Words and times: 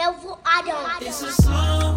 devil 0.00 0.40
Adam. 0.46 0.76
It's 1.02 1.22
a 1.22 1.32
song, 1.42 1.96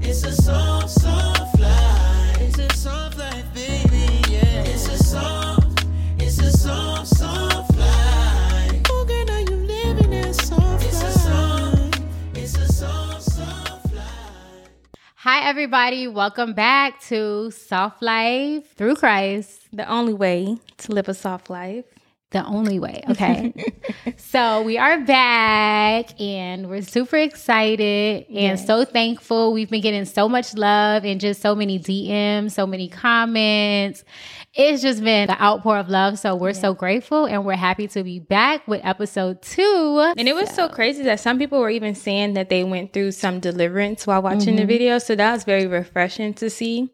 it's 0.00 0.24
a 0.24 0.32
song, 0.32 0.88
soft 0.88 1.60
life. 1.60 2.40
It's 2.40 2.58
a 2.58 2.68
soft 2.76 3.18
life, 3.18 3.46
baby, 3.54 4.20
yeah. 4.28 4.72
It's 4.72 4.88
a 4.88 4.98
song, 4.98 5.76
it's 6.18 6.40
a 6.40 6.50
song, 6.50 7.04
soft 7.04 7.76
life. 7.76 8.82
Oh, 8.90 9.04
girl, 9.06 9.24
now 9.26 9.38
you 9.38 9.56
living 9.58 10.10
that 10.10 10.34
soft 10.34 10.84
it's. 10.84 11.00
A 11.00 11.12
song, 11.12 11.92
it's 12.34 12.56
a 12.58 12.66
song, 12.72 13.20
soft 13.20 13.94
life. 13.94 14.68
Hi, 15.14 15.48
everybody. 15.48 16.08
Welcome 16.08 16.52
back 16.52 17.00
to 17.02 17.52
Soft 17.52 18.02
Life 18.02 18.74
Through 18.74 18.96
Christ. 18.96 19.68
The 19.72 19.88
only 19.88 20.14
way 20.14 20.58
to 20.78 20.92
live 20.92 21.08
a 21.08 21.14
soft 21.14 21.48
life. 21.48 21.84
The 22.36 22.44
only 22.44 22.78
way. 22.78 23.02
Okay. 23.16 23.54
so 24.18 24.60
we 24.60 24.76
are 24.76 25.00
back 25.00 26.20
and 26.20 26.68
we're 26.68 26.82
super 26.82 27.16
excited 27.16 28.26
and 28.28 28.58
Yes. 28.58 28.66
so 28.66 28.84
thankful. 28.84 29.54
We've 29.54 29.70
been 29.70 29.80
getting 29.80 30.04
so 30.04 30.28
much 30.28 30.52
love 30.54 31.06
and 31.06 31.18
just 31.18 31.40
so 31.40 31.54
many 31.54 31.78
DMs, 31.78 32.50
so 32.50 32.66
many 32.66 32.88
comments. 32.88 34.04
It's 34.52 34.82
just 34.82 35.02
been 35.02 35.28
the 35.28 35.42
outpour 35.42 35.78
of 35.78 35.88
love. 35.88 36.18
So 36.18 36.34
we're 36.36 36.52
so 36.52 36.74
grateful 36.74 37.24
and 37.24 37.46
we're 37.46 37.54
happy 37.56 37.88
to 37.88 38.02
be 38.02 38.18
back 38.18 38.68
with 38.68 38.82
episode 38.84 39.40
two. 39.40 40.12
And 40.18 40.28
it 40.28 40.34
was 40.34 40.50
so 40.50 40.68
crazy 40.68 41.04
that 41.04 41.20
some 41.20 41.38
people 41.38 41.58
were 41.58 41.70
even 41.70 41.94
saying 41.94 42.34
that 42.34 42.50
they 42.50 42.64
went 42.64 42.92
through 42.92 43.12
some 43.12 43.40
deliverance 43.40 44.06
while 44.06 44.20
watching 44.20 44.56
the 44.56 44.62
mm-hmm. 44.62 44.68
video. 44.68 44.98
So 44.98 45.14
that 45.16 45.32
was 45.32 45.44
very 45.44 45.66
refreshing 45.66 46.34
to 46.34 46.50
see. 46.50 46.90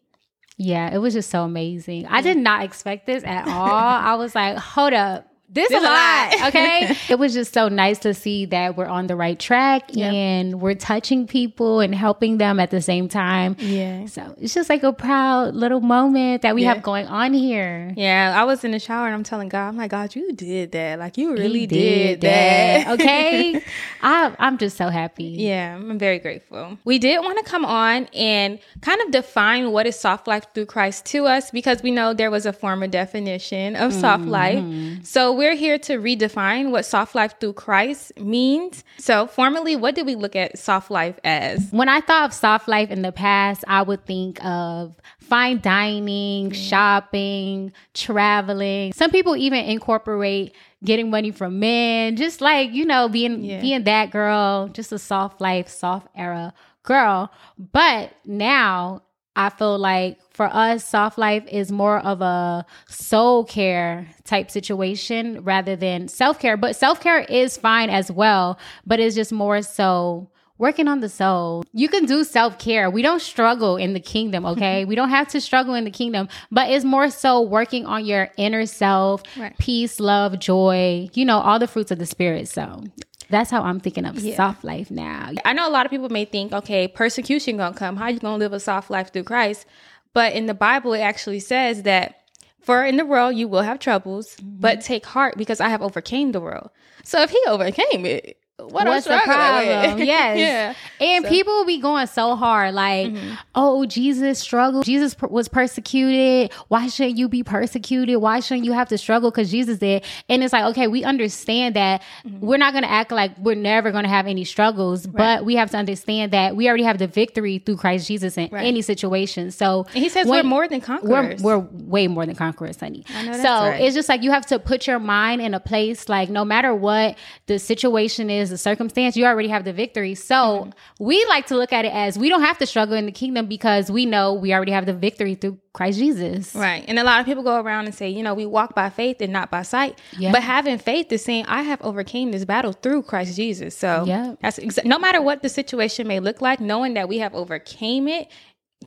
Yeah, 0.56 0.94
it 0.94 0.98
was 0.98 1.14
just 1.14 1.30
so 1.30 1.42
amazing. 1.42 2.06
I 2.06 2.20
did 2.20 2.36
not 2.36 2.62
expect 2.62 3.06
this 3.06 3.24
at 3.24 3.48
all. 3.48 3.68
I 3.68 4.14
was 4.14 4.36
like, 4.36 4.56
hold 4.56 4.92
up. 4.92 5.31
This, 5.52 5.68
This 5.68 5.80
a 5.80 5.84
lot, 5.84 6.38
lot. 6.40 6.48
okay? 6.48 6.96
it 7.10 7.18
was 7.18 7.34
just 7.34 7.52
so 7.52 7.68
nice 7.68 7.98
to 8.00 8.14
see 8.14 8.46
that 8.46 8.76
we're 8.76 8.86
on 8.86 9.06
the 9.06 9.16
right 9.16 9.38
track 9.38 9.90
Yep. 9.94 10.12
and 10.12 10.60
we're 10.62 10.74
touching 10.74 11.26
people 11.26 11.80
and 11.80 11.94
helping 11.94 12.38
them 12.38 12.58
at 12.58 12.70
the 12.70 12.80
same 12.80 13.08
time. 13.08 13.56
Yeah. 13.58 14.06
So 14.06 14.34
it's 14.40 14.54
just 14.54 14.70
like 14.70 14.82
a 14.82 14.92
proud 14.94 15.54
little 15.54 15.80
moment 15.80 16.40
that 16.42 16.54
we 16.54 16.62
Yeah. 16.62 16.72
have 16.74 16.82
going 16.82 17.06
on 17.06 17.34
here. 17.34 17.92
Yeah, 17.96 18.32
I 18.34 18.44
was 18.44 18.64
in 18.64 18.70
the 18.70 18.78
shower 18.78 19.06
and 19.06 19.14
I'm 19.14 19.24
telling 19.24 19.48
God, 19.50 19.68
I'm 19.68 19.76
like, 19.76 19.90
God, 19.90 20.14
you 20.16 20.32
did 20.32 20.72
that. 20.72 20.98
Like, 20.98 21.18
you 21.18 21.32
really 21.34 21.60
He 21.60 21.66
did, 21.66 22.20
that. 22.22 22.88
okay? 22.88 23.62
I, 24.02 24.34
I'm 24.38 24.56
just 24.56 24.76
so 24.78 24.88
happy. 24.88 25.24
Yeah, 25.38 25.74
I'm 25.76 25.98
very 25.98 26.18
grateful. 26.18 26.78
We 26.84 26.98
did 26.98 27.20
want 27.20 27.38
to 27.38 27.44
come 27.44 27.64
on 27.66 28.06
and 28.14 28.58
kind 28.80 29.00
of 29.02 29.10
define 29.10 29.70
what 29.72 29.86
is 29.86 29.98
soft 29.98 30.26
life 30.26 30.46
through 30.54 30.66
Christ 30.66 31.04
to 31.06 31.26
us 31.26 31.50
because 31.50 31.82
we 31.82 31.90
know 31.90 32.14
there 32.14 32.30
was 32.30 32.46
a 32.46 32.52
former 32.52 32.86
definition 32.86 33.76
of 33.76 33.92
soft 33.92 34.24
life. 34.24 34.58
Mm-hmm. 34.58 35.02
So 35.02 35.32
we're 35.42 35.56
here 35.56 35.76
to 35.76 35.98
redefine 35.98 36.70
what 36.70 36.84
soft 36.84 37.16
life 37.16 37.34
through 37.40 37.54
Christ 37.54 38.12
means. 38.16 38.84
So, 38.98 39.26
formally, 39.26 39.74
what 39.74 39.96
did 39.96 40.06
we 40.06 40.14
look 40.14 40.36
at 40.36 40.56
soft 40.56 40.88
life 40.88 41.18
as? 41.24 41.68
When 41.72 41.88
I 41.88 42.00
thought 42.00 42.26
of 42.26 42.32
soft 42.32 42.68
life 42.68 42.92
in 42.92 43.02
the 43.02 43.10
past, 43.10 43.64
I 43.66 43.82
would 43.82 44.06
think 44.06 44.42
of 44.44 44.94
fine 45.18 45.58
dining, 45.60 46.52
shopping, 46.52 47.72
traveling. 47.92 48.92
Some 48.92 49.10
people 49.10 49.34
even 49.34 49.64
incorporate 49.64 50.54
getting 50.84 51.10
money 51.10 51.32
from 51.32 51.58
men, 51.58 52.14
just 52.14 52.40
like, 52.40 52.70
you 52.72 52.84
know, 52.84 53.08
being 53.08 53.44
Yeah. 53.44 53.60
being 53.60 53.82
that 53.82 54.12
girl, 54.12 54.68
just 54.68 54.92
a 54.92 54.98
soft 54.98 55.40
life, 55.40 55.68
soft 55.68 56.06
era 56.14 56.54
girl. 56.84 57.32
But 57.58 58.12
now 58.24 59.02
I 59.34 59.48
feel 59.48 59.76
like 59.76 60.18
for 60.32 60.46
us, 60.46 60.84
soft 60.84 61.18
life 61.18 61.44
is 61.50 61.70
more 61.70 61.98
of 61.98 62.20
a 62.22 62.64
soul 62.88 63.44
care 63.44 64.06
type 64.24 64.50
situation 64.50 65.42
rather 65.44 65.76
than 65.76 66.08
self 66.08 66.38
care. 66.38 66.56
But 66.56 66.76
self 66.76 67.00
care 67.00 67.20
is 67.20 67.56
fine 67.56 67.90
as 67.90 68.10
well, 68.10 68.58
but 68.86 69.00
it's 69.00 69.14
just 69.14 69.32
more 69.32 69.62
so 69.62 70.28
working 70.58 70.86
on 70.86 71.00
the 71.00 71.08
soul. 71.08 71.64
You 71.72 71.88
can 71.88 72.06
do 72.06 72.24
self 72.24 72.58
care. 72.58 72.88
We 72.90 73.02
don't 73.02 73.20
struggle 73.20 73.76
in 73.76 73.92
the 73.94 74.00
kingdom, 74.00 74.46
okay? 74.52 74.84
we 74.84 74.94
don't 74.94 75.10
have 75.10 75.28
to 75.28 75.40
struggle 75.40 75.74
in 75.74 75.84
the 75.84 75.90
kingdom, 75.90 76.28
but 76.50 76.70
it's 76.70 76.84
more 76.84 77.10
so 77.10 77.42
working 77.42 77.84
on 77.86 78.04
your 78.04 78.28
inner 78.36 78.64
self, 78.66 79.22
Right. 79.36 79.56
peace, 79.58 80.00
love, 80.00 80.38
joy, 80.38 81.08
you 81.14 81.24
know, 81.24 81.40
all 81.40 81.58
the 81.58 81.66
fruits 81.68 81.90
of 81.90 81.98
the 81.98 82.06
spirit. 82.06 82.48
So 82.48 82.84
that's 83.28 83.50
how 83.50 83.62
I'm 83.62 83.80
thinking 83.80 84.04
of 84.04 84.18
soft 84.20 84.62
life 84.62 84.90
now. 84.90 85.30
I 85.44 85.52
know 85.54 85.66
a 85.66 85.70
lot 85.72 85.86
of 85.86 85.90
people 85.90 86.10
may 86.10 86.26
think, 86.26 86.52
okay, 86.52 86.86
persecution 86.86 87.56
gonna 87.56 87.74
come. 87.74 87.96
How 87.96 88.08
you 88.08 88.18
gonna 88.20 88.36
live 88.36 88.52
a 88.52 88.60
soft 88.60 88.90
life 88.90 89.12
through 89.12 89.24
Christ? 89.24 89.66
But 90.12 90.34
in 90.34 90.46
the 90.46 90.54
Bible, 90.54 90.92
it 90.92 91.00
actually 91.00 91.40
says 91.40 91.82
that 91.84 92.22
for 92.60 92.84
in 92.84 92.96
the 92.96 93.04
world 93.04 93.34
you 93.34 93.48
will 93.48 93.62
have 93.62 93.78
troubles, 93.78 94.36
but 94.42 94.78
mm-hmm. 94.78 94.86
take 94.86 95.06
heart 95.06 95.36
because 95.36 95.60
I 95.60 95.68
have 95.68 95.82
overcame 95.82 96.32
the 96.32 96.40
world. 96.40 96.70
So 97.04 97.20
if 97.22 97.30
he 97.30 97.40
overcame 97.48 98.06
it, 98.06 98.38
what 98.68 98.86
What's 98.86 99.06
the 99.06 99.18
problem? 99.24 99.98
Yes. 100.06 100.38
yeah. 100.38 100.74
And 101.06 101.24
people 101.26 101.52
will 101.54 101.64
be 101.64 101.78
going 101.80 102.06
so 102.06 102.36
hard, 102.36 102.74
like, 102.74 103.08
Mm-hmm. 103.08 103.34
oh, 103.54 103.84
Jesus 103.86 104.38
struggled. 104.38 104.84
Jesus 104.84 105.14
per- 105.14 105.26
was 105.26 105.48
persecuted. 105.48 106.52
Why 106.68 106.86
shouldn't 106.88 107.16
you 107.18 107.28
be 107.28 107.42
persecuted? 107.42 108.16
Why 108.18 108.40
shouldn't 108.40 108.64
you 108.64 108.72
have 108.72 108.88
to 108.88 108.98
struggle? 108.98 109.30
Because 109.30 109.50
Jesus 109.50 109.78
did. 109.78 110.04
And 110.28 110.42
it's 110.44 110.52
like, 110.52 110.64
okay, 110.66 110.86
we 110.88 111.04
understand 111.04 111.76
that 111.76 112.02
Mm-hmm. 112.26 112.46
we're 112.46 112.56
not 112.58 112.72
going 112.72 112.84
to 112.84 112.90
act 112.90 113.10
like 113.10 113.36
we're 113.38 113.54
never 113.56 113.90
going 113.90 114.04
to 114.04 114.08
have 114.08 114.26
any 114.26 114.44
struggles, 114.44 115.06
but 115.06 115.44
we 115.44 115.56
have 115.56 115.70
to 115.72 115.76
understand 115.76 116.32
that 116.32 116.54
we 116.56 116.68
already 116.68 116.84
have 116.84 116.98
the 116.98 117.06
victory 117.06 117.58
through 117.58 117.76
Christ 117.76 118.06
Jesus 118.06 118.36
in 118.38 118.48
Right. 118.52 118.64
any 118.66 118.82
situation. 118.82 119.50
So 119.50 119.84
And 119.94 120.02
he 120.04 120.08
says 120.08 120.26
we're 120.26 120.42
more 120.42 120.68
than 120.68 120.80
conquerors. 120.80 121.42
We're, 121.42 121.58
we're 121.58 121.66
way 121.84 122.06
more 122.08 122.26
than 122.26 122.34
conquerors, 122.36 122.78
honey. 122.78 123.04
I 123.14 123.22
know 123.22 123.32
that's 123.32 123.42
so 123.42 123.48
right. 123.48 123.80
it's 123.80 123.94
just 123.94 124.08
like 124.08 124.22
you 124.22 124.30
have 124.30 124.46
to 124.46 124.58
put 124.58 124.86
your 124.86 124.98
mind 124.98 125.40
in 125.42 125.54
a 125.54 125.60
place 125.60 126.08
like 126.08 126.28
no 126.30 126.44
matter 126.44 126.74
what 126.74 127.16
the 127.46 127.58
situation 127.58 128.30
is, 128.30 128.51
the 128.52 128.58
circumstance, 128.58 129.16
you 129.16 129.24
already 129.26 129.48
have 129.48 129.64
the 129.64 129.72
victory. 129.72 130.14
So 130.14 130.34
Mm-hmm. 130.34 131.04
we 131.04 131.24
like 131.26 131.46
to 131.46 131.56
look 131.56 131.72
at 131.72 131.84
it 131.84 131.92
as 131.92 132.16
we 132.16 132.28
don't 132.28 132.42
have 132.42 132.58
to 132.58 132.66
struggle 132.66 132.94
in 132.96 133.06
the 133.06 133.12
kingdom 133.12 133.46
because 133.46 133.90
we 133.90 134.06
know 134.06 134.32
we 134.34 134.54
already 134.54 134.70
have 134.72 134.86
the 134.86 134.92
victory 134.94 135.34
through 135.34 135.58
Christ 135.72 135.98
Jesus. 135.98 136.54
Right. 136.54 136.84
And 136.86 136.98
a 136.98 137.04
lot 137.04 137.18
of 137.20 137.26
people 137.26 137.42
go 137.42 137.60
around 137.60 137.86
and 137.86 137.94
say, 137.94 138.08
you 138.10 138.22
know, 138.22 138.34
we 138.34 138.46
walk 138.46 138.74
by 138.74 138.88
faith 138.90 139.20
and 139.20 139.32
not 139.32 139.50
by 139.50 139.62
sight. 139.62 139.98
Yeah. 140.16 140.30
But 140.30 140.42
having 140.42 140.78
faith 140.78 141.10
is 141.10 141.24
saying, 141.24 141.46
I 141.48 141.62
have 141.62 141.82
overcame 141.82 142.30
this 142.30 142.44
battle 142.44 142.72
through 142.72 143.02
Christ 143.02 143.34
Jesus. 143.34 143.76
So 143.76 144.04
Yeah. 144.06 144.34
that's 144.40 144.58
exa- 144.58 144.84
no 144.84 144.98
matter 144.98 145.20
what 145.22 145.42
the 145.42 145.48
situation 145.48 146.06
may 146.06 146.20
look 146.20 146.40
like, 146.40 146.60
knowing 146.60 146.94
that 146.94 147.08
we 147.08 147.18
have 147.18 147.34
overcame 147.34 148.06
it 148.06 148.28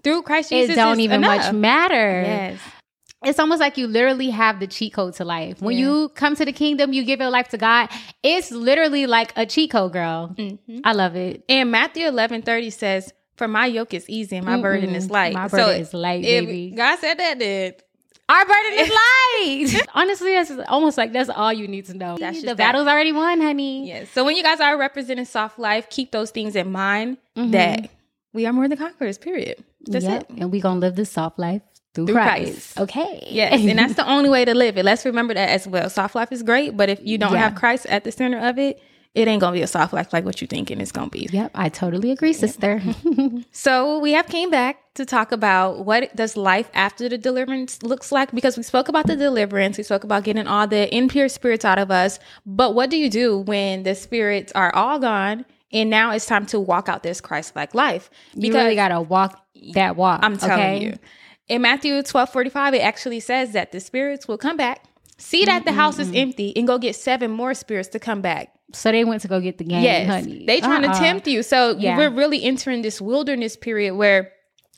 through 0.03 0.21
Christ 0.23 0.49
Jesus. 0.49 0.73
It 0.73 0.75
don't 0.75 0.99
even 0.99 1.23
enough. 1.23 1.45
much 1.45 1.53
matter. 1.53 2.21
Yes. 2.21 2.59
It's 3.25 3.39
almost 3.39 3.59
like 3.59 3.77
you 3.77 3.87
literally 3.87 4.29
have 4.29 4.59
the 4.59 4.67
cheat 4.67 4.93
code 4.93 5.13
to 5.15 5.25
life. 5.25 5.61
When 5.61 5.75
Yeah. 5.77 5.85
you 5.85 6.09
come 6.09 6.35
to 6.35 6.45
the 6.45 6.51
kingdom, 6.53 6.93
you 6.93 7.03
give 7.03 7.19
your 7.19 7.29
life 7.29 7.49
to 7.49 7.57
God. 7.57 7.89
It's 8.23 8.51
literally 8.51 9.07
like 9.07 9.33
a 9.35 9.45
cheat 9.45 9.71
code, 9.71 9.93
girl. 9.93 10.33
Mm-hmm. 10.37 10.79
I 10.83 10.93
love 10.93 11.15
it. 11.15 11.43
And 11.49 11.71
Matthew 11.71 12.07
eleven 12.07 12.41
thirty 12.41 12.69
says, 12.69 13.13
For 13.37 13.47
my 13.47 13.65
yoke 13.65 13.93
is 13.93 14.09
easy 14.09 14.37
and 14.37 14.45
my 14.45 14.61
burden 14.61 14.95
is 14.95 15.09
light. 15.09 15.33
My 15.33 15.47
So 15.47 15.57
burden 15.57 15.81
is 15.81 15.93
light, 15.93 16.23
baby. 16.23 16.71
God 16.75 16.99
said 16.99 17.15
that, 17.19 17.39
then 17.39 17.73
Our 18.29 18.45
burden 18.45 18.79
is 18.79 18.89
light. 19.79 19.87
Honestly, 19.93 20.31
that's 20.33 20.51
almost 20.69 20.97
like 20.97 21.11
that's 21.13 21.29
all 21.29 21.51
you 21.53 21.67
need 21.67 21.85
to 21.87 21.93
know. 21.93 22.17
That's 22.17 22.41
the 22.41 22.47
that. 22.47 22.57
battle's 22.57 22.87
already 22.87 23.11
won, 23.11 23.41
honey. 23.41 23.87
yes. 23.87 24.09
So 24.11 24.23
when 24.23 24.35
you 24.35 24.43
guys 24.43 24.59
are 24.59 24.77
representing 24.77 25.25
soft 25.25 25.59
life, 25.59 25.89
keep 25.89 26.11
those 26.11 26.31
things 26.31 26.55
in 26.55 26.71
mind 26.71 27.17
Mm-hmm. 27.35 27.51
that 27.51 27.89
we 28.33 28.45
are 28.45 28.53
more 28.53 28.67
than 28.67 28.77
conquerors, 28.77 29.17
period. 29.17 29.63
That's 29.87 30.05
Yep. 30.05 30.21
it. 30.31 30.37
And 30.37 30.51
we 30.51 30.61
gonna 30.61 30.79
live 30.79 30.95
this 30.95 31.11
soft 31.11 31.37
life 31.37 31.61
through, 31.95 32.05
Through 32.07 32.15
Christ. 32.15 32.75
Christ. 32.75 32.79
Okay. 32.81 33.27
Yes, 33.31 33.61
and 33.61 33.79
that's 33.79 33.95
the 33.95 34.07
only 34.15 34.29
way 34.29 34.45
to 34.45 34.53
live 34.53 34.77
it. 34.77 34.83
Let's 34.85 35.05
remember 35.05 35.33
that 35.33 35.49
as 35.49 35.67
well. 35.67 35.89
Soft 35.89 36.13
life 36.13 36.31
is 36.31 36.43
great, 36.43 36.77
but 36.77 36.89
if 36.89 36.99
you 37.03 37.17
don't 37.17 37.33
Yeah. 37.33 37.39
have 37.39 37.55
Christ 37.55 37.87
at 37.87 38.03
the 38.03 38.11
center 38.11 38.37
of 38.47 38.59
it, 38.59 38.79
it 39.15 39.29
ain't 39.29 39.39
gonna 39.39 39.53
be 39.53 39.61
a 39.61 39.67
soft 39.67 39.93
life 39.93 40.11
like 40.11 40.25
what 40.25 40.41
you 40.41 40.47
thinking 40.47 40.81
it's 40.81 40.91
gonna 40.91 41.09
be. 41.09 41.29
Yep, 41.31 41.51
I 41.55 41.69
totally 41.69 42.11
agree, 42.11 42.33
sister. 42.33 42.81
So 43.51 43.99
we 43.99 44.11
have 44.11 44.27
came 44.27 44.49
back 44.49 44.77
to 44.95 45.05
talk 45.05 45.31
about 45.31 45.85
what 45.85 46.13
does 46.15 46.35
life 46.35 46.69
after 46.73 47.07
the 47.07 47.17
deliverance 47.17 47.81
looks 47.81 48.11
like 48.11 48.31
because 48.33 48.57
we 48.57 48.63
spoke 48.63 48.89
about 48.89 49.07
the 49.07 49.15
deliverance, 49.15 49.77
we 49.77 49.83
spoke 49.85 50.03
about 50.03 50.23
getting 50.25 50.47
all 50.47 50.67
the 50.67 50.93
impure 50.95 51.29
spirits 51.29 51.63
out 51.65 51.79
of 51.79 51.91
us, 51.91 52.19
but 52.45 52.75
what 52.75 52.89
do 52.89 52.97
you 52.97 53.09
do 53.09 53.37
when 53.39 53.83
the 53.83 53.95
spirits 53.95 54.51
are 54.53 54.73
all 54.75 54.99
gone 54.99 55.45
and 55.71 55.89
now 55.89 56.11
it's 56.11 56.25
time 56.25 56.45
to 56.47 56.59
walk 56.59 56.89
out 56.89 57.01
this 57.03 57.21
Christ-like 57.21 57.73
life? 57.73 58.09
Because 58.33 58.43
you 58.47 58.53
really 58.53 58.75
gotta 58.75 58.99
walk 59.01 59.41
that 59.73 59.95
walk. 59.95 60.19
I'm 60.23 60.37
telling 60.37 60.75
okay? 60.75 60.83
you. 60.85 60.99
In 61.47 61.61
Matthew 61.61 62.01
12 62.01 62.29
45, 62.29 62.73
it 62.73 62.79
actually 62.79 63.19
says 63.19 63.51
that 63.51 63.71
the 63.71 63.79
spirits 63.79 64.27
will 64.27 64.37
come 64.37 64.57
back, 64.57 64.83
see 65.17 65.45
that 65.45 65.65
the 65.65 65.73
house 65.73 65.99
is 65.99 66.11
empty, 66.13 66.55
and 66.57 66.65
go 66.67 66.77
get 66.77 66.95
seven 66.95 67.29
more 67.31 67.53
spirits 67.53 67.89
to 67.89 67.99
come 67.99 68.21
back. 68.21 68.51
So 68.73 68.91
they 68.91 69.05
went 69.05 69.21
to 69.21 69.27
go 69.27 69.39
get 69.39 69.57
the 69.59 69.63
game, 69.63 69.83
Yes. 69.83 70.07
honey. 70.07 70.43
They 70.45 70.59
trying 70.59 70.83
Uh-uh. 70.83 70.93
to 70.93 70.99
tempt 70.99 71.27
you. 71.27 71.43
So 71.43 71.77
Yeah. 71.77 71.97
we're 71.97 72.09
really 72.09 72.43
entering 72.43 72.81
this 72.81 72.99
wilderness 72.99 73.55
period 73.55 73.93
where 73.95 74.31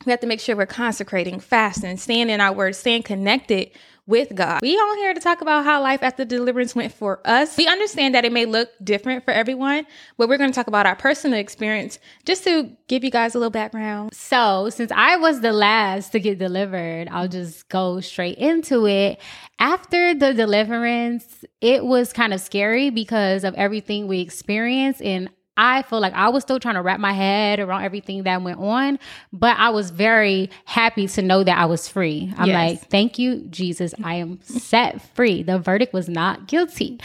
we 0.06 0.12
have 0.12 0.20
to 0.20 0.28
make 0.28 0.40
sure 0.42 0.56
we're 0.56 0.66
consecrating, 0.66 1.40
fasting, 1.40 1.98
staying 1.98 2.30
in 2.30 2.42
our 2.42 2.54
word, 2.54 2.76
staying 2.76 3.04
connected 3.04 3.72
with 4.08 4.34
God. 4.34 4.62
We 4.62 4.76
on 4.76 4.98
here 4.98 5.14
to 5.14 5.20
talk 5.20 5.42
about 5.42 5.66
how 5.66 5.82
life 5.82 6.02
after 6.02 6.26
deliverance 6.26 6.74
went 6.74 6.94
for 6.94 7.20
us. 7.26 7.58
We 7.58 7.68
understand 7.68 8.16
that 8.16 8.26
it 8.26 8.32
may 8.32 8.46
look 8.46 8.70
different 8.84 9.26
for 9.26 9.32
everyone, 9.32 9.86
but 10.18 10.30
we're 10.30 10.38
going 10.38 10.50
to 10.50 10.56
talk 10.56 10.68
about 10.68 10.86
our 10.86 10.96
personal 10.96 11.38
experience 11.38 12.00
just 12.26 12.46
to 12.46 12.72
give 12.88 13.04
you 13.04 13.12
guys 13.12 13.36
a 13.36 13.38
little 13.38 13.52
background. 13.52 14.14
So, 14.14 14.70
since 14.70 14.92
I 14.96 15.18
was 15.18 15.42
the 15.42 15.52
last 15.52 16.14
to 16.14 16.20
get 16.20 16.40
delivered, 16.40 17.10
I'll 17.10 17.28
just 17.28 17.68
go 17.70 18.00
straight 18.00 18.38
into 18.38 18.88
it. 18.88 19.20
After 19.60 20.16
the 20.16 20.34
deliverance, 20.34 21.44
it 21.60 21.84
was 21.84 22.14
kind 22.14 22.34
of 22.34 22.40
scary 22.40 22.90
because 22.90 23.44
of 23.44 23.54
everything 23.56 24.08
we 24.08 24.22
experienced. 24.22 25.02
And 25.02 25.30
I 25.58 25.82
feel 25.82 26.00
like 26.00 26.14
I 26.14 26.30
was 26.30 26.44
still 26.44 26.60
trying 26.60 26.76
to 26.76 26.82
wrap 26.82 27.00
my 27.00 27.14
head 27.14 27.60
around 27.60 27.84
everything 27.84 28.24
that 28.24 28.42
went 28.42 28.60
on, 28.60 29.00
but 29.34 29.58
I 29.58 29.70
was 29.72 29.90
very 29.90 30.50
happy 30.66 31.08
to 31.08 31.22
know 31.22 31.44
that 31.44 31.58
I 31.58 31.66
was 31.66 31.88
free. 31.90 32.34
I'm 32.38 32.48
Yes. 32.48 32.56
like, 32.56 32.90
thank 32.90 33.18
you, 33.18 33.42
Jesus. 33.50 33.94
I 34.04 34.16
am 34.16 34.40
set 34.44 35.02
free. 35.16 35.44
The 35.44 35.58
verdict 35.60 35.94
was 35.94 36.08
not 36.08 36.48
guilty. 36.48 37.00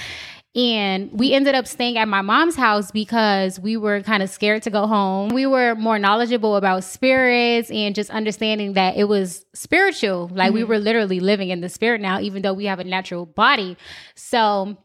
And 0.54 1.10
we 1.18 1.32
ended 1.32 1.54
up 1.54 1.66
staying 1.66 1.96
at 1.96 2.08
my 2.08 2.20
mom's 2.20 2.56
house 2.56 2.90
because 2.90 3.58
we 3.58 3.78
were 3.78 4.02
kind 4.02 4.22
of 4.22 4.28
scared 4.28 4.62
to 4.64 4.70
go 4.70 4.86
home. 4.86 5.30
We 5.30 5.46
were 5.46 5.74
more 5.76 5.98
knowledgeable 5.98 6.56
about 6.56 6.84
spirits 6.84 7.70
and 7.70 7.94
just 7.94 8.10
understanding 8.10 8.74
that 8.74 8.98
it 8.98 9.04
was 9.04 9.46
spiritual. 9.54 10.30
Like 10.30 10.52
we 10.52 10.60
mm-hmm. 10.60 10.68
were 10.68 10.78
literally 10.78 11.20
living 11.20 11.48
in 11.48 11.62
the 11.62 11.70
spirit 11.70 12.02
now, 12.02 12.20
even 12.20 12.42
though 12.42 12.52
we 12.52 12.66
have 12.66 12.80
a 12.80 12.84
natural 12.84 13.24
body. 13.24 13.78
So 14.14 14.76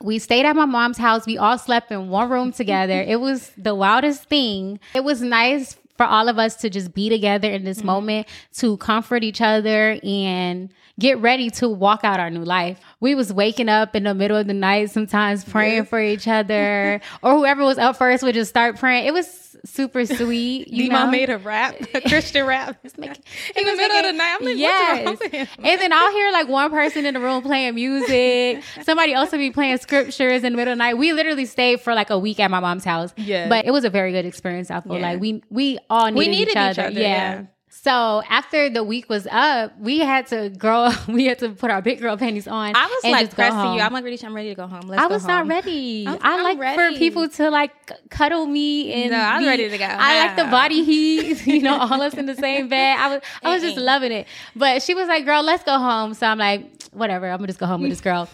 we 0.00 0.18
stayed 0.18 0.46
at 0.46 0.56
my 0.56 0.64
mom's 0.64 0.98
house. 0.98 1.26
We 1.26 1.38
all 1.38 1.58
slept 1.58 1.90
in 1.90 2.08
one 2.08 2.30
room 2.30 2.52
together. 2.52 3.02
it 3.06 3.20
was 3.20 3.50
the 3.56 3.74
wildest 3.74 4.24
thing. 4.24 4.80
It 4.94 5.04
was 5.04 5.22
nice 5.22 5.76
for 5.96 6.06
all 6.06 6.28
of 6.28 6.38
us 6.38 6.56
to 6.56 6.70
just 6.70 6.94
be 6.94 7.08
together 7.08 7.50
in 7.50 7.64
this 7.64 7.78
mm-hmm. 7.78 7.86
moment 7.86 8.28
to 8.54 8.76
comfort 8.78 9.22
each 9.22 9.40
other 9.40 9.98
and 10.02 10.70
get 10.98 11.18
ready 11.18 11.50
to 11.50 11.68
walk 11.68 12.04
out 12.04 12.18
our 12.18 12.30
new 12.30 12.44
life. 12.44 12.80
We 13.00 13.14
was 13.14 13.32
waking 13.32 13.68
up 13.68 13.94
in 13.94 14.04
the 14.04 14.14
middle 14.14 14.36
of 14.36 14.46
the 14.46 14.54
night 14.54 14.90
sometimes 14.90 15.44
praying 15.44 15.84
for 15.86 16.00
each 16.00 16.26
other 16.26 17.00
or 17.22 17.36
whoever 17.36 17.62
was 17.62 17.78
up 17.78 17.96
first 17.96 18.22
would 18.22 18.34
just 18.34 18.50
start 18.50 18.78
praying. 18.78 19.06
It 19.06 19.12
was 19.12 19.41
super 19.64 20.04
sweet. 20.06 20.68
You 20.68 20.84
D-Mom 20.84 21.06
know? 21.06 21.10
made 21.10 21.30
a 21.30 21.38
rap, 21.38 21.76
a 21.94 22.00
Christian 22.08 22.46
rap. 22.46 22.76
making- 22.98 23.22
in 23.56 23.64
the 23.66 23.76
middle 23.76 23.96
of 23.98 24.04
the 24.04 24.12
night. 24.12 24.36
I'm 24.40 24.44
like, 24.46 24.56
yes. 24.56 25.04
what's 25.06 25.06
wrong 25.06 25.18
with 25.22 25.32
him? 25.32 25.46
And 25.64 25.80
then 25.80 25.92
I'll 25.92 26.12
hear 26.12 26.32
like 26.32 26.48
one 26.48 26.70
person 26.70 27.06
in 27.06 27.14
the 27.14 27.20
room 27.20 27.42
playing 27.42 27.74
music. 27.74 28.62
Somebody 28.82 29.12
else 29.14 29.32
will 29.32 29.38
be 29.38 29.50
playing 29.50 29.78
scriptures 29.78 30.42
in 30.44 30.52
the 30.52 30.56
middle 30.56 30.72
of 30.72 30.78
the 30.78 30.84
night. 30.84 30.98
We 30.98 31.12
literally 31.12 31.46
stayed 31.46 31.80
for 31.80 31.94
like 31.94 32.10
a 32.10 32.18
week 32.18 32.40
at 32.40 32.50
my 32.50 32.60
mom's 32.60 32.84
house. 32.84 33.12
Yes. 33.16 33.48
But 33.48 33.64
it 33.66 33.70
was 33.70 33.84
a 33.84 33.90
very 33.90 34.12
good 34.12 34.26
experience. 34.26 34.70
I 34.70 34.80
feel 34.80 34.96
Yeah. 34.96 35.02
like 35.12 35.20
we 35.20 35.42
we 35.50 35.78
all 35.90 36.06
needed, 36.06 36.18
We 36.18 36.28
needed 36.28 36.48
each, 36.48 36.56
each 36.56 36.56
other. 36.78 36.82
other, 36.88 37.00
Yeah. 37.00 37.08
yeah. 37.40 37.42
So 37.84 38.22
after 38.28 38.70
the 38.70 38.84
week 38.84 39.08
was 39.08 39.26
up, 39.28 39.76
we 39.76 39.98
had 39.98 40.28
to 40.28 40.50
grow. 40.50 40.90
We 41.08 41.26
had 41.26 41.40
to 41.40 41.48
put 41.50 41.68
our 41.70 41.82
big 41.82 42.00
girl 42.00 42.16
panties 42.16 42.46
on. 42.46 42.76
I 42.76 42.86
was 42.86 43.10
like 43.10 43.34
pressing 43.34 43.74
you. 43.74 43.80
I'm 43.80 43.92
like, 43.92 44.04
ready. 44.04 44.18
I'm 44.24 44.34
ready 44.36 44.50
to 44.50 44.54
go 44.54 44.68
home. 44.68 44.82
Let's 44.82 45.02
I 45.02 45.06
was 45.06 45.26
not 45.26 45.48
ready. 45.48 46.06
I'm- 46.08 46.18
I 46.22 46.36
I'm 46.36 46.44
like 46.44 46.58
ready. 46.60 46.76
for 46.94 46.98
people 46.98 47.28
to 47.28 47.50
like 47.50 47.72
cuddle 48.08 48.46
me 48.46 48.92
and 48.92 49.10
No, 49.10 49.18
I 49.18 49.34
was 49.34 49.42
be- 49.42 49.46
ready 49.48 49.68
to 49.68 49.78
go 49.78 49.84
I 49.84 50.26
like 50.26 50.36
the 50.36 50.44
body 50.44 50.84
heat, 50.84 51.44
you 51.54 51.60
know, 51.62 51.76
all 51.76 52.00
us 52.00 52.14
in 52.14 52.26
the 52.26 52.36
same 52.36 52.68
bed. 52.68 52.96
I 52.98 53.08
was 53.08 53.20
I 53.42 53.52
was 53.52 53.62
just 53.62 53.76
loving 53.76 54.12
it. 54.12 54.28
But 54.54 54.82
she 54.82 54.94
was 54.94 55.08
like, 55.08 55.24
"Girl, 55.24 55.42
let's 55.42 55.64
go 55.64 55.76
home." 55.78 56.14
So 56.14 56.26
I'm 56.28 56.38
like, 56.38 56.70
"Whatever, 56.92 57.28
I'm 57.30 57.38
gonna 57.38 57.48
just 57.48 57.58
go 57.58 57.66
home 57.66 57.82
with 57.82 57.90
this 57.90 58.00
girl." 58.00 58.28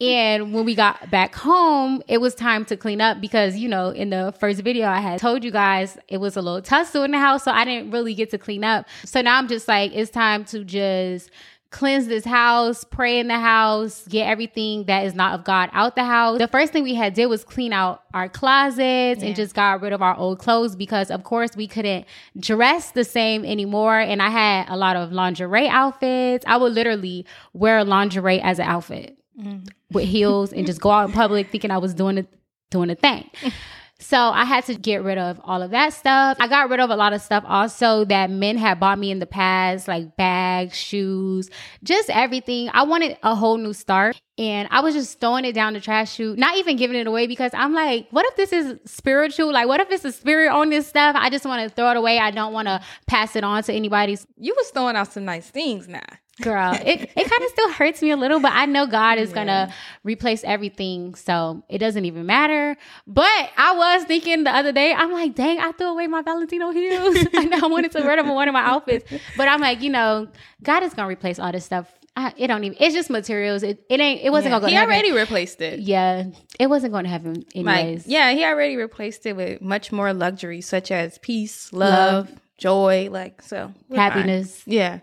and 0.00 0.54
when 0.54 0.64
we 0.64 0.74
got 0.74 1.10
back 1.10 1.34
home, 1.34 2.02
it 2.08 2.18
was 2.20 2.34
time 2.34 2.64
to 2.66 2.76
clean 2.76 3.00
up 3.02 3.20
because 3.20 3.56
you 3.56 3.68
know, 3.68 3.90
in 3.90 4.08
the 4.10 4.32
first 4.40 4.62
video 4.62 4.86
I 4.88 5.00
had 5.00 5.20
told 5.20 5.44
you 5.44 5.50
guys 5.50 5.98
it 6.08 6.18
was 6.18 6.36
a 6.36 6.42
little 6.42 6.62
tussle 6.62 7.02
in 7.04 7.10
the 7.10 7.18
house, 7.18 7.44
so 7.44 7.50
I 7.50 7.64
didn't 7.64 7.90
really 7.90 8.14
get 8.14 8.30
to 8.30 8.38
clean 8.38 8.64
up. 8.64 8.85
So 9.04 9.20
now 9.20 9.38
I'm 9.38 9.48
just 9.48 9.68
like, 9.68 9.92
it's 9.94 10.10
time 10.10 10.44
to 10.46 10.64
just 10.64 11.30
cleanse 11.70 12.06
this 12.06 12.24
house, 12.24 12.84
pray 12.84 13.18
in 13.18 13.28
the 13.28 13.38
house, 13.38 14.06
get 14.08 14.26
everything 14.28 14.84
that 14.84 15.04
is 15.04 15.14
not 15.14 15.38
of 15.38 15.44
God 15.44 15.68
out 15.72 15.96
the 15.96 16.04
house. 16.04 16.38
The 16.38 16.48
first 16.48 16.72
thing 16.72 16.84
we 16.84 16.94
had 16.94 17.12
did 17.12 17.26
was 17.26 17.44
clean 17.44 17.72
out 17.72 18.02
our 18.14 18.28
closets 18.28 19.20
Yeah. 19.20 19.26
and 19.26 19.36
just 19.36 19.54
got 19.54 19.82
rid 19.82 19.92
of 19.92 20.00
our 20.00 20.16
old 20.16 20.38
clothes 20.38 20.76
because 20.76 21.10
of 21.10 21.24
course 21.24 21.56
we 21.56 21.66
couldn't 21.66 22.06
dress 22.38 22.92
the 22.92 23.04
same 23.04 23.44
anymore 23.44 23.98
and 23.98 24.22
I 24.22 24.30
had 24.30 24.68
a 24.68 24.76
lot 24.76 24.96
of 24.96 25.12
lingerie 25.12 25.68
outfits. 25.68 26.44
I 26.46 26.56
would 26.56 26.72
literally 26.72 27.26
wear 27.52 27.84
lingerie 27.84 28.40
as 28.40 28.58
an 28.58 28.66
outfit 28.66 29.18
mm-hmm. 29.38 29.64
with 29.90 30.04
heels 30.04 30.52
and 30.52 30.66
just 30.66 30.80
go 30.80 30.90
out 30.90 31.08
in 31.08 31.12
public 31.12 31.50
thinking 31.50 31.70
I 31.70 31.78
was 31.78 31.94
doing 31.94 32.18
it 32.18 32.28
doing 32.70 32.90
a 32.90 32.94
thing. 32.94 33.28
So 33.98 34.18
I 34.18 34.44
had 34.44 34.64
to 34.66 34.74
get 34.74 35.02
rid 35.02 35.16
of 35.16 35.40
all 35.42 35.62
of 35.62 35.70
that 35.70 35.94
stuff. 35.94 36.36
I 36.38 36.48
got 36.48 36.68
rid 36.68 36.80
of 36.80 36.90
a 36.90 36.96
lot 36.96 37.14
of 37.14 37.22
stuff 37.22 37.44
also 37.46 38.04
that 38.04 38.28
men 38.28 38.58
had 38.58 38.78
bought 38.78 38.98
me 38.98 39.10
in 39.10 39.20
the 39.20 39.26
past, 39.26 39.88
like 39.88 40.16
bags, 40.16 40.76
shoes, 40.76 41.48
just 41.82 42.10
everything. 42.10 42.68
I 42.74 42.82
wanted 42.82 43.16
a 43.22 43.34
whole 43.34 43.56
new 43.56 43.72
start. 43.72 44.20
And 44.38 44.68
I 44.70 44.80
was 44.80 44.94
just 44.94 45.18
throwing 45.18 45.46
it 45.46 45.54
down 45.54 45.72
the 45.72 45.80
trash 45.80 46.12
chute, 46.12 46.38
not 46.38 46.58
even 46.58 46.76
giving 46.76 46.96
it 46.96 47.06
away 47.06 47.26
because 47.26 47.52
I'm 47.54 47.72
like, 47.72 48.06
what 48.10 48.26
if 48.26 48.36
this 48.36 48.52
is 48.52 48.78
spiritual? 48.84 49.50
Like, 49.50 49.66
what 49.66 49.80
if 49.80 49.90
it's 49.90 50.04
a 50.04 50.12
spirit 50.12 50.50
on 50.50 50.68
this 50.68 50.86
stuff? 50.86 51.16
I 51.18 51.30
just 51.30 51.46
want 51.46 51.66
to 51.66 51.74
throw 51.74 51.90
it 51.92 51.96
away. 51.96 52.18
I 52.18 52.30
don't 52.32 52.52
want 52.52 52.68
to 52.68 52.82
pass 53.06 53.34
it 53.34 53.44
on 53.44 53.62
to 53.62 53.72
anybody. 53.72 54.18
You 54.36 54.54
was 54.54 54.68
throwing 54.68 54.94
out 54.94 55.10
some 55.10 55.24
nice 55.24 55.48
things 55.48 55.88
now. 55.88 56.02
Girl, 56.42 56.74
it, 56.84 57.00
it 57.00 57.14
kind 57.14 57.42
of 57.42 57.48
still 57.52 57.72
hurts 57.72 58.02
me 58.02 58.10
a 58.10 58.16
little, 58.16 58.40
but 58.40 58.52
I 58.52 58.66
know 58.66 58.86
God 58.86 59.18
is 59.18 59.32
going 59.32 59.46
to 59.46 59.72
replace 60.04 60.44
everything. 60.44 61.14
So 61.14 61.62
it 61.68 61.78
doesn't 61.78 62.04
even 62.04 62.26
matter. 62.26 62.76
But 63.06 63.50
I 63.56 63.74
was 63.74 64.04
thinking 64.04 64.44
the 64.44 64.50
other 64.54 64.70
day, 64.72 64.92
I'm 64.92 65.12
like, 65.12 65.34
dang, 65.34 65.60
I 65.60 65.72
threw 65.72 65.86
away 65.88 66.06
my 66.08 66.20
Valentino 66.22 66.70
heels. 66.72 67.16
I 67.34 67.44
know 67.46 67.58
I 67.62 67.66
wanted 67.68 67.92
to 67.92 68.00
wear 68.02 68.16
them 68.16 68.26
in 68.28 68.34
one 68.34 68.48
of 68.48 68.52
my 68.52 68.60
outfits. 68.62 69.10
But 69.36 69.48
I'm 69.48 69.60
like, 69.60 69.80
you 69.80 69.88
know, 69.90 70.28
God 70.62 70.82
is 70.82 70.92
to 70.94 71.04
replace 71.06 71.38
all 71.38 71.52
this 71.52 71.64
stuff. 71.64 71.90
I, 72.18 72.32
it 72.38 72.46
don't 72.46 72.64
even, 72.64 72.76
it's 72.80 72.94
just 72.94 73.10
materials. 73.10 73.62
It, 73.62 73.84
it 73.90 74.00
ain't, 74.00 74.22
it 74.22 74.30
wasn't 74.30 74.52
Yeah, 74.52 74.58
to 74.58 74.60
go 74.62 74.66
he 74.68 74.72
to 74.74 74.78
heaven. 74.78 74.92
already 74.94 75.12
replaced 75.12 75.60
it. 75.60 75.80
yeah, 75.80 76.24
it 76.58 76.66
wasn't 76.68 76.92
going 76.92 77.04
to 77.04 77.10
Like, 77.10 77.46
anyways. 77.54 78.06
yeah, 78.06 78.32
he 78.32 78.42
already 78.44 78.76
replaced 78.76 79.26
it 79.26 79.36
with 79.36 79.60
much 79.60 79.92
more 79.92 80.12
luxury, 80.14 80.60
such 80.62 80.90
as 80.90 81.18
peace, 81.18 81.72
love, 81.74 82.30
joy, 82.56 83.08
like 83.10 83.42
so 83.42 83.72
we're 83.88 83.96
fine. 83.96 84.10
Happiness. 84.10 84.62
Yeah, 84.64 85.00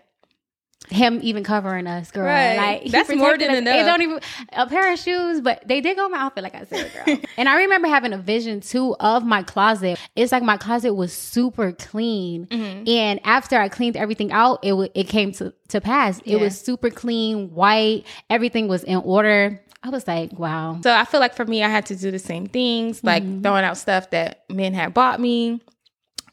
him 0.90 1.18
even 1.22 1.44
covering 1.44 1.86
us, 1.86 2.10
girl. 2.10 2.26
Right. 2.26 2.56
Like 2.82 2.90
That's 2.92 3.14
more 3.14 3.38
than 3.38 3.50
us. 3.50 3.56
It 3.56 3.62
enough. 3.62 3.86
don't 3.86 4.02
even 4.02 4.20
a 4.52 4.66
pair 4.66 4.92
of 4.92 4.98
shoes, 4.98 5.40
but 5.40 5.66
they 5.66 5.80
did 5.80 5.96
go 5.96 6.06
in 6.06 6.12
my 6.12 6.18
outfit, 6.18 6.42
like 6.44 6.54
I 6.54 6.64
said, 6.66 6.92
girl. 6.92 7.16
and 7.36 7.48
I 7.48 7.56
remember 7.56 7.88
having 7.88 8.12
a 8.12 8.18
vision 8.18 8.60
too 8.60 8.94
of 9.00 9.24
my 9.24 9.42
closet. 9.42 9.98
It's 10.16 10.30
like 10.32 10.42
my 10.42 10.56
closet 10.56 10.94
was 10.94 11.12
super 11.12 11.72
clean, 11.72 12.46
Mm-hmm. 12.46 12.88
and 12.88 13.20
after 13.24 13.58
I 13.58 13.68
cleaned 13.68 13.96
everything 13.96 14.30
out, 14.32 14.60
it 14.62 14.70
w- 14.70 14.90
it 14.94 15.04
came 15.04 15.32
to 15.32 15.52
to 15.68 15.80
pass. 15.80 16.18
It 16.20 16.26
Yeah. 16.26 16.36
was 16.38 16.60
super 16.60 16.90
clean, 16.90 17.50
white. 17.54 18.04
Everything 18.30 18.68
was 18.68 18.84
in 18.84 18.96
order. 18.98 19.60
I 19.82 19.90
was 19.90 20.06
like, 20.06 20.38
wow. 20.38 20.78
So 20.82 20.94
I 20.94 21.04
feel 21.04 21.20
like 21.20 21.34
for 21.34 21.44
me, 21.44 21.62
I 21.62 21.68
had 21.68 21.84
to 21.86 21.96
do 21.96 22.10
the 22.10 22.18
same 22.18 22.46
things, 22.46 23.02
like 23.04 23.22
Mm-hmm. 23.22 23.42
throwing 23.42 23.64
out 23.64 23.76
stuff 23.76 24.10
that 24.10 24.44
men 24.50 24.72
had 24.74 24.94
bought 24.94 25.20
me. 25.20 25.60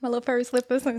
My 0.02 0.10
little 0.10 0.22
furry 0.22 0.44
slippers. 0.44 0.84
I 0.88 0.96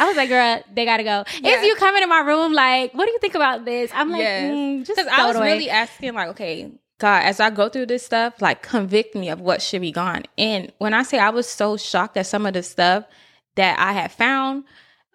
was 0.00 0.16
like, 0.16 0.28
girl, 0.28 0.62
they 0.74 0.84
gotta 0.84 1.04
go. 1.04 1.24
Yeah. 1.40 1.58
If 1.58 1.64
you 1.64 1.74
come 1.76 1.94
into 1.94 2.06
my 2.06 2.20
room, 2.20 2.52
like, 2.52 2.92
what 2.92 3.06
do 3.06 3.12
you 3.12 3.18
think 3.18 3.34
about 3.34 3.64
this? 3.64 3.90
I'm 3.94 4.10
like, 4.10 4.20
yes, 4.20 4.52
mm, 4.52 4.84
just 4.84 4.98
because 4.98 5.10
I 5.10 5.26
was 5.26 5.36
really 5.36 5.70
asking, 5.70 6.12
like, 6.12 6.28
okay, 6.28 6.70
God, 6.98 7.22
as 7.24 7.40
I 7.40 7.48
go 7.50 7.68
through 7.70 7.86
this 7.86 8.04
stuff, 8.04 8.42
like, 8.42 8.62
convict 8.62 9.14
me 9.14 9.30
of 9.30 9.40
what 9.40 9.62
should 9.62 9.80
be 9.80 9.90
gone. 9.90 10.24
And 10.36 10.70
when 10.78 10.92
I 10.92 11.02
say 11.02 11.18
I 11.18 11.30
was 11.30 11.48
so 11.48 11.78
shocked 11.78 12.16
at 12.18 12.26
some 12.26 12.44
of 12.44 12.52
the 12.52 12.62
stuff 12.62 13.06
that 13.54 13.78
I 13.78 13.92
had 13.92 14.12
found, 14.12 14.64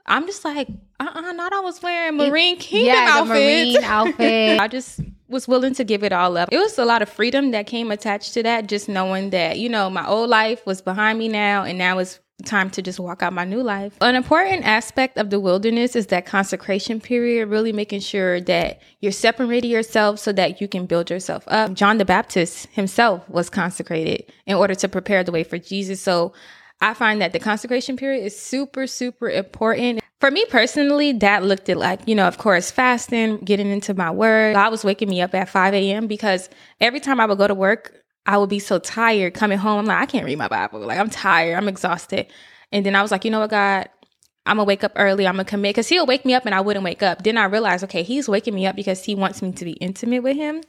I'm 0.08 0.26
just 0.26 0.44
like, 0.44 0.68
uh, 1.00 1.12
uh 1.14 1.32
not 1.34 1.54
I 1.54 1.60
was 1.60 1.82
wearing 1.84 2.18
Marine 2.18 2.58
Kingdom 2.58 2.96
yeah, 2.96 3.08
outfits. 3.10 3.30
marine 3.30 3.78
outfit. 3.84 4.60
I 4.60 4.68
just 4.68 5.02
was 5.28 5.48
willing 5.48 5.76
to 5.76 5.84
give 5.84 6.04
it 6.04 6.12
all 6.12 6.38
up. 6.38 6.50
It 6.52 6.58
was 6.58 6.78
a 6.80 6.86
lot 6.86 7.02
of 7.02 7.10
freedom 7.10 7.52
that 7.52 7.68
came 7.68 7.92
attached 7.92 8.34
to 8.34 8.44
that, 8.44 8.68
just 8.68 8.90
knowing 8.90 9.30
that, 9.30 9.60
you 9.60 9.70
know, 9.70 9.90
my 9.90 10.08
old 10.08 10.30
life 10.30 10.66
was 10.66 10.82
behind 10.82 11.20
me 11.20 11.28
now, 11.28 11.64
and 11.64 11.78
now 11.78 12.00
it's 12.00 12.20
time 12.46 12.70
to 12.70 12.82
just 12.82 13.00
walk 13.00 13.24
out 13.24 13.34
my 13.34 13.44
new 13.44 13.64
life. 13.64 13.98
An 14.02 14.16
important 14.16 14.64
aspect 14.64 15.18
of 15.18 15.30
the 15.30 15.40
wilderness 15.40 15.96
is 15.96 16.08
that 16.08 16.26
consecration 16.26 17.02
period, 17.02 17.48
really 17.48 17.74
making 17.74 18.02
sure 18.02 18.40
that 18.42 18.80
you're 19.02 19.12
separating 19.12 19.72
yourself 19.72 20.20
so 20.20 20.32
that 20.34 20.62
you 20.62 20.68
can 20.68 20.86
build 20.86 21.10
yourself 21.10 21.44
up. 21.48 21.74
John 21.74 21.98
the 21.98 22.06
Baptist 22.06 22.68
himself 22.68 23.28
was 23.30 23.50
consecrated 23.50 24.32
in 24.46 24.56
order 24.56 24.76
to 24.76 24.88
prepare 24.88 25.24
the 25.24 25.32
way 25.32 25.44
for 25.44 25.58
Jesus. 25.58 26.00
So 26.02 26.34
I 26.80 26.94
find 26.94 27.22
that 27.22 27.34
the 27.34 27.40
consecration 27.40 27.98
period 27.98 28.24
is 28.24 28.40
super, 28.40 28.86
super 28.86 29.30
important. 29.30 30.00
For 30.20 30.30
me 30.30 30.46
personally, 30.50 31.14
that 31.14 31.44
looked 31.44 31.70
at 31.70 31.78
like, 31.78 32.02
you 32.08 32.16
know, 32.16 32.28
of 32.28 32.38
course, 32.38 32.70
fasting, 32.70 33.38
getting 33.40 33.70
into 33.70 33.94
my 33.94 34.12
word. 34.12 34.54
God 34.54 34.72
was 34.72 34.84
waking 34.84 35.10
me 35.10 35.22
up 35.22 35.34
at 35.34 35.50
5 35.50 35.74
a.m. 35.74 36.08
because 36.08 36.50
every 36.80 37.00
time 37.00 37.20
I 37.20 37.26
would 37.26 37.38
go 37.38 37.48
to 37.48 37.56
work, 37.56 38.04
I 38.28 38.38
would 38.38 38.50
be 38.50 38.60
so 38.60 38.78
tired 38.78 39.34
coming 39.34 39.58
home. 39.58 39.80
I'm 39.80 39.86
like, 39.86 39.98
I 39.98 40.06
can't 40.06 40.26
read 40.26 40.38
my 40.38 40.50
Bible. 40.50 40.82
Like, 40.82 41.00
I'm 41.00 41.10
tired. 41.10 41.56
I'm 41.56 41.70
exhausted. 41.70 42.28
And 42.72 42.86
then 42.86 42.96
I 42.96 43.02
was 43.02 43.10
like, 43.10 43.24
you 43.24 43.32
know 43.32 43.40
what, 43.40 43.50
God? 43.50 43.90
I'm 44.46 44.58
gonna 44.58 44.66
wake 44.66 44.84
up 44.84 44.94
early. 44.96 45.28
I'm 45.28 45.36
gonna 45.36 45.46
commit 45.46 45.76
because 45.76 45.88
he'll 45.88 46.06
wake 46.06 46.26
me 46.26 46.34
up 46.34 46.46
and 46.46 46.54
I 46.56 46.62
wouldn't 46.62 46.84
wake 46.84 47.04
up. 47.04 47.24
Then 47.24 47.38
I 47.38 47.46
realized, 47.46 47.84
okay, 47.86 48.04
he's 48.04 48.30
waking 48.30 48.56
me 48.56 48.66
up 48.66 48.76
because 48.76 49.04
he 49.04 49.16
wants 49.16 49.42
me 49.42 49.52
to 49.54 49.66
be 49.66 49.74
intimate 49.74 50.24
with 50.24 50.36
him. 50.38 50.62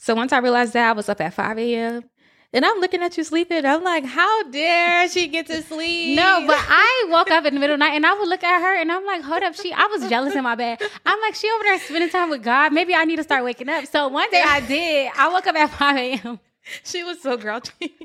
So 0.00 0.14
once 0.14 0.32
I 0.32 0.38
realized 0.38 0.72
that, 0.74 0.90
I 0.90 0.92
was 0.92 1.08
up 1.08 1.20
at 1.20 1.34
5 1.34 1.58
a.m. 1.58 2.04
And 2.54 2.64
I'm 2.64 2.78
looking 2.78 3.02
at 3.02 3.18
you 3.18 3.24
sleeping. 3.24 3.66
I'm 3.66 3.84
like, 3.84 4.06
how 4.06 4.44
dare 4.44 5.06
she 5.10 5.28
get 5.28 5.46
to 5.48 5.60
sleep? 5.62 6.16
No, 6.16 6.44
but 6.46 6.56
I 6.68 7.06
woke 7.10 7.30
up 7.30 7.44
in 7.44 7.52
the 7.52 7.60
middle 7.60 7.74
of 7.74 7.80
the 7.80 7.84
night 7.84 7.94
and 7.94 8.06
I 8.06 8.14
would 8.14 8.28
look 8.28 8.42
at 8.42 8.60
her 8.62 8.80
and 8.80 8.90
I'm 8.90 9.04
like, 9.04 9.22
hold 9.22 9.42
up, 9.42 9.54
she 9.54 9.72
I 9.72 9.86
was 9.86 10.08
jealous 10.08 10.34
in 10.34 10.42
my 10.42 10.54
bed. 10.54 10.80
I'm 11.04 11.20
like, 11.20 11.34
she 11.34 11.50
over 11.50 11.64
there 11.64 11.78
spending 11.80 12.08
time 12.08 12.30
with 12.30 12.42
God. 12.42 12.72
Maybe 12.72 12.94
I 12.94 13.04
need 13.04 13.16
to 13.16 13.22
start 13.22 13.44
waking 13.44 13.68
up. 13.68 13.84
So 13.86 14.08
one 14.08 14.30
day 14.30 14.42
I 14.46 14.60
did. 14.60 15.10
I 15.14 15.28
woke 15.30 15.46
up 15.46 15.56
at 15.56 15.70
5 15.70 15.96
a.m. 15.96 16.40
she 16.84 17.02
was 17.04 17.20
so 17.22 17.36
grouchy. 17.36 17.96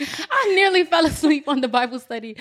I 0.00 0.52
nearly 0.54 0.84
fell 0.84 1.06
asleep 1.06 1.48
on 1.48 1.60
the 1.60 1.68
Bible 1.68 1.98
study. 1.98 2.36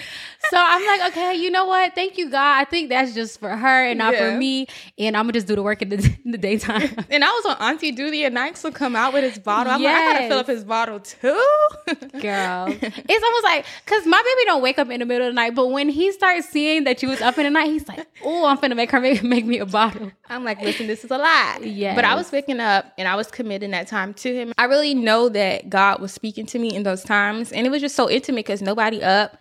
So 0.50 0.58
I'm 0.58 0.86
like, 0.86 1.12
okay, 1.12 1.36
you 1.36 1.52
know 1.52 1.66
what? 1.66 1.94
Thank 1.96 2.18
you, 2.18 2.30
God. 2.30 2.60
I 2.60 2.64
think 2.66 2.90
that's 2.90 3.14
just 3.14 3.40
for 3.40 3.50
her 3.50 3.86
and 3.86 3.98
not 4.00 4.14
Yeah. 4.14 4.32
for 4.32 4.38
me. 4.38 4.68
And 4.98 5.16
I'm 5.16 5.24
gonna 5.24 5.34
just 5.34 5.48
do 5.48 5.56
the 5.56 5.64
work 5.64 5.82
in 5.82 5.90
the, 5.90 5.98
in 6.26 6.32
the 6.32 6.38
daytime. 6.38 6.90
And 7.10 7.24
I 7.24 7.28
was 7.30 7.46
on 7.46 7.58
Auntie 7.70 7.92
duty, 7.92 8.24
and 8.24 8.34
Nix 8.34 8.64
would 8.64 8.74
come 8.74 8.96
out 8.96 9.14
with 9.14 9.24
his 9.24 9.38
bottle. 9.38 9.72
I'm 9.74 9.84
like, 9.84 9.94
I 9.96 10.14
gotta 10.14 10.28
fill 10.28 10.40
up 10.40 10.48
his 10.48 10.64
bottle 10.64 11.00
too. 11.00 11.48
Girl, 12.20 12.68
it's 12.70 13.24
almost 13.24 13.44
like 13.44 13.66
because 13.86 14.06
my 14.06 14.18
baby 14.22 14.46
don't 14.46 14.62
wake 14.62 14.80
up 14.80 14.90
in 14.90 15.00
the 15.00 15.06
middle 15.06 15.28
of 15.28 15.32
the 15.34 15.36
night, 15.36 15.54
but 15.56 15.68
when 15.68 15.90
he 15.90 16.12
starts 16.12 16.50
seeing 16.50 16.86
that 16.86 17.02
you 17.04 17.10
was 17.10 17.22
up 17.22 17.38
in 17.38 17.44
the 17.44 17.50
night, 17.50 17.68
he's 17.70 17.88
like, 17.88 18.08
"Oh, 18.24 18.46
I'm 18.46 18.58
finna 18.58 18.76
make 18.76 18.92
her 18.92 19.00
make, 19.00 19.24
make 19.24 19.46
me 19.46 19.60
a 19.60 19.66
bottle." 19.66 20.12
I'm 20.30 20.44
like, 20.44 20.62
listen, 20.62 20.88
this 20.88 21.04
is 21.04 21.12
a 21.12 21.18
lie. 21.18 21.60
Yes. 21.62 21.96
But 21.96 22.06
I 22.06 22.16
was 22.16 22.32
waking 22.32 22.60
up 22.60 22.92
and 22.98 23.08
I 23.08 23.16
was 23.16 23.28
committing 23.30 23.72
that 23.72 23.88
time 23.88 24.14
to 24.16 24.34
him. 24.34 24.54
I 24.58 24.66
really 24.66 24.96
know 24.96 25.30
that 25.30 25.70
God 25.70 26.00
was 26.00 26.12
speaking 26.12 26.46
to 26.48 26.60
me 26.60 26.74
in 26.76 26.84
those 26.84 27.04
times. 27.04 27.43
And 27.52 27.68
it 27.68 27.70
was 27.70 27.82
just 27.82 27.96
so 27.96 28.10
intimate 28.10 28.46
because 28.46 28.62
nobody 28.62 29.02
up. 29.02 29.38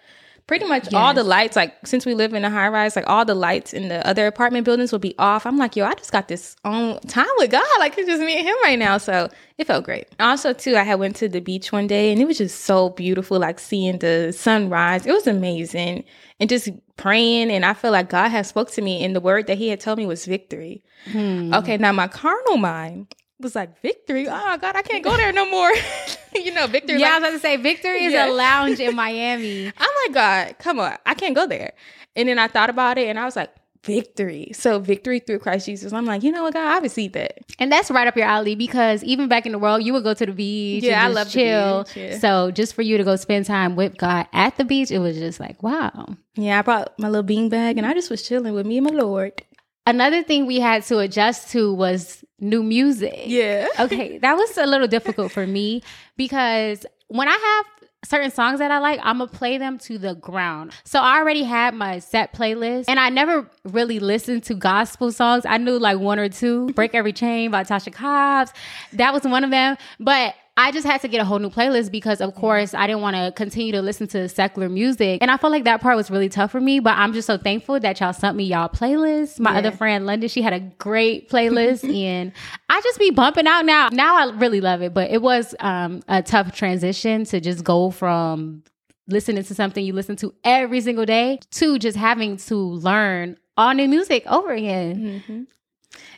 Pretty 0.49 0.67
much 0.67 0.93
all 0.93 1.15
the 1.15 1.23
lights, 1.23 1.55
like 1.55 1.87
since 1.87 2.05
we 2.05 2.15
live 2.15 2.35
in 2.35 2.45
a 2.45 2.51
high 2.51 2.67
rise, 2.67 2.97
like 2.97 3.09
all 3.09 3.25
the 3.25 3.35
lights 3.35 3.73
in 3.73 3.87
the 3.87 4.05
other 4.05 4.27
apartment 4.27 4.65
buildings 4.65 4.91
will 4.91 4.99
be 4.99 5.15
off. 5.17 5.47
I'm 5.47 5.57
like, 5.57 5.77
yo, 5.77 5.85
I 5.85 5.95
just 5.95 6.11
got 6.11 6.27
this 6.27 6.57
on 6.65 6.99
time 7.03 7.29
with 7.39 7.53
God. 7.53 7.65
Like 7.79 7.97
it's 7.97 8.09
just 8.09 8.21
me 8.21 8.37
and 8.37 8.47
him 8.47 8.57
right 8.65 8.79
now. 8.79 8.99
So 8.99 9.31
it 9.57 9.69
felt 9.69 9.85
great. 9.85 10.09
Also, 10.19 10.53
too, 10.53 10.75
I 10.75 10.83
had 10.83 10.97
went 10.97 11.15
to 11.17 11.29
the 11.29 11.41
beach 11.41 11.71
one 11.71 11.87
day 11.87 12.11
and 12.11 12.21
it 12.21 12.27
was 12.27 12.39
just 12.39 12.63
so 12.63 12.91
beautiful, 12.91 13.39
like 13.39 13.61
seeing 13.61 13.99
the 13.99 14.33
sunrise. 14.33 15.07
It 15.07 15.13
was 15.13 15.29
amazing. 15.29 16.03
And 16.41 16.51
just 16.51 16.71
praying. 16.97 17.53
And 17.53 17.65
I 17.65 17.73
feel 17.73 17.93
like 17.93 18.11
God 18.11 18.31
had 18.31 18.45
spoke 18.45 18.73
to 18.73 18.83
me 18.83 19.05
and 19.05 19.15
the 19.15 19.21
word 19.21 19.47
that 19.47 19.59
he 19.59 19.69
had 19.69 19.81
told 19.81 19.97
me 19.97 20.07
was 20.07 20.27
victory. 20.27 20.83
Hmm. 21.13 21.55
Okay, 21.55 21.77
now 21.77 21.93
my 21.93 22.09
carnal 22.09 22.57
mind 22.57 23.15
was 23.43 23.55
like, 23.55 23.81
victory? 23.83 24.27
Oh, 24.29 24.57
God, 24.59 24.75
I 24.77 24.83
can't 24.83 25.05
go 25.05 25.17
there 25.17 25.33
no 25.33 25.45
more. 25.51 25.71
you 26.35 26.53
know, 26.55 26.67
victory. 26.67 26.99
Yeah, 27.01 27.09
I 27.09 27.19
was 27.19 27.29
about 27.29 27.31
to 27.33 27.39
say 27.41 27.57
Victory 27.57 28.05
is 28.05 28.13
Yeah. 28.13 28.29
a 28.29 28.33
lounge 28.33 28.81
in 28.81 28.95
Miami. 29.05 29.67
I'm 29.67 29.91
like, 30.07 30.15
God, 30.15 30.59
come 30.59 30.81
on, 30.81 30.97
I 31.05 31.15
can't 31.15 31.35
go 31.35 31.47
there. 31.47 31.73
And 32.17 32.29
then 32.29 32.39
I 32.39 32.49
thought 32.49 32.71
about 32.71 32.97
it 32.99 33.09
and 33.09 33.19
I 33.19 33.25
was 33.25 33.37
like, 33.37 33.51
victory. 33.85 34.53
So 34.55 34.79
victory 34.79 35.19
through 35.19 35.41
Christ 35.41 35.67
Jesus. 35.67 35.93
I'm 35.93 36.05
like, 36.05 36.23
you 36.23 36.31
know 36.31 36.45
what, 36.45 36.55
God, 36.55 36.67
I 36.67 36.79
received 36.79 37.15
that. 37.15 37.39
And 37.59 37.71
that's 37.73 37.91
right 37.91 38.07
up 38.07 38.17
your 38.17 38.27
alley 38.27 38.55
because 38.55 39.03
even 39.03 39.29
back 39.29 39.45
in 39.45 39.53
the 39.53 39.59
world, 39.59 39.83
you 39.83 39.93
would 39.93 40.05
go 40.05 40.15
to 40.15 40.25
the 40.27 40.33
beach. 40.33 40.85
Yeah, 40.85 41.05
I 41.05 41.09
love 41.09 41.29
chill. 41.29 41.85
beach, 41.85 41.97
yeah. 41.97 42.19
So 42.19 42.51
just 42.53 42.75
for 42.75 42.83
you 42.83 42.97
to 42.97 43.03
go 43.05 43.17
spend 43.17 43.47
time 43.47 43.75
with 43.75 43.97
God 43.97 44.27
at 44.33 44.57
the 44.57 44.65
beach, 44.65 44.91
it 44.93 45.01
was 45.01 45.19
just 45.19 45.41
like 45.41 45.63
wow. 45.63 46.15
Yeah, 46.37 46.61
I 46.61 46.63
brought 46.63 46.97
my 46.99 47.09
little 47.09 47.23
bean 47.25 47.49
bag 47.49 47.77
and 47.77 47.85
I 47.87 47.93
just 47.93 48.09
was 48.09 48.23
chilling 48.23 48.55
with 48.55 48.67
me 48.67 48.79
and 48.79 48.87
my 48.87 48.93
Lord. 48.93 49.43
Another 49.85 50.23
thing 50.23 50.47
we 50.47 50.61
had 50.61 50.85
to 50.85 50.99
adjust 51.01 51.51
to 51.51 51.75
was 51.75 52.25
new 52.43 52.63
music. 52.63 53.23
Yeah. 53.27 53.69
okay, 53.81 54.19
that 54.19 54.37
was 54.37 54.59
a 54.59 54.67
little 54.67 54.89
difficult 54.89 55.33
for 55.33 55.47
me 55.47 55.83
because 56.17 56.85
when 57.09 57.29
I 57.29 57.33
have 57.33 57.67
certain 58.05 58.31
songs 58.31 58.59
that 58.59 58.71
I 58.71 58.79
like, 58.79 59.01
I'm 59.03 59.19
gonna 59.19 59.31
play 59.31 59.59
them 59.59 59.79
to 59.79 59.97
the 59.97 60.15
ground. 60.15 60.73
So 60.85 61.01
I 61.01 61.19
already 61.19 61.45
had 61.45 61.75
my 61.75 62.01
set 62.01 62.33
playlist 62.33 62.87
and 62.89 62.99
I 62.99 63.09
never 63.09 63.49
really 63.65 64.01
listened 64.01 64.43
to 64.45 64.55
gospel 64.55 65.13
songs. 65.13 65.47
I 65.47 65.59
knew 65.59 65.79
like 65.79 65.99
one 65.99 66.19
or 66.19 66.29
two, 66.29 66.67
Break 66.71 66.95
Every 66.95 67.13
Chain 67.13 67.51
by 67.51 67.63
Tasha 67.63 67.93
Cobbs. 67.93 68.53
That 68.93 69.15
was 69.15 69.23
one 69.23 69.45
of 69.45 69.51
them. 69.51 69.77
But 70.01 70.35
I 70.57 70.71
just 70.71 70.87
had 70.87 71.01
to 71.01 71.09
get 71.09 71.19
a 71.21 71.25
whole 71.25 71.39
new 71.39 71.49
playlist 71.49 71.91
because 71.91 72.21
of 72.21 72.35
course 72.35 72.75
I 72.75 72.87
didn't 72.87 73.01
want 73.01 73.17
to 73.17 73.33
continue 73.35 73.73
to 73.73 73.81
listen 73.81 74.07
to 74.09 74.29
secular 74.29 74.69
music. 74.69 75.23
And 75.23 75.31
I 75.31 75.39
felt 75.39 75.51
like 75.51 75.65
that 75.65 75.81
part 75.81 75.97
was 75.97 76.11
really 76.11 76.29
tough 76.29 76.51
for 76.53 76.61
me. 76.61 76.79
But 76.79 76.99
I'm 76.99 77.15
just 77.15 77.27
so 77.27 77.39
thankful 77.39 77.81
that 77.81 77.99
y'all 78.01 78.13
sent 78.13 78.37
me 78.37 78.45
y'all 78.45 78.69
playlists. 78.69 79.41
My 79.41 79.53
Yeah. 79.53 79.59
other 79.61 79.71
friend 79.71 80.05
London, 80.05 80.29
she 80.29 80.43
had 80.43 80.53
a 80.53 80.61
great 80.61 81.31
playlist 81.31 81.85
and 81.91 82.33
I 82.69 82.81
just 82.83 82.99
be 82.99 83.11
bumping 83.11 83.47
out 83.47 83.65
now. 83.65 83.89
Now 83.93 84.17
I 84.29 84.31
really 84.37 84.61
love 84.61 84.83
it. 84.83 84.93
But 84.93 85.11
it 85.11 85.23
was 85.23 85.55
um, 85.61 86.03
a 86.07 86.23
tough 86.23 86.55
transition 86.55 87.25
to 87.27 87.41
just 87.41 87.65
go 87.65 87.91
from 87.91 88.63
listening 89.09 89.45
to 89.45 89.55
something 89.55 89.85
you 89.85 89.95
listen 89.95 90.17
to 90.17 90.35
every 90.45 90.83
single 90.83 91.07
day 91.07 91.39
to 91.53 91.79
just 91.79 91.97
having 91.97 92.37
to 92.37 92.55
learn 92.57 93.39
all 93.57 93.73
new 93.75 93.89
music 93.89 94.25
over 94.27 94.53
again. 94.53 95.47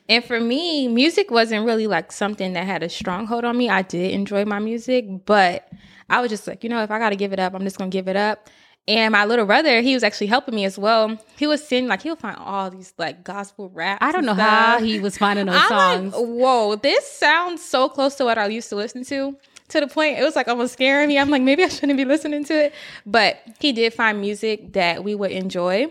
And 0.09 0.23
for 0.23 0.39
me, 0.39 0.87
music 0.89 1.31
wasn't 1.31 1.65
really 1.65 1.87
like 1.87 2.13
something 2.13 2.53
that 2.53 2.67
had 2.67 2.83
a 2.83 2.89
stronghold 2.89 3.45
on 3.45 3.57
me. 3.57 3.71
I 3.71 3.83
did 3.83 4.13
enjoy 4.13 4.45
my 4.45 4.59
music, 4.59 5.07
but 5.25 5.69
I 6.11 6.21
was 6.21 6.31
just 6.31 6.47
like, 6.47 6.63
you 6.63 6.69
know, 6.69 6.83
if 6.83 6.91
I 6.91 6.99
got 6.99 7.11
to 7.11 7.17
give 7.17 7.33
it 7.33 7.39
up, 7.39 7.55
I'm 7.55 7.63
just 7.63 7.79
going 7.79 7.91
to 7.91 7.97
give 7.97 8.09
it 8.09 8.17
up. 8.17 8.49
And 8.87 9.13
my 9.13 9.25
little 9.25 9.47
brother, 9.47 9.81
he 9.81 9.95
was 9.95 10.03
actually 10.03 10.27
helping 10.27 10.55
me 10.55 10.67
as 10.67 10.79
well. 10.79 11.17
He 11.39 11.47
was 11.47 11.67
singing, 11.67 11.89
like, 11.89 12.03
he'll 12.03 12.17
find 12.17 12.37
all 12.37 12.71
these 12.71 12.93
like 12.99 13.25
gospel 13.25 13.71
raps. 13.71 14.05
I 14.05 14.13
don't 14.13 14.27
know 14.27 14.35
how 14.35 14.79
he 14.79 15.01
was 15.01 15.17
finding 15.17 15.47
those 15.47 15.57
I'm 15.57 15.69
songs. 15.69 16.15
like, 16.15 16.23
whoa, 16.23 16.77
this 16.77 17.11
sounds 17.11 17.65
so 17.65 17.89
close 17.89 18.15
to 18.17 18.25
what 18.27 18.37
I 18.37 18.47
used 18.49 18.69
to 18.69 18.77
listen 18.77 19.03
to. 19.05 19.39
To 19.69 19.81
the 19.81 19.87
point 19.87 20.19
it 20.19 20.23
was 20.23 20.37
like 20.37 20.49
almost 20.49 20.75
scaring 20.75 21.09
me. 21.09 21.19
I'm 21.19 21.31
like, 21.31 21.41
maybe 21.41 21.65
I 21.65 21.69
shouldn't 21.69 21.97
be 21.97 22.05
listening 22.05 22.45
to 22.45 22.67
it. 22.67 22.75
But 23.07 23.39
he 23.59 23.73
did 23.73 23.95
find 23.95 24.21
music 24.21 24.75
that 24.75 25.03
we 25.03 25.15
would 25.15 25.31
enjoy. 25.31 25.87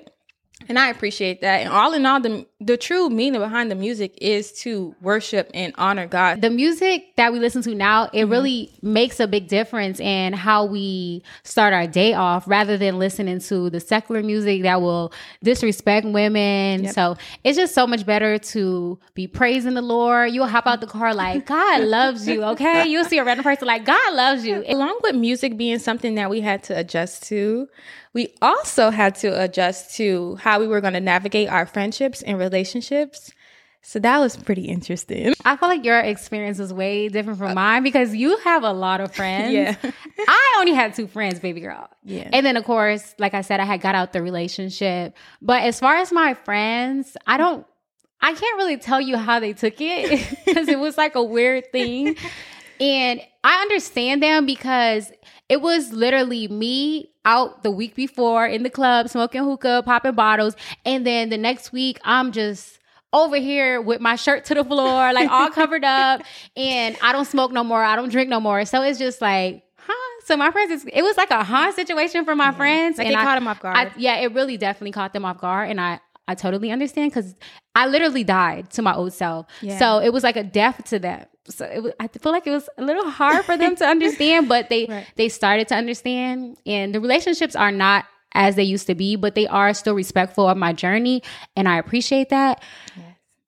And 0.70 0.78
I 0.78 0.90
appreciate 0.90 1.42
that. 1.42 1.62
And 1.62 1.70
all 1.70 1.94
in 1.94 2.06
all, 2.06 2.22
the 2.22 2.46
the 2.66 2.78
true 2.78 3.10
meaning 3.10 3.40
behind 3.42 3.70
the 3.70 3.76
music 3.76 4.18
is 4.22 4.52
to 4.64 4.96
worship 5.02 5.50
and 5.54 5.74
honor 5.78 6.08
God. 6.08 6.42
the 6.42 6.50
music 6.50 7.16
that 7.16 7.32
we 7.34 7.40
listen 7.40 7.62
to 7.64 7.76
now, 7.76 8.06
Mm-hmm. 8.08 8.18
it 8.18 8.24
really 8.26 8.72
makes 8.82 9.20
a 9.20 9.28
big 9.28 9.48
difference 9.48 10.00
in 10.00 10.34
how 10.34 10.66
we 10.66 11.24
start 11.44 11.74
our 11.74 11.88
day 11.88 12.14
off 12.14 12.48
rather 12.48 12.78
than 12.78 13.00
listening 13.00 13.40
to 13.40 13.70
the 13.70 13.80
secular 13.80 14.24
music 14.24 14.64
that 14.64 14.82
will 14.82 15.12
disrespect 15.44 16.06
women. 16.06 16.92
So 16.92 17.18
it's 17.44 17.58
just 17.58 17.74
so 17.76 17.86
much 17.86 18.06
better 18.06 18.38
to 18.38 19.00
be 19.14 19.28
praising 19.28 19.74
the 19.74 19.82
Lord. 19.82 20.32
You'll 20.32 20.48
hop 20.48 20.66
out 20.68 20.82
the 20.82 20.88
car 20.88 21.14
like, 21.14 21.46
God 21.46 21.84
loves 21.98 22.28
you, 22.28 22.44
okay? 22.44 22.88
You'll 22.88 23.06
see 23.06 23.18
a 23.18 23.24
random 23.24 23.44
person 23.44 23.68
like, 23.68 23.86
God 23.86 24.14
loves 24.14 24.46
you. 24.46 24.64
Along 24.68 25.00
with 25.04 25.16
music 25.16 25.58
being 25.58 25.80
something 25.80 26.16
that 26.16 26.30
we 26.30 26.42
had 26.42 26.64
to 26.64 26.78
adjust 26.78 27.24
to, 27.28 27.68
we 28.14 28.32
also 28.44 28.92
had 28.92 29.16
to 29.16 29.42
adjust 29.44 29.96
to 29.98 30.36
how 30.36 30.60
we 30.60 30.68
were 30.68 30.82
going 30.82 30.94
to 30.94 31.00
navigate 31.00 31.50
our 31.50 31.66
friendships 31.66 32.22
and 32.22 32.38
relationships. 32.38 32.53
So 33.86 34.00
that 34.00 34.20
was 34.20 34.38
pretty 34.38 34.64
interesting. 34.64 35.34
I 35.44 35.58
feel 35.58 35.68
like 35.68 35.84
your 35.84 36.00
experience 36.00 36.58
was 36.58 36.72
way 36.72 37.10
different 37.10 37.38
from 37.38 37.54
mine 37.54 37.84
because 37.84 38.16
you 38.16 38.38
have 38.38 38.64
a 38.64 38.72
lot 38.72 39.02
of 39.02 39.14
friends. 39.16 39.54
Yeah. 39.54 39.76
I 40.26 40.56
only 40.60 40.74
had 40.74 40.94
two 40.96 41.06
friends, 41.06 41.42
baby 41.42 41.60
girl. 41.60 41.90
Yeah. 42.04 42.30
And 42.32 42.46
then 42.46 42.56
of 42.56 42.64
course, 42.64 43.14
like 43.20 43.34
I 43.34 43.42
said, 43.42 43.60
I 43.60 43.66
had 43.66 43.82
got 43.82 43.94
out 43.94 44.14
the 44.14 44.22
relationship. 44.22 45.18
But 45.42 45.64
as 45.64 45.82
far 45.82 45.98
as 45.98 46.14
my 46.14 46.34
friends, 46.34 47.18
I 47.28 47.36
don't 47.38 47.66
I 48.22 48.34
can't 48.34 48.58
really 48.58 48.78
tell 48.78 49.02
you 49.02 49.18
how 49.18 49.42
they 49.42 49.52
took 49.52 49.82
it 49.82 50.38
because 50.46 50.70
it 50.70 50.80
was 50.80 50.98
like 50.98 51.16
a 51.16 51.24
weird 51.24 51.70
thing. 51.74 52.16
And 52.80 53.22
I 53.44 53.62
understand 53.62 54.22
them 54.24 54.46
because 54.46 55.12
it 55.50 55.62
was 55.62 55.92
literally 55.94 56.48
me 56.48 57.12
out 57.26 57.64
the 57.64 57.72
week 57.72 57.96
before 57.96 58.46
in 58.46 58.64
the 58.64 58.70
club 58.70 59.10
smoking 59.10 59.44
hookah, 59.44 59.84
popping 59.86 60.14
bottles, 60.14 60.56
and 60.86 61.06
then 61.06 61.30
the 61.30 61.38
next 61.38 61.72
week 61.72 62.00
I'm 62.04 62.32
just 62.32 62.80
over 63.14 63.38
here 63.38 63.80
with 63.80 64.02
my 64.02 64.16
shirt 64.16 64.44
to 64.46 64.56
the 64.56 64.64
floor, 64.64 65.14
like 65.14 65.30
all 65.30 65.50
covered 65.52 65.84
up, 65.86 66.22
and 66.58 66.98
I 67.02 67.12
don't 67.14 67.26
smoke 67.26 67.52
no 67.52 67.64
more, 67.64 67.84
I 67.84 67.96
don't 67.96 68.10
drink 68.10 68.30
no 68.30 68.40
more. 68.40 68.66
So 68.66 68.82
it's 68.82 68.98
just 69.00 69.22
like, 69.22 69.64
huh? 69.78 70.22
So 70.26 70.36
my 70.36 70.50
friends, 70.52 70.86
it 70.92 71.02
was 71.04 71.16
like 71.16 71.30
a 71.32 71.44
huh 71.44 71.72
situation 71.74 72.26
for 72.26 72.36
my 72.36 72.52
friends. 72.52 72.98
Like 72.98 73.08
and 73.08 73.16
it 73.16 73.20
I- 73.20 73.24
caught 73.24 73.38
'em 73.38 73.48
off 73.48 73.60
guard. 73.60 73.78
I- 73.78 73.92
yeah, 73.98 74.16
it 74.18 74.34
really 74.34 74.58
definitely 74.58 74.92
caught 74.94 75.14
them 75.14 75.26
off 75.26 75.38
guard, 75.40 75.70
and 75.70 75.80
I 75.80 76.00
I 76.28 76.36
totally 76.36 76.72
understand 76.72 77.12
because 77.12 77.36
I 77.76 77.88
literally 77.88 78.24
died 78.24 78.70
to 78.72 78.82
my 78.82 78.96
old 78.96 79.12
self. 79.14 79.46
Yeah. 79.62 79.78
So 79.78 80.00
it 80.00 80.12
was 80.14 80.24
like 80.24 80.38
a 80.38 80.44
death 80.44 80.82
to 80.86 80.98
them. 81.00 81.26
So 81.50 81.66
it 81.66 81.84
was, 81.84 81.92
I 82.00 82.08
feel 82.08 82.32
like 82.32 82.48
it 82.48 82.52
was 82.52 82.70
a 82.78 82.84
little 82.84 83.10
hard 83.10 83.44
for 83.46 83.58
them 83.58 83.76
to 83.76 83.86
understand, 83.86 84.48
but 84.48 84.70
they 84.70 84.86
Right. 84.90 85.06
they 85.16 85.30
started 85.30 85.68
to 85.70 85.76
understand, 85.76 86.58
and 86.66 86.96
the 86.96 87.00
relationships 87.02 87.56
are 87.56 87.72
not 87.72 88.06
as 88.34 88.56
they 88.56 88.64
used 88.64 88.88
to 88.88 88.96
be, 88.96 89.16
but 89.16 89.36
they 89.36 89.46
are 89.48 89.74
still 89.74 89.94
respectful 89.94 90.48
of 90.50 90.58
my 90.58 90.74
journey, 90.74 91.22
and 91.56 91.68
I 91.68 91.78
appreciate 91.78 92.30
that. 92.30 92.64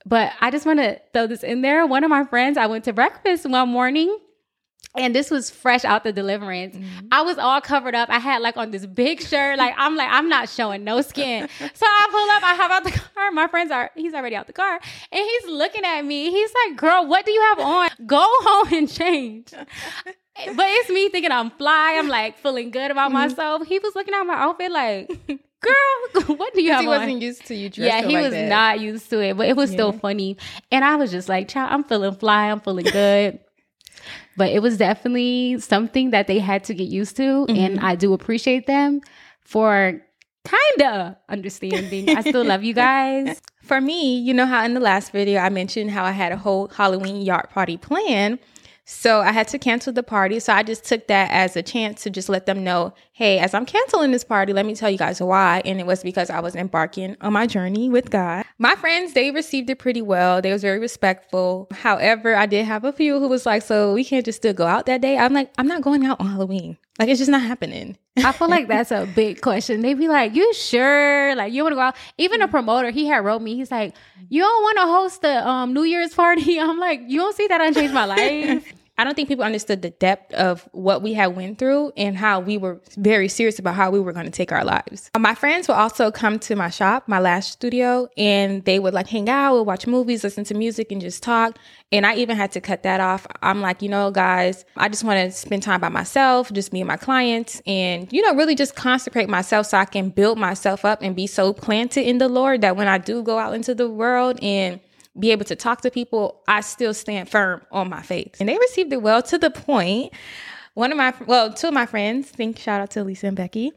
But 0.06 0.34
I 0.40 0.52
just 0.52 0.66
want 0.68 0.80
to 0.80 1.02
throw 1.14 1.26
this 1.26 1.42
in 1.42 1.62
there. 1.62 1.88
One 1.88 2.04
of 2.04 2.10
my 2.12 2.26
friends, 2.26 2.58
I 2.58 2.68
went 2.68 2.84
to 2.84 2.94
breakfast 2.94 3.50
one 3.50 3.70
morning. 3.70 4.16
And 4.98 5.16
this 5.16 5.30
was 5.30 5.50
fresh 5.50 5.84
out 5.86 6.04
the 6.04 6.12
deliverance. 6.12 6.76
Mm-hmm. 6.76 7.08
I 7.12 7.22
was 7.22 7.38
all 7.38 7.62
covered 7.62 7.96
up. 7.96 8.10
I 8.10 8.20
had 8.20 8.42
like 8.42 8.58
on 8.58 8.72
this 8.72 8.86
big 8.86 9.22
shirt. 9.22 9.58
Like 9.58 9.74
I'm 9.78 9.96
like, 9.96 10.10
I'm 10.10 10.30
not 10.30 10.50
showing 10.50 10.84
no 10.84 11.02
skin. 11.02 11.50
So 11.76 11.86
I 11.86 12.08
pull 12.10 12.30
up, 12.32 12.44
I 12.44 12.56
hop 12.56 12.72
out 12.72 12.84
the 12.84 12.92
car. 12.92 13.32
My 13.32 13.48
friends 13.48 13.72
are, 13.72 13.92
he's 13.96 14.14
already 14.14 14.36
out 14.36 14.48
the 14.48 14.54
car. 14.54 14.80
And 15.12 15.26
he's 15.26 15.52
looking 15.52 15.84
at 15.84 16.06
me. 16.06 16.32
He's 16.32 16.52
like, 16.66 16.78
girl, 16.78 17.06
what 17.06 17.26
do 17.26 17.32
you 17.32 17.42
have 17.42 17.60
on? 17.60 17.90
Go 18.06 18.26
home 18.26 18.74
and 18.74 18.90
change. 18.90 19.54
But 20.38 20.66
it's 20.68 20.90
me 20.90 21.08
thinking 21.08 21.32
I'm 21.32 21.50
fly. 21.52 21.96
I'm 21.98 22.10
like 22.10 22.38
feeling 22.40 22.70
good 22.70 22.92
about 22.92 23.06
mm-hmm. 23.06 23.20
myself. 23.20 23.66
He 23.66 23.80
was 23.80 23.96
looking 23.96 24.14
at 24.14 24.24
my 24.24 24.34
outfit 24.34 24.70
like, 24.70 25.08
girl, 25.66 26.26
what 26.38 26.54
do 26.54 26.62
you 26.62 26.72
have 26.72 26.82
he 26.82 26.88
on? 26.88 27.00
wasn't 27.00 27.22
used 27.22 27.46
to 27.46 27.56
you 27.56 27.70
dressing 27.70 28.04
Yeah, 28.04 28.08
he 28.08 28.16
like 28.16 28.24
was 28.24 28.34
that. 28.34 28.50
not 28.50 28.80
used 28.80 29.10
to 29.10 29.20
it, 29.20 29.38
but 29.38 29.48
it 29.48 29.56
was 29.56 29.72
still 29.72 29.92
funny. 29.92 30.38
And 30.72 30.84
I 30.84 30.96
was 30.96 31.12
just 31.12 31.30
like, 31.30 31.48
child, 31.48 31.72
I'm 31.72 31.84
feeling 31.84 32.16
fly, 32.16 32.52
I'm 32.52 32.60
feeling 32.60 32.86
good. 32.86 33.40
But 34.38 34.50
it 34.50 34.62
was 34.62 34.78
definitely 34.78 35.60
something 35.60 36.12
that 36.12 36.28
they 36.28 36.40
had 36.40 36.64
to 36.66 36.74
get 36.74 36.88
used 36.88 37.16
to. 37.18 37.46
Mm-hmm. 37.46 37.56
And 37.56 37.80
I 37.80 37.96
do 37.96 38.14
appreciate 38.14 38.68
them 38.68 39.02
for 39.42 40.02
kind 40.44 40.82
of 40.82 41.16
understanding. 41.30 42.10
I 42.10 42.22
still 42.22 42.46
love 42.46 42.64
you 42.64 42.74
guys. 42.88 43.42
For 43.64 43.82
me, 43.82 44.18
you 44.18 44.34
know 44.34 44.46
how 44.46 44.64
in 44.64 44.74
the 44.74 44.80
last 44.80 45.12
video 45.12 45.40
I 45.40 45.50
mentioned 45.50 45.92
how 45.92 46.04
I 46.04 46.12
had 46.12 46.32
a 46.32 46.38
whole 46.38 46.68
Halloween 46.68 47.22
yard 47.22 47.50
party 47.50 47.78
plan. 47.78 48.40
So 48.86 49.22
I 49.22 49.32
had 49.32 49.48
to 49.50 49.58
cancel 49.58 49.92
the 49.92 50.04
party. 50.04 50.40
So 50.40 50.54
I 50.54 50.62
just 50.64 50.86
took 50.86 51.08
that 51.08 51.32
as 51.32 51.56
a 51.56 51.64
chance 51.64 52.04
to 52.04 52.10
just 52.12 52.30
let 52.30 52.46
them 52.46 52.64
know, 52.64 52.94
hey, 53.14 53.40
as 53.40 53.54
I'm 53.54 53.66
canceling 53.66 54.12
this 54.12 54.24
party, 54.24 54.54
let 54.54 54.66
me 54.66 54.76
tell 54.76 54.90
you 54.92 54.98
guys 54.98 55.20
why. 55.20 55.64
And 55.66 55.80
it 55.80 55.88
was 55.88 56.04
because 56.04 56.30
I 56.30 56.40
was 56.40 56.56
embarking 56.56 57.18
on 57.20 57.34
my 57.34 57.48
journey 57.48 57.90
with 57.90 58.12
God. 58.12 58.46
My 58.60 58.76
friends, 58.76 59.14
they 59.14 59.32
received 59.32 59.70
it 59.72 59.80
pretty 59.80 60.04
well. 60.04 60.42
They 60.42 60.54
was 60.54 60.62
very 60.62 60.80
respectful. 60.80 61.68
However, 61.72 62.36
I 62.36 62.46
did 62.46 62.66
have 62.66 62.84
a 62.84 62.94
few 62.94 63.20
who 63.20 63.28
was 63.28 63.46
like, 63.46 63.64
so 63.64 63.94
we 63.94 64.06
can't 64.06 64.24
just 64.24 64.38
still 64.38 64.54
go 64.54 64.68
out 64.68 64.86
that 64.86 65.02
day. 65.02 65.18
I'm 65.18 65.34
like, 65.34 65.52
I'm 65.58 65.68
not 65.68 65.82
going 65.82 66.06
out 66.06 66.20
on 66.20 66.28
Halloween. 66.28 66.78
Like 66.98 67.10
it's 67.10 67.20
just 67.20 67.30
not 67.32 67.42
happening. 67.42 67.98
I 68.18 68.32
feel 68.32 68.48
like 68.48 68.68
that's 68.70 68.92
a 68.92 69.06
big 69.06 69.42
question. 69.42 69.82
They 69.82 69.94
be 69.94 70.08
like, 70.08 70.34
"You 70.34 70.54
sure? 70.54 71.36
Like 71.36 71.52
you 71.52 71.64
want 71.64 71.74
to 71.74 71.76
go 71.76 71.82
out?" 71.82 71.96
Even 72.18 72.42
a 72.42 72.48
promoter, 72.48 72.90
he 72.90 73.06
had 73.06 73.26
wrote 73.26 73.42
me. 73.42 73.56
He's 73.56 73.72
like, 73.72 73.94
"You 74.30 74.42
don't 74.42 74.64
want 74.64 74.78
to 74.78 74.84
host 74.84 75.22
the 75.22 75.48
um, 75.48 75.74
New 75.74 75.84
Year's 75.84 76.14
party?" 76.14 76.60
I'm 76.60 76.80
like, 76.80 77.02
"You 77.08 77.20
don't 77.20 77.36
see 77.36 77.48
that 77.48 77.60
I 77.60 77.72
changed 77.72 77.94
my 77.94 78.06
life." 78.16 78.74
I 78.98 79.04
don't 79.04 79.14
think 79.14 79.28
people 79.28 79.44
understood 79.44 79.82
the 79.82 79.90
depth 79.90 80.34
of 80.34 80.68
what 80.72 81.02
we 81.02 81.14
had 81.14 81.36
went 81.36 81.58
through 81.58 81.92
and 81.98 82.16
how 82.16 82.40
we 82.40 82.58
were 82.58 82.80
very 82.96 83.28
serious 83.28 83.60
about 83.60 83.76
how 83.76 83.92
we 83.92 84.00
were 84.00 84.14
going 84.14 84.26
to 84.26 84.32
take 84.32 84.52
our 84.52 84.64
lives. 84.64 85.12
My 85.18 85.36
friends 85.36 85.68
would 85.68 85.74
also 85.76 86.12
come 86.12 86.40
to 86.40 86.56
my 86.56 86.70
shop, 86.70 87.08
my 87.08 87.20
lash 87.20 87.50
studio, 87.50 88.08
and 88.18 88.64
they 88.64 88.80
would 88.80 88.94
like 88.94 89.08
hang 89.08 89.30
out, 89.30 89.56
would 89.56 89.64
watch 89.64 89.86
movies, 89.86 90.24
listen 90.24 90.46
to 90.46 90.54
music, 90.54 90.92
and 90.92 91.02
just 91.02 91.22
talk. 91.22 91.58
And 91.92 92.06
I 92.06 92.16
even 92.16 92.38
had 92.38 92.52
to 92.54 92.62
cut 92.62 92.84
that 92.84 93.00
off. 93.00 93.28
I'm 93.42 93.62
like, 93.62 93.82
you 93.82 93.90
know, 93.90 94.12
guys, 94.12 94.66
I 94.78 94.90
just 94.90 95.04
want 95.04 95.20
to 95.20 95.32
spend 95.32 95.64
time 95.64 95.82
by 95.82 95.90
myself, 95.90 96.52
just 96.52 96.72
me 96.72 96.82
and 96.82 96.88
my 96.88 96.98
clients, 96.98 97.62
and, 97.66 98.12
you 98.12 98.22
know, 98.22 98.34
really 98.34 98.56
just 98.56 98.76
consecrate 98.76 99.30
myself 99.30 99.68
so 99.68 99.78
I 99.78 99.86
can 99.86 100.10
build 100.10 100.38
myself 100.38 100.86
up 100.86 101.02
and 101.02 101.16
be 101.16 101.28
so 101.28 101.54
planted 101.54 102.08
in 102.08 102.18
the 102.18 102.30
Lord 102.30 102.62
that 102.62 102.76
when 102.78 102.88
I 102.88 102.98
do 102.98 103.24
go 103.24 103.38
out 103.38 103.54
into 103.54 103.76
the 103.76 103.90
world 103.90 104.40
and 104.42 104.80
be 105.18 105.32
able 105.32 105.46
to 105.46 105.56
talk 105.56 105.82
to 105.82 105.92
people, 105.92 106.42
I 106.48 106.62
still 106.62 106.94
stand 106.94 107.30
firm 107.30 107.62
on 107.72 107.90
my 107.90 108.02
faith. 108.02 108.36
And 108.40 108.50
they 108.50 108.58
received 108.58 108.92
it 108.94 109.02
well 109.02 109.22
to 109.24 109.38
the 109.38 109.50
point. 109.50 110.14
One 110.74 110.92
of 110.92 110.98
my, 110.98 111.14
well, 111.26 111.54
two 111.54 111.68
of 111.70 111.74
my 111.74 111.86
friends, 111.86 112.30
think 112.30 112.60
shout 112.60 112.82
out 112.82 112.92
to 112.92 113.04
Lisa 113.04 113.28
and 113.28 113.38
Becky, 113.38 113.72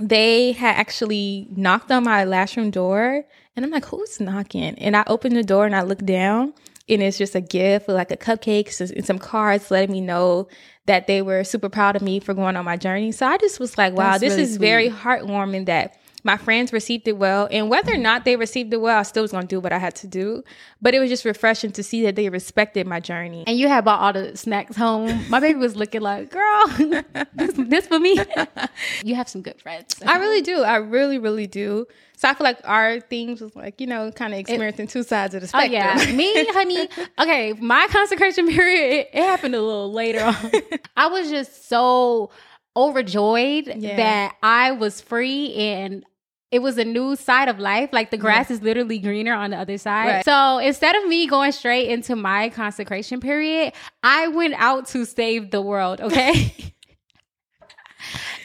they 0.00 0.52
had 0.52 0.76
actually 0.76 1.46
knocked 1.50 1.90
on 1.90 2.04
my 2.04 2.24
lash 2.24 2.56
room 2.56 2.70
door. 2.70 3.24
And 3.54 3.64
I'm 3.64 3.70
like, 3.70 3.86
who's 3.86 4.20
knocking? 4.20 4.74
And 4.78 4.96
I 4.96 5.04
opened 5.06 5.36
the 5.36 5.44
door 5.44 5.66
and 5.66 5.74
I 5.74 5.82
look 5.82 6.04
down 6.04 6.52
and 6.88 7.02
it's 7.02 7.18
just 7.18 7.34
a 7.34 7.40
gift 7.40 7.86
with 7.86 7.96
like 7.96 8.10
a 8.10 8.16
cupcakes 8.16 8.80
and 8.80 9.04
some 9.04 9.18
cards 9.18 9.70
letting 9.70 9.92
me 9.92 10.00
know 10.00 10.48
that 10.86 11.06
they 11.06 11.22
were 11.22 11.42
super 11.42 11.68
proud 11.68 11.96
of 11.96 12.02
me 12.02 12.20
for 12.20 12.34
going 12.34 12.56
on 12.56 12.64
my 12.64 12.76
journey. 12.76 13.12
So 13.12 13.26
I 13.26 13.38
just 13.38 13.58
was 13.58 13.76
like, 13.78 13.94
wow, 13.94 14.12
That's 14.12 14.20
this 14.20 14.30
really 14.32 14.42
is 14.42 14.54
sweet. 14.54 14.66
very 14.66 14.90
heartwarming 14.90 15.66
that 15.66 15.96
my 16.26 16.36
friends 16.36 16.72
received 16.72 17.06
it 17.08 17.16
well. 17.16 17.48
And 17.50 17.70
whether 17.70 17.94
or 17.94 17.98
not 17.98 18.24
they 18.24 18.36
received 18.36 18.74
it 18.74 18.80
well, 18.80 18.98
I 18.98 19.02
still 19.04 19.22
was 19.22 19.30
going 19.30 19.44
to 19.44 19.48
do 19.48 19.60
what 19.60 19.72
I 19.72 19.78
had 19.78 19.94
to 19.96 20.06
do. 20.06 20.42
But 20.82 20.94
it 20.94 20.98
was 20.98 21.08
just 21.08 21.24
refreshing 21.24 21.70
to 21.72 21.82
see 21.82 22.02
that 22.02 22.16
they 22.16 22.28
respected 22.28 22.86
my 22.86 23.00
journey. 23.00 23.44
and 23.46 23.56
you 23.56 23.68
had 23.68 23.84
bought 23.84 24.00
all 24.00 24.12
the 24.12 24.36
snacks 24.36 24.76
home. 24.76 25.24
My 25.30 25.40
baby 25.40 25.58
was 25.58 25.76
looking 25.76 26.02
like, 26.02 26.30
"Girl, 26.30 26.66
this, 27.34 27.52
this 27.56 27.86
for 27.86 27.98
me." 27.98 28.18
you 29.04 29.14
have 29.14 29.28
some 29.28 29.40
good 29.40 29.60
friends. 29.62 29.94
I 30.04 30.18
really 30.18 30.42
do. 30.42 30.62
I 30.62 30.76
really, 30.76 31.18
really 31.18 31.46
do. 31.46 31.86
So 32.18 32.28
I 32.28 32.34
feel 32.34 32.44
like 32.44 32.58
our 32.64 32.98
themes 33.00 33.40
was 33.40 33.54
like, 33.54 33.80
you 33.80 33.86
know, 33.86 34.10
kind 34.10 34.32
of 34.32 34.40
experiencing 34.40 34.86
two 34.88 35.02
sides 35.02 35.34
of 35.34 35.42
the 35.42 35.48
spectrum. 35.48 35.70
Oh 35.80 36.02
yeah, 36.02 36.12
me, 36.12 36.46
honey. 36.50 36.88
Okay, 37.20 37.52
my 37.60 37.86
consecration 37.90 38.48
period 38.48 38.90
it, 38.92 39.10
it 39.12 39.22
happened 39.22 39.54
a 39.54 39.60
little 39.62 39.92
later 39.92 40.24
on. 40.24 40.50
I 40.96 41.06
was 41.08 41.30
just 41.30 41.68
so 41.68 42.30
overjoyed 42.76 43.66
Yeah. 43.76 43.96
that 43.96 44.36
I 44.42 44.72
was 44.72 45.00
free 45.00 45.54
and 45.54 46.04
it 46.50 46.60
was 46.60 46.78
a 46.78 46.84
new 46.84 47.16
side 47.16 47.48
of 47.48 47.58
life. 47.58 47.90
Like 47.92 48.10
the 48.10 48.16
grass 48.16 48.50
is 48.50 48.62
literally 48.62 48.98
greener 48.98 49.34
on 49.34 49.50
the 49.50 49.56
other 49.56 49.78
side. 49.78 50.06
Right. 50.08 50.24
So 50.24 50.58
instead 50.58 50.94
of 50.96 51.06
me 51.06 51.26
going 51.26 51.52
straight 51.52 51.88
into 51.88 52.14
my 52.16 52.50
consecration 52.50 53.20
period, 53.20 53.72
I 54.02 54.28
went 54.28 54.54
out 54.54 54.86
to 54.88 55.04
save 55.04 55.50
the 55.50 55.60
world. 55.60 56.00
Okay. 56.00 56.52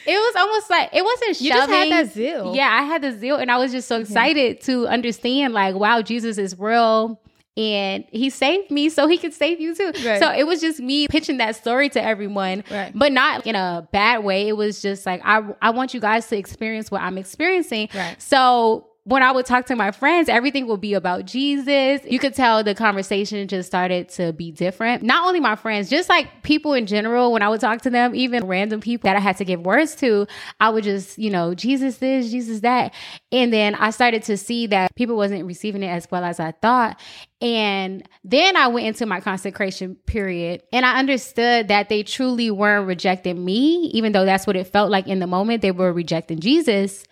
It 0.04 0.16
was 0.16 0.34
almost 0.36 0.70
like 0.70 0.90
it 0.92 1.04
wasn't 1.04 1.40
You 1.40 1.50
just 1.50 1.70
had 1.70 1.90
that 1.92 2.12
zeal. 2.12 2.56
Yeah, 2.56 2.68
I 2.68 2.82
had 2.82 3.02
the 3.02 3.12
zeal, 3.12 3.36
and 3.36 3.50
I 3.50 3.58
was 3.58 3.70
just 3.70 3.86
so 3.86 4.00
excited 4.00 4.60
to 4.62 4.88
understand, 4.88 5.54
like, 5.54 5.76
wow, 5.76 6.02
Jesus 6.02 6.38
is 6.38 6.58
real, 6.58 7.20
and 7.56 8.04
He 8.10 8.30
saved 8.30 8.70
me, 8.70 8.88
so 8.88 9.06
He 9.06 9.18
could 9.18 9.34
save 9.34 9.60
you 9.60 9.74
too. 9.74 9.92
Right. 10.04 10.20
So 10.20 10.32
it 10.32 10.46
was 10.46 10.60
just 10.60 10.80
me 10.80 11.06
pitching 11.08 11.36
that 11.38 11.56
story 11.56 11.88
to 11.90 12.02
everyone, 12.02 12.64
Right. 12.70 12.92
but 12.94 13.12
not 13.12 13.46
in 13.46 13.54
a 13.56 13.86
bad 13.92 14.24
way. 14.24 14.48
It 14.48 14.56
was 14.56 14.80
just 14.82 15.04
like 15.06 15.20
I 15.24 15.42
I 15.60 15.70
want 15.70 15.94
you 15.94 16.00
guys 16.00 16.26
to 16.28 16.36
experience 16.36 16.90
what 16.90 17.02
I'm 17.02 17.18
experiencing. 17.18 17.88
Right. 17.94 18.20
So 18.20 18.86
when 19.04 19.22
I 19.24 19.32
would 19.32 19.46
talk 19.46 19.66
to 19.66 19.74
my 19.74 19.90
friends, 19.90 20.28
everything 20.28 20.68
would 20.68 20.80
be 20.80 20.94
about 20.94 21.24
Jesus. 21.24 22.02
You 22.08 22.20
could 22.20 22.34
tell 22.34 22.62
the 22.62 22.74
conversation 22.74 23.48
just 23.48 23.66
started 23.66 24.08
to 24.10 24.32
be 24.32 24.52
different. 24.52 25.02
Not 25.02 25.26
only 25.26 25.40
my 25.40 25.56
friends, 25.56 25.90
just 25.90 26.08
like 26.08 26.44
people 26.44 26.72
in 26.72 26.86
general, 26.86 27.32
when 27.32 27.42
I 27.42 27.48
would 27.48 27.60
talk 27.60 27.82
to 27.82 27.90
them, 27.90 28.14
even 28.14 28.46
random 28.46 28.80
people 28.80 29.08
that 29.08 29.16
I 29.16 29.20
had 29.20 29.38
to 29.38 29.44
give 29.44 29.60
words 29.60 29.96
to, 29.96 30.28
I 30.60 30.70
would 30.70 30.84
just, 30.84 31.18
you 31.18 31.30
know, 31.30 31.52
Jesus 31.52 31.96
this, 31.98 32.30
Jesus 32.30 32.60
that. 32.60 32.94
And 33.32 33.52
then 33.52 33.74
I 33.74 33.90
started 33.90 34.22
to 34.24 34.36
see 34.36 34.68
that 34.68 34.94
people 34.94 35.16
wasn't 35.16 35.46
receiving 35.46 35.82
it 35.82 35.88
as 35.88 36.06
well 36.08 36.22
as 36.22 36.38
I 36.38 36.52
thought. 36.52 37.00
And 37.40 38.08
then 38.22 38.56
I 38.56 38.68
went 38.68 38.86
into 38.86 39.04
my 39.04 39.20
consecration 39.20 39.96
period 40.06 40.62
and 40.72 40.86
I 40.86 41.00
understood 41.00 41.66
that 41.68 41.88
they 41.88 42.04
truly 42.04 42.52
weren't 42.52 42.86
rejecting 42.86 43.44
me, 43.44 43.90
even 43.94 44.12
though 44.12 44.24
that's 44.24 44.46
what 44.46 44.54
it 44.54 44.68
felt 44.68 44.92
like 44.92 45.08
in 45.08 45.18
the 45.18 45.26
moment. 45.26 45.60
They 45.60 45.72
were 45.72 45.92
rejecting 45.92 46.38
Jesus. 46.38 47.02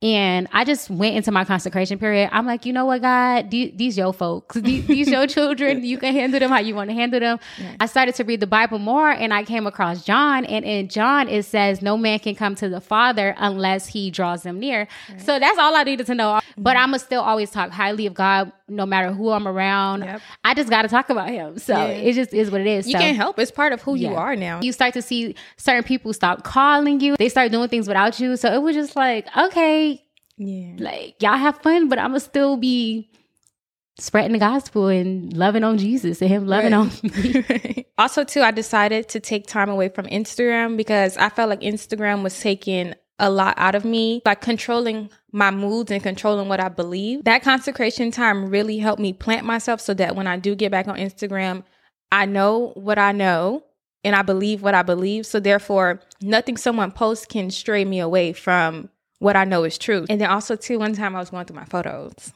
And 0.00 0.46
I 0.52 0.64
just 0.64 0.90
went 0.90 1.16
into 1.16 1.32
my 1.32 1.44
consecration 1.44 1.98
period. 1.98 2.28
I'm 2.30 2.46
like, 2.46 2.64
you 2.64 2.72
know 2.72 2.84
what, 2.84 3.02
God, 3.02 3.50
these, 3.50 3.72
these 3.74 3.98
your 3.98 4.12
folks, 4.12 4.54
these, 4.54 4.86
these 4.86 5.08
your 5.08 5.26
children. 5.26 5.82
You 5.84 5.98
can 5.98 6.14
handle 6.14 6.38
them 6.38 6.50
how 6.50 6.60
you 6.60 6.76
want 6.76 6.90
to 6.90 6.94
handle 6.94 7.18
them. 7.18 7.40
I 7.80 7.86
started 7.86 8.14
to 8.16 8.24
read 8.24 8.38
the 8.38 8.46
Bible 8.46 8.78
more, 8.78 9.10
and 9.10 9.34
I 9.34 9.42
came 9.42 9.66
across 9.66 10.04
John. 10.04 10.44
And 10.44 10.64
in 10.64 10.88
John, 10.88 11.28
it 11.28 11.44
says, 11.46 11.82
"No 11.82 11.96
man 11.96 12.20
can 12.20 12.36
come 12.36 12.54
to 12.56 12.68
the 12.68 12.80
Father 12.80 13.34
unless 13.38 13.88
He 13.88 14.10
draws 14.12 14.44
them 14.44 14.60
near." 14.60 14.86
So 15.18 15.40
that's 15.40 15.58
all 15.58 15.74
I 15.74 15.82
needed 15.82 16.06
to 16.06 16.14
know. 16.14 16.40
But 16.56 16.76
Mm-hmm. 16.76 16.84
I'ma 16.84 16.96
still 16.98 17.22
always 17.22 17.50
talk 17.50 17.70
highly 17.70 18.06
of 18.06 18.14
God, 18.14 18.52
no 18.68 18.86
matter 18.86 19.10
who 19.12 19.30
I'm 19.30 19.48
around. 19.48 20.02
Yep. 20.02 20.20
I 20.44 20.54
just 20.54 20.70
got 20.70 20.82
to 20.82 20.88
talk 20.88 21.10
about 21.10 21.28
Him. 21.30 21.58
So 21.58 21.76
Yeah. 21.76 21.86
it 21.86 22.12
just 22.12 22.32
is 22.32 22.50
what 22.52 22.60
it 22.60 22.66
is. 22.68 22.86
You 22.86 22.92
so. 22.92 22.98
can't 22.98 23.16
help. 23.16 23.38
It's 23.38 23.50
part 23.50 23.72
of 23.72 23.82
who 23.82 23.96
you 23.96 24.14
are 24.14 24.36
now. 24.36 24.60
You 24.62 24.70
start 24.72 24.94
to 24.94 25.02
see 25.02 25.34
certain 25.56 25.82
people 25.82 26.12
stop 26.12 26.44
calling 26.44 27.00
you. 27.00 27.16
They 27.16 27.28
start 27.28 27.50
doing 27.50 27.68
things 27.68 27.88
without 27.88 28.20
you. 28.20 28.36
So 28.36 28.52
it 28.52 28.62
was 28.62 28.76
just 28.76 28.94
like, 28.94 29.26
okay, 29.36 29.87
yeah. 30.38 30.76
like 30.78 31.20
y'all 31.20 31.36
have 31.36 31.60
fun, 31.62 31.88
but 31.88 31.98
I'm 31.98 32.10
gonna 32.10 32.20
still 32.20 32.56
be 32.56 33.10
spreading 33.98 34.32
the 34.32 34.38
gospel 34.38 34.86
and 34.86 35.36
loving 35.36 35.64
on 35.64 35.78
Jesus 35.78 36.22
and 36.22 36.30
Him 36.30 36.46
loving 36.46 36.72
on 36.72 36.90
me. 37.02 37.86
also, 37.98 38.24
too, 38.24 38.40
I 38.40 38.50
decided 38.50 39.08
to 39.10 39.20
take 39.20 39.46
time 39.46 39.68
away 39.68 39.88
from 39.88 40.06
Instagram 40.06 40.76
because 40.76 41.16
I 41.16 41.28
felt 41.28 41.50
like 41.50 41.60
Instagram 41.60 42.22
was 42.22 42.38
taking 42.40 42.94
a 43.18 43.30
lot 43.30 43.54
out 43.56 43.74
of 43.74 43.84
me, 43.84 44.22
like 44.24 44.40
controlling 44.40 45.10
my 45.32 45.50
moods 45.50 45.90
and 45.90 46.02
controlling 46.02 46.48
what 46.48 46.60
I 46.60 46.68
believe. 46.68 47.24
That 47.24 47.42
consecration 47.42 48.12
time 48.12 48.48
really 48.48 48.78
helped 48.78 49.02
me 49.02 49.12
plant 49.12 49.44
myself 49.44 49.80
so 49.80 49.92
that 49.94 50.14
when 50.14 50.28
I 50.28 50.36
do 50.38 50.54
get 50.54 50.70
back 50.70 50.86
on 50.86 50.96
Instagram, 50.96 51.64
I 52.12 52.26
know 52.26 52.72
what 52.74 52.98
I 52.98 53.10
know 53.12 53.64
and 54.04 54.14
I 54.14 54.22
believe 54.22 54.62
what 54.62 54.74
I 54.74 54.82
believe. 54.82 55.26
So, 55.26 55.40
therefore, 55.40 56.00
nothing 56.22 56.56
someone 56.56 56.92
posts 56.92 57.26
can 57.26 57.50
stray 57.50 57.84
me 57.84 57.98
away 57.98 58.32
from 58.32 58.88
what 59.18 59.36
I 59.36 59.44
know 59.44 59.64
is 59.64 59.78
true. 59.78 60.06
And 60.08 60.20
then 60.20 60.30
also, 60.30 60.56
too, 60.56 60.78
one 60.78 60.94
time 60.94 61.16
I 61.16 61.20
was 61.20 61.30
going 61.30 61.46
through 61.46 61.56
my 61.56 61.64
photos. 61.64 62.32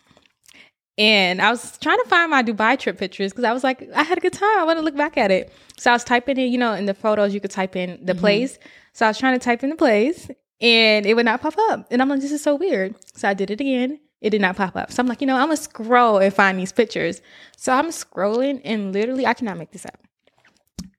And 0.98 1.40
I 1.40 1.50
was 1.50 1.78
trying 1.78 1.98
to 1.98 2.08
find 2.08 2.30
my 2.30 2.42
Dubai 2.42 2.78
trip 2.78 2.98
pictures 2.98 3.32
because 3.32 3.44
I 3.44 3.52
was 3.52 3.64
like, 3.64 3.88
I 3.94 4.02
had 4.02 4.18
a 4.18 4.20
good 4.20 4.34
time. 4.34 4.58
I 4.58 4.64
want 4.64 4.78
to 4.78 4.84
look 4.84 4.96
back 4.96 5.16
at 5.16 5.30
it. 5.30 5.52
So 5.78 5.90
I 5.90 5.94
was 5.94 6.04
typing 6.04 6.36
in, 6.38 6.52
you 6.52 6.58
know, 6.58 6.74
in 6.74 6.84
the 6.86 6.94
photos, 6.94 7.32
you 7.32 7.40
could 7.40 7.50
type 7.50 7.76
in 7.76 7.98
the 8.04 8.12
mm-hmm. 8.12 8.20
place. 8.20 8.58
So 8.92 9.06
I 9.06 9.08
was 9.08 9.18
trying 9.18 9.38
to 9.38 9.42
type 9.42 9.62
in 9.62 9.70
the 9.70 9.76
place 9.76 10.30
and 10.60 11.06
it 11.06 11.14
would 11.14 11.24
not 11.24 11.40
pop 11.40 11.54
up. 11.70 11.86
And 11.90 12.02
I'm 12.02 12.08
like, 12.08 12.20
this 12.20 12.30
is 12.30 12.42
so 12.42 12.54
weird. 12.54 12.94
So 13.14 13.28
I 13.28 13.34
did 13.34 13.50
it 13.50 13.60
again. 13.60 13.98
It 14.20 14.30
did 14.30 14.42
not 14.42 14.56
pop 14.56 14.76
up. 14.76 14.92
So 14.92 15.00
I'm 15.00 15.06
like, 15.06 15.20
you 15.20 15.26
know, 15.26 15.36
I'm 15.36 15.46
going 15.46 15.56
to 15.56 15.62
scroll 15.62 16.18
and 16.18 16.32
find 16.32 16.58
these 16.58 16.72
pictures. 16.72 17.22
So 17.56 17.72
I'm 17.72 17.88
scrolling 17.88 18.60
and 18.64 18.92
literally, 18.92 19.26
I 19.26 19.34
cannot 19.34 19.58
make 19.58 19.72
this 19.72 19.86
up. 19.86 19.98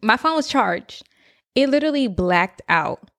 My 0.02 0.18
phone 0.18 0.36
was 0.36 0.48
charged. 0.48 1.08
It 1.56 1.70
literally 1.70 2.08
blacked 2.08 2.62
out. 2.68 3.10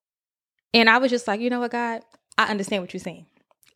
And 0.73 0.89
I 0.89 0.97
was 0.97 1.09
just 1.09 1.27
like, 1.27 1.39
you 1.39 1.49
know 1.49 1.61
what, 1.61 1.71
God, 1.71 2.03
I 2.37 2.45
understand 2.45 2.83
what 2.83 2.93
you're 2.93 2.99
saying. 3.01 3.25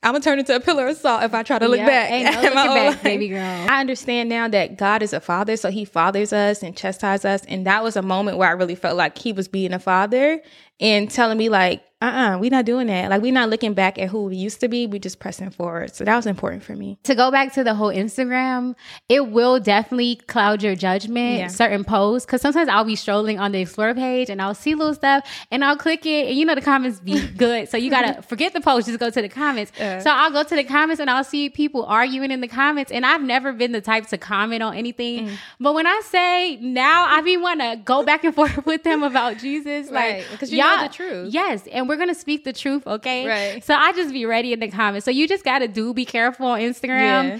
I'm 0.01 0.13
gonna 0.13 0.23
turn 0.23 0.39
into 0.39 0.55
a 0.55 0.61
pillar 0.61 0.87
of 0.87 0.95
salt 0.95 1.23
if 1.23 1.33
I 1.33 1.43
try 1.43 1.59
to 1.59 1.67
look 1.67 1.77
Yeah, 1.77 1.85
back. 1.85 2.09
ain't 2.11 2.25
no 2.35 2.41
looking 2.41 2.55
back, 2.55 2.67
life. 2.87 3.03
baby 3.03 3.27
girl. 3.27 3.41
I 3.69 3.81
understand 3.81 4.29
now 4.29 4.47
that 4.47 4.77
God 4.77 5.03
is 5.03 5.11
a 5.11 5.19
father, 5.19 5.57
so 5.57 5.69
he 5.71 5.83
fathers 5.83 6.31
us 6.31 6.63
and 6.63 6.75
chastises 6.75 7.25
us. 7.25 7.41
And 7.49 7.67
that 7.67 7.83
was 7.83 7.97
a 7.97 8.01
moment 8.01 8.37
where 8.37 8.47
I 8.47 8.53
really 8.53 8.75
felt 8.75 8.95
like 8.95 9.17
he 9.17 9.33
was 9.33 9.49
being 9.49 9.73
a 9.73 9.79
father 9.79 10.41
and 10.79 11.09
telling 11.09 11.37
me, 11.37 11.49
like, 11.49 11.83
uh 12.01 12.05
uh 12.05 12.37
we're 12.39 12.49
not 12.49 12.63
doing 12.63 12.87
that. 12.87 13.09
Like 13.09 13.21
we're 13.21 13.33
not 13.33 13.49
looking 13.49 13.73
back 13.73 13.99
at 13.99 14.07
who 14.07 14.23
we 14.27 14.37
used 14.37 14.61
to 14.61 14.69
be. 14.69 14.87
We 14.87 14.99
just 14.99 15.19
pressing 15.19 15.49
forward. 15.49 15.93
So 15.93 16.05
that 16.05 16.15
was 16.15 16.25
important 16.25 16.63
for 16.63 16.73
me. 16.73 16.97
to 17.03 17.13
go 17.13 17.29
back 17.29 17.51
to 17.55 17.63
the 17.65 17.73
whole 17.73 17.89
Instagram, 17.89 18.75
it 19.09 19.27
will 19.31 19.59
definitely 19.59 20.15
cloud 20.15 20.63
your 20.63 20.75
judgment, 20.75 21.39
Yeah. 21.39 21.47
certain 21.47 21.83
posts. 21.83 22.25
Cause 22.25 22.39
sometimes 22.41 22.69
I'll 22.69 22.85
be 22.85 22.95
strolling 22.95 23.37
on 23.37 23.51
the 23.51 23.59
explore 23.59 23.93
page 23.93 24.29
and 24.29 24.41
I'll 24.41 24.55
see 24.55 24.75
little 24.75 24.93
stuff 24.93 25.25
and 25.51 25.61
I'll 25.65 25.75
click 25.75 26.05
it 26.05 26.29
and 26.29 26.37
you 26.37 26.45
know 26.45 26.55
the 26.55 26.61
comments 26.61 27.01
be 27.01 27.19
good. 27.37 27.67
So 27.67 27.75
you 27.75 27.89
gotta 27.89 28.21
forget 28.21 28.53
the 28.53 28.61
post, 28.61 28.87
just 28.87 28.97
go 28.97 29.09
to 29.09 29.21
the 29.21 29.27
comments. 29.27 29.77
Uh. 29.77 29.99
so 29.99 30.09
I'll 30.09 30.31
go 30.31 30.43
to 30.43 30.55
the 30.55 30.63
comments 30.63 31.01
and 31.01 31.09
I'll 31.09 31.25
see 31.25 31.49
people 31.49 31.83
arguing 31.83 32.31
in 32.31 32.39
the 32.39 32.47
comments. 32.47 32.93
And 32.93 33.05
I've 33.05 33.23
never 33.23 33.51
been 33.51 33.73
the 33.73 33.81
type 33.81 34.07
to 34.07 34.17
comment 34.17 34.63
on 34.63 34.73
anything. 34.73 35.27
Mm. 35.27 35.35
But 35.59 35.73
when 35.73 35.85
I 35.85 35.99
say 36.05 36.55
now 36.61 37.07
I 37.09 37.19
be 37.23 37.35
wanna 37.35 37.75
go 37.75 38.03
back 38.05 38.23
and 38.23 38.33
forth 38.33 38.65
with 38.65 38.83
them 38.83 39.03
about 39.03 39.37
Jesus, 39.37 39.91
Right, 39.91 40.19
like 40.19 40.31
because 40.31 40.49
you 40.53 40.59
know 40.59 40.68
y'all- 40.75 40.87
the 40.87 40.93
truth. 40.93 41.33
Yes, 41.33 41.67
and 41.71 41.87
we're 41.89 41.97
gonna 41.97 42.15
speak 42.15 42.43
the 42.43 42.53
truth, 42.53 42.85
okay? 42.87 43.27
Right. 43.27 43.63
So 43.63 43.73
I 43.73 43.91
just 43.93 44.11
be 44.13 44.25
ready 44.25 44.53
in 44.53 44.59
the 44.59 44.69
comments. 44.69 45.05
So 45.05 45.11
you 45.11 45.27
just 45.27 45.43
gotta 45.43 45.67
do 45.67 45.93
be 45.93 46.05
careful 46.05 46.47
on 46.47 46.59
Instagram. 46.59 47.29
Yeah. 47.29 47.39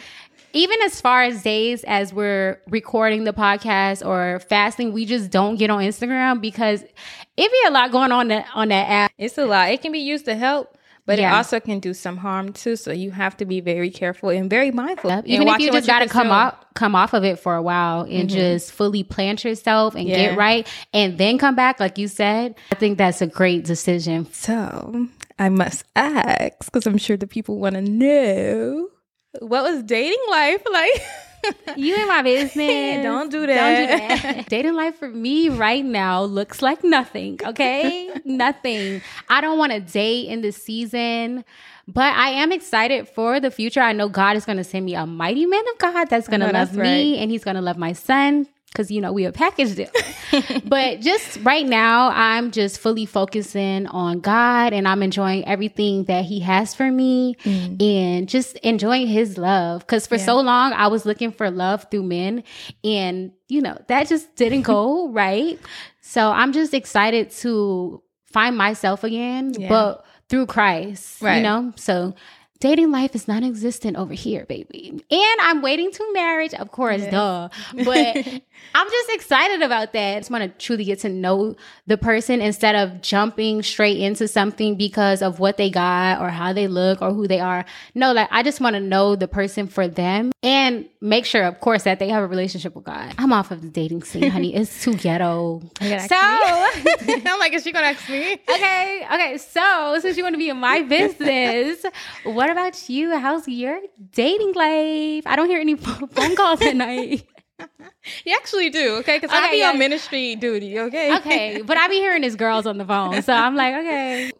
Even 0.51 0.81
as 0.81 0.99
far 0.99 1.21
as 1.21 1.43
days 1.43 1.83
as 1.83 2.11
we're 2.11 2.59
recording 2.69 3.23
the 3.23 3.33
podcast 3.33 4.03
or 4.03 4.39
fasting, 4.39 4.93
we 4.93 5.05
just 5.05 5.29
don't 5.29 5.57
get 5.57 5.69
on 5.69 5.81
Instagram 5.83 6.41
because 6.41 6.81
it 6.81 7.51
be 7.51 7.57
a 7.67 7.71
lot 7.71 7.91
going 7.91 8.11
on 8.11 8.29
that 8.29 8.47
on 8.55 8.69
that 8.69 8.89
app. 8.89 9.11
It's 9.19 9.37
a 9.37 9.45
lot. 9.45 9.69
It 9.69 9.81
can 9.83 9.91
be 9.91 9.99
used 9.99 10.25
to 10.25 10.35
help, 10.35 10.75
but 11.09 11.17
Yeah. 11.17 11.33
it 11.33 11.37
also 11.37 11.59
can 11.59 11.79
do 11.79 11.95
some 11.95 12.17
harm 12.17 12.53
too. 12.53 12.75
So 12.75 12.91
you 12.91 13.09
have 13.09 13.35
to 13.37 13.45
be 13.45 13.61
very 13.61 13.89
careful 13.89 14.29
and 14.29 14.47
very 14.47 14.69
mindful. 14.69 15.09
and 15.09 15.27
Even 15.27 15.47
if 15.47 15.59
you 15.59 15.71
just 15.71 15.87
gotta 15.87 16.05
come 16.07 16.27
consume. 16.27 16.31
off 16.31 16.55
come 16.75 16.93
off 16.93 17.15
of 17.15 17.23
it 17.23 17.39
for 17.39 17.55
a 17.55 17.63
while 17.63 18.01
and 18.01 18.29
mm-hmm. 18.29 18.37
just 18.37 18.71
fully 18.71 19.03
plant 19.03 19.43
yourself 19.43 19.95
and 19.95 20.07
Yeah. 20.07 20.17
get 20.17 20.37
right 20.37 20.67
and 20.93 21.17
then 21.17 21.39
come 21.39 21.55
back, 21.55 21.79
like 21.79 21.97
you 21.97 22.07
said, 22.07 22.53
I 22.71 22.75
think 22.75 22.99
that's 22.99 23.23
a 23.23 23.27
great 23.27 23.65
decision. 23.65 24.31
So 24.31 25.07
I 25.39 25.49
must 25.49 25.83
ask 25.95 26.65
because 26.65 26.85
I'm 26.85 26.99
sure 26.99 27.17
the 27.17 27.25
people 27.25 27.57
want 27.57 27.73
to 27.73 27.81
know 27.81 28.89
what 29.39 29.63
was 29.63 29.81
dating 29.81 30.23
life 30.29 30.61
like. 30.71 31.01
You 31.75 31.95
in 31.95 32.07
my 32.07 32.21
business. 32.21 33.03
Don't 33.03 33.31
do 33.31 33.45
that. 33.45 33.55
Don't 33.55 33.99
do 33.99 34.33
that. 34.33 34.45
Dating 34.49 34.73
life 34.73 34.95
for 34.97 35.09
me 35.09 35.49
right 35.49 35.85
now 35.85 36.23
looks 36.23 36.61
like 36.61 36.83
nothing. 36.83 37.39
Okay, 37.45 38.11
nothing. 38.25 39.01
I 39.29 39.41
don't 39.41 39.57
want 39.57 39.71
to 39.71 39.79
date 39.79 40.27
in 40.27 40.41
the 40.41 40.51
season, 40.51 41.45
but 41.87 42.13
I 42.15 42.29
am 42.29 42.51
excited 42.51 43.07
for 43.07 43.39
the 43.39 43.51
future. 43.51 43.81
I 43.81 43.93
know 43.93 44.09
God 44.09 44.35
is 44.35 44.45
going 44.45 44.57
to 44.57 44.63
send 44.63 44.85
me 44.85 44.95
a 44.95 45.05
mighty 45.05 45.45
man 45.45 45.63
of 45.73 45.77
God 45.77 46.09
that's 46.09 46.27
going 46.27 46.41
to 46.41 46.51
love 46.51 46.73
me, 46.73 46.79
right. 47.13 47.21
and 47.21 47.31
He's 47.31 47.43
going 47.43 47.55
to 47.55 47.61
love 47.61 47.77
my 47.77 47.93
son. 47.93 48.47
Cause 48.75 48.91
you 48.91 49.01
know 49.01 49.11
we 49.11 49.25
a 49.25 49.31
package 49.31 49.75
deal, 49.75 49.89
but 50.65 50.99
just 50.99 51.39
right 51.41 51.65
now 51.65 52.09
I'm 52.09 52.51
just 52.51 52.79
fully 52.79 53.07
focusing 53.07 53.87
on 53.87 54.19
God 54.19 54.73
and 54.73 54.87
I'm 54.87 55.01
enjoying 55.01 55.43
everything 55.47 56.03
that 56.03 56.23
He 56.25 56.39
has 56.41 56.75
for 56.75 56.91
me 56.91 57.35
mm. 57.43 57.81
and 57.81 58.29
just 58.29 58.57
enjoying 58.57 59.07
His 59.07 59.39
love. 59.39 59.87
Cause 59.87 60.05
for 60.05 60.19
so 60.19 60.39
long 60.39 60.73
I 60.73 60.85
was 60.87 61.03
looking 61.03 61.31
for 61.31 61.49
love 61.49 61.87
through 61.89 62.03
men, 62.03 62.43
and 62.83 63.31
you 63.47 63.61
know 63.61 63.75
that 63.87 64.07
just 64.07 64.35
didn't 64.35 64.61
go 64.61 65.09
right. 65.11 65.59
So 66.01 66.29
I'm 66.29 66.53
just 66.53 66.75
excited 66.75 67.31
to 67.41 68.03
find 68.31 68.55
myself 68.55 69.03
again, 69.03 69.53
Yeah. 69.57 69.69
but 69.69 70.05
through 70.29 70.45
Christ, 70.45 71.21
you 71.21 71.41
know. 71.41 71.73
So 71.75 72.13
dating 72.59 72.91
life 72.91 73.15
is 73.15 73.27
non-existent 73.27 73.97
over 73.97 74.13
here, 74.13 74.45
baby. 74.45 75.03
And 75.09 75.41
I'm 75.41 75.61
waiting 75.61 75.91
to 75.91 76.13
marriage, 76.13 76.53
of 76.53 76.71
course, 76.71 77.05
duh. 77.07 77.49
But 77.85 78.41
I'm 78.75 78.87
just 78.89 79.09
excited 79.11 79.61
about 79.61 79.93
that. 79.93 80.15
I 80.15 80.19
just 80.19 80.29
want 80.29 80.43
to 80.43 80.65
truly 80.65 80.83
get 80.83 80.99
to 80.99 81.09
know 81.09 81.55
the 81.87 81.97
person 81.97 82.39
instead 82.39 82.75
of 82.75 83.01
jumping 83.01 83.63
straight 83.63 83.97
into 83.97 84.27
something 84.27 84.75
because 84.75 85.21
of 85.21 85.39
what 85.39 85.57
they 85.57 85.69
got 85.69 86.21
or 86.21 86.29
how 86.29 86.53
they 86.53 86.67
look 86.67 87.01
or 87.01 87.11
who 87.11 87.27
they 87.27 87.39
are. 87.39 87.65
No, 87.95 88.13
like 88.13 88.29
I 88.31 88.43
just 88.43 88.61
want 88.61 88.75
to 88.75 88.79
know 88.79 89.15
the 89.15 89.27
person 89.27 89.67
for 89.67 89.87
them 89.87 90.31
and 90.43 90.87
make 91.01 91.25
sure, 91.25 91.43
of 91.43 91.59
course, 91.59 91.83
that 91.83 91.99
they 91.99 92.09
have 92.09 92.23
a 92.23 92.27
relationship 92.27 92.75
with 92.75 92.85
God. 92.85 93.15
I'm 93.17 93.33
off 93.33 93.51
of 93.51 93.61
the 93.61 93.69
dating 93.69 94.03
scene, 94.03 94.29
honey. 94.29 94.55
It's 94.59 94.83
too 94.83 94.93
ghetto. 94.95 95.61
So 95.81 95.87
I'm 96.19 97.39
like, 97.39 97.53
is 97.53 97.63
she 97.63 97.71
gonna 97.71 97.87
ask 97.87 98.09
me? 98.09 98.33
okay, 98.33 99.05
okay. 99.11 99.37
So 99.37 99.97
since 100.01 100.17
you 100.17 100.23
want 100.23 100.33
to 100.33 100.37
be 100.37 100.49
in 100.49 100.57
my 100.57 100.81
business, 100.89 101.85
what 102.23 102.49
about 102.49 102.89
you? 102.89 103.17
How's 103.17 103.47
your 103.47 103.79
dating 104.11 104.53
life? 104.53 105.23
I 105.25 105.35
don't 105.35 105.47
hear 105.49 105.59
any 105.59 105.75
phone 105.75 106.35
calls 106.35 106.61
at 106.61 106.75
night. 106.75 107.25
You 108.25 108.33
actually 108.35 108.69
do, 108.69 108.95
okay? 108.97 109.17
Because 109.17 109.31
I 109.31 109.43
Okay, 109.45 109.51
be 109.51 109.57
yeah. 109.59 109.69
on 109.69 109.77
ministry 109.77 110.35
duty, 110.35 110.79
okay? 110.79 111.15
Okay, 111.17 111.61
but 111.61 111.77
I 111.77 111.87
be 111.89 111.95
hearing 111.95 112.21
these 112.21 112.35
girls 112.35 112.65
on 112.65 112.77
the 112.77 112.85
phone, 112.85 113.21
so 113.21 113.33
I'm 113.33 113.55
like, 113.55 113.75
okay. 113.75 114.31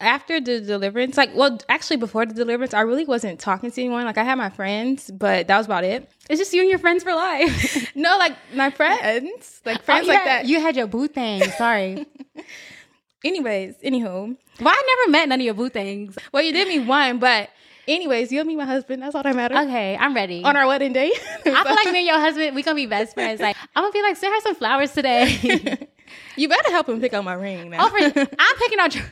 After 0.00 0.40
the 0.40 0.60
deliverance, 0.60 1.16
like, 1.16 1.30
well, 1.34 1.58
actually, 1.68 1.96
before 1.96 2.24
the 2.24 2.32
deliverance, 2.32 2.72
I 2.72 2.82
really 2.82 3.04
wasn't 3.04 3.40
talking 3.40 3.70
to 3.70 3.80
anyone. 3.80 4.04
Like, 4.04 4.16
I 4.18 4.22
had 4.24 4.36
my 4.36 4.48
friends, 4.50 5.10
but 5.10 5.48
that 5.48 5.56
was 5.58 5.66
about 5.66 5.82
it. 5.84 6.08
It's 6.30 6.38
just 6.40 6.52
you 6.54 6.60
and 6.60 6.70
your 6.70 6.78
friends 6.78 7.02
for 7.02 7.12
life. 7.14 7.92
No, 7.96 8.16
like 8.18 8.36
my 8.54 8.70
friends, 8.70 9.60
like 9.66 9.82
friends 9.82 10.06
Oh, 10.06 10.12
like 10.12 10.20
yeah, 10.20 10.24
that. 10.24 10.46
You 10.46 10.60
had 10.60 10.76
your 10.76 10.86
boo 10.86 11.08
thing. 11.08 11.42
Sorry. 11.42 12.06
Anyways, 13.24 13.74
anywho, 13.84 14.36
Well, 14.60 14.68
I 14.74 14.96
never 14.96 15.10
met 15.10 15.28
none 15.28 15.40
of 15.40 15.44
your 15.44 15.54
boo 15.54 15.68
things. 15.68 16.16
well, 16.32 16.42
you 16.42 16.52
did 16.52 16.68
me 16.68 16.78
one, 16.78 17.18
but 17.18 17.50
anyways, 17.88 18.30
you'll 18.30 18.44
meet 18.44 18.56
my 18.56 18.64
husband. 18.64 19.02
That's 19.02 19.14
all 19.14 19.22
that 19.22 19.34
matters. 19.34 19.58
Okay, 19.58 19.96
I'm 19.96 20.14
ready. 20.14 20.44
On 20.44 20.56
our 20.56 20.66
wedding 20.66 20.92
day. 20.92 21.10
I 21.46 21.64
feel 21.64 21.74
like 21.74 21.92
me 21.92 21.98
and 21.98 22.06
your 22.06 22.20
husband, 22.20 22.54
we 22.54 22.62
gonna 22.62 22.76
be 22.76 22.86
best 22.86 23.14
friends. 23.14 23.40
Like, 23.40 23.56
I'm 23.74 23.82
gonna 23.82 23.92
be 23.92 24.02
like, 24.02 24.16
send 24.16 24.34
her 24.34 24.40
some 24.40 24.54
flowers 24.54 24.92
today. 24.92 25.88
you 26.36 26.48
better 26.48 26.70
help 26.70 26.88
him 26.88 27.00
pick 27.00 27.14
out 27.14 27.24
my 27.24 27.34
ring 27.34 27.70
now. 27.70 27.90
I'm 27.92 28.56
picking 28.58 28.78
out 28.78 28.94
your. 28.94 29.04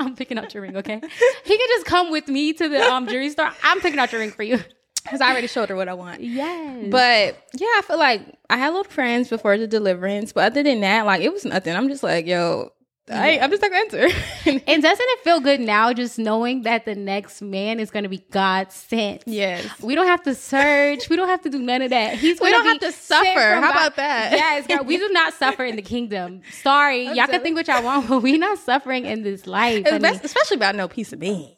I'm 0.00 0.16
picking 0.16 0.38
out 0.38 0.52
your 0.54 0.62
ring, 0.62 0.76
okay? 0.78 0.94
He 0.94 1.58
can 1.58 1.66
just 1.68 1.84
come 1.84 2.10
with 2.10 2.26
me 2.26 2.54
to 2.54 2.68
the 2.68 2.80
um 2.82 3.06
jewelry 3.06 3.28
store. 3.30 3.50
I'm 3.62 3.80
picking 3.80 3.98
out 3.98 4.10
your 4.12 4.20
ring 4.20 4.30
for 4.30 4.42
you. 4.42 4.58
Because 5.02 5.20
I 5.20 5.30
already 5.30 5.46
showed 5.46 5.68
her 5.70 5.76
what 5.76 5.88
I 5.88 5.94
want. 5.94 6.20
Yes. 6.20 6.86
But 6.90 7.36
yeah, 7.54 7.66
I 7.76 7.82
feel 7.86 7.98
like 7.98 8.38
I 8.50 8.56
had 8.58 8.68
little 8.68 8.84
friends 8.84 9.28
before 9.28 9.56
the 9.56 9.66
deliverance, 9.66 10.32
but 10.32 10.52
other 10.52 10.62
than 10.62 10.80
that, 10.80 11.06
like 11.06 11.22
it 11.22 11.32
was 11.32 11.44
nothing. 11.44 11.74
I'm 11.74 11.88
just 11.88 12.02
like, 12.02 12.26
yo, 12.26 12.70
I, 13.08 13.40
I'm 13.40 13.50
just 13.50 13.60
not 13.60 13.70
gonna 13.72 13.82
answer. 14.06 14.18
and 14.66 14.82
doesn't 14.82 15.06
it 15.08 15.20
feel 15.20 15.40
good 15.40 15.58
now 15.60 15.92
just 15.92 16.18
knowing 16.18 16.62
that 16.62 16.84
the 16.84 16.94
next 16.94 17.42
man 17.42 17.80
is 17.80 17.90
gonna 17.90 18.08
be 18.08 18.18
God 18.30 18.70
sent? 18.70 19.24
yes. 19.26 19.66
We 19.82 19.94
don't 19.96 20.06
have 20.06 20.22
to 20.24 20.34
search. 20.34 21.08
We 21.08 21.16
don't 21.16 21.28
have 21.28 21.42
to 21.42 21.50
do 21.50 21.58
none 21.58 21.82
of 21.82 21.90
that. 21.90 22.14
He's 22.18 22.40
We 22.40 22.50
don't 22.50 22.64
have 22.64 22.78
to 22.80 22.92
suffer. 22.92 23.26
How 23.26 23.60
God. 23.62 23.70
about 23.70 23.96
that? 23.96 24.32
Yes, 24.40 24.66
girl. 24.66 24.84
We 24.84 24.96
do 24.96 25.08
not 25.10 25.34
suffer 25.34 25.64
in 25.64 25.76
the 25.76 25.82
kingdom. 25.82 26.42
Sorry, 26.62 27.04
y'all 27.06 27.26
can 27.26 27.42
think 27.42 27.56
what 27.56 27.66
y'all 27.68 27.82
want, 27.82 28.08
but 28.08 28.20
we 28.20 28.38
not 28.38 28.58
suffering 28.58 29.04
in 29.06 29.22
this 29.22 29.46
life. 29.46 29.84
Best- 29.84 30.24
especially 30.24 30.56
about 30.56 30.76
no 30.76 30.86
piece 30.86 31.12
of 31.12 31.18
me. 31.18 31.56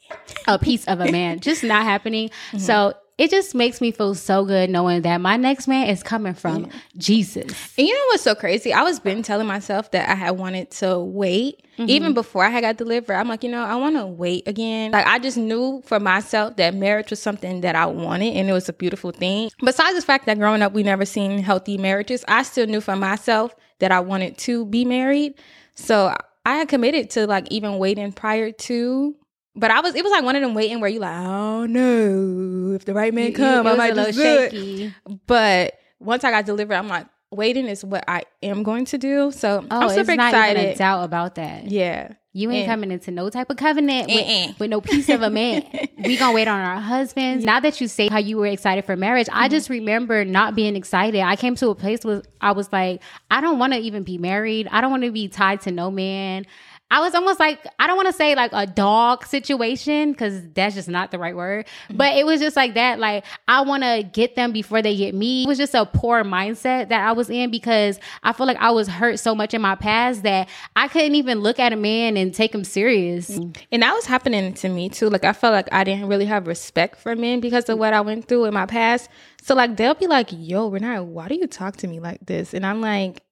a 0.48 0.58
piece 0.58 0.86
of 0.86 1.00
a 1.00 1.10
man, 1.12 1.40
just 1.40 1.62
not 1.64 1.84
happening. 1.84 2.30
Mm-hmm. 2.52 2.58
So 2.58 2.94
it 3.18 3.30
just 3.30 3.54
makes 3.54 3.80
me 3.80 3.90
feel 3.90 4.14
so 4.14 4.44
good 4.44 4.70
knowing 4.70 5.02
that 5.02 5.20
my 5.20 5.36
next 5.36 5.68
man 5.68 5.88
is 5.88 6.02
coming 6.02 6.34
from 6.34 6.68
Jesus. 6.96 7.74
And 7.76 7.86
you 7.86 7.94
know 7.94 8.04
what's 8.08 8.22
so 8.22 8.34
crazy? 8.34 8.72
I 8.72 8.82
was 8.82 8.98
been 9.00 9.22
telling 9.22 9.46
myself 9.46 9.90
that 9.90 10.08
I 10.08 10.14
had 10.14 10.32
wanted 10.32 10.70
to 10.72 10.98
wait. 10.98 11.62
Mm-hmm. 11.78 11.90
Even 11.90 12.14
before 12.14 12.44
I 12.44 12.48
had 12.48 12.62
got 12.62 12.76
delivered, 12.76 13.14
I'm 13.14 13.28
like, 13.28 13.44
you 13.44 13.50
know, 13.50 13.62
I 13.62 13.76
want 13.76 13.96
to 13.96 14.06
wait 14.06 14.48
again. 14.48 14.92
Like 14.92 15.06
I 15.06 15.18
just 15.18 15.36
knew 15.36 15.82
for 15.84 16.00
myself 16.00 16.56
that 16.56 16.74
marriage 16.74 17.10
was 17.10 17.20
something 17.20 17.60
that 17.60 17.76
I 17.76 17.86
wanted 17.86 18.34
and 18.34 18.48
it 18.48 18.52
was 18.52 18.68
a 18.68 18.72
beautiful 18.72 19.10
thing. 19.10 19.50
Besides 19.62 19.94
the 19.94 20.02
fact 20.02 20.26
that 20.26 20.38
growing 20.38 20.62
up 20.62 20.72
we 20.72 20.82
never 20.82 21.04
seen 21.04 21.38
healthy 21.38 21.78
marriages, 21.78 22.24
I 22.28 22.42
still 22.42 22.66
knew 22.66 22.80
for 22.80 22.96
myself 22.96 23.54
that 23.78 23.92
I 23.92 24.00
wanted 24.00 24.38
to 24.38 24.66
be 24.66 24.84
married. 24.84 25.34
So 25.74 26.16
I 26.44 26.56
had 26.56 26.68
committed 26.68 27.10
to 27.10 27.26
like 27.26 27.46
even 27.50 27.78
waiting 27.78 28.12
prior 28.12 28.52
to 28.52 29.16
but 29.54 29.70
I 29.70 29.80
was 29.80 29.94
it 29.94 30.02
was 30.02 30.10
like 30.12 30.24
one 30.24 30.36
of 30.36 30.42
them 30.42 30.54
waiting 30.54 30.80
where 30.80 30.90
you 30.90 31.00
like, 31.00 31.14
I 31.14 31.24
don't 31.24 31.72
know 31.72 32.74
if 32.74 32.84
the 32.84 32.94
right 32.94 33.12
man 33.12 33.28
You- 33.28 33.32
come, 33.34 33.66
I 33.66 33.74
might 33.74 33.94
just 33.94 34.16
little 34.18 34.22
do 34.34 34.42
it. 34.42 34.50
shaky. 34.52 34.94
But 35.26 35.74
once 36.00 36.24
I 36.24 36.30
got 36.30 36.46
delivered, 36.46 36.74
I'm 36.74 36.88
like, 36.88 37.06
waiting 37.30 37.66
is 37.66 37.84
what 37.84 38.04
I 38.08 38.22
am 38.42 38.62
going 38.62 38.84
to 38.86 38.98
do. 38.98 39.30
So 39.32 39.64
Oh, 39.70 39.76
I'm 39.80 39.84
it's 39.84 39.94
super 39.94 40.16
not 40.16 40.34
even 40.34 40.40
a 40.40 40.48
excited. 40.70 40.78
doubt 40.78 41.04
about 41.04 41.36
that. 41.36 41.70
Yeah. 41.70 42.12
You 42.34 42.50
ain't 42.50 42.66
And- 42.66 42.70
coming 42.72 42.90
into 42.90 43.10
no 43.10 43.28
type 43.28 43.50
of 43.50 43.58
covenant 43.58 44.08
with, 44.08 44.26
Uh-uh. 44.26 44.52
with 44.58 44.70
no 44.70 44.80
piece 44.80 45.10
of 45.10 45.20
a 45.20 45.28
man. 45.28 45.64
we 46.02 46.16
gonna 46.16 46.32
wait 46.34 46.48
on 46.48 46.60
our 46.60 46.80
husbands. 46.80 47.44
Now 47.44 47.60
that 47.60 47.78
you 47.78 47.88
say 47.88 48.08
how 48.08 48.18
you 48.18 48.38
were 48.38 48.46
excited 48.46 48.86
for 48.86 48.96
marriage, 48.96 49.28
I 49.30 49.44
Mm-hmm. 49.46 49.50
just 49.50 49.68
remember 49.70 50.24
not 50.24 50.54
being 50.54 50.74
excited. 50.74 51.20
I 51.20 51.36
came 51.36 51.54
to 51.56 51.68
a 51.68 51.74
place 51.74 52.04
where 52.06 52.22
I 52.40 52.52
was 52.52 52.72
like, 52.72 53.02
I 53.30 53.42
don't 53.42 53.58
want 53.58 53.74
to 53.74 53.78
even 53.78 54.02
be 54.02 54.16
married. 54.16 54.66
I 54.72 54.80
don't 54.80 54.90
want 54.90 55.02
to 55.02 55.10
be 55.12 55.28
tied 55.28 55.60
to 55.62 55.70
no 55.70 55.90
man. 55.90 56.46
I 56.92 57.00
was 57.00 57.14
almost 57.14 57.40
like 57.40 57.58
I 57.78 57.86
don't 57.86 57.96
want 57.96 58.08
to 58.08 58.12
say 58.12 58.34
like 58.34 58.50
a 58.52 58.66
dog 58.66 59.24
situation 59.26 60.12
because 60.12 60.42
that's 60.52 60.74
just 60.74 60.88
not 60.88 61.10
the 61.10 61.18
right 61.18 61.34
word, 61.34 61.64
Mm-hmm. 61.88 61.96
but 61.96 62.14
it 62.16 62.26
was 62.26 62.38
just 62.40 62.54
like 62.54 62.74
that. 62.74 62.98
Like 62.98 63.24
I 63.48 63.62
want 63.62 63.82
to 63.82 64.08
get 64.12 64.36
them 64.36 64.52
before 64.52 64.82
they 64.82 64.94
get 64.94 65.14
me. 65.14 65.44
It 65.44 65.48
was 65.48 65.56
just 65.58 65.74
a 65.74 65.86
poor 65.86 66.22
mindset 66.22 66.90
that 66.90 67.08
I 67.08 67.12
was 67.12 67.30
in 67.30 67.50
because 67.50 67.98
I 68.22 68.32
feel 68.34 68.46
like 68.46 68.58
I 68.58 68.70
was 68.72 68.88
hurt 68.88 69.18
so 69.18 69.34
much 69.34 69.54
in 69.54 69.62
my 69.62 69.74
past 69.74 70.22
that 70.24 70.48
I 70.76 70.86
couldn't 70.88 71.14
even 71.14 71.40
look 71.40 71.58
at 71.58 71.72
a 71.72 71.76
man 71.76 72.16
and 72.18 72.34
take 72.34 72.54
him 72.54 72.62
serious. 72.62 73.30
And 73.30 73.82
that 73.82 73.94
was 73.94 74.04
happening 74.04 74.52
to 74.54 74.68
me 74.68 74.90
too. 74.90 75.08
Like 75.08 75.24
I 75.24 75.32
felt 75.32 75.54
like 75.54 75.72
I 75.72 75.84
didn't 75.84 76.08
really 76.08 76.26
have 76.26 76.46
respect 76.46 77.00
for 77.00 77.16
men 77.16 77.40
because 77.40 77.68
of 77.70 77.78
what 77.78 77.94
I 77.94 78.02
went 78.02 78.28
through 78.28 78.44
in 78.44 78.52
my 78.54 78.66
past. 78.66 79.08
So 79.40 79.54
like 79.54 79.76
they'll 79.76 79.94
be 79.94 80.06
like, 80.06 80.28
"Yo, 80.30 80.68
Renata, 80.68 81.02
why 81.02 81.26
do 81.28 81.36
you 81.36 81.46
talk 81.46 81.76
to 81.78 81.88
me 81.88 82.00
like 82.00 82.24
this?" 82.26 82.52
And 82.54 82.64
I'm 82.66 82.80
like, 82.82 83.22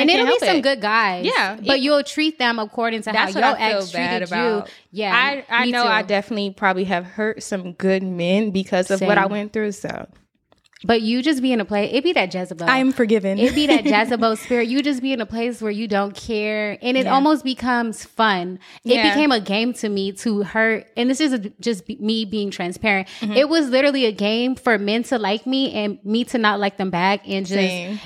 and 0.00 0.10
it'll 0.10 0.26
be 0.26 0.38
some 0.46 0.56
it. 0.56 0.62
good 0.62 0.80
guys. 0.80 1.24
Yeah, 1.24 1.56
but 1.56 1.76
it- 1.78 1.80
you'll 1.80 2.02
treat 2.02 2.38
them 2.38 2.58
according 2.58 3.02
to 3.02 3.12
That's 3.12 3.34
how 3.34 3.50
your 3.50 3.56
ex 3.58 3.90
treated 3.90 4.22
about. 4.22 4.66
you. 4.66 4.72
Yeah, 4.92 5.12
I, 5.14 5.44
I 5.48 5.70
know 5.70 5.82
too. 5.84 5.88
I 5.88 6.02
definitely 6.02 6.50
probably 6.50 6.84
have 6.84 7.04
hurt 7.04 7.42
some 7.42 7.72
good 7.72 8.02
men 8.02 8.50
because 8.50 8.90
of 8.90 9.00
what 9.00 9.18
I 9.18 9.26
went 9.26 9.52
through. 9.52 9.72
So 9.72 10.08
But 10.84 11.02
you 11.02 11.22
just 11.22 11.42
be 11.42 11.52
in 11.52 11.60
a 11.60 11.64
place. 11.64 11.90
It 11.92 12.02
be 12.04 12.12
that 12.14 12.32
Jezebel. 12.32 12.68
I 12.68 12.78
am 12.78 12.92
forgiven. 12.92 13.38
it 13.38 13.54
be 13.54 13.66
that 13.66 13.84
Jezebel 13.84 14.36
spirit. 14.36 14.68
You 14.68 14.82
just 14.82 15.02
be 15.02 15.12
in 15.12 15.20
a 15.20 15.26
place 15.26 15.60
where 15.60 15.70
you 15.70 15.86
don't 15.86 16.14
care, 16.14 16.78
and 16.80 16.96
it 16.96 17.04
Yeah. 17.04 17.14
almost 17.14 17.44
becomes 17.44 18.04
fun. 18.04 18.58
It 18.84 18.94
Yeah. 18.94 19.12
became 19.12 19.30
a 19.30 19.40
game 19.40 19.72
to 19.74 19.88
me 19.88 20.12
to 20.12 20.42
hurt, 20.42 20.86
and 20.96 21.10
this 21.10 21.20
is 21.20 21.32
a, 21.34 21.38
just 21.60 21.86
me 22.00 22.24
being 22.24 22.50
transparent. 22.50 23.08
Mm-hmm. 23.20 23.32
It 23.34 23.48
was 23.48 23.68
literally 23.68 24.06
a 24.06 24.12
game 24.12 24.54
for 24.54 24.78
men 24.78 25.02
to 25.04 25.18
like 25.18 25.46
me 25.46 25.72
and 25.72 25.98
me 26.04 26.24
to 26.24 26.38
not 26.38 26.60
like 26.60 26.76
them 26.78 26.90
back, 26.90 27.28
and 27.28 27.44
just 27.46 27.60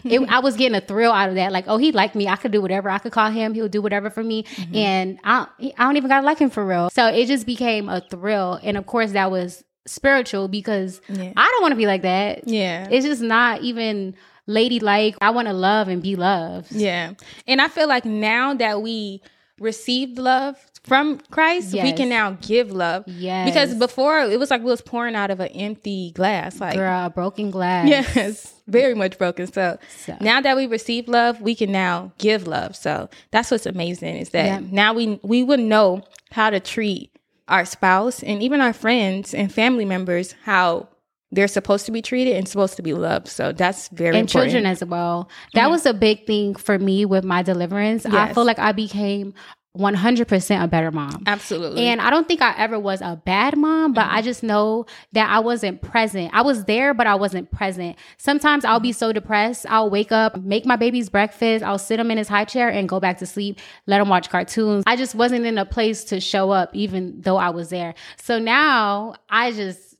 it, 0.04 0.28
I 0.28 0.40
was 0.40 0.56
getting 0.56 0.74
a 0.76 0.80
thrill 0.80 1.12
out 1.12 1.28
of 1.28 1.36
that. 1.36 1.52
Like, 1.52 1.66
oh, 1.68 1.76
he 1.76 1.92
liked 1.92 2.14
me. 2.16 2.26
I 2.28 2.36
could 2.36 2.50
do 2.52 2.60
whatever. 2.60 2.90
I 2.90 2.98
could 2.98 3.12
call 3.12 3.30
him. 3.30 3.54
He'll 3.54 3.68
do 3.68 3.82
whatever 3.82 4.10
for 4.10 4.22
me, 4.24 4.42
Mm-hmm. 4.44 4.74
and 4.76 5.18
I 5.24 5.46
I 5.78 5.84
don't 5.84 5.96
even 5.96 6.08
gotta 6.08 6.26
like 6.26 6.38
him 6.38 6.50
for 6.50 6.64
real. 6.66 6.90
So 6.90 7.06
it 7.06 7.26
just 7.26 7.46
became 7.46 7.88
a 7.88 8.00
thrill, 8.00 8.58
and 8.62 8.76
of 8.76 8.86
course 8.86 9.12
that 9.12 9.30
was 9.30 9.62
spiritual 9.86 10.48
because 10.48 11.00
Yeah. 11.08 11.32
I 11.36 11.48
don't 11.52 11.62
want 11.62 11.72
to 11.72 11.76
be 11.76 11.86
like 11.86 12.02
that. 12.02 12.48
yeah. 12.48 12.88
It's 12.90 13.04
just 13.06 13.22
not 13.22 13.60
even 13.62 14.14
ladylike. 14.46 15.16
I 15.20 15.30
want 15.30 15.48
to 15.48 15.54
love 15.54 15.88
and 15.88 16.02
be 16.02 16.16
loved. 16.16 16.72
Yeah. 16.72 17.14
And 17.46 17.60
I 17.60 17.68
feel 17.68 17.88
like 17.88 18.04
now 18.04 18.54
that 18.54 18.82
we 18.82 19.22
received 19.60 20.18
love 20.18 20.56
from 20.82 21.18
Christ, 21.30 21.72
we 21.72 21.92
can 21.92 22.08
now 22.10 22.32
give 22.42 22.70
love. 22.72 23.04
Yes. 23.06 23.48
Because 23.48 23.74
before 23.74 24.18
it 24.20 24.38
was 24.38 24.50
like 24.50 24.60
we 24.60 24.66
was 24.66 24.82
pouring 24.82 25.14
out 25.14 25.30
of 25.30 25.40
an 25.40 25.48
empty 25.48 26.10
glass. 26.12 26.60
Like 26.60 26.74
Girl, 26.76 27.08
broken 27.08 27.50
glass. 27.50 27.88
Yes, 27.88 28.52
very 28.66 28.94
much 28.94 29.16
broken. 29.16 29.46
So, 29.50 29.78
So. 30.04 30.16
now 30.20 30.40
that 30.42 30.56
we 30.56 30.66
receive 30.66 31.08
love, 31.08 31.40
we 31.40 31.54
can 31.54 31.72
now 31.72 32.12
give 32.18 32.46
love. 32.46 32.76
So 32.76 33.08
that's 33.30 33.50
what's 33.50 33.64
amazing 33.64 34.16
is 34.16 34.30
that 34.30 34.44
Yeah. 34.44 34.60
now 34.70 34.92
we 34.92 35.18
we 35.22 35.42
would 35.42 35.60
know 35.60 36.02
how 36.32 36.50
to 36.50 36.60
treat 36.60 37.10
our 37.48 37.64
spouse 37.64 38.22
and 38.22 38.42
even 38.42 38.60
our 38.60 38.72
friends 38.72 39.34
and 39.34 39.52
family 39.52 39.84
members 39.84 40.34
how 40.44 40.88
they're 41.30 41.48
supposed 41.48 41.84
to 41.86 41.92
be 41.92 42.00
treated 42.00 42.36
and 42.36 42.48
supposed 42.48 42.76
to 42.76 42.82
be 42.82 42.94
loved. 42.94 43.26
So 43.28 43.52
that's 43.52 43.88
very 43.88 44.10
And 44.16 44.28
important. 44.28 44.52
children 44.52 44.66
as 44.66 44.84
well. 44.84 45.28
That 45.54 45.68
was 45.68 45.84
a 45.84 45.92
big 45.92 46.26
thing 46.26 46.54
for 46.54 46.78
me 46.78 47.04
with 47.04 47.24
my 47.24 47.42
deliverance. 47.42 48.06
I 48.06 48.32
feel 48.32 48.44
like 48.44 48.58
I 48.60 48.72
became 48.72 49.34
100% 49.76 50.62
a 50.62 50.68
better 50.68 50.90
mom. 50.92 51.22
Absolutely. 51.26 51.82
And 51.86 52.00
I 52.00 52.10
don't 52.10 52.28
think 52.28 52.40
I 52.40 52.54
ever 52.56 52.78
was 52.78 53.00
a 53.00 53.20
bad 53.24 53.56
mom, 53.56 53.92
but 53.92 54.04
Mm-hmm. 54.04 54.14
I 54.16 54.22
just 54.22 54.42
know 54.42 54.86
that 55.12 55.28
I 55.30 55.38
wasn't 55.40 55.80
present. 55.82 56.30
I 56.32 56.42
was 56.42 56.64
there, 56.64 56.94
but 56.94 57.06
I 57.06 57.14
wasn't 57.16 57.50
present. 57.50 57.96
Sometimes 58.18 58.64
I'll 58.64 58.80
be 58.80 58.90
Mm-hmm. 58.90 58.98
so 58.98 59.12
depressed. 59.12 59.66
I'll 59.68 59.90
wake 59.90 60.12
up, 60.12 60.36
make 60.42 60.64
my 60.66 60.76
baby's 60.76 61.08
breakfast. 61.08 61.64
I'll 61.64 61.78
sit 61.78 61.98
him 61.98 62.10
in 62.10 62.18
his 62.18 62.28
high 62.28 62.44
chair 62.44 62.68
and 62.68 62.88
go 62.88 63.00
back 63.00 63.18
to 63.18 63.26
sleep, 63.26 63.58
let 63.86 64.00
him 64.00 64.08
watch 64.08 64.30
cartoons. 64.30 64.84
I 64.86 64.94
just 64.96 65.14
wasn't 65.14 65.44
in 65.46 65.58
a 65.58 65.64
place 65.66 66.04
to 66.04 66.20
show 66.20 66.50
up, 66.50 66.70
even 66.74 67.20
though 67.20 67.36
I 67.36 67.50
was 67.50 67.70
there. 67.70 67.94
So 68.22 68.38
now 68.38 69.14
I 69.28 69.50
just, 69.52 69.93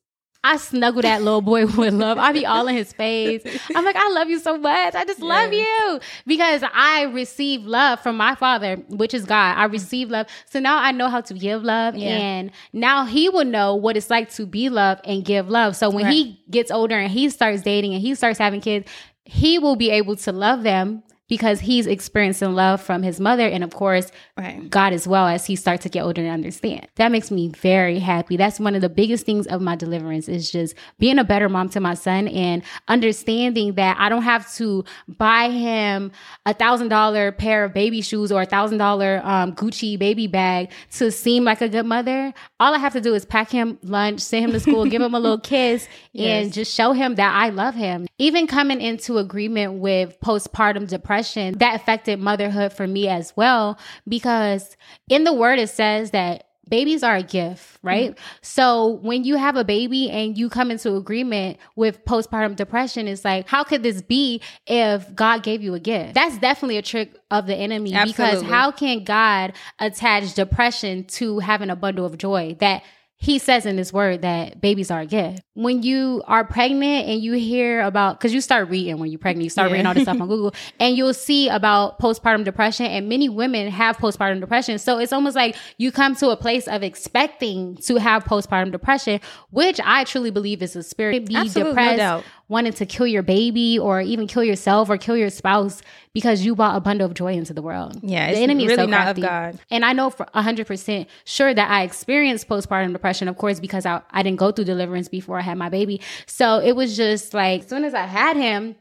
I 0.44 0.58
snuggle 0.58 1.00
that 1.02 1.22
little 1.22 1.40
boy 1.40 1.66
with 1.78 1.94
love. 1.94 2.18
I 2.18 2.32
be 2.32 2.44
all 2.44 2.68
in 2.68 2.76
his 2.76 2.92
face. 2.92 3.42
I'm 3.74 3.84
like, 3.84 3.96
I 3.96 4.10
love 4.10 4.28
you 4.28 4.38
so 4.38 4.58
much. 4.58 4.94
I 4.94 5.04
just 5.06 5.20
love 5.20 5.54
you 5.54 6.00
because 6.26 6.62
I 6.72 7.04
receive 7.04 7.62
love 7.62 8.00
from 8.00 8.18
my 8.18 8.34
father, 8.34 8.76
which 8.90 9.14
is 9.14 9.24
God. 9.24 9.56
I 9.56 9.64
receive 9.64 10.10
love. 10.10 10.26
So 10.44 10.60
now 10.60 10.76
I 10.76 10.92
know 10.92 11.08
how 11.08 11.22
to 11.22 11.34
give 11.34 11.64
love. 11.64 11.96
Yeah. 11.96 12.10
And 12.10 12.50
now 12.74 13.06
he 13.06 13.30
will 13.30 13.46
know 13.46 13.74
what 13.74 13.96
it's 13.96 14.10
like 14.10 14.30
to 14.34 14.44
be 14.44 14.68
loved 14.68 15.00
and 15.06 15.24
give 15.24 15.48
love. 15.48 15.76
So 15.76 15.88
when 15.88 16.06
he 16.06 16.44
gets 16.50 16.70
older 16.70 16.98
and 16.98 17.10
he 17.10 17.30
starts 17.30 17.62
dating 17.62 17.94
and 17.94 18.02
he 18.02 18.14
starts 18.14 18.38
having 18.38 18.60
kids, 18.60 18.86
he 19.24 19.58
will 19.58 19.76
be 19.76 19.90
able 19.90 20.16
to 20.16 20.32
love 20.32 20.62
them 20.62 21.02
because 21.28 21.60
he's 21.60 21.86
experiencing 21.86 22.54
love 22.54 22.80
from 22.80 23.02
his 23.02 23.18
mother 23.20 23.46
and 23.46 23.64
of 23.64 23.70
course 23.72 24.10
Right. 24.36 24.68
God 24.68 24.92
as 24.92 25.06
well 25.06 25.28
as 25.28 25.46
he 25.46 25.54
starts 25.54 25.84
to 25.84 25.88
get 25.88 26.02
older 26.02 26.20
and 26.20 26.30
understand. 26.30 26.88
That 26.96 27.12
makes 27.12 27.30
me 27.30 27.48
very 27.50 28.00
happy. 28.00 28.36
That's 28.36 28.58
one 28.58 28.74
of 28.74 28.80
the 28.80 28.88
biggest 28.88 29.24
things 29.24 29.46
of 29.46 29.60
my 29.62 29.76
deliverance 29.76 30.28
is 30.28 30.50
just 30.50 30.74
being 30.98 31.18
a 31.20 31.24
better 31.24 31.48
mom 31.48 31.68
to 31.70 31.80
my 31.80 31.94
son 31.94 32.26
and 32.28 32.62
understanding 32.88 33.74
that 33.74 33.96
I 34.00 34.08
don't 34.08 34.22
have 34.22 34.52
to 34.54 34.84
buy 35.06 35.50
him 35.50 36.10
a 36.46 36.54
thousand 36.54 36.88
dollar 36.88 37.30
pair 37.32 37.64
of 37.64 37.72
baby 37.74 38.00
shoes 38.02 38.32
or 38.32 38.42
a 38.42 38.46
thousand 38.46 38.78
dollar 38.78 39.20
um, 39.24 39.54
Gucci 39.54 39.98
baby 39.98 40.26
bag 40.26 40.70
to 40.92 41.10
seem 41.10 41.44
like 41.44 41.60
a 41.60 41.68
good 41.68 41.86
mother. 41.86 42.32
All 42.58 42.74
I 42.74 42.78
have 42.78 42.92
to 42.94 43.00
do 43.00 43.14
is 43.14 43.24
pack 43.24 43.50
him 43.50 43.78
lunch, 43.82 44.20
send 44.20 44.46
him 44.46 44.52
to 44.52 44.60
school, 44.60 44.84
give 44.86 45.02
him 45.02 45.14
a 45.14 45.20
little 45.20 45.38
kiss, 45.54 45.84
and 46.14 46.46
Yes. 46.46 46.54
just 46.54 46.74
show 46.74 46.92
him 46.92 47.16
that 47.16 47.34
I 47.34 47.50
love 47.50 47.74
him. 47.74 48.06
Even 48.18 48.46
coming 48.46 48.80
into 48.80 49.18
agreement 49.18 49.74
with 49.74 50.18
postpartum 50.20 50.88
depression, 50.88 51.14
that 51.58 51.74
affected 51.74 52.18
motherhood 52.20 52.72
for 52.72 52.86
me 52.86 53.08
as 53.08 53.32
well, 53.36 53.78
because 54.08 54.76
in 55.08 55.24
the 55.24 55.32
word 55.32 55.58
it 55.58 55.68
says 55.70 56.10
that 56.12 56.46
babies 56.68 57.02
are 57.02 57.16
a 57.16 57.22
gift, 57.22 57.78
right? 57.82 58.12
Mm-hmm. 58.12 58.24
So 58.42 58.98
when 59.02 59.24
you 59.24 59.36
have 59.36 59.56
a 59.56 59.64
baby 59.64 60.10
and 60.10 60.36
you 60.36 60.48
come 60.48 60.70
into 60.70 60.96
agreement 60.96 61.58
with 61.76 62.04
postpartum 62.04 62.56
depression, 62.56 63.06
it's 63.08 63.24
like, 63.24 63.48
how 63.48 63.64
could 63.64 63.82
this 63.82 64.02
be 64.02 64.40
if 64.66 65.14
God 65.14 65.42
gave 65.42 65.62
you 65.62 65.74
a 65.74 65.80
gift? 65.80 66.14
That's 66.14 66.38
definitely 66.38 66.78
a 66.78 66.82
trick 66.82 67.14
of 67.30 67.46
the 67.46 67.54
enemy 67.54 67.94
because 68.04 68.42
how 68.42 68.70
can 68.70 69.04
God 69.04 69.52
attach 69.78 70.34
depression 70.34 71.04
to 71.04 71.38
having 71.38 71.70
a 71.70 71.76
bundle 71.76 72.06
of 72.06 72.16
joy 72.18 72.56
that 72.60 72.82
he 73.24 73.38
says 73.38 73.64
in 73.64 73.78
his 73.78 73.90
word 73.92 74.20
that 74.22 74.60
babies 74.60 74.90
are 74.90 75.00
a 75.00 75.06
gift. 75.06 75.40
When 75.54 75.82
you 75.82 76.22
are 76.26 76.44
pregnant 76.44 77.08
and 77.08 77.22
you 77.22 77.32
hear 77.34 77.80
about, 77.80 78.18
because 78.18 78.34
you 78.34 78.40
start 78.42 78.68
reading 78.68 78.98
when 78.98 79.10
you're 79.10 79.18
pregnant, 79.18 79.44
you 79.44 79.50
start 79.50 79.68
Yeah. 79.70 79.72
reading 79.74 79.86
all 79.86 79.94
this 79.94 80.02
stuff 80.02 80.20
on 80.20 80.28
Google, 80.28 80.54
and 80.80 80.96
you'll 80.96 81.14
see 81.14 81.48
about 81.48 81.98
postpartum 81.98 82.44
depression, 82.44 82.86
and 82.86 83.08
many 83.08 83.28
women 83.28 83.70
have 83.70 83.96
postpartum 83.96 84.40
depression. 84.40 84.78
So 84.78 84.98
it's 84.98 85.12
almost 85.12 85.36
like 85.36 85.56
you 85.78 85.90
come 85.90 86.14
to 86.16 86.30
a 86.30 86.36
place 86.36 86.68
of 86.68 86.82
expecting 86.82 87.76
to 87.86 87.96
have 87.96 88.24
postpartum 88.24 88.72
depression, 88.72 89.20
which 89.50 89.80
I 89.84 90.04
truly 90.04 90.30
believe 90.30 90.62
is 90.62 90.76
a 90.76 90.82
spirit. 90.82 91.26
Be 91.26 91.36
Absolutely, 91.36 91.62
no 91.62 91.68
depressed, 91.70 91.96
doubt. 91.98 92.24
Wanting 92.48 92.72
to 92.74 92.86
kill 92.86 93.06
your 93.06 93.22
baby, 93.22 93.78
or 93.78 94.00
even 94.00 94.26
kill 94.26 94.44
yourself 94.44 94.90
or 94.90 94.98
kill 94.98 95.16
your 95.16 95.30
spouse 95.30 95.82
because 96.12 96.44
you 96.44 96.54
brought 96.54 96.76
a 96.76 96.80
bundle 96.80 97.06
of 97.06 97.14
joy 97.14 97.32
into 97.32 97.54
the 97.54 97.62
world. 97.62 97.98
Yeah, 98.02 98.26
the 98.26 98.32
it's 98.32 98.40
enemy 98.40 98.64
is 98.64 98.68
really 98.68 98.84
so 98.84 98.86
not 98.86 99.08
of. 99.08 99.22
God. 99.22 99.58
And 99.70 99.84
I 99.84 99.92
know 99.92 100.10
for 100.10 100.26
100% 100.34 101.06
sure 101.24 101.54
that 101.54 101.70
I 101.70 101.82
experienced 101.82 102.48
postpartum 102.48 102.92
depression, 102.92 103.28
of 103.28 103.36
course, 103.36 103.60
because 103.60 103.86
I, 103.86 104.02
I 104.10 104.22
didn't 104.22 104.38
go 104.38 104.52
through 104.52 104.66
deliverance 104.66 105.08
before 105.08 105.38
I 105.38 105.42
had 105.42 105.58
my 105.58 105.68
baby. 105.68 106.00
So 106.26 106.58
it 106.58 106.76
was 106.76 106.96
just 106.96 107.34
like, 107.34 107.62
as 107.62 107.68
soon 107.68 107.84
as 107.84 107.94
I 107.94 108.06
had 108.06 108.36
him, 108.36 108.76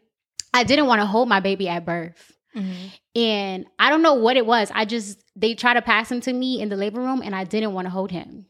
I 0.54 0.64
didn't 0.64 0.88
want 0.88 1.02
to 1.02 1.06
hold 1.06 1.28
my 1.28 1.40
baby 1.40 1.68
at 1.68 1.86
birth. 1.86 2.32
Mm-hmm. 2.56 3.20
And 3.20 3.66
I 3.80 3.90
don't 3.90 4.04
know 4.04 4.14
what 4.14 4.38
it 4.38 4.46
was. 4.46 4.70
I 4.74 4.86
just, 4.86 5.24
they 5.36 5.56
tried 5.56 5.76
to 5.76 5.82
pass 5.82 6.12
him 6.12 6.22
to 6.22 6.34
me 6.34 6.62
in 6.62 6.70
the 6.70 6.76
labor 6.76 7.00
room 7.00 7.22
and 7.24 7.36
I 7.36 7.44
didn't 7.44 7.74
want 7.74 7.86
to 7.86 7.90
hold 7.90 8.12
him. 8.12 8.46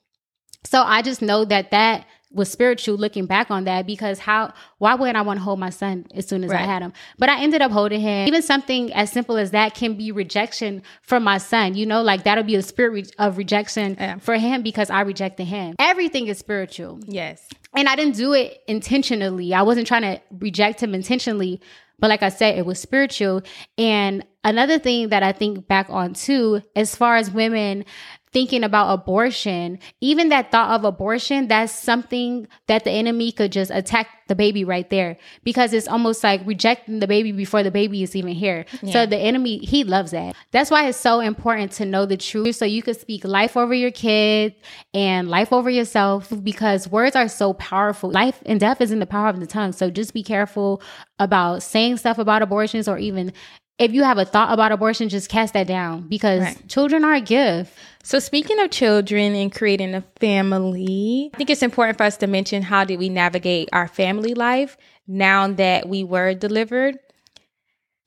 So 0.66 0.82
I 0.82 1.02
just 1.02 1.22
know 1.22 1.46
that 1.46 1.72
that 1.72 2.06
was 2.34 2.52
spiritual 2.52 2.96
looking 2.98 3.26
back 3.26 3.52
on 3.52 3.66
that 3.66 3.86
because 3.86 4.20
how 4.20 4.54
why 4.80 4.96
wouldn't 4.96 5.16
I 5.18 5.22
want 5.22 5.40
to 5.40 5.44
hold 5.44 5.60
my 5.60 5.70
son 5.70 6.06
as 6.14 6.28
soon 6.28 6.44
as 6.44 6.52
I 6.52 6.58
had 6.58 6.82
him? 6.82 6.92
But 7.18 7.30
I 7.30 7.42
ended 7.42 7.62
up 7.62 7.72
holding 7.72 8.02
him. 8.02 8.28
Even 8.28 8.42
something 8.42 8.92
as 8.94 9.12
simple 9.12 9.38
as 9.38 9.52
that 9.52 9.76
can 9.76 9.96
be 9.96 10.12
rejection 10.12 10.82
from 11.02 11.24
my 11.24 11.38
son. 11.38 11.76
You 11.76 11.86
know, 11.86 12.02
like 12.02 12.24
that'll 12.24 12.44
be 12.44 12.56
a 12.56 12.62
spirit 12.62 12.92
re- 12.92 13.06
of 13.20 13.38
rejection 13.38 13.96
Yeah. 14.00 14.18
for 14.18 14.36
him 14.36 14.64
because 14.64 14.90
I 14.90 15.02
rejected 15.02 15.46
him. 15.46 15.76
Everything 15.80 16.28
is 16.28 16.40
spiritual. 16.40 17.00
Yes. 17.08 17.48
And 17.76 17.88
I 17.88 17.96
didn't 17.96 18.16
do 18.16 18.34
it 18.34 18.62
intentionally. 18.68 19.54
I 19.54 19.62
wasn't 19.62 19.88
trying 19.88 20.04
to 20.04 20.22
reject 20.40 20.82
him 20.82 20.94
intentionally. 20.94 21.62
But 22.00 22.10
like 22.10 22.24
I 22.24 22.30
said, 22.30 22.58
it 22.58 22.66
was 22.66 22.80
spiritual. 22.80 23.44
And 23.78 24.26
another 24.44 24.78
thing 24.80 25.10
that 25.10 25.24
I 25.24 25.32
think 25.32 25.68
back 25.68 25.88
on 25.90 26.14
too, 26.14 26.62
as 26.76 26.96
far 26.96 27.16
as 27.16 27.32
women 27.32 27.86
thinking 28.34 28.64
about 28.64 28.92
abortion, 28.92 29.80
even 30.02 30.30
that 30.30 30.52
thought 30.52 30.72
of 30.72 30.84
abortion, 30.84 31.48
that's 31.48 31.72
something 31.72 32.48
that 32.68 32.84
the 32.84 32.92
enemy 32.92 33.32
could 33.32 33.52
just 33.52 33.72
attack 33.72 34.08
the 34.28 34.36
baby 34.36 34.64
right 34.64 34.90
there 34.90 35.18
because 35.44 35.74
it's 35.74 35.88
almost 35.88 36.24
like 36.24 36.42
rejecting 36.46 37.00
the 37.00 37.08
baby 37.08 37.32
before 37.32 37.62
the 37.62 37.70
baby 37.70 38.02
is 38.04 38.16
even 38.16 38.34
here. 38.34 38.66
So 38.92 39.06
the 39.06 39.18
enemy, 39.18 39.60
he 39.60 39.84
loves 39.84 40.12
that. 40.12 40.36
That's 40.52 40.72
why 40.72 40.88
it's 40.88 40.98
so 40.98 41.20
important 41.20 41.74
to 41.74 41.86
know 41.86 42.06
the 42.06 42.18
truth 42.18 42.56
so 42.56 42.66
you 42.66 42.82
could 42.82 43.00
speak 43.00 43.24
life 43.24 43.56
over 43.56 43.74
your 43.74 43.92
kid 43.92 44.56
and 44.94 45.30
life 45.30 45.54
over 45.54 45.70
yourself 45.70 46.32
because 46.42 46.88
words 46.88 47.16
are 47.16 47.28
so 47.28 47.54
powerful. 47.54 48.10
Life 48.10 48.42
and 48.46 48.60
death 48.60 48.82
is 48.82 48.92
in 48.92 49.00
the 49.00 49.06
power 49.06 49.28
of 49.28 49.40
the 49.40 49.48
tongue. 49.48 49.74
So 49.74 49.90
just 49.90 50.14
be 50.14 50.24
careful 50.24 50.82
about 51.20 51.62
saying 51.62 51.98
stuff 51.98 52.18
about 52.18 52.42
abortions 52.42 52.88
or 52.88 52.98
even 52.98 53.34
if 53.80 53.92
you 53.92 54.04
have 54.04 54.18
a 54.18 54.26
thought 54.26 54.54
about 54.54 54.72
abortion, 54.72 55.10
just 55.10 55.30
cast 55.30 55.54
that 55.54 55.68
down 55.68 56.08
because 56.08 56.42
Right. 56.42 56.68
children 56.70 57.04
are 57.04 57.14
a 57.14 57.22
gift. 57.22 57.74
So 58.04 58.20
speaking 58.20 58.60
of 58.60 58.70
children 58.70 59.34
and 59.34 59.52
creating 59.52 59.96
a 59.96 60.04
family, 60.20 61.32
I 61.34 61.38
think 61.38 61.50
it's 61.50 61.64
important 61.64 61.98
for 61.98 62.04
us 62.04 62.18
to 62.18 62.28
mention 62.28 62.62
how 62.64 62.84
did 62.84 63.00
we 63.00 63.10
navigate 63.10 63.70
our 63.74 63.88
family 63.88 64.34
life 64.34 64.78
now 65.08 65.48
that 65.54 65.90
we 65.90 66.04
were 66.04 66.34
delivered. 66.34 66.98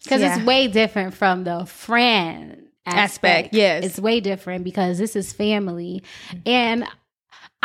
Because 0.04 0.20
Yeah. 0.20 0.36
it's 0.36 0.44
way 0.46 0.68
different 0.68 1.14
from 1.14 1.44
the 1.44 1.66
friend 1.66 2.68
aspect. 2.86 2.98
Aspect, 2.98 3.54
yes. 3.54 3.84
It's 3.84 3.98
way 3.98 4.20
different 4.20 4.62
because 4.64 4.98
this 4.98 5.16
is 5.16 5.32
family. 5.32 6.02
And 6.44 6.86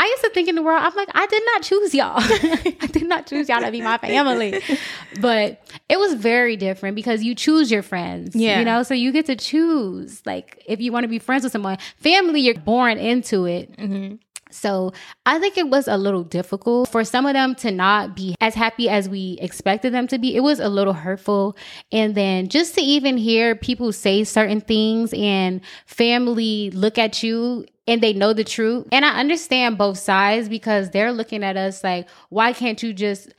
I 0.02 0.06
used 0.06 0.24
to 0.24 0.32
think 0.32 0.48
in 0.50 0.56
the 0.56 0.64
world, 0.64 0.82
I'm 0.82 0.96
like, 0.96 1.10
I 1.14 1.28
did 1.28 1.44
not 1.54 1.62
choose 1.62 1.94
y'all. 1.94 2.16
I 2.18 2.90
did 2.92 3.06
not 3.06 3.28
choose 3.28 3.48
y'all 3.48 3.62
to 3.62 3.70
be 3.70 3.82
my 3.82 4.00
family. 4.00 4.60
But 5.20 5.62
it 5.90 6.00
was 6.00 6.16
very 6.16 6.58
different 6.58 6.96
because 6.96 7.24
you 7.24 7.36
choose 7.36 7.70
your 7.70 7.84
friends. 7.84 8.36
Yeah. 8.36 8.58
You 8.58 8.66
know, 8.66 8.82
so 8.82 8.96
you 8.96 9.12
get 9.12 9.28
to 9.28 9.36
choose. 9.36 10.26
Like 10.26 10.64
if 10.66 10.82
you 10.82 10.92
want 10.92 11.04
to 11.04 11.08
be 11.08 11.20
friends 11.20 11.44
with 11.44 11.52
someone, 11.52 11.78
family, 11.98 12.42
you're 12.42 12.56
born 12.56 12.98
into 12.98 13.46
it. 13.46 13.78
Mm-hmm. 13.78 14.16
So 14.54 14.94
I 15.26 15.40
think 15.40 15.58
it 15.58 15.70
was 15.70 15.88
a 15.88 15.98
little 15.98 16.24
difficult 16.24 16.90
for 16.90 17.04
some 17.04 17.26
of 17.26 17.34
them 17.34 17.56
to 17.56 17.72
not 17.72 18.16
be 18.16 18.36
as 18.42 18.56
happy 18.56 18.90
as 18.90 19.10
we 19.10 19.38
expected 19.42 19.94
them 19.94 20.08
to 20.08 20.18
be. 20.18 20.36
It 20.36 20.42
was 20.42 20.60
a 20.60 20.70
little 20.70 20.94
hurtful. 20.94 21.56
And 21.92 22.16
then 22.16 22.50
just 22.50 22.76
to 22.76 22.82
even 22.82 23.18
hear 23.18 23.56
people 23.56 23.92
say 23.94 24.24
certain 24.24 24.62
things 24.62 25.14
and 25.14 25.62
family 25.86 26.72
look 26.72 26.98
at 26.98 27.24
you 27.24 27.66
and 27.88 28.02
they 28.02 28.14
know 28.14 28.34
the 28.34 28.44
truth. 28.44 28.88
And 28.92 29.06
I 29.06 29.20
understand 29.20 29.78
both 29.78 29.98
sides 29.98 30.48
because 30.50 30.92
they're 30.92 31.12
looking 31.12 31.44
at 31.44 31.58
us 31.58 31.84
like, 31.84 32.08
why 32.30 32.54
can't 32.54 32.82
you 32.82 32.94
just 32.94 33.34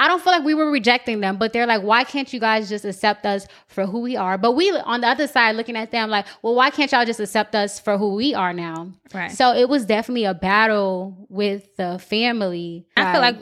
I 0.00 0.08
don't 0.08 0.22
feel 0.22 0.32
like 0.32 0.44
we 0.44 0.54
were 0.54 0.70
rejecting 0.70 1.20
them, 1.20 1.36
but 1.36 1.52
they're 1.52 1.66
like, 1.66 1.82
why 1.82 2.04
can't 2.04 2.32
you 2.32 2.40
guys 2.40 2.70
just 2.70 2.86
accept 2.86 3.26
us 3.26 3.46
for 3.66 3.84
who 3.84 4.00
we 4.00 4.16
are? 4.16 4.38
But 4.38 4.52
we, 4.52 4.70
on 4.70 5.02
the 5.02 5.06
other 5.06 5.26
side, 5.26 5.56
looking 5.56 5.76
at 5.76 5.90
them 5.90 6.08
like, 6.08 6.24
well, 6.40 6.54
why 6.54 6.70
can't 6.70 6.90
y'all 6.90 7.04
just 7.04 7.20
accept 7.20 7.54
us 7.54 7.78
for 7.78 7.98
who 7.98 8.14
we 8.14 8.32
are 8.34 8.54
now? 8.54 8.90
Right. 9.12 9.30
So 9.30 9.54
it 9.54 9.68
was 9.68 9.84
definitely 9.84 10.24
a 10.24 10.32
battle 10.32 11.26
with 11.28 11.76
the 11.76 11.98
family. 11.98 12.86
I 12.96 13.12
feel 13.12 13.20
like 13.20 13.36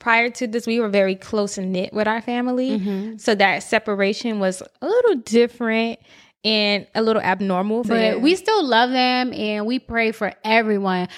prior 0.00 0.28
to 0.28 0.46
this, 0.46 0.66
we 0.66 0.80
were 0.80 0.90
very 0.90 1.14
close 1.14 1.56
knit 1.56 1.94
with 1.94 2.06
our 2.06 2.20
family. 2.20 2.78
Mm-hmm. 2.78 3.16
So 3.16 3.34
that 3.34 3.62
separation 3.62 4.38
was 4.38 4.62
a 4.82 4.86
little 4.86 5.14
different 5.14 5.98
and 6.44 6.86
a 6.94 7.00
little 7.00 7.22
abnormal. 7.22 7.84
but 7.84 8.20
we 8.20 8.34
still 8.36 8.64
love 8.64 8.90
them 8.90 9.32
and 9.32 9.64
we 9.64 9.78
pray 9.78 10.12
for 10.12 10.34
everyone. 10.44 11.08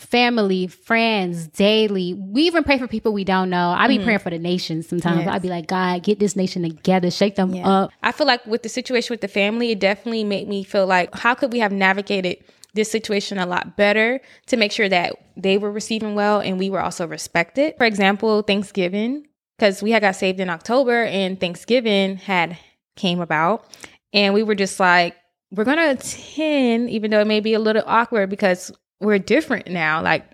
Family, 0.00 0.66
friends, 0.66 1.46
daily. 1.46 2.14
We 2.14 2.42
even 2.42 2.64
pray 2.64 2.78
for 2.78 2.88
people 2.88 3.12
we 3.12 3.22
don't 3.22 3.48
know. 3.48 3.70
I 3.70 3.86
be 3.86 3.94
mm-hmm. 3.94 4.04
praying 4.04 4.18
for 4.18 4.30
the 4.30 4.40
nation 4.40 4.82
sometimes. 4.82 5.20
Yes. 5.20 5.28
I'd 5.28 5.42
be 5.42 5.48
like, 5.48 5.68
God, 5.68 6.02
get 6.02 6.18
this 6.18 6.34
nation 6.34 6.62
together, 6.62 7.12
shake 7.12 7.36
them 7.36 7.54
up. 7.64 7.92
I 8.02 8.10
feel 8.10 8.26
like 8.26 8.44
with 8.44 8.64
the 8.64 8.68
situation 8.68 9.12
with 9.12 9.20
the 9.20 9.28
family, 9.28 9.70
it 9.70 9.78
definitely 9.78 10.24
made 10.24 10.48
me 10.48 10.64
feel 10.64 10.86
like 10.86 11.14
how 11.14 11.34
could 11.34 11.52
we 11.52 11.60
have 11.60 11.70
navigated 11.70 12.42
this 12.74 12.90
situation 12.90 13.38
a 13.38 13.46
lot 13.46 13.76
better 13.76 14.20
to 14.46 14.56
make 14.56 14.72
sure 14.72 14.88
that 14.88 15.14
they 15.36 15.58
were 15.58 15.70
receiving 15.70 16.16
well 16.16 16.40
and 16.40 16.58
we 16.58 16.70
were 16.70 16.80
also 16.80 17.06
respected. 17.06 17.74
For 17.78 17.86
example, 17.86 18.42
Thanksgiving, 18.42 19.28
because 19.56 19.82
we 19.82 19.92
had 19.92 20.02
got 20.02 20.16
saved 20.16 20.40
in 20.40 20.50
October 20.50 21.04
and 21.04 21.38
Thanksgiving 21.38 22.16
had 22.16 22.58
came 22.96 23.20
about, 23.20 23.64
and 24.12 24.34
we 24.34 24.42
were 24.42 24.54
just 24.54 24.80
like, 24.80 25.16
we're 25.52 25.64
gonna 25.64 25.90
attend, 25.90 26.90
even 26.90 27.12
though 27.12 27.20
it 27.20 27.28
may 27.28 27.40
be 27.40 27.54
a 27.54 27.60
little 27.60 27.84
awkward 27.86 28.28
because 28.28 28.72
we're 29.00 29.18
different 29.18 29.68
now. 29.68 30.02
Like 30.02 30.24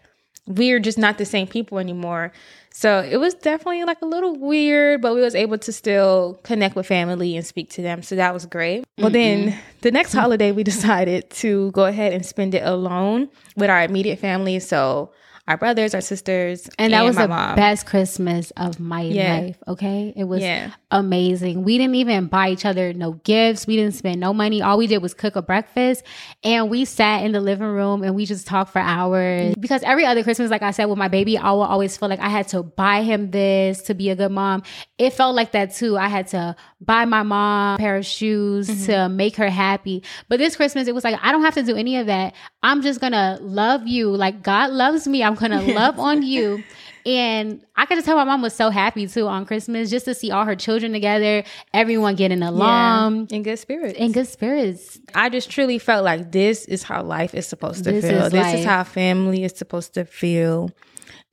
we're 0.46 0.80
just 0.80 0.98
not 0.98 1.18
the 1.18 1.24
same 1.24 1.46
people 1.46 1.78
anymore. 1.78 2.32
So 2.72 3.00
it 3.00 3.16
was 3.18 3.34
definitely 3.34 3.84
like 3.84 4.00
a 4.00 4.06
little 4.06 4.36
weird, 4.36 5.02
but 5.02 5.14
we 5.14 5.20
was 5.20 5.34
able 5.34 5.58
to 5.58 5.72
still 5.72 6.40
connect 6.44 6.76
with 6.76 6.86
family 6.86 7.36
and 7.36 7.44
speak 7.44 7.68
to 7.70 7.82
them. 7.82 8.02
So 8.02 8.14
that 8.16 8.32
was 8.32 8.46
great. 8.46 8.84
Well, 8.98 9.10
then 9.10 9.48
mm-hmm. 9.50 9.58
the 9.82 9.90
next 9.90 10.12
holiday 10.12 10.52
we 10.52 10.62
decided 10.62 11.30
to 11.30 11.70
go 11.72 11.84
ahead 11.84 12.12
and 12.12 12.24
spend 12.24 12.54
it 12.54 12.64
alone 12.64 13.28
with 13.56 13.70
our 13.70 13.82
immediate 13.82 14.18
family. 14.20 14.60
So 14.60 15.12
our 15.48 15.56
brothers, 15.56 15.94
our 15.96 16.00
sisters, 16.00 16.70
And 16.78 16.92
that 16.92 17.02
was 17.02 17.16
my 17.16 17.22
the 17.22 17.28
mom. 17.28 17.56
best 17.56 17.86
Christmas 17.86 18.52
of 18.52 18.78
my 18.78 19.02
Yeah. 19.02 19.40
life. 19.40 19.58
Okay. 19.66 20.12
It 20.16 20.24
was 20.24 20.40
Yeah. 20.42 20.70
Amazing. 20.90 21.62
We 21.64 21.78
didn't 21.78 21.94
even 21.96 22.26
buy 22.26 22.50
each 22.50 22.64
other 22.64 22.92
no 22.92 23.12
gifts. 23.24 23.66
We 23.66 23.76
didn't 23.76 23.94
spend 23.94 24.20
no 24.20 24.32
money. 24.32 24.60
All 24.62 24.76
we 24.78 24.86
did 24.86 24.98
was 24.98 25.14
cook 25.14 25.36
a 25.36 25.42
breakfast 25.42 26.02
and 26.42 26.68
we 26.70 26.84
sat 26.84 27.24
in 27.24 27.32
the 27.32 27.40
living 27.40 27.66
room 27.66 28.02
and 28.02 28.14
we 28.14 28.26
just 28.26 28.46
talked 28.46 28.72
for 28.72 28.80
hours. 28.80 29.54
Because 29.58 29.82
every 29.84 30.04
other 30.04 30.22
Christmas, 30.22 30.50
like 30.50 30.62
I 30.62 30.70
said, 30.72 30.86
with 30.86 30.98
my 30.98 31.08
baby, 31.08 31.38
I 31.38 31.50
will 31.52 31.62
always 31.62 31.96
feel 31.96 32.08
like 32.08 32.20
I 32.20 32.28
had 32.28 32.48
to 32.48 32.62
buy 32.62 33.02
him 33.02 33.30
this 33.30 33.82
to 33.82 33.94
be 33.94 34.10
a 34.10 34.16
good 34.16 34.32
mom. 34.32 34.62
It 34.98 35.12
felt 35.12 35.34
like 35.34 35.52
that 35.52 35.74
too. 35.74 35.96
I 35.96 36.08
had 36.08 36.26
to 36.28 36.56
buy 36.80 37.04
my 37.04 37.22
mom 37.22 37.74
a 37.76 37.78
pair 37.78 37.96
of 37.96 38.06
shoes 38.06 38.68
Mm-hmm. 38.68 38.84
to 38.86 39.08
make 39.08 39.36
her 39.36 39.48
happy. 39.48 40.02
But 40.28 40.38
this 40.38 40.54
Christmas, 40.56 40.86
it 40.88 40.94
was 40.94 41.04
like, 41.04 41.18
I 41.22 41.32
don't 41.32 41.42
have 41.42 41.54
to 41.54 41.62
do 41.62 41.76
any 41.76 41.96
of 41.96 42.06
that. 42.06 42.34
I'm 42.62 42.82
just 42.82 43.00
going 43.00 43.12
to 43.12 43.38
love 43.40 43.86
you. 43.86 44.10
Like 44.14 44.42
God 44.42 44.70
loves 44.70 45.06
me. 45.08 45.22
I'm 45.22 45.34
going 45.34 45.50
to 45.66 45.72
love 45.72 45.98
on 45.98 46.22
you. 46.22 46.62
And 47.10 47.64
I 47.74 47.86
could 47.86 47.96
just 47.96 48.06
tell 48.06 48.16
my 48.16 48.24
mom 48.24 48.40
was 48.40 48.54
so 48.54 48.70
happy 48.70 49.06
too 49.08 49.26
on 49.26 49.44
Christmas 49.44 49.90
just 49.90 50.04
to 50.04 50.14
see 50.14 50.30
all 50.30 50.44
her 50.44 50.54
children 50.54 50.92
together, 50.92 51.42
everyone 51.74 52.14
getting 52.14 52.42
along 52.42 53.26
in 53.30 53.42
good 53.42 53.58
spirits. 53.58 53.98
in 53.98 54.12
good 54.12 54.28
spirits. 54.28 54.98
I 55.14 55.28
just 55.28 55.50
truly 55.50 55.78
felt 55.78 56.04
like 56.04 56.30
this 56.30 56.66
is 56.66 56.82
how 56.84 57.02
life 57.02 57.34
is 57.34 57.46
supposed 57.46 57.84
to 57.84 57.90
This 57.92 58.04
feel. 58.04 58.24
is 58.26 58.32
this 58.32 58.42
life. 58.44 58.58
is 58.58 58.64
how 58.64 58.84
family 58.84 59.42
is 59.44 59.52
supposed 59.56 59.94
to 59.94 60.04
feel. 60.04 60.70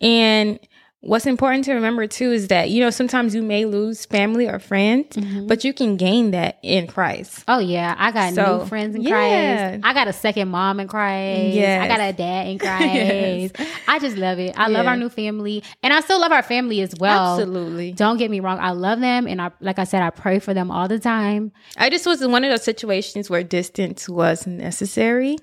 And 0.01 0.59
what's 1.01 1.25
important 1.25 1.63
to 1.65 1.73
remember 1.73 2.07
too 2.07 2.31
is 2.31 2.47
that, 2.49 2.69
you 2.69 2.81
know, 2.81 2.89
sometimes 2.89 3.33
you 3.35 3.41
may 3.43 3.65
lose 3.65 4.05
family 4.05 4.47
or 4.47 4.59
friends, 4.59 5.15
Mm-hmm. 5.15 5.47
but 5.47 5.63
you 5.63 5.73
can 5.73 5.95
gain 5.95 6.31
that 6.31 6.57
in 6.63 6.87
Christ. 6.87 7.43
Oh 7.47 7.59
yeah, 7.59 7.95
I 7.97 8.11
got 8.11 8.33
So, 8.33 8.59
new 8.59 8.65
friends 8.65 8.95
in 8.95 9.03
yeah. 9.03 9.69
Christ. 9.71 9.85
I 9.85 9.93
got 9.93 10.07
a 10.07 10.13
second 10.13 10.49
mom 10.49 10.79
in 10.79 10.87
Christ. 10.87 11.53
Yes. 11.55 11.83
I 11.83 11.87
got 11.87 11.99
a 12.01 12.13
dad 12.13 12.47
in 12.47 12.59
Christ. 12.59 13.55
Yes. 13.59 13.69
I 13.87 13.99
just 13.99 14.17
love 14.17 14.39
it. 14.39 14.57
I 14.57 14.67
love 14.67 14.85
our 14.87 14.97
new 14.97 15.09
family, 15.09 15.63
and 15.83 15.93
I 15.93 16.01
still 16.01 16.19
love 16.19 16.31
our 16.31 16.43
family 16.43 16.81
as 16.81 16.93
well. 16.99 17.35
Absolutely. 17.39 17.91
Don't 17.93 18.17
get 18.17 18.29
me 18.31 18.39
wrong. 18.39 18.59
I 18.59 18.71
love 18.71 18.99
them, 18.99 19.27
and 19.27 19.41
I 19.41 19.51
like 19.61 19.79
I 19.79 19.83
said, 19.85 20.01
I 20.01 20.09
pray 20.09 20.39
for 20.39 20.53
them 20.53 20.71
all 20.71 20.87
the 20.87 20.99
time. 20.99 21.51
I 21.77 21.89
just 21.89 22.05
was 22.05 22.21
in 22.21 22.31
one 22.31 22.43
of 22.43 22.49
those 22.49 22.63
situations 22.63 23.29
where 23.29 23.43
distance 23.43 24.09
was 24.09 24.45
necessary. 24.47 25.37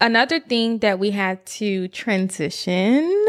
Another 0.00 0.40
thing 0.40 0.78
that 0.78 0.98
we 0.98 1.10
had 1.10 1.44
to 1.60 1.88
transition 1.88 3.26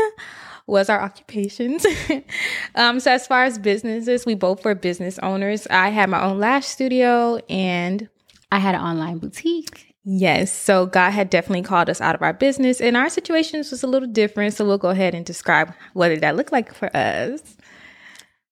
was 0.67 0.89
our 0.89 1.02
occupations. 1.02 1.86
um, 2.76 3.00
so 3.00 3.12
as 3.12 3.28
far 3.28 3.43
as 3.43 3.58
businesses, 3.60 4.26
we 4.26 4.36
both 4.36 4.63
were 4.63 4.76
business 4.76 5.19
owners. 5.19 5.67
I 5.69 5.89
had 5.89 6.10
my 6.10 6.24
own 6.24 6.39
lash 6.39 6.65
studio 6.65 7.39
and 7.50 8.10
I 8.52 8.60
had 8.60 8.76
an 8.76 8.82
online 8.82 9.17
boutique. 9.17 9.91
Yes. 10.04 10.52
So 10.52 10.88
God 10.88 11.12
had 11.12 11.30
definitely 11.30 11.62
called 11.62 11.89
us 11.89 12.02
out 12.02 12.15
of 12.15 12.21
our 12.21 12.34
business, 12.34 12.82
and 12.82 12.97
our 12.97 13.10
situations 13.10 13.69
was 13.69 13.84
a 13.84 13.88
little 13.88 14.10
different. 14.10 14.54
So 14.56 14.65
we'll 14.65 14.80
go 14.80 14.89
ahead 14.89 15.13
and 15.13 15.26
describe 15.26 15.74
what 15.93 16.10
did 16.10 16.21
that 16.21 16.36
look 16.36 16.52
like 16.52 16.74
for 16.74 16.95
us. 16.95 17.41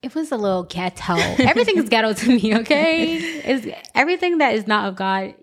It 0.01 0.15
was 0.15 0.31
a 0.31 0.37
little 0.37 0.63
ghetto. 0.63 1.15
Everything 1.39 1.77
is 1.77 1.89
ghetto 1.89 2.13
to 2.13 2.27
me, 2.29 2.55
okay? 2.59 3.17
It's 3.43 3.67
everything 3.95 4.37
that 4.37 4.53
is 4.53 4.67
not 4.67 4.87
of 4.87 4.95
God, 4.95 5.33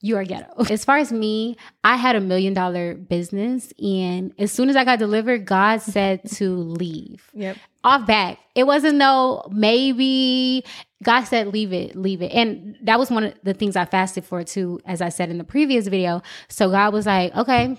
you 0.00 0.16
are 0.16 0.24
ghetto. 0.24 0.64
As 0.70 0.84
far 0.84 0.98
as 0.98 1.12
me, 1.12 1.56
I 1.82 1.96
had 1.96 2.16
a 2.16 2.20
million 2.20 2.54
dollar 2.54 2.94
business 2.94 3.72
and 3.82 4.32
as 4.38 4.52
soon 4.52 4.68
as 4.68 4.76
I 4.76 4.84
got 4.84 4.98
delivered, 4.98 5.44
God 5.44 5.82
said 5.82 6.28
to 6.32 6.50
leave. 6.54 7.30
Yep. 7.34 7.56
Off 7.84 8.06
back. 8.06 8.38
It 8.54 8.66
wasn't 8.66 8.96
no 8.96 9.48
maybe. 9.50 10.64
God 11.02 11.24
said 11.24 11.48
leave 11.48 11.72
it, 11.72 11.96
leave 11.96 12.22
it. 12.22 12.32
And 12.32 12.76
that 12.82 12.98
was 12.98 13.10
one 13.10 13.24
of 13.24 13.34
the 13.42 13.54
things 13.54 13.76
I 13.76 13.84
fasted 13.84 14.24
for 14.24 14.42
too, 14.44 14.80
as 14.84 15.00
I 15.00 15.08
said 15.08 15.30
in 15.30 15.38
the 15.38 15.44
previous 15.44 15.86
video. 15.86 16.22
So 16.48 16.70
God 16.70 16.92
was 16.92 17.06
like, 17.06 17.34
okay, 17.36 17.76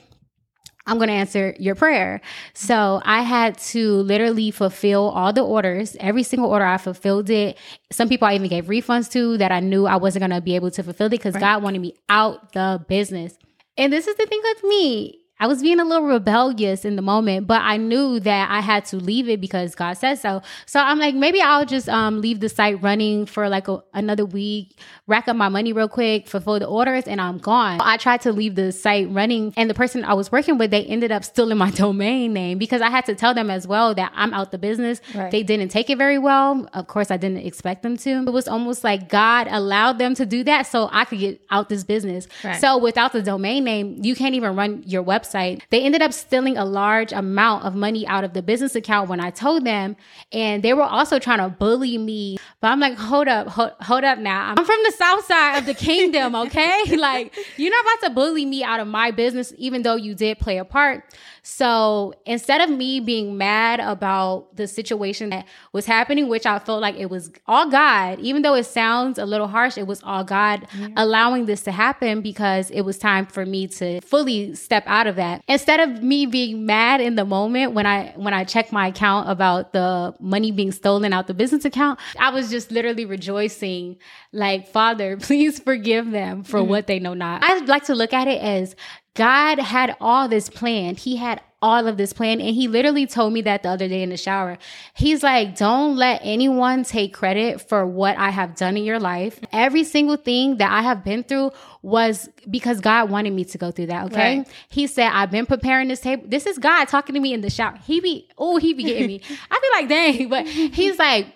I'm 0.90 0.98
going 0.98 1.10
to 1.10 1.14
answer 1.14 1.56
your 1.60 1.76
prayer. 1.76 2.20
So 2.54 3.00
I 3.06 3.22
had 3.22 3.58
to 3.60 3.98
literally 4.02 4.50
fulfill 4.50 5.10
all 5.10 5.32
the 5.32 5.44
orders. 5.44 5.96
Every 6.00 6.24
single 6.24 6.50
order 6.50 6.66
I 6.66 6.78
fulfilled 6.78 7.30
it. 7.30 7.58
Some 7.92 8.10
people 8.10 8.28
I 8.28 8.34
even 8.34 8.50
gave 8.50 8.66
refunds 8.66 9.12
to 9.12 9.38
that 9.38 9.52
I 9.52 9.60
knew 9.60 9.86
I 9.86 9.98
wasn't 9.98 10.22
going 10.22 10.32
to 10.32 10.42
be 10.42 10.56
able 10.56 10.72
to 10.72 10.82
fulfill 10.82 11.08
it 11.08 11.12
because 11.12 11.36
God 11.36 11.62
wanted 11.62 11.80
me 11.80 11.94
out 12.10 12.54
the 12.54 12.84
business. 12.88 13.38
And 13.78 13.94
this 13.94 14.08
is 14.08 14.16
the 14.18 14.26
thing 14.26 14.42
with 14.44 14.64
me. 14.64 15.19
I 15.42 15.48
was 15.48 15.62
being 15.62 15.80
a 15.80 15.86
little 15.86 16.06
rebellious 16.06 16.84
in 16.84 16.98
the 16.98 17.02
moment, 17.02 17.48
but 17.48 17.62
I 17.62 17.78
knew 17.78 18.20
that 18.20 18.52
I 18.52 18.60
had 18.60 18.84
to 18.86 18.98
leave 18.98 19.30
it 19.30 19.40
because 19.40 19.74
God 19.74 19.94
said 19.94 20.16
so. 20.16 20.42
So 20.66 20.82
I'm 20.82 21.00
like, 21.00 21.16
maybe 21.16 21.40
I'll 21.40 21.66
just 21.66 21.88
um, 21.88 22.20
leave 22.20 22.42
the 22.42 22.50
site 22.50 22.82
running 22.82 23.26
for 23.26 23.48
like 23.48 23.70
a, 23.70 23.82
another 23.94 24.26
week, 24.26 24.78
rack 25.08 25.30
up 25.30 25.38
my 25.38 25.48
money 25.48 25.72
real 25.72 25.88
quick, 25.88 26.28
fulfill 26.28 26.60
the 26.60 26.66
orders, 26.66 27.06
and 27.06 27.22
I'm 27.22 27.38
gone. 27.38 27.80
I 27.82 27.96
tried 27.96 28.20
to 28.22 28.34
leave 28.34 28.56
the 28.56 28.74
site 28.74 29.10
running, 29.10 29.54
and 29.56 29.70
the 29.70 29.74
person 29.74 30.04
I 30.04 30.14
was 30.14 30.30
working 30.30 30.58
with, 30.58 30.72
they 30.72 30.84
ended 30.84 31.10
up 31.14 31.24
stealing 31.24 31.58
my 31.58 31.72
domain 31.86 32.34
name 32.34 32.58
because 32.58 32.82
I 32.82 32.90
had 32.90 33.06
to 33.06 33.16
tell 33.16 33.34
them 33.34 33.50
as 33.50 33.66
well 33.66 33.96
that 33.96 34.12
I'm 34.16 34.34
out 34.34 34.52
the 34.52 34.58
business. 34.58 35.00
Right. 35.16 35.32
They 35.32 35.44
didn't 35.44 35.70
take 35.70 35.90
it 35.90 35.98
very 35.98 36.18
well. 36.18 36.68
Of 36.74 36.88
course, 36.88 37.12
I 37.12 37.18
didn't 37.18 37.46
expect 37.46 37.84
them 37.84 37.96
to. 37.96 38.10
It 38.28 38.34
was 38.34 38.50
almost 38.50 38.84
like 38.84 39.08
God 39.08 39.48
allowed 39.50 40.00
them 40.00 40.16
to 40.16 40.26
do 40.26 40.44
that 40.44 40.64
so 40.68 40.90
I 40.92 41.06
could 41.06 41.20
get 41.20 41.42
out 41.50 41.70
this 41.70 41.86
business. 41.86 42.28
Right. 42.44 42.60
So 42.60 42.78
without 42.78 43.14
the 43.14 43.22
domain 43.22 43.64
name, 43.64 44.04
you 44.04 44.16
can't 44.16 44.36
even 44.36 44.58
run 44.58 44.84
your 44.86 45.02
website. 45.02 45.29
They 45.70 45.84
ended 45.84 46.02
up 46.02 46.14
stealing 46.14 46.58
a 46.58 46.66
large 46.66 47.12
amount 47.12 47.66
of 47.66 47.76
money 47.76 48.08
out 48.08 48.24
of 48.24 48.34
the 48.34 48.42
business 48.42 48.76
account 48.76 49.10
when 49.10 49.20
I 49.20 49.30
told 49.30 49.66
them, 49.66 49.96
and 50.32 50.64
they 50.64 50.74
were 50.74 50.84
also 50.84 51.20
trying 51.20 51.40
to 51.40 51.50
bully 51.50 51.98
me. 51.98 52.38
But 52.62 52.70
I'm 52.70 52.80
like, 52.80 52.98
hold 52.98 53.28
up, 53.28 53.48
hold, 53.48 53.72
hold 53.82 54.04
up 54.04 54.20
now. 54.20 54.54
I'm 54.58 54.66
from 54.66 54.80
the 54.84 54.92
south 54.92 55.26
side 55.26 55.58
of 55.58 55.66
the 55.66 55.74
kingdom, 55.74 56.36
okay? 56.36 56.84
like, 56.98 57.36
you're 57.58 57.72
not 57.72 57.82
about 57.82 58.08
to 58.08 58.14
bully 58.14 58.46
me 58.46 58.64
out 58.64 58.80
of 58.80 58.88
my 58.88 59.12
business, 59.12 59.54
even 59.58 59.84
though 59.84 59.96
you 59.96 60.16
did 60.16 60.40
play 60.40 60.58
a 60.58 60.66
part. 60.66 61.04
So 61.44 62.14
instead 62.26 62.62
of 62.62 62.70
me 62.70 63.00
being 63.00 63.38
mad 63.38 63.80
about 63.80 64.56
the 64.56 64.68
situation 64.68 65.30
that 65.30 65.46
was 65.74 65.86
happening, 65.86 66.28
which 66.28 66.46
I 66.46 66.60
felt 66.60 66.82
like 66.82 66.96
it 66.96 67.10
was 67.10 67.32
all 67.48 67.70
God, 67.70 68.20
even 68.20 68.42
though 68.42 68.56
it 68.56 68.66
sounds 68.66 69.18
a 69.18 69.26
little 69.26 69.48
harsh, 69.48 69.78
it 69.78 69.88
was 69.88 70.02
all 70.04 70.24
God 70.24 70.68
allowing 70.98 71.46
this 71.46 71.62
to 71.64 71.72
happen 71.72 72.22
because 72.22 72.70
it 72.72 72.82
was 72.82 72.98
time 72.98 73.26
for 73.26 73.46
me 73.46 73.68
to 73.68 74.02
fully 74.02 74.56
step 74.56 74.84
out 74.88 75.08
of 75.08 75.16
that. 75.16 75.44
Instead 75.48 75.80
of 75.80 76.04
me 76.04 76.26
being 76.26 76.66
mad 76.66 77.02
in 77.02 77.16
the 77.16 77.26
moment 77.26 77.74
when 77.74 77.86
I 77.86 78.14
when 78.16 78.34
I 78.34 78.44
checked 78.44 78.72
my 78.72 78.88
account 78.88 79.30
about 79.30 79.74
the 79.74 80.14
money 80.20 80.52
being 80.52 80.72
stolen 80.72 81.14
out 81.14 81.28
the 81.28 81.34
business 81.34 81.66
account, 81.66 82.00
I 82.20 82.30
was 82.32 82.50
just 82.50 82.72
literally 82.72 83.06
rejoicing 83.06 83.98
like, 84.32 84.68
Father, 84.68 85.18
please 85.22 85.60
forgive 85.60 86.12
them 86.12 86.44
for 86.44 86.60
mm-hmm. 86.60 86.70
what 86.70 86.88
they 86.88 87.00
know 87.00 87.14
not. 87.14 87.44
I 87.44 87.60
like 87.66 87.86
to 87.86 87.96
look 87.96 88.14
at 88.14 88.28
it 88.28 88.42
as 88.42 88.76
God 89.20 89.60
had 89.60 89.98
all 90.00 90.30
this 90.30 90.48
planned. 90.48 91.00
He 91.00 91.18
had 91.18 91.42
all 91.62 91.88
of 91.88 91.98
this 91.98 92.14
planned. 92.14 92.40
And 92.40 92.56
he 92.56 92.70
literally 92.70 93.06
told 93.06 93.34
me 93.34 93.42
that 93.42 93.64
the 93.64 93.70
other 93.70 93.90
day 93.90 94.02
in 94.02 94.12
the 94.12 94.16
shower. 94.16 94.58
He's 94.94 95.24
like, 95.24 95.58
don't 95.58 95.98
let 95.98 96.22
anyone 96.24 96.86
take 96.86 97.14
credit 97.14 97.60
for 97.60 97.86
what 97.86 98.18
I 98.18 98.30
have 98.30 98.56
done 98.56 98.78
in 98.78 98.86
your 98.86 98.98
life. 98.98 99.38
Every 99.52 99.84
single 99.84 100.16
thing 100.16 100.56
that 100.60 100.72
I 100.72 100.84
have 100.84 101.04
been 101.04 101.24
through 101.24 101.52
was 101.82 102.30
because 102.50 102.80
God 102.80 103.10
wanted 103.10 103.34
me 103.34 103.44
to 103.44 103.58
go 103.58 103.72
through 103.72 103.88
that. 103.88 104.06
Okay. 104.06 104.38
Right. 104.38 104.48
He 104.70 104.88
said, 104.88 105.10
I've 105.12 105.32
been 105.32 105.46
preparing 105.46 105.90
this 105.90 106.00
table. 106.00 106.24
This 106.26 106.46
is 106.46 106.58
God 106.58 106.86
talking 106.86 107.14
to 107.14 107.20
me 107.20 107.34
in 107.34 107.42
the 107.42 107.50
shower. 107.50 107.78
He 107.84 108.00
be, 108.00 108.30
oh, 108.38 108.56
he 108.56 108.74
be 108.74 108.84
getting 108.84 109.08
me. 109.08 109.22
I 109.52 109.60
be 109.60 109.82
like, 109.82 109.90
dang. 109.90 110.30
But 110.30 110.48
he's 110.48 110.98
like, 110.98 111.28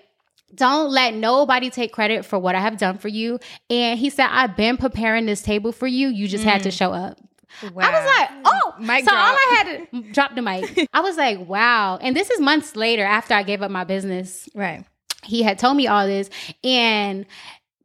don't 0.55 0.89
let 0.89 1.15
nobody 1.15 1.69
take 1.69 1.91
credit 1.91 2.23
for 2.23 2.39
what 2.39 2.55
I 2.55 2.61
have 2.61 2.77
done 2.77 2.97
for 2.97 3.09
you. 3.09 3.39
And 3.69 3.99
he 3.99 4.09
said, 4.09 4.27
I've 4.31 4.55
been 4.55 4.77
preparing 4.77 5.25
this 5.25 5.41
table 5.41 5.73
for 5.73 5.87
you. 5.87 6.07
You 6.07 6.29
just 6.29 6.45
had 6.45 6.63
to 6.63 6.69
mm. 6.69 6.77
show 6.77 6.93
up. 6.93 7.19
I 7.61 7.67
was 7.67 8.17
like, 8.17 8.29
oh, 8.45 8.73
Mic 8.79 9.05
so 9.05 9.11
all. 9.15 9.17
I 9.17 9.63
had 9.63 9.91
to 9.91 10.01
drop 10.13 10.35
the 10.35 10.41
mic. 10.41 10.87
I 10.93 11.01
was 11.01 11.17
like, 11.17 11.39
wow. 11.47 11.97
And 11.97 12.15
this 12.15 12.29
is 12.29 12.39
months 12.39 12.75
later 12.75 13.03
after 13.03 13.33
I 13.33 13.43
gave 13.43 13.61
up 13.61 13.71
my 13.71 13.83
business. 13.83 14.49
Right. 14.53 14.85
He 15.23 15.43
had 15.43 15.59
told 15.59 15.77
me 15.77 15.87
all 15.87 16.05
this. 16.05 16.29
And 16.63 17.25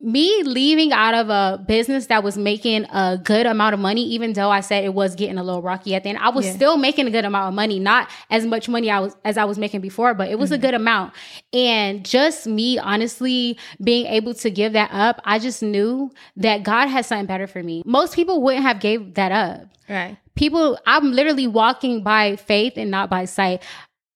me 0.00 0.44
leaving 0.44 0.92
out 0.92 1.14
of 1.14 1.28
a 1.28 1.62
business 1.66 2.06
that 2.06 2.22
was 2.22 2.38
making 2.38 2.84
a 2.92 3.18
good 3.22 3.46
amount 3.46 3.74
of 3.74 3.80
money, 3.80 4.02
even 4.04 4.32
though 4.32 4.48
I 4.50 4.60
said 4.60 4.84
it 4.84 4.94
was 4.94 5.16
getting 5.16 5.38
a 5.38 5.42
little 5.42 5.60
rocky 5.60 5.94
at 5.96 6.04
the 6.04 6.10
end, 6.10 6.18
I 6.18 6.28
was 6.28 6.46
Yeah. 6.46 6.52
still 6.52 6.76
making 6.76 7.08
a 7.08 7.10
good 7.10 7.24
amount 7.24 7.48
of 7.48 7.54
money, 7.54 7.80
not 7.80 8.08
as 8.30 8.46
much 8.46 8.68
money 8.68 8.90
I 8.90 9.00
was 9.00 9.16
as 9.24 9.36
I 9.36 9.44
was 9.44 9.58
making 9.58 9.80
before, 9.80 10.14
but 10.14 10.28
it 10.28 10.38
was 10.38 10.52
a 10.52 10.54
mm-hmm. 10.54 10.62
good 10.66 10.74
amount. 10.74 11.14
And 11.52 12.04
just 12.04 12.46
me 12.46 12.78
honestly 12.78 13.58
being 13.82 14.06
able 14.06 14.34
to 14.34 14.50
give 14.50 14.72
that 14.74 14.90
up, 14.92 15.20
I 15.24 15.40
just 15.40 15.62
knew 15.64 16.10
that 16.36 16.62
God 16.62 16.86
had 16.86 17.04
something 17.04 17.26
better 17.26 17.48
for 17.48 17.62
me. 17.62 17.82
Most 17.84 18.14
people 18.14 18.40
wouldn't 18.40 18.62
have 18.64 18.78
gave 18.80 19.14
that 19.14 19.32
up 19.32 19.66
Right. 19.88 20.18
people 20.36 20.78
i'm 20.86 21.12
literally 21.12 21.46
walking 21.46 22.02
by 22.02 22.36
faith 22.36 22.74
and 22.76 22.90
not 22.90 23.08
by 23.08 23.24
sight 23.24 23.62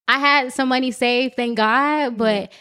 i 0.06 0.18
had 0.18 0.52
some 0.52 0.68
money 0.68 0.90
saved 0.90 1.34
thank 1.34 1.56
god 1.56 2.18
but 2.18 2.52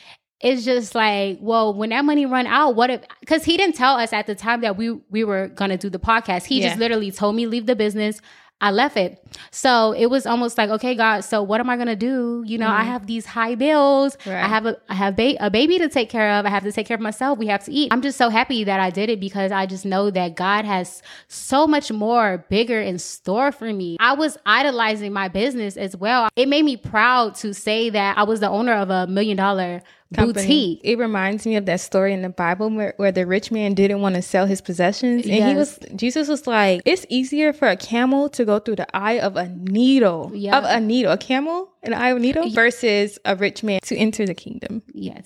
it's 0.44 0.66
just 0.66 0.96
like 0.96 1.38
well 1.42 1.74
when 1.74 1.90
that 1.90 2.04
money 2.04 2.26
run 2.26 2.48
out 2.48 2.76
what 2.76 2.90
if 2.90 3.02
because 3.20 3.44
he 3.44 3.58
didn't 3.58 3.76
tell 3.76 3.96
us 3.96 4.14
at 4.14 4.28
the 4.28 4.36
time 4.36 4.62
that 4.62 4.78
we 4.78 4.92
we 5.10 5.24
were 5.24 5.48
gonna 5.50 5.78
do 5.78 5.90
the 5.90 6.00
podcast 6.00 6.46
he 6.46 6.62
just 6.62 6.78
literally 6.78 7.12
told 7.12 7.36
me 7.36 7.46
leave 7.46 7.66
the 7.66 7.76
business 7.76 8.22
I 8.62 8.70
left 8.70 8.96
it. 8.96 9.18
So 9.50 9.92
it 9.94 10.06
was 10.06 10.28
almost 10.28 10.56
like, 10.56 10.70
okay, 10.70 10.94
God, 10.94 11.22
so 11.22 11.42
what 11.42 11.60
am 11.60 11.70
I 11.70 11.78
gonna 11.78 11.96
do? 11.96 12.44
You 12.46 12.60
know, 12.60 12.68
I 12.68 12.82
mm-hmm. 12.82 12.92
have 12.92 13.08
these 13.08 13.26
high 13.26 13.56
bills. 13.56 14.16
I 14.28 14.48
have 14.48 14.68
a 14.68 14.78
I 14.88 14.94
have 14.94 15.16
ba- 15.16 15.44
a 15.44 15.50
baby 15.50 15.80
to 15.80 15.90
take 15.90 16.10
care 16.10 16.34
of. 16.34 16.46
I 16.46 16.50
have 16.50 16.64
to 16.64 16.72
take 16.72 16.86
care 16.86 16.96
of 16.96 17.02
myself. 17.02 17.40
We 17.40 17.48
have 17.48 17.64
to 17.66 17.72
eat. 17.72 17.92
I'm 17.92 18.04
just 18.04 18.20
so 18.20 18.30
happy 18.30 18.64
that 18.66 18.80
I 18.80 18.92
did 18.92 19.10
it 19.10 19.20
because 19.20 19.52
I 19.52 19.66
just 19.66 19.84
know 19.84 20.12
that 20.12 20.36
God 20.36 20.64
has 20.66 21.02
so 21.28 21.66
much 21.66 21.92
more 21.92 22.46
bigger 22.50 22.80
in 22.80 23.00
store 23.00 23.52
for 23.52 23.74
me. 23.74 23.98
I 24.00 24.14
was 24.14 24.38
idolizing 24.46 25.12
my 25.12 25.28
business 25.28 25.76
as 25.76 25.98
well. 25.98 26.30
It 26.36 26.48
made 26.48 26.64
me 26.64 26.78
proud 26.78 27.34
to 27.36 27.56
say 27.56 27.90
that 27.90 28.20
I 28.20 28.24
was 28.24 28.42
the 28.42 28.50
owner 28.50 28.74
of 28.74 28.92
a 28.92 29.08
million 29.08 29.38
dollar 29.38 29.82
Company. 30.14 30.34
boutique. 30.46 30.82
It 30.84 30.98
reminds 30.98 31.46
me 31.46 31.56
of 31.56 31.66
that 31.68 31.80
story 31.80 32.14
in 32.14 32.22
the 32.22 32.30
Bible 32.30 32.70
where, 32.70 32.94
where 32.98 33.12
the 33.12 33.26
rich 33.26 33.52
man 33.52 33.74
didn't 33.74 34.02
want 34.02 34.16
to 34.16 34.22
sell 34.22 34.46
his 34.46 34.60
possessions. 34.62 35.26
And 35.26 35.34
he 35.50 35.56
was 35.56 35.80
Jesus 35.96 36.28
was 36.28 36.48
like, 36.48 36.82
It's 36.86 37.06
easier 37.10 37.54
for 37.54 37.68
a 37.68 37.78
camel 37.78 38.28
to 38.30 38.44
go 38.44 38.60
through 38.60 38.76
the 38.78 38.96
eye 38.96 39.20
of 39.20 39.38
a 39.38 39.48
needle. 39.50 40.32
Yeah. 40.34 40.58
Of 40.58 40.66
a 40.66 40.80
needle. 40.82 41.14
A 41.14 41.18
camel 41.18 41.70
An 41.84 41.94
eye 41.94 42.10
of 42.10 42.18
a 42.18 42.20
needle 42.20 42.50
versus 42.50 43.20
a 43.24 43.36
rich 43.36 43.64
man 43.64 43.80
to 43.84 43.96
enter 43.96 44.26
the 44.26 44.34
kingdom. 44.36 44.82
Yeah, 44.94 45.20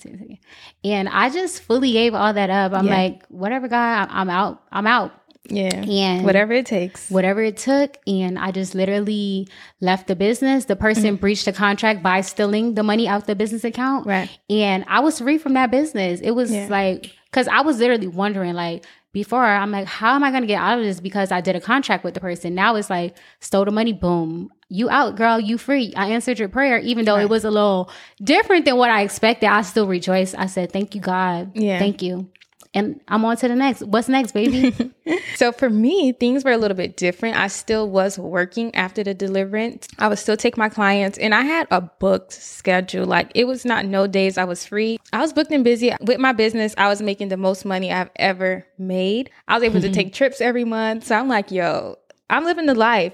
and 0.84 1.08
I 1.08 1.30
just 1.30 1.62
fully 1.62 1.92
gave 1.92 2.14
all 2.14 2.32
that 2.32 2.50
up. 2.50 2.72
I'm 2.72 2.86
Yeah. 2.86 2.94
like, 2.96 3.26
whatever, 3.26 3.68
God, 3.68 4.08
I'm 4.10 4.30
out. 4.30 4.62
I'm 4.70 4.86
out. 4.86 5.12
Yeah. 5.50 5.74
And 5.74 6.24
Whatever 6.24 6.52
it 6.52 6.66
takes. 6.66 7.10
whatever 7.10 7.42
it 7.42 7.56
took. 7.56 7.96
And 8.06 8.38
I 8.38 8.50
just 8.50 8.74
literally 8.74 9.48
left 9.80 10.06
the 10.06 10.16
business. 10.16 10.66
The 10.66 10.76
person 10.76 11.04
mm-hmm. 11.04 11.16
breached 11.16 11.44
the 11.44 11.52
contract 11.52 12.02
by 12.02 12.20
stealing 12.20 12.74
the 12.74 12.82
money 12.82 13.08
out 13.08 13.26
the 13.26 13.34
business 13.34 13.64
account. 13.64 14.06
Right. 14.06 14.30
And 14.50 14.84
I 14.88 15.00
was 15.00 15.18
free 15.18 15.38
from 15.38 15.54
that 15.54 15.70
business. 15.70 16.20
It 16.20 16.32
was 16.32 16.50
Yeah. 16.52 16.68
like, 16.70 17.12
because 17.30 17.48
I 17.48 17.60
was 17.60 17.78
literally 17.78 18.08
wondering, 18.08 18.54
like, 18.54 18.84
before 19.12 19.44
I'm 19.44 19.70
like, 19.70 19.86
how 19.86 20.14
am 20.14 20.22
I 20.22 20.30
going 20.30 20.42
to 20.42 20.46
get 20.46 20.60
out 20.60 20.78
of 20.78 20.84
this? 20.84 21.00
Because 21.00 21.32
I 21.32 21.40
did 21.40 21.56
a 21.56 21.60
contract 21.60 22.04
with 22.04 22.12
the 22.12 22.20
person. 22.20 22.54
Now 22.54 22.76
it's 22.76 22.90
like, 22.90 23.16
stole 23.40 23.64
the 23.64 23.70
money, 23.70 23.94
boom. 23.94 24.50
You 24.68 24.90
out, 24.90 25.16
girl. 25.16 25.40
You 25.40 25.56
free. 25.58 25.94
I 25.96 26.08
answered 26.08 26.38
your 26.38 26.48
prayer, 26.50 26.78
even 26.80 27.04
though 27.06 27.16
it 27.16 27.30
was 27.30 27.44
a 27.44 27.50
little 27.50 27.88
different 28.22 28.64
than 28.66 28.76
what 28.76 28.90
I 28.90 29.02
expected. 29.02 29.46
I 29.46 29.62
still 29.62 29.86
rejoiced. 29.86 30.34
I 30.36 30.46
said, 30.46 30.70
thank 30.72 30.94
you, 30.94 31.00
God. 31.00 31.52
Yeah. 31.54 31.78
Thank 31.78 32.02
you. 32.02 32.28
And 32.76 33.00
I'm 33.08 33.24
on 33.24 33.38
to 33.38 33.48
the 33.48 33.56
next. 33.56 33.82
What's 33.84 34.06
next, 34.08 34.32
baby? 34.32 34.92
So 35.36 35.52
for 35.52 35.68
me, 35.68 36.12
things 36.12 36.44
were 36.44 36.50
a 36.50 36.56
little 36.56 36.76
bit 36.76 36.96
different. 36.96 37.36
I 37.36 37.48
still 37.48 37.90
was 37.90 38.18
working 38.18 38.74
after 38.74 39.04
the 39.04 39.12
deliverance. 39.12 39.86
I 39.98 40.08
would 40.08 40.18
still 40.18 40.36
take 40.36 40.56
my 40.56 40.70
clients 40.70 41.18
and 41.18 41.34
I 41.34 41.42
had 41.42 41.68
a 41.70 41.82
booked 41.82 42.32
schedule. 42.32 43.04
Like 43.04 43.32
it 43.34 43.44
was 43.44 43.66
not 43.66 43.84
no 43.84 44.06
days 44.06 44.38
I 44.38 44.44
was 44.44 44.64
free. 44.64 44.98
I 45.12 45.20
was 45.20 45.34
booked 45.34 45.52
and 45.52 45.62
busy 45.62 45.92
with 46.00 46.18
my 46.18 46.32
business. 46.32 46.74
I 46.78 46.88
was 46.88 47.02
making 47.02 47.28
the 47.28 47.36
most 47.36 47.66
money 47.66 47.92
I've 47.92 48.10
ever 48.16 48.66
made. 48.78 49.30
I 49.46 49.54
was 49.54 49.62
able 49.62 49.80
to 49.82 49.92
take 49.92 50.14
trips 50.14 50.40
every 50.40 50.64
month. 50.64 51.04
So 51.04 51.14
I'm 51.14 51.28
like, 51.28 51.50
yo, 51.50 51.96
I'm 52.30 52.44
living 52.44 52.66
the 52.66 52.74
life. 52.74 53.12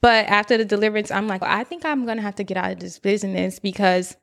But 0.00 0.26
after 0.26 0.56
the 0.56 0.64
deliverance, 0.64 1.10
I'm 1.10 1.28
like, 1.28 1.42
I 1.42 1.62
think 1.64 1.84
I'm 1.84 2.06
going 2.06 2.16
to 2.16 2.22
have 2.22 2.36
to 2.36 2.44
get 2.44 2.56
out 2.56 2.72
of 2.72 2.80
this 2.80 2.98
business 2.98 3.58
because 3.58 4.16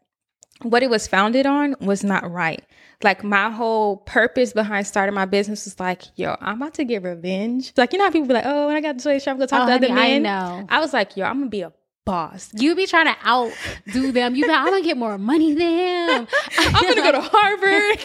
what 0.63 0.81
it 0.81 0.89
was 0.89 1.07
founded 1.07 1.45
on 1.45 1.75
was 1.79 2.03
not 2.03 2.29
right. 2.29 2.63
Like 3.03 3.23
my 3.23 3.51
whole 3.51 3.97
purpose 3.97 4.53
behind 4.53 4.87
starting 4.87 5.13
my 5.13 5.25
business 5.25 5.65
was 5.65 5.79
like, 5.79 6.03
yo, 6.15 6.35
I'm 6.41 6.59
about 6.61 6.73
to 6.75 6.83
get 6.83 7.03
revenge. 7.03 7.73
Like, 7.77 7.93
you 7.93 7.99
know 7.99 8.05
how 8.05 8.11
people 8.11 8.27
be 8.27 8.33
like, 8.33 8.45
oh, 8.47 8.67
when 8.67 8.75
I 8.75 8.81
got 8.81 8.97
the 8.97 9.19
show, 9.19 9.31
I'm 9.31 9.37
gonna 9.37 9.47
talk 9.47 9.63
Oh, 9.63 9.67
to 9.67 9.73
other 9.75 9.87
honey, 9.87 10.15
I 10.15 10.17
know. 10.19 10.65
I 10.67 10.79
was 10.79 10.93
like, 10.93 11.15
yo, 11.15 11.25
I'm 11.25 11.37
gonna 11.37 11.49
be 11.49 11.61
a 11.61 11.71
boss. 12.05 12.49
You 12.55 12.75
be 12.75 12.87
trying 12.87 13.05
to 13.05 13.15
outdo 13.27 14.11
them. 14.11 14.35
You 14.35 14.43
be 14.45 14.49
like, 14.49 14.59
I'm 14.61 14.65
gonna 14.71 14.81
get 14.83 14.97
more 14.97 15.17
money 15.19 15.53
than 15.53 16.07
them. 16.07 16.27
I'm 16.57 16.73
gonna 16.95 16.95
go 16.95 17.11
to 17.11 17.21
Harvard. 17.31 17.99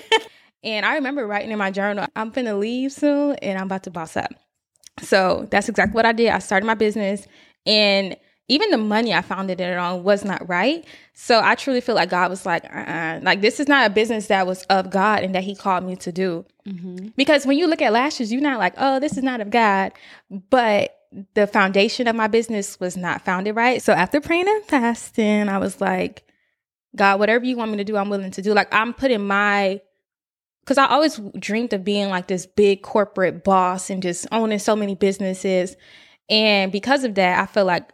and 0.62 0.84
I 0.84 0.96
remember 0.96 1.26
writing 1.26 1.52
in 1.52 1.58
my 1.58 1.70
journal, 1.70 2.06
I'm 2.14 2.28
gonna 2.30 2.56
leave 2.56 2.92
soon 2.92 3.36
and 3.36 3.58
I'm 3.58 3.64
about 3.66 3.84
to 3.84 3.90
boss 3.90 4.16
up. 4.16 4.32
So 5.00 5.48
that's 5.50 5.70
exactly 5.70 5.94
what 5.94 6.04
I 6.04 6.12
did. 6.12 6.28
I 6.28 6.38
started 6.40 6.66
my 6.66 6.74
business 6.74 7.26
and 7.64 8.14
even 8.48 8.70
the 8.70 8.78
money 8.78 9.14
I 9.14 9.22
founded 9.22 9.60
it 9.60 9.76
on 9.76 10.02
was 10.02 10.24
not 10.24 10.48
right. 10.48 10.84
So 11.14 11.40
I 11.42 11.54
truly 11.54 11.80
feel 11.80 11.94
like 11.94 12.10
God 12.10 12.28
was 12.28 12.44
like, 12.44 12.64
uh-uh. 12.64 13.20
like 13.22 13.40
this 13.40 13.60
is 13.60 13.68
not 13.68 13.86
a 13.86 13.90
business 13.90 14.26
that 14.26 14.46
was 14.46 14.64
of 14.64 14.90
God 14.90 15.22
and 15.22 15.34
that 15.34 15.44
He 15.44 15.54
called 15.54 15.84
me 15.84 15.96
to 15.96 16.12
do. 16.12 16.44
Mm-hmm. 16.66 17.08
Because 17.16 17.46
when 17.46 17.56
you 17.56 17.66
look 17.66 17.80
at 17.82 17.92
lashes, 17.92 18.32
you're 18.32 18.42
not 18.42 18.58
like, 18.58 18.74
oh, 18.76 19.00
this 19.00 19.16
is 19.16 19.22
not 19.22 19.40
of 19.40 19.50
God. 19.50 19.92
But 20.50 20.96
the 21.34 21.46
foundation 21.46 22.08
of 22.08 22.16
my 22.16 22.26
business 22.26 22.80
was 22.80 22.96
not 22.96 23.24
founded 23.24 23.54
right. 23.54 23.82
So 23.82 23.92
after 23.92 24.20
praying 24.20 24.48
and 24.48 24.64
fasting, 24.64 25.48
I 25.48 25.58
was 25.58 25.80
like, 25.80 26.24
God, 26.96 27.20
whatever 27.20 27.44
you 27.44 27.56
want 27.56 27.70
me 27.70 27.78
to 27.78 27.84
do, 27.84 27.96
I'm 27.96 28.10
willing 28.10 28.32
to 28.32 28.42
do. 28.42 28.52
Like 28.54 28.72
I'm 28.72 28.92
putting 28.92 29.26
my 29.26 29.80
because 30.64 30.78
I 30.78 30.86
always 30.86 31.20
dreamed 31.38 31.72
of 31.72 31.84
being 31.84 32.08
like 32.08 32.28
this 32.28 32.46
big 32.46 32.82
corporate 32.82 33.42
boss 33.42 33.90
and 33.90 34.02
just 34.02 34.26
owning 34.30 34.60
so 34.60 34.76
many 34.76 34.94
businesses. 34.94 35.76
And 36.30 36.70
because 36.70 37.02
of 37.02 37.16
that, 37.16 37.40
I 37.40 37.46
feel 37.46 37.64
like 37.64 37.90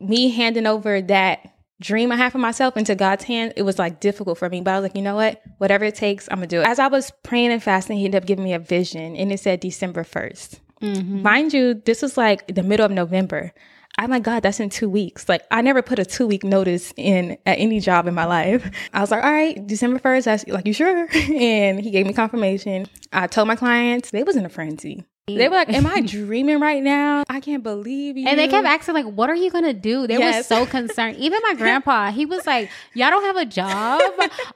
me 0.00 0.30
handing 0.30 0.66
over 0.66 1.00
that 1.02 1.54
dream 1.80 2.10
I 2.10 2.16
have 2.16 2.32
for 2.32 2.38
myself 2.38 2.76
into 2.76 2.94
God's 2.94 3.24
hand, 3.24 3.52
it 3.56 3.62
was 3.62 3.78
like 3.78 4.00
difficult 4.00 4.38
for 4.38 4.48
me. 4.48 4.60
But 4.60 4.72
I 4.72 4.80
was 4.80 4.82
like, 4.84 4.96
you 4.96 5.02
know 5.02 5.14
what? 5.14 5.40
Whatever 5.58 5.84
it 5.84 5.94
takes, 5.94 6.28
I'm 6.30 6.38
gonna 6.38 6.46
do 6.46 6.60
it. 6.60 6.66
As 6.66 6.78
I 6.78 6.88
was 6.88 7.12
praying 7.22 7.52
and 7.52 7.62
fasting, 7.62 7.98
he 7.98 8.04
ended 8.04 8.22
up 8.22 8.26
giving 8.26 8.44
me 8.44 8.54
a 8.54 8.58
vision 8.58 9.16
and 9.16 9.32
it 9.32 9.40
said 9.40 9.60
December 9.60 10.04
1st. 10.04 10.60
Mm-hmm. 10.82 11.22
Mind 11.22 11.52
you, 11.52 11.74
this 11.74 12.02
was 12.02 12.16
like 12.16 12.54
the 12.54 12.62
middle 12.62 12.86
of 12.86 12.92
November. 12.92 13.52
I'm 14.00 14.10
like, 14.10 14.22
God, 14.22 14.44
that's 14.44 14.60
in 14.60 14.70
two 14.70 14.88
weeks. 14.88 15.28
Like, 15.28 15.42
I 15.50 15.60
never 15.60 15.82
put 15.82 15.98
a 15.98 16.04
two 16.04 16.28
week 16.28 16.44
notice 16.44 16.94
in 16.96 17.36
at 17.44 17.58
any 17.58 17.80
job 17.80 18.06
in 18.06 18.14
my 18.14 18.26
life. 18.26 18.70
I 18.92 19.00
was 19.00 19.10
like, 19.10 19.24
all 19.24 19.32
right, 19.32 19.66
December 19.66 19.98
1st. 19.98 20.24
That's 20.24 20.46
like, 20.46 20.66
you 20.66 20.72
sure? 20.72 21.08
And 21.38 21.80
he 21.80 21.90
gave 21.90 22.06
me 22.06 22.12
confirmation. 22.12 22.86
I 23.12 23.26
told 23.26 23.48
my 23.48 23.56
clients, 23.56 24.10
they 24.10 24.22
was 24.22 24.36
in 24.36 24.46
a 24.46 24.48
frenzy. 24.48 25.04
They 25.36 25.48
were 25.48 25.56
like, 25.56 25.72
am 25.72 25.86
I 25.86 26.00
dreaming 26.04 26.60
right 26.60 26.82
now? 26.82 27.24
I 27.28 27.40
can't 27.40 27.62
believe 27.62 28.16
you. 28.16 28.26
And 28.26 28.38
they 28.38 28.48
kept 28.48 28.66
asking, 28.66 28.94
like, 28.94 29.06
what 29.06 29.28
are 29.30 29.34
you 29.36 29.50
gonna 29.50 29.74
do? 29.74 30.06
They 30.06 30.18
were 30.18 30.42
so 30.42 30.66
concerned. 30.66 31.16
Even 31.18 31.40
my 31.42 31.54
grandpa, 31.54 32.10
he 32.10 32.26
was 32.26 32.46
like, 32.46 32.70
Y'all 32.94 33.10
don't 33.10 33.24
have 33.24 33.36
a 33.36 33.44
job? 33.46 34.02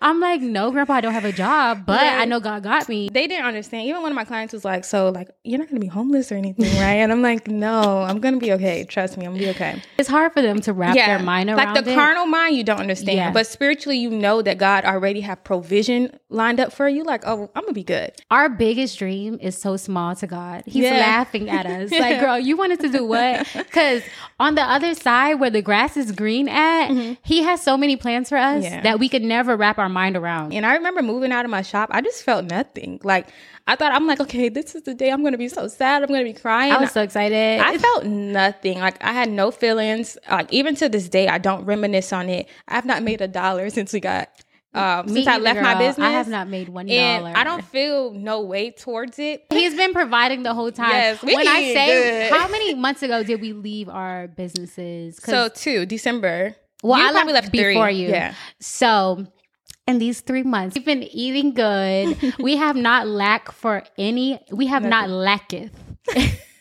I'm 0.01 0.20
like, 0.20 0.41
No, 0.41 0.70
grandpa, 0.70 0.95
I 0.95 1.01
don't 1.01 1.12
have 1.14 1.25
a 1.25 1.33
job, 1.33 1.85
but 1.87 2.01
Right. 2.01 2.20
I 2.20 2.25
know 2.25 2.41
God 2.41 2.62
got 2.62 2.89
me. 2.89 3.09
they 3.12 3.27
didn't 3.27 3.47
understand. 3.47 3.87
Even 3.89 4.03
one 4.03 4.11
of 4.12 4.16
my 4.16 4.25
clients 4.25 4.53
was 4.53 4.64
like, 4.64 4.85
so 4.85 5.11
like, 5.11 5.29
you're 5.45 5.59
not 5.59 5.68
gonna 5.68 5.81
be 5.81 5.87
homeless 5.87 6.33
or 6.33 6.37
anything, 6.37 6.64
right? 6.79 6.95
And 6.95 7.12
I'm 7.12 7.23
like, 7.23 7.47
no, 7.49 8.03
I'm 8.03 8.18
gonna 8.20 8.39
be 8.39 8.53
okay. 8.55 8.85
Trust 8.85 9.16
me, 9.18 9.27
I'm 9.27 9.33
gonna 9.33 9.45
be 9.45 9.51
okay. 9.51 9.81
It's 9.99 10.09
hard 10.09 10.33
for 10.33 10.43
them 10.43 10.61
to 10.62 10.73
wrap 10.73 10.95
their 10.97 11.18
mind 11.18 11.51
around 11.51 11.75
like 11.75 11.85
the 11.85 11.91
it. 11.91 11.95
carnal 11.95 12.27
mind 12.27 12.57
you 12.57 12.64
don't 12.64 12.81
understand 12.81 13.16
Yeah. 13.16 13.31
but 13.33 13.47
spiritually 13.47 13.99
you 13.99 14.11
know 14.11 14.43
that 14.43 14.59
god 14.59 14.85
already 14.85 15.20
have 15.20 15.43
provision 15.45 16.18
lined 16.29 16.59
up 16.61 16.73
for 16.73 16.89
you 16.89 17.05
like 17.05 17.23
oh 17.27 17.51
i'm 17.55 17.62
gonna 17.62 17.73
be 17.73 17.85
good 17.85 18.12
Our 18.31 18.49
biggest 18.49 18.99
dream 18.99 19.39
is 19.41 19.57
so 19.57 19.77
small 19.77 20.14
to 20.16 20.27
God. 20.27 20.62
God. 20.65 20.73
He's 20.73 20.85
Yeah. 20.85 20.99
laughing 20.99 21.49
at 21.51 21.67
us. 21.67 21.91
Like, 22.03 22.21
girl, 22.21 22.39
you 22.39 22.57
wanted 22.57 22.81
to 22.81 22.89
do 22.89 23.05
what? 23.05 23.47
Because 23.55 24.03
on 24.41 24.55
the 24.55 24.63
other 24.63 24.95
side 24.95 25.35
where 25.35 25.51
the 25.51 25.63
grass 25.63 25.97
is 25.97 26.13
green 26.13 26.49
at, 26.49 27.17
he 27.23 27.43
has 27.43 27.63
so 27.63 27.77
many 27.77 27.97
plans 27.97 28.29
for 28.29 28.37
us 28.39 28.65
Mm-hmm. 28.65 28.75
Yeah. 28.75 28.81
that 28.83 28.99
we 28.99 29.09
could 29.09 29.23
never 29.23 29.57
wrap 29.57 29.79
our 29.79 29.89
mind 29.89 30.17
around. 30.17 30.53
And 30.53 30.65
I 30.67 30.75
remember 30.75 31.03
moving 31.03 31.33
out 31.33 31.45
of 31.45 31.51
my 31.51 31.63
shop, 31.63 31.89
I 31.93 32.01
just 32.01 32.23
felt 32.23 32.45
nothing. 32.47 33.01
Like 33.03 33.29
I 33.67 33.77
thought 33.77 33.93
I'm 33.93 34.07
like, 34.09 34.19
okay, 34.21 34.49
this 34.49 34.75
is 34.75 34.83
the 34.83 34.95
day 34.95 35.11
I'm 35.11 35.23
gonna 35.23 35.39
be 35.39 35.49
so 35.49 35.69
sad. 35.69 36.03
I'm 36.03 36.09
gonna 36.09 36.25
be 36.25 36.33
crying. 36.33 36.73
I 36.73 36.79
was 36.81 36.91
so 36.93 37.01
excited. 37.03 37.61
I 37.61 37.79
felt 37.79 38.05
nothing. 38.07 38.81
Like 38.81 39.03
I 39.03 39.13
had 39.13 39.31
no 39.31 39.51
feelings. 39.51 40.19
Like 40.31 40.53
even 40.53 40.75
to 40.77 40.89
this 40.89 41.09
day, 41.09 41.29
I 41.29 41.39
don't 41.39 41.65
reminisce 41.65 42.13
on 42.13 42.29
it. 42.29 42.49
I've 42.69 42.85
not 42.85 43.03
made 43.03 43.21
a 43.21 43.29
dollar 43.29 43.71
since 43.71 43.93
we 43.93 44.01
got 44.01 44.29
um 44.75 45.07
Me 45.07 45.25
since 45.25 45.27
I 45.27 45.39
left 45.39 45.61
my 45.61 45.75
business. 45.75 46.07
I 46.07 46.11
have 46.12 46.29
not 46.29 46.49
made 46.49 46.68
one 46.68 46.89
and. 46.89 47.29
I 47.29 47.45
don't 47.45 47.64
feel 47.64 48.12
no 48.12 48.41
weight 48.41 48.79
towards 48.79 49.18
it. 49.18 49.45
He's 49.51 49.75
been 49.75 49.93
providing 49.93 50.43
the 50.43 50.55
whole 50.55 50.73
time. 50.73 50.91
Yes, 50.91 51.23
we 51.23 51.35
when 51.35 51.47
I 51.47 51.61
say, 51.75 52.31
good. 52.31 52.39
how 52.39 52.49
many 52.49 52.75
months 52.75 53.03
ago 53.03 53.23
did 53.23 53.41
we 53.41 53.53
leave 53.53 53.89
our 53.89 54.29
businesses? 54.29 55.18
So 55.23 55.49
two 55.49 55.85
December. 55.87 56.57
well, 56.83 56.99
you 56.99 57.07
I 57.07 57.12
probably 57.12 57.33
left 57.35 57.47
left 57.47 57.57
three. 57.57 57.75
before 57.75 57.91
you. 57.91 58.09
Yeah. 58.09 58.35
So, 58.61 59.27
in 59.87 59.99
these 59.99 60.20
three 60.20 60.43
months, 60.43 60.75
we've 60.75 60.85
been 60.85 61.03
eating 61.03 61.53
good. 61.55 62.35
we 62.39 62.57
have 62.57 62.77
not 62.77 63.07
lack 63.07 63.53
for 63.53 63.83
any. 63.99 64.41
We 64.51 64.66
have 64.68 64.85
not 64.85 65.11
lacketh. 65.11 65.73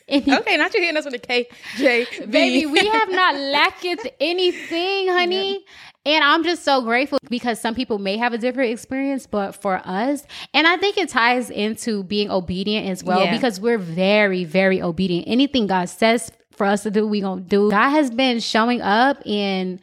any, 0.07 0.33
Okay, 0.33 0.57
not 0.57 0.73
you 0.73 0.81
hitting 0.81 0.97
us 0.97 1.05
with 1.05 1.13
a 1.13 1.19
K 1.19 1.47
J 1.77 2.05
V. 2.05 2.25
Baby, 2.25 2.65
we 2.65 2.85
have 2.87 3.09
not 3.09 3.35
lacketh 3.35 4.05
anything, 4.19 5.07
honey. 5.07 5.63
And 6.05 6.23
I'm 6.23 6.43
just 6.43 6.63
so 6.63 6.81
grateful 6.81 7.19
because 7.29 7.59
some 7.61 7.75
people 7.75 7.99
may 7.99 8.17
have 8.17 8.33
a 8.33 8.37
different 8.37 8.71
experience, 8.71 9.27
but 9.27 9.51
for 9.51 9.81
us, 9.85 10.23
and 10.53 10.65
I 10.65 10.77
think 10.77 10.97
it 10.97 11.09
ties 11.09 11.49
into 11.51 12.03
being 12.03 12.31
obedient 12.31 12.87
as 12.87 13.03
well 13.03 13.23
Yeah. 13.23 13.31
because 13.35 13.59
we're 13.61 13.77
very, 13.77 14.43
very 14.43 14.81
obedient. 14.81 15.27
Anything 15.27 15.67
God 15.67 15.89
says 15.89 16.31
for 16.51 16.65
us 16.65 16.83
to 16.83 16.91
do, 16.91 17.05
we 17.07 17.21
gonna 17.21 17.41
do. 17.41 17.69
God 17.69 17.89
has 17.91 18.09
been 18.09 18.39
showing 18.39 18.81
up 18.81 19.21
and 19.27 19.79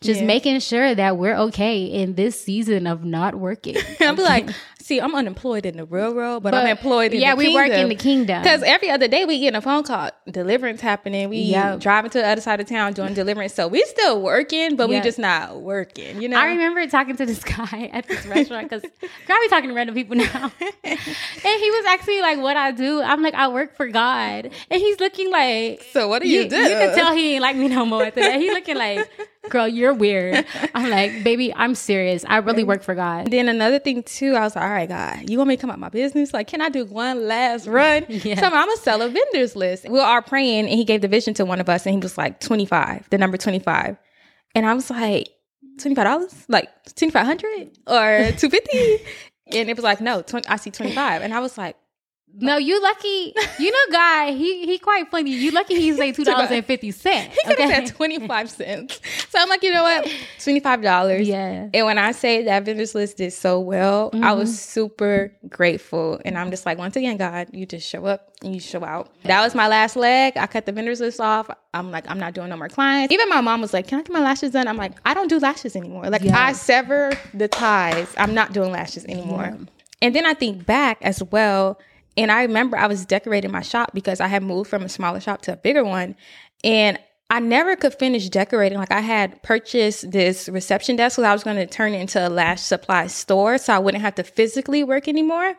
just 0.00 0.20
Yeah. 0.20 0.26
making 0.26 0.58
sure 0.60 0.94
that 0.94 1.16
we're 1.18 1.36
okay 1.36 1.84
in 1.84 2.14
this 2.14 2.40
season 2.42 2.86
of 2.88 3.04
not 3.04 3.36
working. 3.36 3.76
I'll 4.00 4.16
be 4.16 4.22
like, 4.22 4.48
see, 4.90 5.00
I'm 5.00 5.14
unemployed 5.14 5.64
in 5.66 5.76
the 5.76 5.84
real 5.84 6.12
world, 6.14 6.42
but, 6.42 6.52
I'm 6.54 6.64
But, 6.64 6.70
employed 6.70 7.12
in 7.14 7.20
yeah, 7.20 7.34
the 7.36 7.42
kingdom. 7.42 7.54
Yeah, 7.54 7.62
we 7.64 7.70
work 7.70 7.78
in 7.78 7.88
the 7.88 7.94
kingdom. 7.94 8.42
Because 8.42 8.62
every 8.64 8.90
other 8.90 9.06
day 9.08 9.24
we 9.24 9.38
get 9.38 9.54
a 9.54 9.60
phone 9.60 9.84
call, 9.84 10.10
deliverance 10.30 10.80
happening. 10.80 11.28
We 11.28 11.38
Yep. 11.38 11.80
driving 11.80 12.10
to 12.10 12.18
the 12.18 12.26
other 12.26 12.40
side 12.40 12.60
of 12.60 12.66
town 12.66 12.92
doing 12.94 13.14
deliverance. 13.14 13.54
So 13.54 13.68
we 13.68 13.82
still 13.84 14.20
working, 14.20 14.74
but 14.76 14.88
we 14.88 14.96
Yes. 14.96 15.04
just 15.04 15.18
not 15.18 15.60
working. 15.60 16.20
You 16.20 16.28
know, 16.28 16.38
I 16.40 16.46
remember 16.46 16.84
talking 16.88 17.16
to 17.16 17.24
this 17.26 17.42
guy 17.56 17.90
at 17.92 18.08
this 18.08 18.26
restaurant 18.26 18.68
because 18.68 18.84
I 19.28 19.40
be 19.46 19.48
talking 19.48 19.68
to 19.70 19.74
random 19.74 19.94
people 19.94 20.16
now. 20.16 20.52
and 20.84 20.98
he 21.64 21.70
was 21.70 21.84
actually 21.86 22.20
like, 22.20 22.38
What 22.38 22.56
I 22.56 22.72
do? 22.72 23.00
I'm 23.02 23.22
like, 23.22 23.34
I 23.34 23.48
work 23.48 23.76
for 23.76 23.86
God. 23.88 24.46
And 24.70 24.80
he's 24.80 24.98
looking 25.00 25.30
like, 25.30 25.84
So 25.92 26.08
what 26.08 26.20
do 26.22 26.28
you 26.28 26.48
do? 26.48 26.56
You 26.56 26.76
can 26.76 26.94
tell 26.96 27.14
he 27.14 27.34
ain't 27.34 27.42
like 27.42 27.56
me 27.56 27.68
no 27.68 27.84
more 27.86 28.04
after 28.04 28.22
that. 28.22 28.40
He 28.40 28.50
looking 28.50 28.76
like, 28.76 29.08
Girl, 29.48 29.66
you're 29.66 29.92
weird. 29.94 30.46
I'm 30.76 30.90
like, 30.90 31.24
Baby, 31.24 31.52
I'm 31.54 31.74
serious. 31.74 32.24
I 32.28 32.36
really 32.38 32.62
work 32.62 32.82
for 32.82 32.94
God. 32.94 33.30
Then 33.32 33.48
another 33.48 33.78
thing 33.80 34.02
too, 34.04 34.34
I 34.36 34.40
was 34.40 34.54
like, 34.54 34.64
all 34.64 34.70
right, 34.70 34.79
God, 34.86 35.28
you 35.30 35.38
want 35.38 35.48
me 35.48 35.56
to 35.56 35.60
come 35.60 35.70
out 35.70 35.78
my 35.78 35.88
business? 35.88 36.32
Like, 36.32 36.46
can 36.46 36.60
I 36.60 36.68
do 36.68 36.84
one 36.84 37.26
last 37.28 37.66
run? 37.66 38.04
Yes. 38.08 38.38
So 38.40 38.46
I'm 38.46 38.52
gonna 38.52 38.76
sell 38.76 39.02
a 39.02 39.08
vendors 39.08 39.56
list. 39.56 39.88
We 39.88 39.98
are 40.00 40.22
praying, 40.22 40.66
and 40.66 40.70
he 40.70 40.84
gave 40.84 41.00
the 41.02 41.08
vision 41.08 41.34
to 41.34 41.44
one 41.44 41.60
of 41.60 41.68
us, 41.68 41.86
and 41.86 41.94
he 41.94 42.00
was 42.00 42.16
like 42.18 42.40
25, 42.40 43.08
the 43.10 43.18
number 43.18 43.36
25, 43.36 43.96
and 44.54 44.66
I 44.66 44.74
was 44.74 44.90
like, 44.90 45.28
25 45.78 46.04
dollars, 46.04 46.44
like 46.48 46.68
2500 46.94 47.70
or 47.86 48.32
250, 48.36 49.04
and 49.58 49.70
it 49.70 49.76
was 49.76 49.84
like, 49.84 50.00
no, 50.00 50.22
20, 50.22 50.48
I 50.48 50.56
see 50.56 50.70
25, 50.70 51.22
and 51.22 51.32
I 51.32 51.40
was 51.40 51.56
like, 51.56 51.76
No, 52.32 52.58
you 52.58 52.80
lucky. 52.82 53.34
You 53.58 53.70
know, 53.72 53.92
guy, 53.92 54.32
he 54.32 54.66
he 54.66 54.78
quite 54.78 55.10
funny. 55.10 55.32
You 55.32 55.50
lucky 55.50 55.74
he 55.74 55.92
say 55.94 56.12
two 56.16 56.24
dollars 56.24 56.50
and 56.50 56.64
fifty 56.64 56.90
cents. 56.92 57.34
he 57.34 57.54
could 57.54 57.58
have 57.58 57.88
said 57.88 57.96
25 57.96 58.50
cents. 58.50 59.00
So 59.30 59.38
I'm 59.38 59.48
like, 59.48 59.62
you 59.62 59.72
know 59.72 59.84
what, 59.84 60.10
25 60.40 60.82
dollars. 60.82 61.28
Yeah. 61.28 61.68
And 61.72 61.86
when 61.86 61.98
I 61.98 62.10
say 62.10 62.42
that 62.42 62.64
vendors 62.64 62.96
list 62.96 63.18
did 63.18 63.32
so 63.32 63.60
well, 63.60 64.10
I 64.24 64.32
was 64.32 64.50
mm-hmm. 64.50 64.56
super 64.56 65.32
grateful. 65.48 66.20
And 66.24 66.36
I'm 66.36 66.50
just 66.50 66.66
like, 66.66 66.78
once 66.78 66.96
again, 66.96 67.16
God, 67.16 67.46
you 67.52 67.64
just 67.64 67.88
show 67.88 68.06
up 68.06 68.32
and 68.42 68.52
you 68.52 68.60
show 68.60 68.84
out. 68.84 69.12
That 69.22 69.40
was 69.42 69.54
my 69.54 69.68
last 69.68 69.94
leg. 69.94 70.32
I 70.36 70.48
cut 70.48 70.66
the 70.66 70.72
vendors 70.72 70.98
list 70.98 71.20
off. 71.20 71.48
I'm 71.72 71.92
like, 71.92 72.10
I'm 72.10 72.18
not 72.18 72.34
doing 72.34 72.48
no 72.48 72.56
more 72.56 72.68
clients. 72.68 73.14
Even 73.14 73.28
my 73.28 73.40
mom 73.40 73.60
was 73.60 73.72
like, 73.72 73.86
Can 73.86 74.00
I 74.00 74.02
get 74.02 74.12
my 74.12 74.18
lashes 74.18 74.50
done? 74.50 74.66
I'm 74.66 74.76
like, 74.76 74.98
I 75.04 75.14
don't 75.14 75.28
do 75.28 75.38
lashes 75.38 75.76
anymore. 75.76 76.10
Like 76.10 76.24
Yes. 76.24 76.34
I 76.34 76.52
sever 76.52 77.12
the 77.32 77.46
ties. 77.46 78.12
I'm 78.18 78.34
not 78.34 78.52
doing 78.52 78.72
lashes 78.72 79.04
anymore. 79.04 79.56
And 80.02 80.12
then 80.12 80.26
I 80.26 80.34
think 80.34 80.66
back 80.66 80.98
as 81.02 81.22
well. 81.22 81.78
And 82.16 82.32
I 82.32 82.42
remember 82.42 82.76
I 82.76 82.88
was 82.88 83.06
decorating 83.06 83.52
my 83.52 83.62
shop 83.62 83.92
because 83.94 84.20
I 84.20 84.26
had 84.26 84.42
moved 84.42 84.68
from 84.68 84.82
a 84.82 84.88
smaller 84.88 85.20
shop 85.20 85.42
to 85.42 85.52
a 85.52 85.56
bigger 85.56 85.84
one. 85.84 86.16
And 86.64 86.98
I 87.30 87.38
never 87.38 87.76
could 87.76 87.94
finish 87.94 88.28
decorating. 88.28 88.76
Like 88.76 88.90
I 88.90 89.00
had 89.00 89.40
purchased 89.44 90.10
this 90.10 90.48
reception 90.48 90.96
desk 90.96 91.16
because 91.16 91.28
I 91.28 91.32
was 91.32 91.44
going 91.44 91.56
to 91.56 91.66
turn 91.66 91.94
it 91.94 92.00
into 92.00 92.26
a 92.26 92.28
lash 92.28 92.60
supply 92.60 93.06
store 93.06 93.56
so 93.56 93.72
I 93.72 93.78
wouldn't 93.78 94.02
have 94.02 94.16
to 94.16 94.24
physically 94.24 94.82
work 94.82 95.06
anymore. 95.06 95.54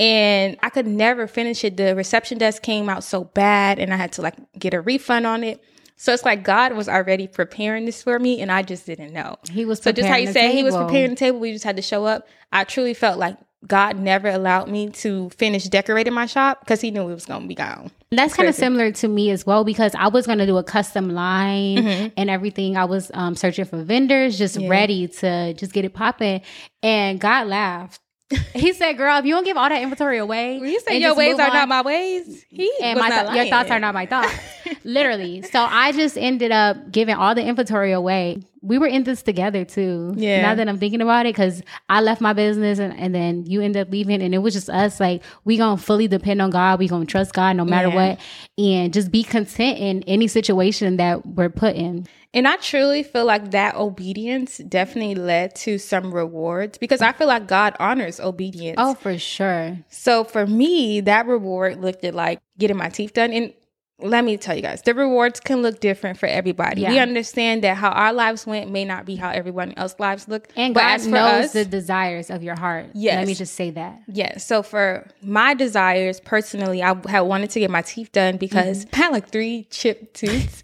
And 0.00 0.58
I 0.62 0.68
could 0.68 0.86
never 0.86 1.28
finish 1.28 1.62
it. 1.62 1.76
The 1.76 1.94
reception 1.94 2.38
desk 2.38 2.62
came 2.62 2.88
out 2.88 3.04
so 3.04 3.24
bad 3.24 3.78
and 3.78 3.94
I 3.94 3.96
had 3.96 4.12
to 4.12 4.22
like 4.22 4.34
get 4.58 4.74
a 4.74 4.80
refund 4.80 5.26
on 5.26 5.44
it. 5.44 5.62
So 5.94 6.12
it's 6.12 6.24
like 6.24 6.42
God 6.42 6.74
was 6.74 6.88
already 6.88 7.28
preparing 7.28 7.86
this 7.86 8.02
for 8.02 8.18
me 8.18 8.42
and 8.42 8.50
I 8.50 8.62
just 8.62 8.84
didn't 8.84 9.12
know. 9.12 9.36
He 9.48 9.64
was 9.64 9.80
So 9.80 9.92
just 9.92 10.08
how 10.08 10.16
you 10.16 10.32
the 10.32 10.40
he 10.40 10.64
was 10.64 10.76
preparing 10.76 11.10
the 11.10 11.16
table, 11.16 11.38
we 11.38 11.52
just 11.52 11.64
had 11.64 11.76
to 11.76 11.82
show 11.82 12.04
up. 12.04 12.26
I 12.52 12.64
truly 12.64 12.94
felt 12.94 13.18
like 13.18 13.38
God 13.66 13.98
never 13.98 14.28
allowed 14.28 14.68
me 14.68 14.90
to 14.90 15.30
finish 15.30 15.64
decorating 15.64 16.12
my 16.14 16.26
shop 16.26 16.60
because 16.60 16.80
he 16.80 16.90
knew 16.90 17.02
it 17.08 17.14
was 17.14 17.26
going 17.26 17.42
to 17.42 17.48
be 17.48 17.54
gone. 17.54 17.90
That's 18.12 18.34
kind 18.34 18.48
of 18.48 18.54
similar 18.54 18.92
to 18.92 19.08
me 19.08 19.30
as 19.30 19.44
well 19.46 19.64
because 19.64 19.92
I 19.96 20.08
was 20.08 20.26
going 20.26 20.38
to 20.38 20.46
do 20.46 20.56
a 20.58 20.62
custom 20.64 21.10
line 21.10 21.76
Mm-hmm. 21.78 22.08
and 22.16 22.30
everything. 22.30 22.76
I 22.76 22.84
was 22.84 23.10
um, 23.14 23.34
searching 23.34 23.64
for 23.64 23.82
vendors, 23.82 24.38
just 24.38 24.58
ready 24.60 25.08
to 25.08 25.54
just 25.54 25.72
get 25.72 25.84
it 25.84 25.94
popping. 25.94 26.42
And 26.82 27.18
God 27.20 27.46
laughed. 27.48 28.00
He 28.54 28.72
said, 28.72 28.94
"Girl, 28.96 29.18
if 29.18 29.24
you 29.24 29.34
don't 29.34 29.44
give 29.44 29.56
all 29.56 29.68
that 29.68 29.80
inventory 29.82 30.18
away, 30.18 30.58
you 30.58 30.80
say 30.80 30.98
your 30.98 31.14
ways 31.14 31.38
are 31.38 31.48
on- 31.48 31.54
not 31.54 31.68
my 31.68 31.82
ways, 31.82 32.44
he 32.48 32.72
and 32.82 32.98
was 32.98 33.08
my 33.08 33.22
th- 33.22 33.34
your 33.36 33.46
thoughts 33.46 33.70
are 33.70 33.78
not 33.78 33.94
my 33.94 34.06
thoughts. 34.06 34.32
Literally. 34.84 35.42
So 35.42 35.60
I 35.60 35.92
just 35.92 36.16
ended 36.18 36.50
up 36.50 36.90
giving 36.90 37.14
all 37.14 37.34
the 37.36 37.44
inventory 37.44 37.92
away. 37.92 38.42
We 38.66 38.78
were 38.78 38.86
in 38.86 39.04
this 39.04 39.22
together 39.22 39.64
too. 39.64 40.14
Yeah. 40.16 40.42
Now 40.42 40.54
that 40.56 40.68
I'm 40.68 40.78
thinking 40.78 41.00
about 41.00 41.26
it, 41.26 41.30
because 41.30 41.62
I 41.88 42.00
left 42.00 42.20
my 42.20 42.32
business 42.32 42.78
and, 42.78 42.98
and 42.98 43.14
then 43.14 43.46
you 43.46 43.60
end 43.60 43.76
up 43.76 43.90
leaving, 43.90 44.22
and 44.22 44.34
it 44.34 44.38
was 44.38 44.54
just 44.54 44.68
us. 44.68 44.98
Like 45.00 45.22
we 45.44 45.56
gonna 45.56 45.76
fully 45.76 46.08
depend 46.08 46.42
on 46.42 46.50
God. 46.50 46.78
We 46.78 46.88
gonna 46.88 47.06
trust 47.06 47.32
God 47.32 47.56
no 47.56 47.64
matter 47.64 47.88
Yeah. 47.88 47.94
what, 48.10 48.20
and 48.58 48.92
just 48.92 49.10
be 49.10 49.22
content 49.22 49.78
in 49.78 50.02
any 50.04 50.26
situation 50.28 50.96
that 50.96 51.24
we're 51.24 51.48
put 51.50 51.76
in. 51.76 52.06
And 52.34 52.46
I 52.46 52.56
truly 52.56 53.02
feel 53.02 53.24
like 53.24 53.52
that 53.52 53.76
obedience 53.76 54.58
definitely 54.58 55.14
led 55.14 55.54
to 55.56 55.78
some 55.78 56.12
rewards 56.12 56.76
because 56.76 57.00
I 57.00 57.12
feel 57.12 57.28
like 57.28 57.46
God 57.46 57.74
honors 57.80 58.20
obedience. 58.20 58.76
Oh, 58.78 58.92
for 58.94 59.16
sure. 59.16 59.78
So 59.88 60.22
for 60.24 60.46
me, 60.46 61.00
that 61.00 61.26
reward 61.26 61.80
looked 61.80 62.04
at 62.04 62.14
like 62.14 62.40
getting 62.58 62.76
my 62.76 62.90
teeth 62.90 63.14
done. 63.14 63.32
And 63.32 63.54
let 63.98 64.24
me 64.24 64.36
tell 64.36 64.54
you 64.54 64.60
guys, 64.60 64.82
the 64.82 64.92
rewards 64.92 65.40
can 65.40 65.62
look 65.62 65.80
different 65.80 66.18
for 66.18 66.26
everybody. 66.26 66.84
We 66.86 66.98
understand 66.98 67.64
that 67.64 67.78
how 67.78 67.88
our 67.90 68.12
lives 68.12 68.46
went 68.46 68.70
may 68.70 68.84
not 68.84 69.06
be 69.06 69.16
how 69.16 69.30
everyone 69.30 69.72
else's 69.78 69.98
lives 69.98 70.28
look. 70.28 70.48
And 70.54 70.74
but 70.74 70.80
God 70.80 71.06
knows 71.06 71.44
us, 71.46 71.52
the 71.54 71.64
desires 71.64 72.28
of 72.28 72.42
your 72.42 72.56
heart. 72.56 72.86
Yes. 72.92 73.16
Let 73.16 73.26
me 73.26 73.34
just 73.34 73.54
say 73.54 73.70
that. 73.70 74.02
Yeah. 74.06 74.36
So 74.36 74.62
for 74.62 75.08
my 75.22 75.54
desires 75.54 76.20
personally, 76.20 76.82
I 76.82 76.94
had 77.08 77.20
wanted 77.22 77.48
to 77.50 77.60
get 77.60 77.70
my 77.70 77.82
teeth 77.82 78.12
done 78.12 78.36
because 78.36 78.84
Mm-hmm. 78.84 78.90
I 79.00 79.04
had 79.04 79.12
like 79.12 79.28
three 79.30 79.64
chipped 79.70 80.14
tooths 80.20 80.62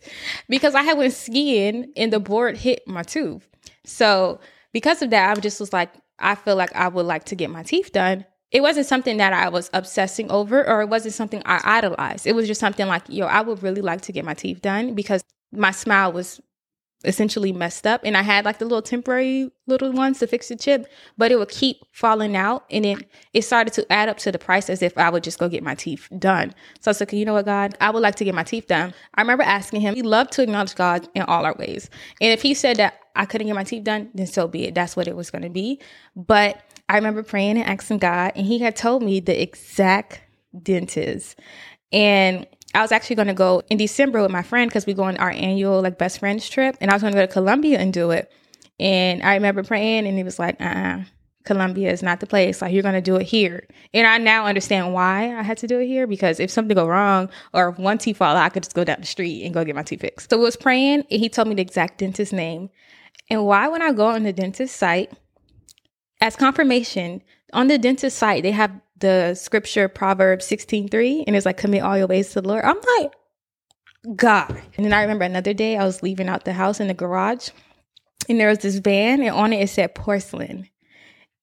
because 0.49 0.75
I 0.75 0.83
had 0.83 0.99
went 0.99 1.15
skiing 1.15 1.91
and 1.97 2.13
the 2.13 2.21
board 2.21 2.57
hit 2.59 2.87
my 2.87 3.03
tooth. 3.03 3.49
So 3.85 4.41
because 4.73 5.01
of 5.03 5.11
that, 5.11 5.37
I 5.37 5.41
just 5.41 5.59
was 5.59 5.73
like, 5.73 5.91
I 6.19 6.35
feel 6.35 6.57
like 6.57 6.75
I 6.77 6.89
would 6.89 7.07
like 7.07 7.25
to 7.27 7.35
get 7.35 7.49
my 7.51 7.63
teeth 7.63 7.93
done. 7.93 8.27
It 8.53 8.61
wasn't 8.61 8.87
something 8.87 9.17
that 9.17 9.33
I 9.33 9.49
was 9.49 9.71
obsessing 9.73 10.31
over 10.31 10.67
or 10.69 10.83
it 10.83 10.89
wasn't 10.89 11.15
something 11.15 11.43
I 11.47 11.61
idolized. 11.65 12.27
It 12.27 12.35
was 12.35 12.47
just 12.47 12.61
something 12.61 12.87
like, 12.87 13.03
yo, 13.09 13.27
I 13.27 13.41
would 13.41 13.63
really 13.63 13.81
like 13.83 14.03
to 14.03 14.13
get 14.13 14.25
my 14.25 14.35
teeth 14.35 14.63
done 14.63 14.95
because 14.95 15.25
my 15.53 15.71
smile 15.71 16.13
was 16.13 16.41
essentially 17.05 17.53
messed 17.53 17.87
up 17.87 18.01
and 18.05 18.17
I 18.17 18.23
had 18.23 18.45
like 18.45 18.59
the 18.59 18.65
little 18.65 18.83
temporary 18.83 19.51
little 19.67 19.93
ones 19.93 20.19
to 20.21 20.27
fix 20.27 20.49
the 20.49 20.57
chip, 20.57 20.87
but 21.19 21.33
it 21.33 21.37
would 21.39 21.49
keep 21.49 21.79
falling 21.93 22.37
out 22.37 22.65
and 22.71 22.87
it 22.87 23.09
it 23.33 23.43
started 23.43 23.73
to 23.75 23.93
add 23.93 24.09
up 24.09 24.19
to 24.19 24.33
the 24.33 24.39
price 24.39 24.71
as 24.71 24.83
if 24.83 24.97
I 24.97 25.11
would 25.11 25.25
just 25.25 25.39
go 25.39 25.49
get 25.49 25.63
my 25.63 25.75
teeth 25.75 26.09
done. 26.19 26.55
So 26.81 26.91
I 26.91 26.93
was 26.93 27.01
like, 27.01 27.13
you 27.13 27.25
know 27.25 27.35
what, 27.35 27.47
God, 27.47 27.77
I 27.81 27.91
would 27.91 28.03
like 28.03 28.15
to 28.17 28.25
get 28.25 28.35
my 28.35 28.45
teeth 28.45 28.67
done. 28.69 28.95
I 29.15 29.23
remember 29.23 29.45
asking 29.45 29.81
him, 29.81 29.95
we 29.95 30.03
love 30.03 30.31
to 30.31 30.43
acknowledge 30.43 30.75
God 30.75 31.09
in 31.15 31.23
all 31.23 31.45
our 31.45 31.55
ways. 31.55 31.91
And 32.21 32.33
if 32.33 32.43
he 32.43 32.55
said 32.55 32.77
that 32.77 32.99
I 33.17 33.27
couldn't 33.27 33.47
get 33.47 33.57
my 33.57 33.65
teeth 33.65 33.85
done, 33.85 34.11
then 34.15 34.27
so 34.27 34.47
be 34.49 34.67
it. 34.67 34.75
That's 34.75 34.97
what 34.97 35.09
it 35.09 35.17
was 35.17 35.31
gonna 35.31 35.51
be. 35.51 35.81
But 36.15 36.63
I 36.93 36.97
remember 36.97 37.23
praying 37.23 37.57
and 37.57 37.67
asking 37.67 37.99
God, 37.99 38.33
and 38.37 38.45
he 38.45 38.59
had 38.59 38.77
told 38.77 39.03
me 39.03 39.19
the 39.19 39.41
exact 39.41 40.21
dentist. 40.63 41.41
And 41.91 42.47
I 42.75 42.83
was 42.83 42.93
actually 42.93 43.17
going 43.17 43.29
to 43.29 43.35
go 43.35 43.63
in 43.71 43.79
December 43.79 44.21
with 44.21 44.31
my 44.31 44.43
friend 44.43 44.69
because 44.69 44.85
we 44.85 44.93
go 44.93 45.05
on 45.05 45.17
our 45.17 45.31
annual 45.31 45.81
like 45.81 45.97
best 45.97 46.19
friends 46.19 46.47
trip, 46.51 46.77
and 46.83 46.91
I 46.91 46.95
was 46.95 47.01
going 47.01 47.15
to 47.15 47.19
go 47.19 47.25
to 47.27 47.33
Colombia 47.33 47.79
and 47.79 47.95
do 47.95 48.11
it. 48.11 48.31
And 48.79 49.23
I 49.23 49.35
remember 49.35 49.63
praying, 49.63 50.07
and 50.07 50.19
he 50.19 50.23
was 50.23 50.39
like, 50.39 50.61
"Uh, 50.61 50.65
uh 50.65 51.05
Colombia 51.45 51.91
is 51.91 52.03
not 52.03 52.21
the 52.21 52.27
place. 52.27 52.61
Like 52.61 52.73
you're 52.73 52.85
gonna 52.85 53.01
do 53.01 53.17
it 53.17 53.25
here. 53.25 53.67
And 53.93 54.07
I 54.07 54.19
now 54.19 54.47
understand 54.47 54.93
why 54.93 55.37
I 55.37 55.43
had 55.43 55.59
to 55.59 55.67
do 55.67 55.81
it 55.81 55.87
here 55.87 56.07
because 56.07 56.39
if 56.39 56.53
something 56.53 56.77
go 56.77 56.87
wrong 56.87 57.31
or 57.53 57.71
if 57.71 57.79
one 57.79 57.99
teeth 57.99 58.19
fall 58.19 58.37
out, 58.37 58.45
I 58.45 58.49
could 58.49 58.63
just 58.63 58.77
go 58.77 58.85
down 58.85 59.01
the 59.01 59.07
street 59.07 59.45
and 59.45 59.53
go 59.53 59.65
get 59.65 59.75
my 59.75 59.83
teeth 59.83 60.03
fixed. 60.03 60.31
So 60.31 60.39
I 60.39 60.41
was 60.41 60.55
praying 60.55 61.05
and 61.11 61.21
he 61.21 61.29
told 61.29 61.49
me 61.49 61.57
the 61.57 61.63
exact 61.63 61.99
dentist 61.99 62.33
name. 62.33 62.71
And 63.29 63.45
why 63.45 63.67
when 63.67 63.83
I 63.83 63.93
go 63.93 64.07
on 64.07 64.23
the 64.23 64.33
dentist 64.33 64.77
site, 64.77 65.13
as 66.23 66.37
confirmation, 66.37 67.21
on 67.53 67.67
the 67.67 67.77
dentist 67.77 68.17
site, 68.17 68.45
they 68.45 68.53
have 68.53 68.71
the 68.97 69.35
scripture 69.35 69.89
Proverbs 69.89 70.47
16:3, 70.47 71.25
and 71.27 71.35
it's 71.35 71.45
like 71.45 71.57
commit 71.57 71.83
all 71.83 71.99
your 71.99 72.07
ways 72.07 72.31
to 72.31 72.41
the 72.41 72.49
Lord. 72.49 72.65
I'm 72.65 72.79
like, 72.99 73.13
God. 74.17 74.63
And 74.77 74.87
then 74.87 74.93
I 74.93 75.03
remember 75.03 75.25
another 75.25 75.53
day 75.53 75.77
I 75.77 75.85
was 75.85 76.03
leaving 76.03 76.29
out 76.29 76.45
the 76.45 76.53
house 76.53 76.79
in 76.79 76.87
the 76.87 76.95
garage, 76.95 77.51
and 78.29 78.39
there 78.39 78.49
was 78.49 78.61
this 78.61 78.77
van, 78.77 79.21
and 79.21 79.35
on 79.35 79.53
it 79.53 79.63
it 79.63 79.69
said 79.69 79.97
porcelain. 79.97 80.69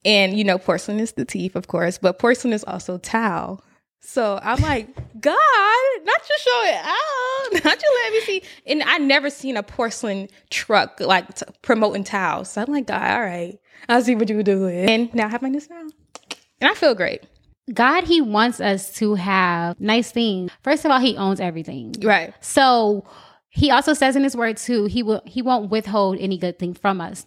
And 0.06 0.38
you 0.38 0.46
know, 0.46 0.58
porcelain 0.58 1.02
is 1.02 1.12
the 1.12 1.26
teeth, 1.26 1.58
of 1.58 1.68
course, 1.68 1.98
but 1.98 2.18
porcelain 2.18 2.54
is 2.54 2.64
also 2.64 2.98
towel. 2.98 3.62
So 4.00 4.40
I'm 4.42 4.62
like, 4.62 4.96
God, 5.20 5.36
not 6.06 6.22
you 6.30 6.38
show 6.40 6.64
it 6.64 6.82
out, 6.86 7.64
not 7.66 7.82
you 7.82 8.02
let 8.04 8.14
me 8.14 8.22
see. 8.22 8.44
And 8.66 8.82
I 8.84 8.98
never 8.98 9.30
seen 9.30 9.58
a 9.58 9.64
porcelain 9.64 10.30
truck 10.50 11.02
like 11.02 11.36
t- 11.36 11.46
promoting 11.64 12.06
towels. 12.06 12.52
So 12.52 12.62
I'm 12.62 12.72
like, 12.72 12.88
God, 12.88 13.12
all 13.12 13.22
right, 13.22 13.60
I'll 13.88 14.02
see 14.02 14.16
what 14.16 14.30
you 14.30 14.36
would 14.38 14.46
do. 14.46 14.68
And 14.68 15.14
now 15.14 15.28
I 15.28 15.30
have 15.30 15.42
my 15.42 15.50
new 15.50 15.60
smile, 15.60 15.90
and 16.62 16.70
I 16.70 16.74
feel 16.74 16.96
great. 16.96 17.24
God, 17.74 18.06
He 18.06 18.22
wants 18.22 18.60
us 18.60 18.94
to 18.96 19.16
have 19.16 19.80
nice 19.80 20.12
things. 20.12 20.52
First 20.64 20.86
of 20.86 20.92
all, 20.92 21.00
He 21.00 21.16
owns 21.18 21.40
everything. 21.40 21.94
Right. 22.02 22.34
So 22.42 23.06
He 23.50 23.72
also 23.72 23.94
says 23.94 24.16
in 24.16 24.24
His 24.24 24.36
word 24.36 24.58
too, 24.58 24.86
He 24.86 25.04
will 25.04 25.22
He 25.26 25.42
won't 25.42 25.70
withhold 25.70 26.18
any 26.20 26.38
good 26.38 26.60
thing 26.60 26.74
from 26.74 27.00
us. 27.00 27.26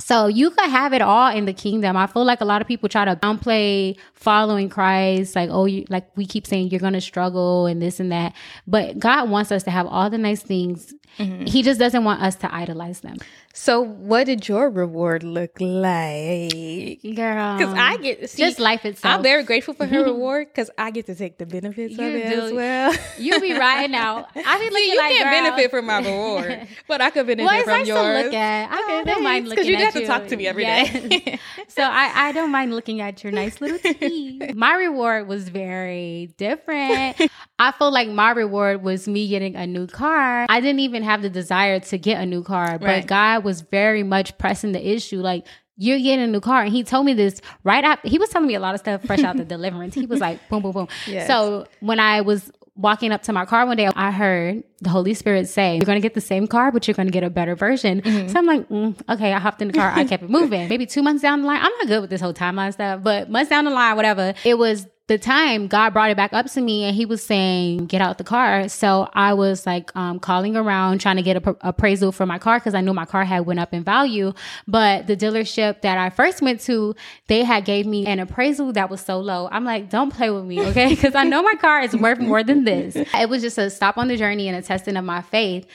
So 0.00 0.26
you 0.26 0.50
could 0.50 0.68
have 0.68 0.92
it 0.92 1.02
all 1.02 1.34
in 1.34 1.44
the 1.44 1.52
kingdom. 1.52 1.96
I 1.96 2.06
feel 2.08 2.24
like 2.24 2.40
a 2.40 2.44
lot 2.44 2.60
of 2.60 2.66
people 2.66 2.88
try 2.88 3.04
to 3.04 3.14
downplay 3.16 3.96
following 4.12 4.68
Christ, 4.68 5.36
like 5.36 5.50
oh, 5.50 5.66
you 5.66 5.84
like 5.88 6.14
we 6.16 6.26
keep 6.26 6.46
saying 6.46 6.68
you're 6.68 6.80
gonna 6.80 7.00
struggle 7.00 7.66
and 7.66 7.80
this 7.80 8.00
and 8.00 8.10
that. 8.10 8.34
But 8.66 8.98
God 8.98 9.30
wants 9.30 9.52
us 9.52 9.62
to 9.64 9.70
have 9.70 9.86
all 9.86 10.10
the 10.10 10.18
nice 10.18 10.42
things. 10.42 10.92
Mm-hmm. 11.18 11.46
He 11.46 11.62
just 11.62 11.78
doesn't 11.78 12.04
want 12.04 12.22
us 12.22 12.34
to 12.36 12.52
idolize 12.52 13.00
them. 13.00 13.18
So, 13.56 13.80
what 13.80 14.24
did 14.24 14.48
your 14.48 14.68
reward 14.68 15.22
look 15.22 15.60
like? 15.60 17.00
Girl, 17.14 17.56
Because 17.56 17.72
I 17.76 17.96
get 18.02 18.28
see, 18.28 18.42
just 18.42 18.58
life 18.58 18.84
itself. 18.84 19.14
I'm 19.14 19.22
very 19.22 19.44
grateful 19.44 19.74
for 19.74 19.86
her 19.86 20.02
reward 20.10 20.48
because 20.48 20.70
I 20.76 20.90
get 20.90 21.06
to 21.06 21.14
take 21.14 21.38
the 21.38 21.46
benefits 21.46 21.96
You 21.96 22.04
of 22.04 22.14
it 22.14 22.28
do. 22.28 22.34
as 22.46 22.52
well. 22.52 22.94
you 23.16 23.40
be 23.40 23.52
riding 23.52 23.94
out. 23.94 24.26
I 24.36 24.58
be 24.58 24.64
looking 24.64 24.76
See, 24.76 24.92
you 24.92 24.98
like, 24.98 25.12
can't 25.16 25.30
girl, 25.30 25.40
benefit 25.42 25.70
from 25.70 25.86
my 25.86 25.98
reward, 25.98 26.66
but 26.88 27.00
I 27.00 27.10
could 27.10 27.28
benefit 27.28 27.44
Well, 27.46 27.62
from 27.62 27.72
nice 27.78 27.86
yours. 27.86 28.04
to 28.18 28.22
look 28.24 28.34
at. 28.34 28.70
I 28.72 28.76
Oh, 28.76 29.04
don't 29.06 29.22
mind 29.22 29.48
looking 29.48 29.66
you 29.66 29.76
at 29.76 29.80
have 29.82 29.94
to 29.94 30.04
talk 30.06 30.26
to 30.26 30.36
me 30.36 30.46
every 30.48 30.64
Yes. 30.64 30.92
day. 30.92 31.38
so 31.68 31.82
I, 31.84 32.10
I 32.28 32.32
don't 32.32 32.50
mind 32.50 32.74
looking 32.74 33.00
at 33.00 33.22
your 33.22 33.32
nice 33.32 33.60
little 33.60 33.78
teeth. 33.78 34.52
my 34.54 34.74
reward 34.74 35.28
was 35.28 35.48
very 35.48 36.34
different. 36.38 37.20
I 37.58 37.70
feel 37.70 37.92
like 37.92 38.08
my 38.08 38.32
reward 38.32 38.82
was 38.82 39.06
me 39.06 39.28
getting 39.28 39.54
a 39.54 39.64
new 39.66 39.86
car. 39.86 40.46
I 40.48 40.60
didn't 40.60 40.80
even 40.80 41.04
have 41.04 41.22
the 41.22 41.30
desire 41.30 41.78
to 41.78 41.98
get 41.98 42.20
a 42.20 42.26
new 42.26 42.42
car, 42.42 42.78
but 42.80 42.86
Right. 42.86 43.06
God 43.06 43.43
was 43.44 43.60
very 43.60 44.02
much 44.02 44.36
pressing 44.38 44.72
the 44.72 44.86
issue. 44.86 45.20
Like, 45.20 45.46
you're 45.76 45.98
getting 45.98 46.24
a 46.24 46.26
new 46.26 46.40
car. 46.40 46.62
And 46.62 46.72
he 46.72 46.84
told 46.84 47.06
me 47.06 47.14
this 47.14 47.40
right 47.64 47.84
after 47.84 48.08
he 48.08 48.18
was 48.18 48.30
telling 48.30 48.48
me 48.48 48.54
a 48.54 48.60
lot 48.60 48.74
of 48.74 48.80
stuff 48.80 49.04
fresh 49.04 49.20
out 49.22 49.36
the 49.36 49.44
deliverance. 49.56 49.94
He 49.94 50.06
was 50.06 50.20
like, 50.20 50.48
boom, 50.48 50.62
boom, 50.62 50.72
boom. 50.72 50.88
Yes. 51.06 51.26
So 51.26 51.66
when 51.80 51.98
I 52.00 52.20
was 52.20 52.50
walking 52.76 53.12
up 53.12 53.22
to 53.22 53.32
my 53.32 53.44
car 53.44 53.66
one 53.66 53.76
day, 53.76 53.88
I 53.94 54.10
heard 54.10 54.64
the 54.80 54.90
Holy 54.90 55.14
Spirit 55.14 55.48
say, 55.48 55.76
You're 55.76 55.86
going 55.86 56.00
to 56.00 56.02
get 56.02 56.14
the 56.14 56.20
same 56.20 56.46
car, 56.46 56.72
but 56.72 56.86
you're 56.88 56.94
going 56.94 57.06
to 57.06 57.12
get 57.12 57.22
a 57.22 57.30
better 57.30 57.54
version. 57.54 58.02
So 58.28 58.38
I'm 58.38 58.46
like, 58.46 58.68
mm, 58.68 59.00
Okay, 59.08 59.32
I 59.32 59.38
hopped 59.38 59.62
in 59.62 59.68
the 59.68 59.74
car. 59.74 59.92
I 59.94 60.04
kept 60.04 60.24
it 60.24 60.30
moving. 60.38 60.68
Maybe 60.68 60.86
two 60.86 61.02
months 61.02 61.22
down 61.22 61.42
the 61.42 61.46
line, 61.46 61.60
I'm 61.62 61.72
not 61.78 61.86
good 61.86 62.00
with 62.00 62.10
this 62.10 62.20
whole 62.20 62.34
timeline 62.34 62.72
stuff, 62.72 63.02
but 63.02 63.30
months 63.30 63.48
down 63.50 63.64
the 63.64 63.70
line, 63.70 63.96
whatever, 63.96 64.34
it 64.44 64.58
was 64.58 64.86
the 65.06 65.18
time 65.18 65.66
God 65.66 65.92
brought 65.92 66.10
it 66.10 66.16
back 66.16 66.32
up 66.32 66.46
to 66.52 66.60
me 66.62 66.84
and 66.84 66.96
he 66.96 67.04
was 67.04 67.22
saying, 67.22 67.86
get 67.86 68.00
out 68.00 68.16
the 68.16 68.24
car. 68.24 68.70
So 68.70 69.06
I 69.12 69.34
was 69.34 69.66
like 69.66 69.94
um, 69.94 70.18
calling 70.18 70.56
around 70.56 71.00
trying 71.02 71.16
to 71.16 71.22
get 71.22 71.36
a 71.36 71.40
pr- 71.42 71.50
appraisal 71.60 72.10
for 72.10 72.24
my 72.24 72.38
car 72.38 72.58
because 72.58 72.74
I 72.74 72.80
knew 72.80 72.94
my 72.94 73.04
car 73.04 73.22
had 73.24 73.40
went 73.40 73.60
up 73.60 73.74
in 73.74 73.84
value. 73.84 74.32
But 74.66 75.06
the 75.06 75.14
dealership 75.14 75.82
that 75.82 75.98
I 75.98 76.08
first 76.08 76.40
went 76.40 76.60
to, 76.62 76.94
they 77.26 77.44
had 77.44 77.66
gave 77.66 77.84
me 77.84 78.06
an 78.06 78.18
appraisal 78.18 78.72
that 78.72 78.88
was 78.88 79.02
so 79.02 79.20
low. 79.20 79.46
I'm 79.52 79.64
like, 79.64 79.90
don't 79.90 80.10
play 80.10 80.30
with 80.30 80.44
me, 80.44 80.64
okay? 80.68 80.94
Because 80.94 81.16
I 81.16 81.24
know 81.24 81.42
my 81.42 81.54
car 81.54 81.82
is 81.82 81.94
worth 81.94 82.20
more 82.20 82.42
than 82.42 82.64
this. 82.64 82.96
It 82.96 83.28
was 83.28 83.42
just 83.42 83.58
a 83.58 83.68
stop 83.68 83.98
on 83.98 84.08
the 84.08 84.16
journey 84.16 84.48
and 84.48 84.56
a 84.56 84.62
testing 84.62 84.96
of 84.96 85.04
my 85.04 85.20
faith. 85.20 85.66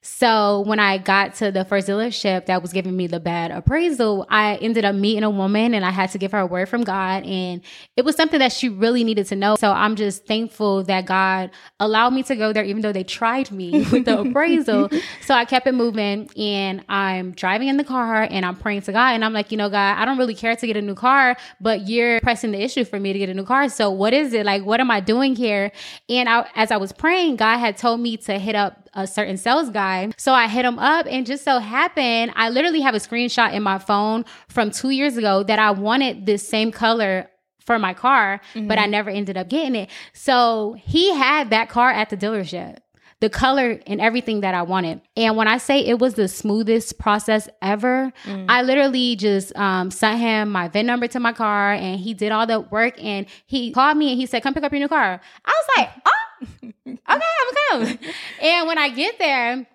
So 0.00 0.60
when 0.60 0.78
I 0.78 0.98
got 0.98 1.34
to 1.36 1.50
the 1.50 1.64
first 1.64 1.88
dealership 1.88 2.46
that 2.46 2.62
was 2.62 2.72
giving 2.72 2.96
me 2.96 3.08
the 3.08 3.18
bad 3.18 3.50
appraisal, 3.50 4.26
I 4.30 4.54
ended 4.56 4.84
up 4.84 4.94
meeting 4.94 5.24
a 5.24 5.30
woman 5.30 5.74
and 5.74 5.84
I 5.84 5.90
had 5.90 6.10
to 6.12 6.18
give 6.18 6.30
her 6.32 6.38
a 6.38 6.46
word 6.46 6.68
from 6.68 6.84
God. 6.84 7.24
And 7.24 7.62
it 7.96 8.04
was 8.04 8.14
something 8.14 8.38
that 8.38 8.52
she 8.52 8.68
really 8.68 9.02
needed 9.02 9.26
to 9.26 9.36
know. 9.36 9.56
So 9.56 9.72
I'm 9.72 9.96
just 9.96 10.24
thankful 10.26 10.84
that 10.84 11.04
God 11.06 11.50
allowed 11.80 12.10
me 12.10 12.22
to 12.24 12.36
go 12.36 12.52
there, 12.52 12.64
even 12.64 12.80
though 12.82 12.92
they 12.92 13.02
tried 13.02 13.50
me 13.50 13.84
with 13.92 14.04
the 14.04 14.20
appraisal. 14.20 14.88
So 15.22 15.34
I 15.34 15.44
kept 15.44 15.66
it 15.66 15.72
moving 15.72 16.30
and 16.36 16.84
I'm 16.88 17.32
driving 17.32 17.68
in 17.68 17.76
the 17.76 17.84
car 17.84 18.26
and 18.30 18.46
I'm 18.46 18.56
praying 18.56 18.82
to 18.82 18.92
God. 18.92 19.10
And 19.14 19.24
I'm 19.24 19.32
like, 19.32 19.50
you 19.50 19.56
know, 19.58 19.68
God, 19.68 19.98
I 19.98 20.04
don't 20.04 20.16
really 20.16 20.34
care 20.34 20.54
to 20.56 20.66
get 20.66 20.76
a 20.76 20.82
new 20.82 20.94
car, 20.94 21.36
but 21.60 21.86
you're 21.88 22.20
pressing 22.20 22.52
the 22.52 22.62
issue 22.62 22.84
for 22.84 22.98
me 22.98 23.12
to 23.12 23.18
get 23.18 23.28
a 23.28 23.34
new 23.34 23.44
car. 23.44 23.68
So 23.68 23.90
what 23.90 24.14
is 24.14 24.32
it? 24.32 24.46
Like, 24.46 24.64
what 24.64 24.80
am 24.80 24.90
I 24.90 25.00
doing 25.00 25.36
here? 25.36 25.70
And 26.08 26.28
I, 26.28 26.48
as 26.54 26.70
I 26.70 26.76
was 26.76 26.92
praying, 26.92 27.36
God 27.36 27.58
had 27.58 27.76
told 27.76 28.00
me 28.00 28.16
to 28.18 28.38
hit 28.38 28.54
up 28.54 28.88
a 28.94 29.06
certain 29.06 29.36
sales 29.36 29.70
guy. 29.70 29.87
So 30.16 30.32
I 30.32 30.46
hit 30.48 30.64
him 30.64 30.78
up 30.78 31.06
and 31.08 31.26
just 31.26 31.44
so 31.44 31.58
happened, 31.58 32.32
I 32.36 32.48
literally 32.50 32.80
have 32.80 32.94
a 32.94 32.98
screenshot 32.98 33.52
in 33.52 33.62
my 33.62 33.78
phone 33.78 34.24
from 34.48 34.70
two 34.70 34.90
years 34.90 35.16
ago 35.16 35.42
that 35.44 35.58
I 35.58 35.70
wanted 35.72 36.26
this 36.26 36.46
same 36.46 36.70
color 36.72 37.28
for 37.66 37.78
my 37.78 37.92
car, 37.92 38.40
but 38.54 38.78
I 38.78 38.86
never 38.86 39.10
ended 39.10 39.36
up 39.36 39.48
getting 39.48 39.74
it. 39.74 39.90
So 40.14 40.74
he 40.78 41.14
had 41.14 41.50
that 41.50 41.68
car 41.68 41.90
at 41.90 42.08
the 42.10 42.16
dealership. 42.16 42.78
The 43.20 43.28
color 43.28 43.80
and 43.88 44.00
everything 44.00 44.42
that 44.42 44.54
I 44.54 44.62
wanted. 44.62 45.00
And 45.16 45.36
when 45.36 45.48
I 45.48 45.58
say 45.58 45.80
it 45.84 45.98
was 45.98 46.14
the 46.14 46.28
smoothest 46.28 47.00
process 47.00 47.48
ever, 47.60 48.12
I 48.48 48.62
literally 48.62 49.16
just 49.16 49.54
um, 49.56 49.90
sent 49.90 50.20
him 50.20 50.50
my 50.50 50.68
VIN 50.68 50.86
number 50.86 51.08
to 51.08 51.18
my 51.18 51.32
car 51.32 51.72
and 51.72 51.98
he 51.98 52.14
did 52.14 52.30
all 52.30 52.46
the 52.46 52.60
work 52.60 52.94
and 53.02 53.26
he 53.46 53.72
called 53.72 53.96
me 53.96 54.10
and 54.12 54.20
he 54.20 54.26
said, 54.26 54.44
Come 54.44 54.54
pick 54.54 54.62
up 54.62 54.70
your 54.70 54.78
new 54.78 54.86
car. 54.86 55.20
I 55.44 55.50
was 55.50 55.68
like, 55.76 55.90
Oh, 56.06 56.68
okay, 56.86 56.98
I'm 57.42 57.54
coming. 57.70 57.98
And 58.40 58.68
when 58.68 58.78
I 58.78 58.88
get 58.90 59.18
there, 59.18 59.66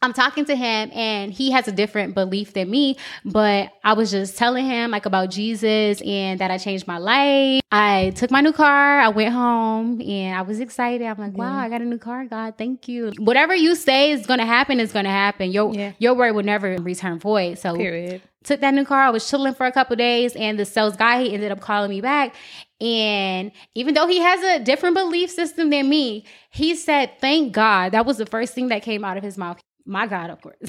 I'm 0.00 0.12
talking 0.12 0.44
to 0.44 0.54
him 0.54 0.90
and 0.94 1.32
he 1.32 1.50
has 1.50 1.66
a 1.66 1.72
different 1.72 2.14
belief 2.14 2.52
than 2.52 2.70
me, 2.70 2.96
but 3.24 3.70
I 3.82 3.94
was 3.94 4.12
just 4.12 4.38
telling 4.38 4.64
him 4.64 4.92
like 4.92 5.06
about 5.06 5.30
Jesus 5.30 6.00
and 6.02 6.38
that 6.38 6.52
I 6.52 6.58
changed 6.58 6.86
my 6.86 6.98
life. 6.98 7.62
I 7.72 8.12
took 8.14 8.30
my 8.30 8.40
new 8.40 8.52
car, 8.52 9.00
I 9.00 9.08
went 9.08 9.34
home 9.34 10.00
and 10.00 10.36
I 10.38 10.42
was 10.42 10.60
excited. 10.60 11.04
I'm 11.04 11.18
like, 11.18 11.36
wow, 11.36 11.58
I 11.58 11.68
got 11.68 11.80
a 11.80 11.84
new 11.84 11.98
car. 11.98 12.24
God, 12.26 12.54
thank 12.56 12.86
you. 12.86 13.12
Whatever 13.18 13.56
you 13.56 13.74
say 13.74 14.12
is 14.12 14.24
going 14.24 14.38
to 14.38 14.46
happen 14.46 14.78
is 14.78 14.92
going 14.92 15.04
to 15.04 15.10
happen. 15.10 15.50
Your 15.50 15.74
Yeah. 15.74 15.92
your 15.98 16.14
word 16.14 16.32
will 16.36 16.44
never 16.44 16.76
return 16.76 17.18
void. 17.18 17.58
So 17.58 17.74
Period. 17.74 18.22
took 18.44 18.60
that 18.60 18.74
new 18.74 18.84
car. 18.84 19.02
I 19.02 19.10
was 19.10 19.28
chilling 19.28 19.54
for 19.54 19.66
a 19.66 19.72
couple 19.72 19.96
days, 19.96 20.36
and 20.36 20.58
the 20.60 20.64
sales 20.64 20.96
guy 20.96 21.24
he 21.24 21.34
ended 21.34 21.50
up 21.50 21.60
calling 21.60 21.90
me 21.90 22.00
back. 22.00 22.36
And 22.80 23.50
even 23.74 23.94
though 23.94 24.06
he 24.06 24.20
has 24.20 24.40
a 24.44 24.62
different 24.64 24.94
belief 24.94 25.30
system 25.30 25.70
than 25.70 25.88
me, 25.88 26.24
he 26.50 26.76
said, 26.76 27.10
"Thank 27.20 27.52
God." 27.52 27.90
That 27.92 28.06
was 28.06 28.18
the 28.18 28.26
first 28.26 28.54
thing 28.54 28.68
that 28.68 28.82
came 28.82 29.04
out 29.04 29.16
of 29.16 29.24
his 29.24 29.36
mouth. 29.36 29.58
My 29.88 30.06
God, 30.06 30.28
of 30.28 30.42
course. 30.42 30.58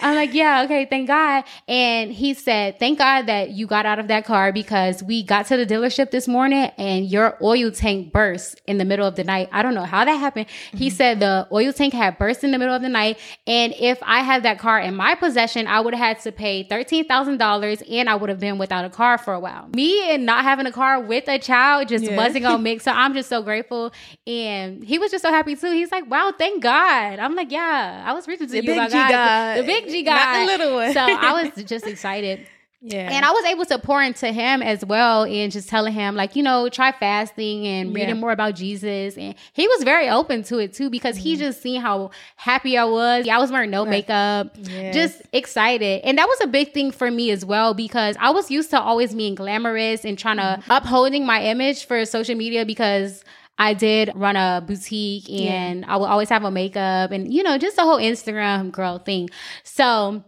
I'm 0.00 0.14
like, 0.14 0.32
yeah, 0.32 0.62
okay, 0.64 0.86
thank 0.86 1.06
God. 1.06 1.44
And 1.68 2.10
he 2.10 2.32
said, 2.32 2.78
thank 2.78 2.98
God 2.98 3.26
that 3.26 3.50
you 3.50 3.66
got 3.66 3.84
out 3.84 3.98
of 3.98 4.08
that 4.08 4.24
car 4.24 4.52
because 4.52 5.02
we 5.02 5.22
got 5.22 5.44
to 5.48 5.58
the 5.58 5.66
dealership 5.66 6.10
this 6.10 6.26
morning 6.26 6.70
and 6.78 7.04
your 7.04 7.36
oil 7.42 7.70
tank 7.70 8.10
burst 8.10 8.58
in 8.66 8.78
the 8.78 8.86
middle 8.86 9.06
of 9.06 9.16
the 9.16 9.24
night. 9.24 9.50
I 9.52 9.60
don't 9.60 9.74
know 9.74 9.84
how 9.84 10.02
that 10.02 10.14
happened. 10.14 10.46
He 10.72 10.88
mm-hmm. 10.88 10.96
said 10.96 11.20
the 11.20 11.46
oil 11.52 11.74
tank 11.74 11.92
had 11.92 12.16
burst 12.16 12.42
in 12.42 12.52
the 12.52 12.58
middle 12.58 12.74
of 12.74 12.80
the 12.80 12.88
night. 12.88 13.18
And 13.46 13.74
if 13.78 13.98
I 14.02 14.20
had 14.20 14.44
that 14.44 14.58
car 14.58 14.80
in 14.80 14.96
my 14.96 15.14
possession, 15.14 15.66
I 15.66 15.80
would 15.80 15.92
have 15.94 16.16
had 16.16 16.20
to 16.20 16.32
pay 16.32 16.64
$13,000 16.64 17.82
and 17.92 18.08
I 18.08 18.14
would 18.14 18.30
have 18.30 18.40
been 18.40 18.56
without 18.56 18.86
a 18.86 18.90
car 18.90 19.18
for 19.18 19.34
a 19.34 19.40
while. 19.40 19.68
Me 19.76 20.10
and 20.10 20.24
not 20.24 20.44
having 20.44 20.64
a 20.64 20.72
car 20.72 21.00
with 21.00 21.28
a 21.28 21.38
child 21.38 21.88
just 21.88 22.04
Yeah. 22.04 22.16
wasn't 22.16 22.44
going 22.44 22.56
to 22.60 22.62
mix. 22.62 22.84
So 22.84 22.92
I'm 22.92 23.12
just 23.12 23.28
so 23.28 23.42
grateful. 23.42 23.92
And 24.26 24.82
he 24.82 24.98
was 24.98 25.10
just 25.10 25.20
so 25.20 25.28
happy 25.28 25.54
too. 25.54 25.70
He's 25.70 25.92
like, 25.92 26.10
wow, 26.10 26.32
thank 26.38 26.62
God. 26.62 27.18
I'm 27.18 27.34
like, 27.34 27.52
yeah, 27.52 27.73
I 27.74 28.12
was 28.12 28.26
reaching 28.26 28.46
to 28.46 28.52
The 28.52 28.58
you 28.58 28.62
big 28.62 28.76
about 28.76 28.90
G 28.90 28.96
God. 28.96 29.58
The 29.58 29.62
big 29.64 29.88
G 29.88 30.02
Not 30.02 30.16
God. 30.16 30.40
the 30.40 30.46
little 30.46 30.74
one. 30.74 30.92
so 30.92 31.00
I 31.00 31.42
was 31.42 31.64
just 31.64 31.86
excited. 31.86 32.46
Yeah. 32.86 33.10
And 33.10 33.24
I 33.24 33.30
was 33.30 33.46
able 33.46 33.64
to 33.64 33.78
pour 33.78 34.02
into 34.02 34.30
him 34.30 34.62
as 34.62 34.84
well 34.84 35.24
and 35.24 35.50
just 35.50 35.70
telling 35.70 35.94
him, 35.94 36.16
like, 36.16 36.36
you 36.36 36.42
know, 36.42 36.68
try 36.68 36.92
fasting 36.92 37.66
and 37.66 37.90
Yeah. 37.90 38.04
reading 38.04 38.20
more 38.20 38.30
about 38.30 38.56
Jesus. 38.56 39.16
And 39.16 39.34
he 39.54 39.66
was 39.66 39.84
very 39.84 40.10
open 40.10 40.42
to 40.44 40.58
it 40.58 40.74
too 40.74 40.90
because 40.90 41.16
he 41.16 41.32
mm-hmm. 41.32 41.40
just 41.40 41.62
seen 41.62 41.80
how 41.80 42.10
happy 42.36 42.76
I 42.76 42.84
was. 42.84 43.26
I 43.26 43.38
was 43.38 43.50
wearing 43.50 43.70
no 43.70 43.86
makeup, 43.86 44.54
Yes. 44.58 44.94
just 44.94 45.22
excited. 45.32 46.02
And 46.04 46.18
that 46.18 46.28
was 46.28 46.38
a 46.42 46.46
big 46.46 46.74
thing 46.74 46.90
for 46.90 47.10
me 47.10 47.30
as 47.30 47.42
well 47.42 47.72
because 47.72 48.16
I 48.20 48.28
was 48.30 48.50
used 48.50 48.68
to 48.70 48.80
always 48.80 49.14
being 49.14 49.34
glamorous 49.34 50.04
and 50.04 50.18
trying 50.18 50.36
to 50.36 50.42
mm-hmm. 50.42 50.70
upholding 50.70 51.24
my 51.24 51.42
image 51.42 51.86
for 51.86 52.04
social 52.04 52.34
media 52.34 52.66
because 52.66 53.24
I 53.58 53.74
did 53.74 54.10
run 54.14 54.36
a 54.36 54.62
boutique 54.66 55.30
and 55.30 55.84
I 55.84 55.96
would 55.96 56.06
always 56.06 56.28
have 56.28 56.44
a 56.44 56.50
makeup 56.50 57.12
and, 57.12 57.32
you 57.32 57.42
know, 57.42 57.56
just 57.56 57.76
the 57.76 57.82
whole 57.82 57.98
Instagram 57.98 58.72
girl 58.72 58.98
thing. 58.98 59.30
So, 59.62 60.24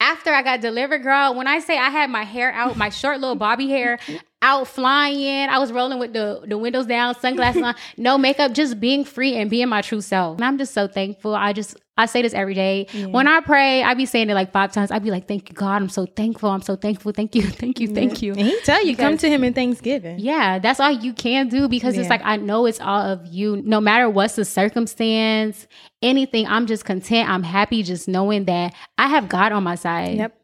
after 0.00 0.32
I 0.32 0.42
got 0.42 0.60
delivered, 0.60 1.04
girl, 1.04 1.36
when 1.36 1.46
I 1.46 1.60
say 1.60 1.78
I 1.78 1.88
had 1.88 2.10
my 2.10 2.24
hair 2.24 2.52
out, 2.52 2.76
my 2.76 2.88
short 2.88 3.20
little 3.20 3.36
bobby 3.36 3.68
hair 3.68 4.00
out 4.42 4.66
flying, 4.66 5.48
I 5.48 5.58
was 5.58 5.70
rolling 5.70 6.00
with 6.00 6.12
the, 6.12 6.42
the 6.44 6.58
windows 6.58 6.86
down, 6.86 7.14
sunglasses 7.14 7.62
on, 7.62 7.76
no 7.96 8.18
makeup, 8.18 8.52
just 8.52 8.80
being 8.80 9.04
free 9.04 9.36
and 9.36 9.48
being 9.48 9.68
my 9.68 9.80
true 9.80 10.00
self. 10.00 10.38
And 10.38 10.44
I'm 10.44 10.58
just 10.58 10.74
so 10.74 10.88
thankful. 10.88 11.36
I 11.36 11.52
just, 11.52 11.76
I 11.98 12.06
say 12.06 12.22
this 12.22 12.32
every 12.32 12.54
day. 12.54 12.86
When 13.10 13.28
I 13.28 13.40
pray, 13.40 13.82
I 13.82 13.92
be 13.92 14.06
saying 14.06 14.30
it 14.30 14.34
like 14.34 14.50
five 14.50 14.72
times. 14.72 14.90
I 14.90 14.98
be 14.98 15.10
like, 15.10 15.28
thank 15.28 15.50
you, 15.50 15.54
God. 15.54 15.82
I'm 15.82 15.90
so 15.90 16.06
thankful. 16.06 16.48
I'm 16.48 16.62
so 16.62 16.74
thankful. 16.74 17.12
Thank 17.12 17.34
you. 17.34 17.42
Thank 17.62 17.80
you. 17.80 17.88
Thank 17.88 18.22
you. 18.22 18.32
And 18.32 18.42
he 18.42 18.58
tell 18.62 18.84
you, 18.84 18.96
come 18.96 19.18
to 19.18 19.28
him 19.28 19.44
in 19.44 19.52
Thanksgiving. 19.52 20.18
Yeah, 20.18 20.58
that's 20.58 20.80
all 20.80 20.90
you 20.90 21.12
can 21.12 21.48
do 21.48 21.68
because 21.68 21.96
it's 21.98 22.08
like 22.08 22.22
I 22.24 22.36
know 22.36 22.66
it's 22.66 22.80
all 22.80 23.02
of 23.02 23.26
you. 23.26 23.62
No 23.64 23.80
matter 23.80 24.08
what's 24.08 24.36
the 24.36 24.44
circumstance, 24.44 25.66
anything, 26.00 26.46
I'm 26.46 26.66
just 26.66 26.84
content. 26.84 27.28
I'm 27.28 27.42
happy 27.42 27.82
just 27.82 28.08
knowing 28.08 28.46
that 28.46 28.74
I 28.96 29.08
have 29.08 29.28
God 29.28 29.52
on 29.52 29.62
my 29.62 29.74
side. 29.74 30.16
Yep. 30.16 30.38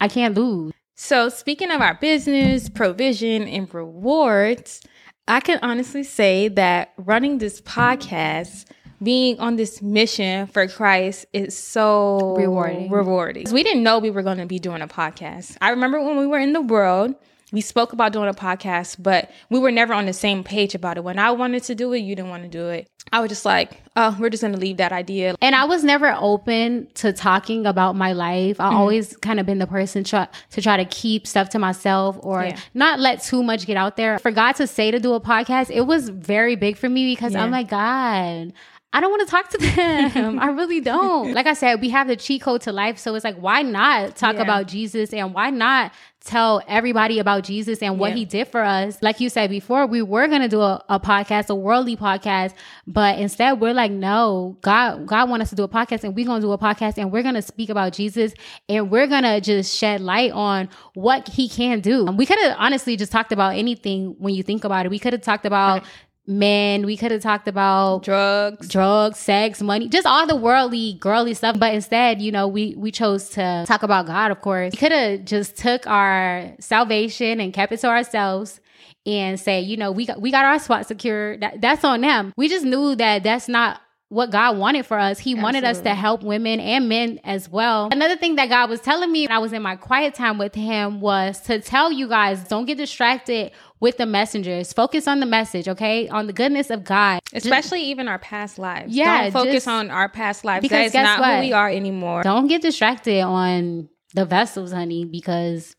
I 0.00 0.08
can't 0.08 0.34
lose. 0.34 0.72
So, 0.96 1.28
speaking 1.28 1.70
of 1.70 1.80
our 1.80 1.94
business, 1.94 2.68
provision, 2.68 3.48
and 3.48 3.72
rewards, 3.72 4.80
I 5.26 5.40
can 5.40 5.58
honestly 5.62 6.04
say 6.04 6.48
that 6.48 6.92
running 6.96 7.38
this 7.38 7.60
podcast, 7.60 8.66
being 9.04 9.38
on 9.38 9.56
this 9.56 9.80
mission 9.82 10.46
for 10.48 10.66
Christ, 10.66 11.26
is 11.32 11.56
so 11.56 12.34
Rewarding. 12.36 12.90
Rewarding. 12.90 13.46
We 13.52 13.62
didn't 13.62 13.82
know 13.82 13.98
we 13.98 14.10
were 14.10 14.22
going 14.22 14.38
to 14.38 14.46
be 14.46 14.58
doing 14.58 14.82
a 14.82 14.88
podcast. 14.88 15.56
I 15.60 15.70
remember 15.70 16.00
when 16.02 16.16
we 16.18 16.26
were 16.26 16.38
in 16.38 16.52
the 16.52 16.62
world. 16.62 17.14
We 17.52 17.60
spoke 17.60 17.92
about 17.92 18.12
doing 18.12 18.28
a 18.28 18.34
podcast, 18.34 18.96
but 19.00 19.30
we 19.48 19.60
were 19.60 19.70
never 19.70 19.94
on 19.94 20.06
the 20.06 20.12
same 20.12 20.42
page 20.42 20.74
about 20.74 20.96
it. 20.96 21.04
When 21.04 21.20
I 21.20 21.30
wanted 21.30 21.62
to 21.64 21.76
do 21.76 21.92
it, 21.92 21.98
you 21.98 22.16
didn't 22.16 22.30
want 22.30 22.42
to 22.42 22.48
do 22.48 22.68
it. 22.68 22.88
I 23.12 23.20
was 23.20 23.28
just 23.28 23.44
like, 23.44 23.80
oh, 23.94 24.16
we're 24.18 24.30
just 24.30 24.40
going 24.40 24.54
to 24.54 24.58
leave 24.58 24.78
that 24.78 24.90
idea. 24.90 25.36
And 25.40 25.54
I 25.54 25.66
was 25.66 25.84
never 25.84 26.16
open 26.18 26.88
to 26.94 27.12
talking 27.12 27.64
about 27.64 27.94
my 27.94 28.12
life. 28.12 28.56
Mm-hmm. 28.56 28.74
I 28.74 28.76
always 28.76 29.16
kind 29.18 29.38
of 29.38 29.46
been 29.46 29.58
the 29.60 29.68
person 29.68 30.02
try, 30.02 30.26
to 30.50 30.62
try 30.62 30.78
to 30.78 30.84
keep 30.86 31.28
stuff 31.28 31.50
to 31.50 31.60
myself 31.60 32.16
or 32.22 32.42
Yeah. 32.42 32.58
not 32.72 32.98
let 32.98 33.22
too 33.22 33.44
much 33.44 33.66
get 33.66 33.76
out 33.76 33.96
there. 33.96 34.18
For 34.18 34.32
God 34.32 34.52
to 34.56 34.66
say 34.66 34.90
to 34.90 34.98
do 34.98 35.12
a 35.12 35.20
podcast, 35.20 35.70
it 35.70 35.82
was 35.82 36.08
very 36.08 36.56
big 36.56 36.76
for 36.76 36.88
me 36.88 37.12
because 37.12 37.36
I'm 37.36 37.52
like, 37.52 37.68
God, 37.68 38.52
I 38.94 39.00
don't 39.00 39.10
want 39.10 39.22
to 39.26 39.30
talk 39.30 39.48
to 39.50 39.58
them. 40.14 40.38
I 40.38 40.46
really 40.46 40.80
don't. 40.80 41.34
Like 41.34 41.46
I 41.46 41.54
said, 41.54 41.80
we 41.80 41.90
have 41.90 42.06
the 42.06 42.16
cheat 42.16 42.42
code 42.42 42.60
to 42.62 42.72
life. 42.72 42.96
So 42.98 43.14
it's 43.14 43.24
like, 43.24 43.36
why 43.36 43.62
not 43.62 44.14
talk 44.16 44.36
Yeah. 44.36 44.42
about 44.42 44.68
Jesus 44.68 45.12
and 45.12 45.34
why 45.34 45.50
not 45.50 45.92
tell 46.24 46.62
everybody 46.68 47.18
about 47.18 47.42
Jesus 47.44 47.82
and 47.82 47.98
what 47.98 48.10
Yeah. 48.12 48.16
he 48.18 48.24
did 48.24 48.48
for 48.48 48.62
us? 48.62 49.02
Like 49.02 49.20
you 49.20 49.28
said 49.28 49.50
before, 49.50 49.86
we 49.86 50.00
were 50.00 50.26
going 50.28 50.40
to 50.42 50.48
do 50.48 50.60
a, 50.62 50.82
a 50.88 50.98
podcast, 51.00 51.50
a 51.50 51.54
worldly 51.54 51.96
podcast, 51.96 52.54
but 52.86 53.18
instead 53.18 53.60
we're 53.60 53.74
like, 53.74 53.90
no, 53.90 54.56
God, 54.62 55.06
God 55.06 55.28
want 55.28 55.42
us 55.42 55.50
to 55.50 55.56
do 55.56 55.64
a 55.64 55.68
podcast 55.68 56.04
and 56.04 56.14
we're 56.14 56.24
going 56.24 56.40
to 56.40 56.46
do 56.46 56.52
a 56.52 56.58
podcast 56.58 56.96
and 56.96 57.10
we're 57.12 57.22
going 57.22 57.34
to 57.34 57.42
speak 57.42 57.68
about 57.70 57.92
Jesus 57.92 58.32
and 58.68 58.90
we're 58.92 59.06
going 59.08 59.24
to 59.24 59.40
just 59.40 59.76
shed 59.76 60.00
light 60.00 60.30
on 60.32 60.68
what 60.94 61.28
he 61.28 61.48
can 61.48 61.80
do. 61.80 62.04
We 62.04 62.26
could 62.26 62.38
have 62.38 62.56
honestly 62.58 62.96
just 62.96 63.10
talked 63.12 63.32
about 63.32 63.56
anything 63.56 64.14
when 64.18 64.34
you 64.34 64.42
think 64.44 64.62
about 64.64 64.86
it. 64.86 64.90
We 64.90 65.00
could 65.00 65.12
have 65.14 65.22
talked 65.22 65.44
about 65.46 65.82
men. 66.26 66.86
We 66.86 66.96
could 66.96 67.10
have 67.10 67.22
talked 67.22 67.48
about 67.48 68.02
Drugs. 68.02 68.68
drugs, 68.68 69.18
sex, 69.18 69.60
money, 69.62 69.88
just 69.88 70.06
all 70.06 70.26
the 70.26 70.36
worldly, 70.36 70.94
girly 70.94 71.34
stuff. 71.34 71.58
But 71.58 71.74
instead, 71.74 72.22
you 72.22 72.32
know, 72.32 72.48
we 72.48 72.74
we 72.76 72.90
chose 72.90 73.30
to 73.30 73.64
talk 73.66 73.82
about 73.82 74.06
God. 74.06 74.30
Of 74.30 74.40
course, 74.40 74.72
we 74.72 74.78
could 74.78 74.92
have 74.92 75.24
just 75.24 75.56
took 75.56 75.86
our 75.86 76.52
salvation 76.60 77.40
and 77.40 77.52
kept 77.52 77.72
it 77.72 77.80
to 77.80 77.88
ourselves 77.88 78.60
and 79.06 79.38
say, 79.38 79.60
you 79.60 79.76
know, 79.76 79.92
we 79.92 80.06
got 80.06 80.20
we 80.20 80.30
got 80.30 80.44
our 80.44 80.58
spot 80.58 80.86
secured. 80.86 81.40
That, 81.40 81.60
that's 81.60 81.84
on 81.84 82.00
them. 82.00 82.32
We 82.36 82.48
just 82.48 82.64
knew 82.64 82.94
that 82.96 83.22
that's 83.22 83.48
not 83.48 83.80
what 84.08 84.30
God 84.30 84.58
wanted 84.58 84.86
for 84.86 84.98
us. 84.98 85.18
He 85.18 85.34
wanted 85.34 85.64
us 85.64 85.80
to 85.80 85.92
help 85.94 86.22
women 86.22 86.60
and 86.60 86.88
men 86.88 87.18
as 87.24 87.48
well. 87.48 87.88
Another 87.90 88.16
thing 88.16 88.36
that 88.36 88.48
God 88.48 88.70
was 88.70 88.80
telling 88.80 89.10
me 89.10 89.26
when 89.26 89.32
I 89.32 89.38
was 89.40 89.52
in 89.52 89.60
my 89.60 89.74
quiet 89.74 90.14
time 90.14 90.38
with 90.38 90.54
him 90.54 91.00
was 91.00 91.40
to 91.42 91.60
tell 91.60 91.90
you 91.90 92.06
guys 92.06 92.44
don't 92.44 92.64
get 92.64 92.78
distracted 92.78 93.50
with 93.84 93.98
the 93.98 94.06
messengers. 94.06 94.72
Focus 94.72 95.06
on 95.06 95.20
the 95.20 95.26
message, 95.26 95.68
okay? 95.68 96.08
On 96.08 96.26
the 96.26 96.32
goodness 96.32 96.70
of 96.70 96.84
God. 96.84 97.20
Especially 97.34 97.82
even 97.82 98.08
our 98.08 98.18
past 98.18 98.58
lives. 98.58 98.96
Yeah, 98.96 99.24
Don't 99.24 99.32
focus 99.32 99.52
just- 99.52 99.68
on 99.68 99.90
our 99.90 100.08
past 100.08 100.42
lives. 100.42 100.62
Because 100.62 100.78
That 100.78 100.86
is 100.86 100.92
guess 100.92 101.04
not 101.04 101.20
what? 101.20 101.34
who 101.34 101.40
we 101.42 101.52
are 101.52 101.68
anymore. 101.68 102.22
Don't 102.22 102.46
get 102.46 102.62
distracted 102.62 103.20
on 103.20 103.90
the 104.14 104.24
vessels, 104.24 104.72
honey, 104.72 105.04
because 105.04 105.76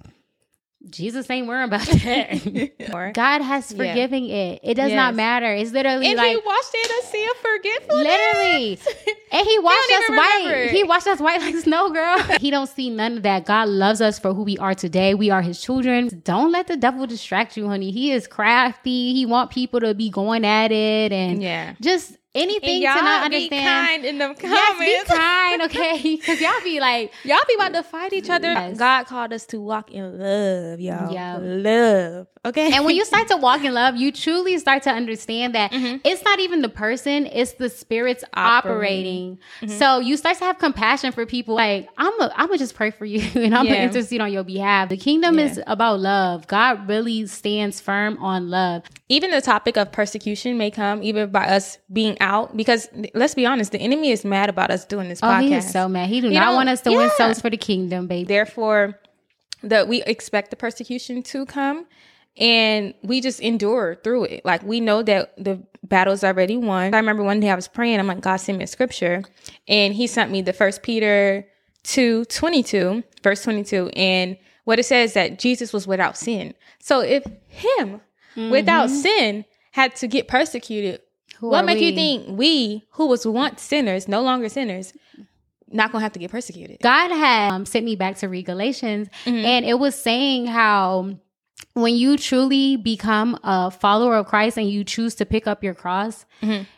Jesus 0.89 1.29
ain't 1.29 1.47
worrying 1.47 1.67
about 1.67 1.85
that. 1.87 3.11
God 3.13 3.41
has 3.41 3.71
Yeah. 3.71 3.77
forgiving 3.77 4.29
it. 4.29 4.59
It 4.63 4.75
does 4.75 4.91
not 4.93 5.15
matter. 5.15 5.51
It's 5.53 5.71
literally 5.71 6.07
and 6.07 6.17
like 6.17 6.29
he 6.31 6.37
washed 6.37 6.71
it 6.73 7.03
a 7.03 7.07
sea 7.07 7.25
of 7.25 7.37
forgetfulness. 7.37 8.07
literally. 8.07 8.79
And 9.31 9.45
he 9.45 9.59
washed 9.59 9.91
us 9.91 10.09
white. 10.09 10.43
remember. 10.45 10.71
He 10.71 10.83
washed 10.85 11.07
us 11.07 11.19
white 11.19 11.41
like 11.41 11.55
snow, 11.63 11.89
girl. 11.89 12.17
he 12.39 12.51
don't 12.51 12.69
see 12.69 12.89
none 12.89 13.17
of 13.17 13.23
that. 13.23 13.45
God 13.45 13.67
loves 13.67 13.99
us 13.99 14.17
for 14.17 14.33
who 14.33 14.43
we 14.43 14.57
are 14.59 14.73
today. 14.73 15.13
We 15.13 15.29
are 15.29 15.41
his 15.41 15.59
children. 15.61 16.21
Don't 16.23 16.53
let 16.53 16.67
the 16.67 16.77
devil 16.77 17.05
distract 17.05 17.57
you, 17.57 17.67
honey. 17.67 17.91
He 17.91 18.13
is 18.13 18.27
crafty. 18.27 19.13
He 19.13 19.25
want 19.25 19.51
people 19.51 19.81
to 19.81 19.93
be 19.93 20.09
going 20.09 20.45
at 20.45 20.71
it 20.71 21.11
and 21.11 21.43
Yeah. 21.43 21.73
just 21.81 22.15
anything 22.35 22.81
to 22.81 22.87
not 22.87 23.31
be 23.31 23.35
understand. 23.37 23.87
kind 23.87 24.05
in 24.05 24.17
the 24.17 24.25
comments. 24.25 24.43
Yes, 24.43 25.07
be 25.07 25.13
kind, 25.15 25.61
okay? 25.63 26.15
Because 26.25 26.41
y'all 26.41 26.63
be 26.63 26.79
like, 26.79 27.13
Y'all 27.23 27.37
be 27.47 27.55
about 27.55 27.73
to 27.73 27.81
mm. 27.81 27.85
fight 27.85 28.13
each 28.13 28.29
other. 28.29 28.51
Yes. 28.51 28.77
God 28.77 29.05
called 29.05 29.33
us 29.33 29.45
to 29.47 29.59
walk 29.59 29.91
in 29.91 30.19
love, 30.19 30.79
y'all. 30.79 31.11
Yeah. 31.13 31.37
Love. 31.41 32.27
Okay. 32.45 32.73
and 32.73 32.85
when 32.85 32.95
you 32.95 33.03
start 33.05 33.27
to 33.29 33.37
walk 33.37 33.63
in 33.63 33.73
love, 33.81 33.95
you 33.95 34.11
truly 34.11 34.57
start 34.59 34.83
to 34.83 34.91
understand 34.91 35.55
that 35.55 35.71
mm-hmm. 35.71 35.97
it's 36.03 36.23
not 36.23 36.39
even 36.39 36.61
the 36.61 36.69
person, 36.69 37.25
it's 37.25 37.53
the 37.53 37.69
spirits 37.69 38.23
operating. 38.35 39.39
Mm-hmm. 39.61 39.77
So 39.79 39.99
you 39.99 40.15
start 40.15 40.37
to 40.37 40.45
have 40.45 40.59
compassion 40.59 41.11
for 41.11 41.25
people. 41.25 41.55
Like, 41.55 41.89
I'm 41.97 42.13
a, 42.21 42.31
I'm 42.35 42.47
gonna 42.47 42.59
just 42.59 42.75
pray 42.75 42.91
for 42.91 43.05
you 43.05 43.19
and 43.41 43.55
I'm 43.55 43.65
Yeah. 43.65 43.73
gonna 43.73 43.85
intercede 43.85 44.21
on 44.21 44.31
your 44.31 44.43
behalf. 44.43 44.89
The 44.89 44.97
kingdom 44.97 45.39
Yeah. 45.39 45.45
is 45.45 45.61
about 45.65 45.99
love. 45.99 46.47
God 46.47 46.87
really 46.87 47.25
stands 47.25 47.81
firm 47.81 48.17
on 48.19 48.49
love. 48.49 48.83
even 49.09 49.31
the 49.31 49.41
topic 49.41 49.77
of 49.77 49.91
persecution 49.91 50.57
may 50.57 50.69
come 50.71 51.01
even 51.03 51.29
by 51.31 51.45
us 51.47 51.77
being 51.91 52.17
out 52.25 52.57
because 52.57 52.89
let's 53.13 53.35
be 53.35 53.45
honest, 53.45 53.71
the 53.71 53.79
enemy 53.79 54.09
is 54.11 54.25
mad 54.25 54.49
about 54.49 54.71
us 54.71 54.83
doing 54.85 55.07
this 55.09 55.19
Oh, 55.21 55.27
podcast. 55.27 55.41
he 55.41 55.53
is 55.55 55.71
so 55.71 55.87
mad. 55.87 56.09
He 56.09 56.19
do 56.21 56.29
He 56.29 56.33
not 56.33 56.47
don't- 56.47 56.55
want 56.55 56.69
us 56.69 56.81
to 56.81 56.89
win 56.89 57.01
yeah. 57.01 57.17
souls 57.17 57.39
for 57.39 57.49
the 57.49 57.57
kingdom, 57.57 58.07
baby. 58.07 58.25
Therefore, 58.27 58.99
that 59.63 59.87
we 59.87 60.03
expect 60.03 60.49
the 60.49 60.55
persecution 60.55 61.23
to 61.23 61.45
come 61.45 61.85
and 62.37 62.93
we 63.03 63.21
just 63.21 63.39
endure 63.39 63.95
through 64.03 64.25
it. 64.25 64.41
Like 64.43 64.61
we 64.63 64.79
know 64.79 65.01
that 65.03 65.33
the 65.37 65.63
battle's 65.83 66.23
already 66.23 66.57
won. 66.57 66.93
I 66.93 66.97
remember 66.97 67.23
one 67.23 67.39
day 67.39 67.49
I 67.49 67.55
was 67.55 67.67
praying, 67.67 67.99
I'm 67.99 68.07
like, 68.07 68.21
God 68.21 68.37
send 68.37 68.57
me 68.57 68.63
a 68.65 68.67
scripture. 68.67 69.23
And 69.67 69.93
he 69.93 70.07
sent 70.07 70.31
me 70.31 70.41
the 70.41 70.53
first 70.53 70.83
Peter 70.83 71.47
2 71.83 72.25
22, 72.25 73.03
verse 73.23 73.43
22. 73.43 73.89
And 73.95 74.37
what 74.65 74.79
it 74.79 74.83
says 74.83 75.13
that 75.13 75.39
Jesus 75.39 75.71
was 75.71 75.87
without 75.87 76.17
sin. 76.17 76.53
So 76.79 76.99
if 77.01 77.23
him 77.47 78.01
mm-hmm. 78.35 78.49
without 78.49 78.89
sin 78.89 79.45
had 79.71 79.95
to 79.97 80.07
get 80.07 80.27
persecuted, 80.27 81.01
Who 81.39 81.49
what 81.49 81.65
make 81.65 81.79
you 81.79 81.93
think 81.93 82.37
we 82.37 82.83
who 82.91 83.07
was 83.07 83.25
once 83.25 83.61
sinners, 83.61 84.07
no 84.07 84.21
longer 84.21 84.49
sinners, 84.49 84.93
not 85.69 85.91
gonna 85.91 86.03
have 86.03 86.13
to 86.13 86.19
get 86.19 86.31
persecuted? 86.31 86.79
God 86.81 87.11
had 87.11 87.51
um, 87.51 87.65
sent 87.65 87.85
me 87.85 87.95
back 87.95 88.17
to 88.17 88.29
read 88.29 88.45
Galatians, 88.45 89.09
and 89.25 89.65
it 89.65 89.79
was 89.79 89.95
saying 89.95 90.47
how 90.47 91.17
when 91.73 91.95
you 91.95 92.17
truly 92.17 92.77
become 92.77 93.37
a 93.43 93.69
follower 93.69 94.15
of 94.15 94.27
Christ 94.27 94.57
and 94.57 94.69
you 94.69 94.83
choose 94.83 95.15
to 95.15 95.25
pick 95.25 95.45
up 95.45 95.63
your 95.63 95.73
cross, 95.73 96.25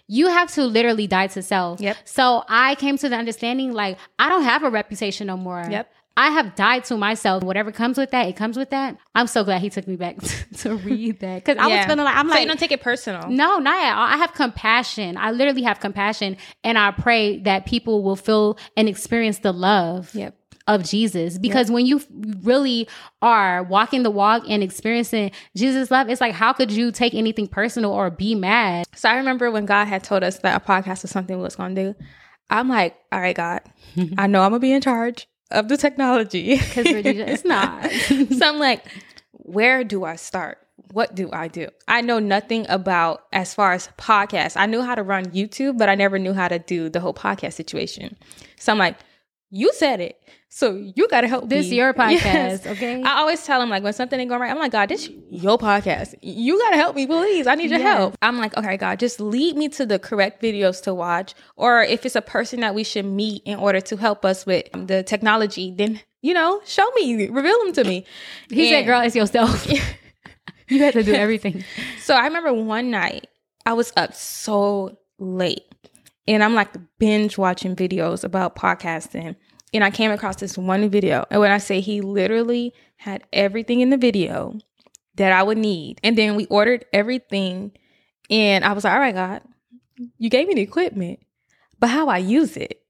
you 0.08 0.28
have 0.28 0.52
to 0.54 0.66
literally 0.66 1.08
die 1.08 1.28
to 1.28 1.42
self. 1.42 1.80
Yep. 1.80 1.98
So 2.06 2.44
I 2.50 2.76
came 2.76 2.98
to 2.98 3.10
the 3.10 3.16
understanding 3.16 3.74
like 3.74 3.98
I 4.18 4.30
don't 4.30 4.44
have 4.44 4.64
a 4.64 4.70
reputation 4.70 5.28
no 5.28 5.38
more. 5.38 5.66
Yep. 5.70 5.92
I 6.18 6.32
have 6.32 6.56
died 6.56 6.84
to 6.86 6.98
myself. 6.98 7.44
Whatever 7.44 7.72
comes 7.72 7.98
with 7.98 8.10
that, 8.12 8.28
it 8.28 8.36
comes 8.36 8.58
with 8.58 8.72
that. 8.72 8.98
I'm 9.16 9.28
so 9.28 9.44
glad 9.44 9.62
he 9.62 9.70
took 9.70 9.88
me 9.88 9.96
back 9.96 10.18
to, 10.58 10.76
read 10.76 11.20
that 11.20 11.46
because 11.46 11.58
I 11.58 11.68
was 11.68 11.76
Yeah. 11.76 11.86
feeling 11.88 12.04
like 12.06 12.16
I'm 12.16 12.28
so 12.28 12.34
like 12.34 12.42
you 12.42 12.48
don't 12.48 12.60
take 12.60 12.72
it 12.72 12.82
personal. 12.82 13.30
no, 13.30 13.60
not 13.60 13.76
at 13.86 13.96
all. 13.96 14.04
I 14.04 14.18
have 14.18 14.34
compassion. 14.34 15.16
I 15.16 15.30
literally 15.32 15.62
have 15.62 15.80
compassion. 15.80 16.36
And 16.64 16.78
I 16.78 16.92
pray 16.92 17.38
that 17.42 17.66
people 17.68 18.02
will 18.04 18.16
feel 18.16 18.58
and 18.76 18.90
experience 18.90 19.40
the 19.40 19.54
love 19.54 20.14
Yep. 20.16 20.36
of 20.66 20.84
Jesus. 20.84 21.38
Because 21.38 21.70
when 21.70 21.86
you 21.86 22.02
really 22.42 22.88
are 23.22 23.62
walking 23.64 24.02
the 24.02 24.10
walk 24.12 24.44
and 24.50 24.64
experiencing 24.64 25.30
Jesus' 25.56 25.92
love, 25.92 26.10
it's 26.10 26.20
like, 26.20 26.34
how 26.34 26.52
could 26.52 26.72
you 26.72 26.92
take 26.92 27.14
anything 27.14 27.48
personal 27.48 27.92
or 27.92 28.10
be 28.10 28.34
mad? 28.34 28.88
So 28.96 29.08
I 29.08 29.18
remember 29.18 29.52
when 29.52 29.66
God 29.68 29.86
had 29.86 30.04
told 30.04 30.24
us 30.24 30.40
that 30.40 30.60
a 30.60 30.66
podcast 30.66 31.04
was 31.04 31.12
something 31.12 31.38
we 31.38 31.44
was 31.44 31.56
gonna 31.56 31.76
do. 31.76 31.96
I'm 32.50 32.70
like, 32.70 32.96
all 33.12 33.20
right, 33.22 33.36
God, 33.36 33.62
I 34.18 34.26
know 34.26 34.42
I'm 34.42 34.50
gonna 34.52 34.60
be 34.60 34.72
in 34.74 34.82
charge 34.82 35.28
of 35.52 35.68
the 35.68 35.78
technology. 35.78 36.58
Because 36.58 36.86
it's 36.88 37.46
not. 37.46 37.90
so 37.92 38.48
I'm 38.48 38.60
like, 38.60 38.86
where 39.32 39.84
do 39.84 40.04
I 40.04 40.16
start? 40.16 40.60
What 40.92 41.16
do 41.16 41.30
I 41.34 41.48
do? 41.48 41.68
I 41.88 42.02
know 42.02 42.20
nothing 42.20 42.66
about 42.70 43.24
as 43.34 43.54
far 43.54 43.74
as 43.74 43.90
podcasts. 43.98 44.56
I 44.56 44.66
knew 44.66 44.82
how 44.82 44.96
to 44.96 45.04
run 45.04 45.26
YouTube, 45.28 45.78
but 45.78 45.90
I 45.90 45.96
never 45.96 46.18
knew 46.18 46.34
how 46.34 46.48
to 46.48 46.60
do 46.60 46.90
the 46.90 47.00
whole 47.00 47.14
podcast 47.14 47.54
situation. 47.54 48.18
So 48.58 48.72
I'm 48.72 48.78
like, 48.78 48.98
you 49.50 49.72
said 49.74 50.00
it. 50.02 50.20
So 50.50 50.76
you 50.96 51.08
got 51.10 51.22
to 51.22 51.28
help 51.28 51.50
This 51.50 51.70
me. 51.70 51.78
your 51.78 51.94
podcast, 52.04 52.24
Yes. 52.24 52.66
okay? 52.68 53.02
I 53.04 53.20
always 53.20 53.44
tell 53.46 53.62
him 53.62 53.70
like 53.70 53.84
when 53.84 53.94
something 53.94 54.20
ain't 54.20 54.30
going 54.30 54.42
right, 54.42 54.50
I'm 54.52 54.58
like, 54.60 54.72
God, 54.72 54.90
this 54.90 55.10
your 55.30 55.58
podcast. 55.58 56.16
You 56.22 56.58
got 56.60 56.72
to 56.72 56.78
help 56.78 56.96
me, 56.96 57.06
please. 57.06 57.48
I 57.48 57.56
need 57.56 57.70
your 57.70 57.80
Yes. 57.80 57.98
help. 57.98 58.18
I'm 58.22 58.38
like, 58.38 58.56
okay, 58.58 58.78
God, 58.78 59.00
just 59.00 59.20
lead 59.20 59.56
me 59.56 59.70
to 59.70 59.86
the 59.86 60.00
correct 60.00 60.42
videos 60.42 60.82
to 60.84 60.94
watch. 60.94 61.34
Or 61.58 61.82
if 61.84 62.06
it's 62.06 62.16
a 62.16 62.22
person 62.22 62.62
that 62.62 62.74
we 62.76 62.84
should 62.84 63.06
meet 63.06 63.42
in 63.46 63.60
order 63.60 63.82
to 63.82 63.98
help 63.98 64.26
us 64.26 64.46
with 64.46 64.66
the 64.74 65.04
technology, 65.04 65.74
then, 65.76 66.00
you 66.22 66.34
know, 66.34 66.62
show 66.66 66.90
me, 66.96 67.28
reveal 67.28 67.58
them 67.66 67.74
to 67.74 67.84
me. 67.84 68.06
he 68.50 68.70
said, 68.70 68.78
And- 68.80 68.88
"Girl, 68.88 69.02
it's 69.02 69.16
yourself. 69.16 69.68
you 70.70 70.84
have 70.84 70.94
to 70.94 71.04
do 71.04 71.14
everything." 71.14 71.64
So 72.02 72.16
I 72.16 72.26
remember 72.26 72.54
one 72.54 72.90
night 72.90 73.28
I 73.66 73.74
was 73.74 73.92
up 73.98 74.14
so 74.16 74.98
late 75.20 75.64
and 76.28 76.44
I'm 76.44 76.54
like 76.54 76.76
binge 77.00 77.38
watching 77.38 77.76
videos 77.76 78.24
about 78.24 78.56
podcasting. 78.56 79.36
And 79.74 79.84
I 79.84 79.92
came 79.92 80.12
across 80.12 80.38
this 80.38 80.58
one 80.58 80.90
video. 80.90 81.26
And 81.30 81.42
when 81.42 81.52
I 81.52 81.58
say 81.58 81.82
he 81.82 82.02
literally 82.02 82.74
had 82.98 83.24
everything 83.34 83.82
in 83.82 83.90
the 83.90 83.98
video 83.98 84.58
that 85.16 85.32
I 85.32 85.44
would 85.44 85.58
need. 85.58 86.00
And 86.04 86.18
then 86.18 86.36
we 86.36 86.46
ordered 86.46 86.86
everything. 86.94 87.72
And 88.30 88.64
I 88.64 88.74
was 88.74 88.84
like, 88.84 88.94
all 88.94 89.00
right, 89.00 89.16
God, 89.16 89.42
you 90.18 90.30
gave 90.30 90.48
me 90.48 90.54
the 90.54 90.62
equipment, 90.62 91.20
but 91.80 91.90
how 91.90 92.08
I 92.08 92.18
use 92.18 92.56
it? 92.58 92.82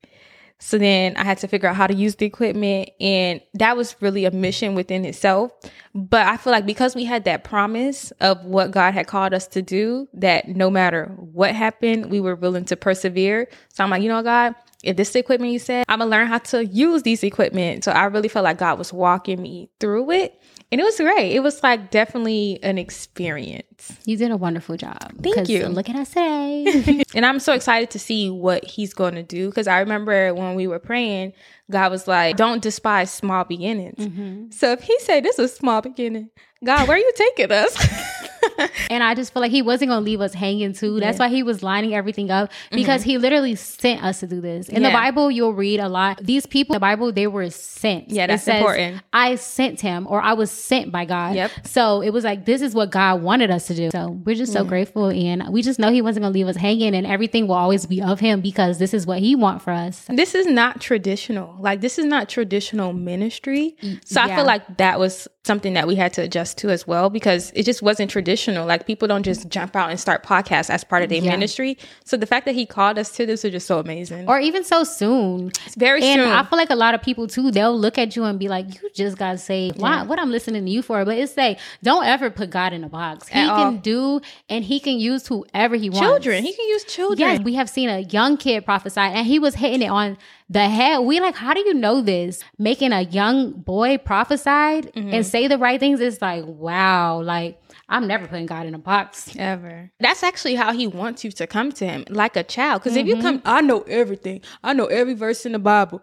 So 0.59 0.77
then 0.77 1.15
I 1.17 1.23
had 1.23 1.37
to 1.39 1.47
figure 1.47 1.69
out 1.69 1.75
how 1.75 1.87
to 1.87 1.93
use 1.93 2.15
the 2.15 2.25
equipment. 2.25 2.89
And 2.99 3.41
that 3.53 3.77
was 3.77 3.95
really 4.01 4.25
a 4.25 4.31
mission 4.31 4.73
within 4.75 5.05
itself. 5.05 5.51
But 5.93 6.25
I 6.27 6.37
feel 6.37 6.51
like 6.51 6.65
because 6.65 6.95
we 6.95 7.05
had 7.05 7.25
that 7.25 7.43
promise 7.43 8.11
of 8.19 8.43
what 8.43 8.71
God 8.71 8.93
had 8.93 9.07
called 9.07 9.33
us 9.33 9.47
to 9.47 9.61
do, 9.61 10.07
that 10.13 10.47
no 10.47 10.69
matter 10.69 11.05
what 11.17 11.53
happened, 11.55 12.09
we 12.09 12.19
were 12.19 12.35
willing 12.35 12.65
to 12.65 12.75
persevere. 12.75 13.47
So 13.73 13.83
I'm 13.83 13.89
like, 13.89 14.01
you 14.01 14.09
know, 14.09 14.23
God, 14.23 14.55
if 14.83 14.95
this 14.95 15.15
equipment 15.15 15.51
you 15.51 15.59
said, 15.59 15.85
I'm 15.87 15.99
gonna 15.99 16.11
learn 16.11 16.27
how 16.27 16.37
to 16.39 16.65
use 16.65 17.03
these 17.03 17.23
equipment. 17.23 17.83
So 17.83 17.91
I 17.91 18.05
really 18.05 18.29
felt 18.29 18.43
like 18.43 18.57
God 18.57 18.77
was 18.77 18.93
walking 18.93 19.41
me 19.41 19.69
through 19.79 20.11
it. 20.11 20.39
And 20.71 20.81
it 20.81 20.83
was 20.83 20.97
great. 20.97 21.31
It 21.31 21.39
was 21.39 21.63
like 21.63 21.91
definitely 21.91 22.59
an 22.61 22.77
experience. 22.77 23.97
You 24.05 24.17
did 24.17 24.31
a 24.31 24.37
wonderful 24.37 24.75
job. 24.75 25.13
Thank 25.23 25.47
you. 25.47 25.65
Look 25.67 25.89
at 25.89 25.95
us 25.95 26.09
today. 26.09 27.03
and 27.15 27.25
I'm 27.25 27.39
so 27.39 27.53
excited 27.53 27.89
to 27.91 27.99
see 27.99 28.29
what 28.29 28.65
he's 28.65 28.93
going 28.93 29.15
to 29.15 29.23
do 29.23 29.47
because 29.49 29.67
I 29.67 29.79
remember 29.79 30.33
when 30.33 30.55
we 30.55 30.67
were 30.67 30.79
praying, 30.79 31.33
God 31.71 31.89
was 31.91 32.07
like, 32.07 32.35
"Don't 32.35 32.61
despise 32.61 33.11
small 33.11 33.45
beginnings." 33.45 33.97
Mm-hmm. 33.97 34.51
So 34.51 34.73
if 34.73 34.81
He 34.81 34.99
said 34.99 35.23
this 35.23 35.39
is 35.39 35.51
a 35.51 35.55
small 35.55 35.81
beginning, 35.81 36.31
God, 36.63 36.87
where 36.87 36.97
are 36.97 36.99
you 36.99 37.11
taking 37.15 37.51
us? 37.51 37.75
And 38.89 39.03
I 39.03 39.15
just 39.15 39.33
feel 39.33 39.41
like 39.41 39.51
he 39.51 39.61
wasn't 39.61 39.89
going 39.89 39.99
to 40.01 40.05
leave 40.05 40.21
us 40.21 40.33
hanging 40.33 40.71
too. 40.73 40.99
That's 40.99 41.19
why 41.19 41.27
he 41.27 41.43
was 41.43 41.61
lining 41.61 41.93
everything 41.93 42.31
up 42.31 42.51
because 42.71 43.03
he 43.03 43.17
literally 43.17 43.55
sent 43.55 44.01
us 44.01 44.21
to 44.21 44.27
do 44.27 44.39
this. 44.39 44.69
In 44.69 44.81
the 44.81 44.87
Mm-hmm. 44.89 44.95
Bible, 44.97 45.31
you'll 45.31 45.53
read 45.53 45.79
a 45.81 45.89
lot. 45.89 46.19
These 46.23 46.45
people, 46.45 46.73
in 46.73 46.77
the 46.77 46.79
Bible, 46.81 47.11
they 47.11 47.27
were 47.27 47.49
sent. 47.49 48.09
Yeah, 48.09 48.23
It 48.23 48.27
that's 48.27 48.43
says, 48.43 48.55
important. 48.61 49.01
I 49.11 49.35
sent 49.35 49.81
him 49.81 50.07
or 50.09 50.21
I 50.21 50.33
was 50.33 50.49
sent 50.51 50.91
by 50.91 51.03
God. 51.05 51.35
Yep. 51.35 51.51
So 51.67 52.01
it 52.01 52.11
was 52.11 52.23
like, 52.23 52.45
this 52.45 52.61
is 52.61 52.73
what 52.73 52.89
God 52.89 53.21
wanted 53.21 53.51
us 53.51 53.67
to 53.67 53.75
do. 53.75 53.89
So 53.91 54.11
we're 54.25 54.35
just 54.35 54.53
so 54.53 54.63
grateful. 54.63 55.09
And 55.09 55.49
we 55.49 55.61
just 55.61 55.79
know 55.79 55.91
he 55.91 56.01
wasn't 56.01 56.23
going 56.23 56.31
to 56.33 56.39
leave 56.39 56.47
us 56.47 56.55
hanging 56.55 56.95
and 56.95 57.05
everything 57.05 57.47
will 57.47 57.55
always 57.55 57.85
be 57.85 58.01
of 58.01 58.19
him 58.21 58.39
because 58.41 58.79
this 58.79 58.93
is 58.93 59.05
what 59.05 59.19
he 59.19 59.35
want 59.35 59.61
for 59.61 59.71
us. 59.71 60.05
this 60.09 60.33
is 60.33 60.47
not 60.47 60.79
traditional. 60.79 61.57
Like 61.59 61.81
this 61.81 61.99
is 61.99 62.05
not 62.05 62.29
traditional 62.29 62.93
ministry. 62.93 63.75
So 64.05 64.21
I 64.21 64.33
feel 64.35 64.45
like 64.45 64.77
that 64.77 64.97
was 64.99 65.27
something 65.43 65.73
that 65.73 65.87
we 65.87 65.95
had 65.95 66.11
to 66.13 66.21
adjust 66.21 66.57
to 66.59 66.69
as 66.69 66.85
well 66.87 67.09
because 67.09 67.51
it 67.55 67.63
just 67.63 67.81
wasn't 67.81 68.09
traditional. 68.11 68.36
Like 68.45 68.85
people 68.85 69.07
don't 69.07 69.23
just 69.23 69.49
jump 69.49 69.75
out 69.75 69.89
and 69.89 69.99
start 69.99 70.23
podcasts 70.23 70.69
as 70.69 70.83
part 70.83 71.03
of 71.03 71.09
their 71.09 71.21
Yeah. 71.21 71.31
ministry. 71.31 71.77
So 72.05 72.17
the 72.17 72.25
fact 72.25 72.45
that 72.45 72.55
he 72.55 72.65
called 72.65 72.97
us 72.99 73.09
to 73.17 73.25
this 73.25 73.43
is 73.43 73.51
just 73.51 73.67
so 73.67 73.79
amazing. 73.79 74.27
Or 74.27 74.39
even 74.39 74.63
so 74.63 74.83
soon. 74.83 75.49
it's 75.65 75.75
very 75.75 76.01
And 76.03 76.21
soon. 76.21 76.31
I 76.31 76.43
feel 76.43 76.57
like 76.57 76.69
a 76.69 76.75
lot 76.75 76.93
of 76.93 77.01
people 77.01 77.27
too, 77.27 77.51
they'll 77.51 77.77
look 77.77 77.97
at 77.97 78.15
you 78.15 78.23
and 78.25 78.37
be 78.39 78.47
like, 78.47 78.81
"You 78.81 78.89
just 78.93 79.17
got 79.17 79.39
saved. 79.39 79.79
Why? 79.79 80.03
What 80.03 80.19
I'm 80.19 80.31
listening 80.31 80.65
to 80.65 80.71
you 80.71 80.81
for?" 80.81 81.03
But 81.05 81.17
it's 81.17 81.35
like, 81.37 81.59
don't 81.83 82.05
ever 82.05 82.29
put 82.29 82.49
God 82.49 82.73
in 82.73 82.83
a 82.83 82.89
box. 82.89 83.27
He 83.27 83.39
At 83.39 83.47
can 83.47 83.65
all. 83.65 83.71
do, 83.73 84.21
and 84.49 84.63
He 84.63 84.79
can 84.79 84.99
use 84.99 85.27
whoever 85.27 85.75
He 85.75 85.89
wants. 85.89 86.01
children. 86.07 86.43
He 86.43 86.53
can 86.53 86.67
use 86.67 86.83
children. 86.83 87.19
Yes, 87.29 87.41
we 87.43 87.53
have 87.55 87.69
seen 87.69 87.89
a 87.89 87.99
young 87.99 88.37
kid 88.37 88.65
prophesy, 88.65 88.99
and 88.99 89.25
he 89.25 89.39
was 89.39 89.55
hitting 89.55 89.81
it 89.81 89.89
on 89.89 90.17
the 90.49 90.69
head. 90.69 90.99
We 90.99 91.19
like, 91.19 91.35
how 91.35 91.53
do 91.53 91.59
you 91.61 91.73
know 91.73 92.01
this? 92.01 92.41
Making 92.57 92.93
a 92.93 93.01
young 93.01 93.51
boy 93.51 93.97
prophesied 93.97 94.91
Mm-hmm. 94.93 95.13
and 95.13 95.25
say 95.25 95.47
the 95.47 95.57
right 95.57 95.79
things. 95.79 95.99
It's 95.99 96.21
like, 96.21 96.43
wow. 96.45 97.21
Like 97.21 97.61
I'm 97.89 98.07
never 98.07 98.27
putting 98.27 98.45
God 98.45 98.65
in 98.65 98.73
a 98.75 98.79
box. 98.79 99.35
ever. 99.37 99.91
That's 99.99 100.23
actually 100.23 100.55
how 100.55 100.73
he 100.73 100.87
wants 100.87 101.23
you 101.23 101.31
to 101.31 101.47
come 101.47 101.71
to 101.73 101.85
him, 101.85 102.05
like 102.09 102.35
a 102.35 102.43
child. 102.43 102.81
Because 102.83 102.97
if 102.97 103.07
you 103.07 103.17
come, 103.21 103.41
I 103.45 103.61
know 103.61 103.81
everything. 103.81 104.41
I 104.63 104.73
know 104.73 104.85
every 104.85 105.13
verse 105.13 105.45
in 105.45 105.51
the 105.53 105.59
Bible. 105.59 106.01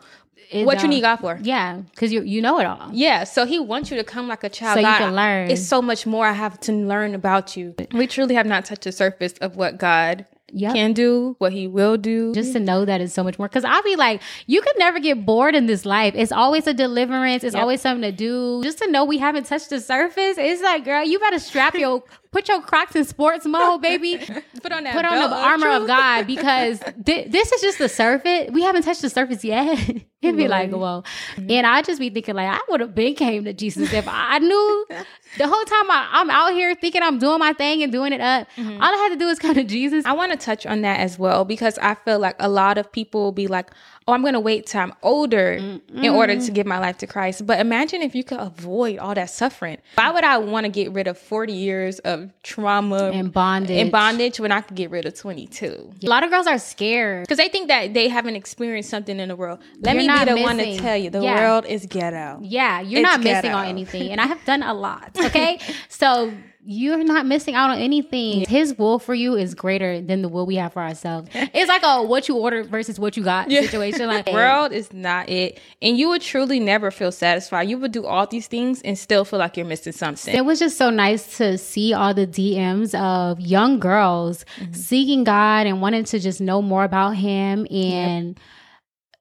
It 0.51 0.67
what 0.67 0.77
you 0.77 0.81
don't- 0.83 0.91
need 0.91 1.01
God 1.01 1.17
for? 1.17 1.39
Yeah, 1.43 1.81
because 1.91 2.13
you 2.13 2.23
you 2.23 2.43
know 2.43 2.59
it 2.61 2.67
all. 2.67 2.91
Yeah, 2.93 3.25
so 3.25 3.47
he 3.47 3.59
wants 3.59 3.91
you 3.91 3.97
to 3.97 4.05
come 4.05 4.29
like 4.29 4.45
a 4.45 4.51
child. 4.51 4.75
So 4.75 4.81
you 4.81 4.87
can 4.99 5.15
learn. 5.17 5.51
It's 5.51 5.67
so 5.67 5.81
much 5.81 6.07
more 6.07 6.27
I 6.27 6.33
have 6.33 6.61
to 6.61 6.73
learn 6.73 7.15
about 7.15 7.57
you. 7.57 7.75
We 7.95 8.07
truly 8.07 8.35
have 8.35 8.45
not 8.47 8.67
touched 8.67 8.85
the 8.85 8.93
surface 8.93 9.33
of 9.41 9.57
what 9.57 9.79
God 9.79 10.27
Yep. 10.57 10.75
can 10.75 10.93
do, 10.93 11.35
what 11.39 11.53
He 11.53 11.67
will 11.67 11.97
do. 11.97 12.33
just 12.33 12.53
to 12.53 12.61
know 12.61 12.85
that 12.85 13.01
it's 13.01 13.13
so 13.13 13.23
much 13.25 13.39
more. 13.39 13.49
Because 13.49 13.65
I'll 13.65 13.83
be 13.83 13.97
like, 13.97 14.23
you 14.47 14.63
could 14.63 14.79
never 14.79 15.01
get 15.01 15.27
bored 15.27 15.55
in 15.55 15.67
this 15.67 15.85
life. 15.85 16.15
It's 16.17 16.33
always 16.33 16.67
a 16.67 16.73
deliverance. 16.75 17.43
It's 17.45 17.55
Yep. 17.55 17.61
always 17.63 17.81
something 17.81 18.03
to 18.03 18.13
do. 18.17 18.63
Just 18.63 18.79
to 18.79 18.91
know 18.91 19.05
we 19.05 19.19
haven't 19.19 19.45
touched 19.47 19.71
the 19.71 19.81
surface. 19.81 20.37
It's 20.39 20.63
like, 20.63 20.85
girl, 20.85 21.05
you 21.05 21.19
better 21.19 21.39
strap 21.39 21.75
your 21.75 22.03
put 22.35 22.49
your 22.49 22.61
Crocs 22.61 22.97
in 22.97 23.05
sports 23.05 23.47
mode, 23.47 23.81
baby. 23.81 24.19
put 24.63 24.73
on 24.73 24.83
that. 24.83 24.95
Put 24.95 25.05
on 25.05 25.31
the 25.31 25.37
armor 25.37 25.71
of. 25.71 25.87
God 25.87 26.27
because 26.27 26.79
thi- 27.05 27.29
this 27.29 27.53
is 27.53 27.61
just 27.61 27.79
the 27.79 27.89
surface. 27.89 28.51
We 28.51 28.63
haven't 28.63 28.83
touched 28.83 29.03
the 29.03 29.11
surface 29.11 29.45
yet. 29.45 29.79
It'd 30.23 30.39
be 30.39 30.49
like, 30.49 30.71
whoa. 30.71 31.05
And 31.37 31.67
I 31.67 31.83
just 31.83 32.01
be 32.01 32.09
thinking 32.09 32.35
like, 32.35 32.49
I 32.49 32.59
would 32.71 32.81
have 32.81 32.95
been 32.95 33.15
came 33.15 33.45
to 33.45 33.53
Jesus 33.53 33.93
if 33.93 34.07
I 34.09 34.39
knew 34.39 34.87
the 35.37 35.47
whole 35.47 35.65
time 35.65 35.91
I, 35.91 36.09
I'm 36.13 36.31
out 36.31 36.53
here 36.53 36.75
thinking 36.75 37.03
I'm 37.03 37.19
doing 37.19 37.39
my 37.39 37.53
thing 37.53 37.83
and 37.83 37.93
doing 37.93 38.15
it 38.15 38.23
up. 38.23 38.49
Mm-hmm. 38.57 38.83
All 38.83 38.95
I 38.95 38.97
had 38.97 39.11
to 39.11 39.17
do 39.17 39.29
is 39.29 39.39
come 39.39 39.55
to 39.55 39.65
Jesus. 39.65 40.07
I 40.07 40.13
want 40.13 40.33
to 40.33 40.39
touch 40.39 40.65
on 40.65 40.81
that 40.81 41.01
as 41.01 41.19
well 41.19 41.45
because 41.45 41.79
I 41.79 41.95
feel 41.95 42.19
like 42.19 42.37
a 42.41 42.49
lot 42.49 42.79
of 42.79 42.91
people 42.91 43.23
will 43.23 43.33
be 43.33 43.47
like, 43.47 43.71
oh, 44.07 44.13
I'm 44.13 44.21
going 44.23 44.35
to 44.35 44.41
wait 44.41 44.67
till 44.67 44.81
I'm 44.81 44.93
older 45.03 45.53
in 45.53 46.09
order 46.11 46.39
to 46.39 46.51
give 46.53 46.67
my 46.67 46.79
life 46.79 46.99
to 46.99 47.07
Christ. 47.07 47.47
But 47.47 47.59
imagine 47.61 48.03
if 48.03 48.15
you 48.15 48.23
could 48.25 48.39
avoid 48.39 48.99
all 48.99 49.15
that 49.15 49.31
suffering. 49.31 49.79
Why 49.95 50.11
would 50.11 50.25
I 50.25 50.39
want 50.39 50.65
to 50.67 50.71
get 50.73 50.93
rid 50.93 51.07
of 51.07 51.17
40 51.19 51.53
years 51.53 51.99
of 52.01 52.31
trauma 52.43 53.11
And 53.13 53.33
bondage. 53.33 53.81
and 53.81 53.91
bondage 53.91 54.39
when 54.41 54.53
I 54.53 54.61
could 54.61 54.77
get 54.77 54.91
rid 54.91 55.07
of 55.07 55.15
22? 55.15 55.93
A 56.03 56.07
lot 56.07 56.23
of 56.23 56.31
girls 56.31 56.47
are 56.47 56.59
scared. 56.59 57.23
Because 57.25 57.39
they 57.39 57.49
think 57.49 57.69
that 57.69 57.95
they 57.95 58.09
haven't 58.09 58.37
experienced 58.37 58.91
something 58.91 59.19
in 59.19 59.29
the 59.29 59.37
world. 59.37 59.61
Let 59.81 59.95
You're 59.95 60.03
me 60.13 60.19
be 60.19 60.25
the 60.33 60.41
one 60.43 60.59
to 60.59 60.77
tell 60.79 60.97
you 60.97 61.11
the 61.11 61.23
Yeah. 61.23 61.41
world 61.41 61.65
is 61.67 61.87
ghetto. 61.87 62.41
Yeah, 62.43 62.81
you're 62.81 63.01
It's 63.01 63.11
not 63.11 63.21
missing 63.21 63.43
ghetto. 63.53 63.57
on 63.57 63.67
anything. 63.67 64.11
And 64.13 64.21
I 64.21 64.27
have 64.27 64.45
done 64.45 64.63
a 64.63 64.75
lot. 64.75 65.11
Okay. 65.27 65.59
so 65.89 66.33
you're 66.67 67.05
not 67.05 67.27
missing 67.27 67.55
out 67.55 67.71
on 67.71 67.79
anything. 67.79 68.45
His 68.49 68.77
will 68.79 68.99
for 68.99 69.15
you 69.15 69.37
is 69.37 69.55
greater 69.55 70.01
than 70.01 70.23
the 70.23 70.29
will 70.29 70.47
we 70.47 70.57
have 70.57 70.73
for 70.73 70.83
ourselves. 70.83 71.29
It's 71.35 71.69
like 71.69 71.83
a 71.85 72.03
what 72.03 72.27
you 72.29 72.37
ordered 72.37 72.69
versus 72.69 72.99
what 72.99 73.17
you 73.17 73.23
got 73.23 73.51
situation. 73.51 74.07
Like 74.07 74.27
World 74.33 74.73
is 74.73 74.93
not 74.93 75.29
it. 75.29 75.61
And 75.83 75.99
you 75.99 76.09
would 76.09 76.23
truly 76.23 76.61
never 76.61 76.91
feel 76.91 77.13
satisfied. 77.13 77.69
You 77.69 77.79
would 77.79 77.93
do 77.93 78.07
all 78.07 78.27
these 78.27 78.47
things 78.47 78.81
and 78.83 78.99
still 78.99 79.25
feel 79.25 79.39
like 79.39 79.57
you're 79.57 79.67
missing 79.67 79.93
something. 79.93 80.35
It 80.35 80.45
was 80.45 80.59
just 80.59 80.79
so 80.79 80.91
nice 80.91 81.37
to 81.37 81.59
see 81.59 81.93
all 81.93 82.15
the 82.15 82.27
DMs 82.27 82.95
of 82.99 83.41
young 83.41 83.79
girls 83.79 84.45
Mm-hmm. 84.59 84.73
seeking 84.73 85.25
God 85.25 85.67
and 85.67 85.81
wanting 85.83 86.05
to 86.05 86.19
just 86.19 86.41
know 86.41 86.63
more 86.63 86.85
about 86.85 87.11
Him 87.17 87.67
and 87.71 88.39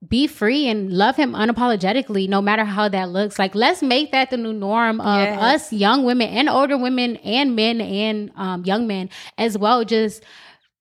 be 0.09 0.27
free 0.27 0.67
and 0.67 0.91
love 0.91 1.15
Him 1.15 1.33
unapologetically, 1.33 2.27
no 2.27 2.41
matter 2.41 2.65
how 2.65 2.89
that 2.89 3.09
looks. 3.09 3.39
Like, 3.39 3.55
let's 3.55 3.81
make 3.81 4.11
that 4.11 4.29
the 4.31 4.37
new 4.37 4.53
norm 4.53 4.99
of 4.99 5.19
Yes. 5.19 5.41
us 5.41 5.73
young 5.73 6.03
women 6.03 6.27
and 6.29 6.49
older 6.49 6.77
women 6.77 7.15
and 7.17 7.55
men 7.55 7.79
and 7.81 8.31
um, 8.35 8.63
young 8.65 8.87
men 8.87 9.09
as 9.37 9.57
well. 9.57 9.85
Just 9.85 10.23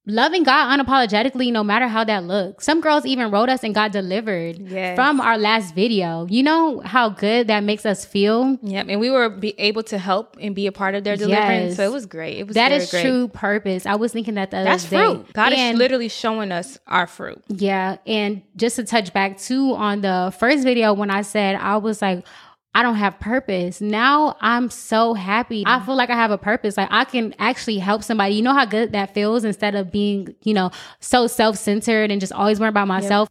loving 0.05 0.43
God 0.43 0.79
unapologetically, 0.79 1.53
no 1.53 1.63
matter 1.63 1.87
how 1.87 2.03
that 2.05 2.25
looks. 2.25 2.65
Some 2.65 2.81
girls 2.81 3.07
even 3.07 3.31
wrote 3.31 3.49
us 3.49 3.63
and 3.63 3.73
got 3.75 3.93
delivered 3.93 4.59
Yes. 4.59 4.97
from 4.97 5.21
our 5.21 5.39
last 5.39 5.75
video. 5.77 6.27
You 6.29 6.43
know 6.43 6.81
how 6.81 7.09
good 7.09 7.47
that 7.47 7.63
makes 7.63 7.87
us 7.87 8.05
feel? 8.05 8.59
Yep, 8.63 8.87
and 8.89 9.01
we 9.01 9.11
were 9.11 9.29
be 9.29 9.55
able 9.59 9.85
to 9.85 9.99
help 9.99 10.37
and 10.41 10.55
be 10.57 10.67
a 10.67 10.73
part 10.73 10.95
of 10.97 11.05
their 11.05 11.17
deliverance. 11.17 11.69
Yes. 11.71 11.77
So 11.77 11.85
it 11.85 11.93
was 11.93 12.07
great. 12.07 12.39
It 12.39 12.47
was 12.49 12.55
That 12.57 12.73
is 12.73 12.91
great. 12.91 13.03
true 13.03 13.29
purpose. 13.29 13.87
I 13.87 13.95
was 13.95 14.13
thinking 14.13 14.35
that 14.35 14.51
the 14.51 14.59
other 14.59 14.71
That's 14.71 14.85
day. 14.91 14.97
fruit. 14.97 15.33
God 15.35 15.53
and, 15.53 15.75
is 15.75 15.79
literally 15.79 16.09
showing 16.09 16.51
us 16.51 16.79
our 16.89 17.07
fruit. 17.07 17.41
yeah. 17.49 17.99
And 18.07 18.43
just 18.57 18.77
to 18.77 18.85
touch 18.85 19.13
back 19.13 19.39
too 19.39 19.75
on 19.75 20.01
the 20.01 20.35
first 20.37 20.65
video 20.65 20.93
when 20.95 21.11
I 21.11 21.23
said 21.23 21.55
I 21.57 21.77
was 21.77 22.03
like, 22.03 22.27
I 22.75 22.83
don't 22.83 22.97
have 22.97 23.21
purpose. 23.21 23.81
Now 23.81 24.37
I'm 24.41 24.71
so 24.71 25.13
happy. 25.15 25.63
I 25.67 25.85
feel 25.85 25.95
like 25.95 26.09
I 26.09 26.15
have 26.15 26.31
a 26.31 26.39
purpose. 26.39 26.77
Like 26.77 26.89
I 26.91 27.05
can 27.05 27.35
actually 27.39 27.79
help 27.79 28.03
somebody. 28.03 28.35
You 28.35 28.43
know 28.43 28.55
how 28.55 28.65
good 28.65 28.93
that 28.93 29.13
feels 29.13 29.45
instead 29.45 29.75
of 29.75 29.93
being, 29.93 30.35
you 30.43 30.55
know, 30.55 30.71
so 31.01 31.27
self 31.27 31.59
centered 31.59 32.11
and 32.11 32.21
just 32.21 32.33
always 32.33 32.59
worrying 32.59 32.71
about 32.71 32.89
myself. 32.89 33.29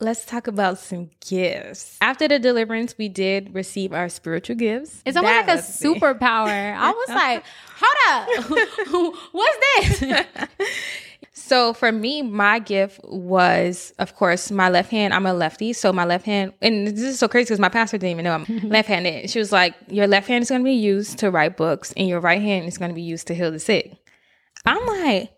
Let's 0.00 0.26
talk 0.26 0.48
about 0.48 0.78
some 0.78 1.10
gifts. 1.24 1.98
After 2.00 2.26
the 2.26 2.38
deliverance, 2.38 2.96
we 2.98 3.08
did 3.08 3.54
receive 3.54 3.92
our 3.92 4.08
spiritual 4.08 4.56
gifts. 4.56 5.02
It's 5.06 5.16
almost 5.16 5.46
That 5.46 5.46
like 5.46 5.58
a 5.58 5.62
superpower. 5.62 6.74
I 6.76 6.90
was 6.90 7.08
like, 7.10 7.44
hold 7.76 8.08
up. 8.10 9.14
What's 9.32 9.58
this? 9.78 10.28
So 11.46 11.74
for 11.74 11.92
me, 11.92 12.22
my 12.22 12.58
gift 12.58 13.00
was, 13.04 13.92
of 13.98 14.14
course, 14.16 14.50
my 14.50 14.70
left 14.70 14.90
hand. 14.90 15.12
I'm 15.12 15.26
a 15.26 15.34
lefty, 15.34 15.74
so 15.74 15.92
my 15.92 16.06
left 16.06 16.24
hand, 16.24 16.54
and 16.62 16.88
this 16.88 17.02
is 17.02 17.18
so 17.18 17.28
crazy 17.28 17.48
because 17.48 17.60
my 17.60 17.68
pastor 17.68 17.98
didn't 17.98 18.12
even 18.12 18.24
know 18.24 18.32
I'm 18.32 18.68
left-handed. 18.70 19.28
She 19.28 19.38
was 19.38 19.52
like, 19.52 19.74
"Your 19.88 20.06
left 20.06 20.26
hand 20.26 20.40
is 20.40 20.48
going 20.48 20.62
to 20.62 20.64
be 20.64 20.72
used 20.72 21.18
to 21.18 21.30
write 21.30 21.58
books, 21.58 21.92
and 21.98 22.08
your 22.08 22.18
right 22.18 22.40
hand 22.40 22.66
is 22.66 22.78
going 22.78 22.88
to 22.88 22.94
be 22.94 23.02
used 23.02 23.26
to 23.26 23.34
heal 23.34 23.50
the 23.52 23.58
sick." 23.58 23.94
I'm 24.64 24.86
like, 24.86 25.32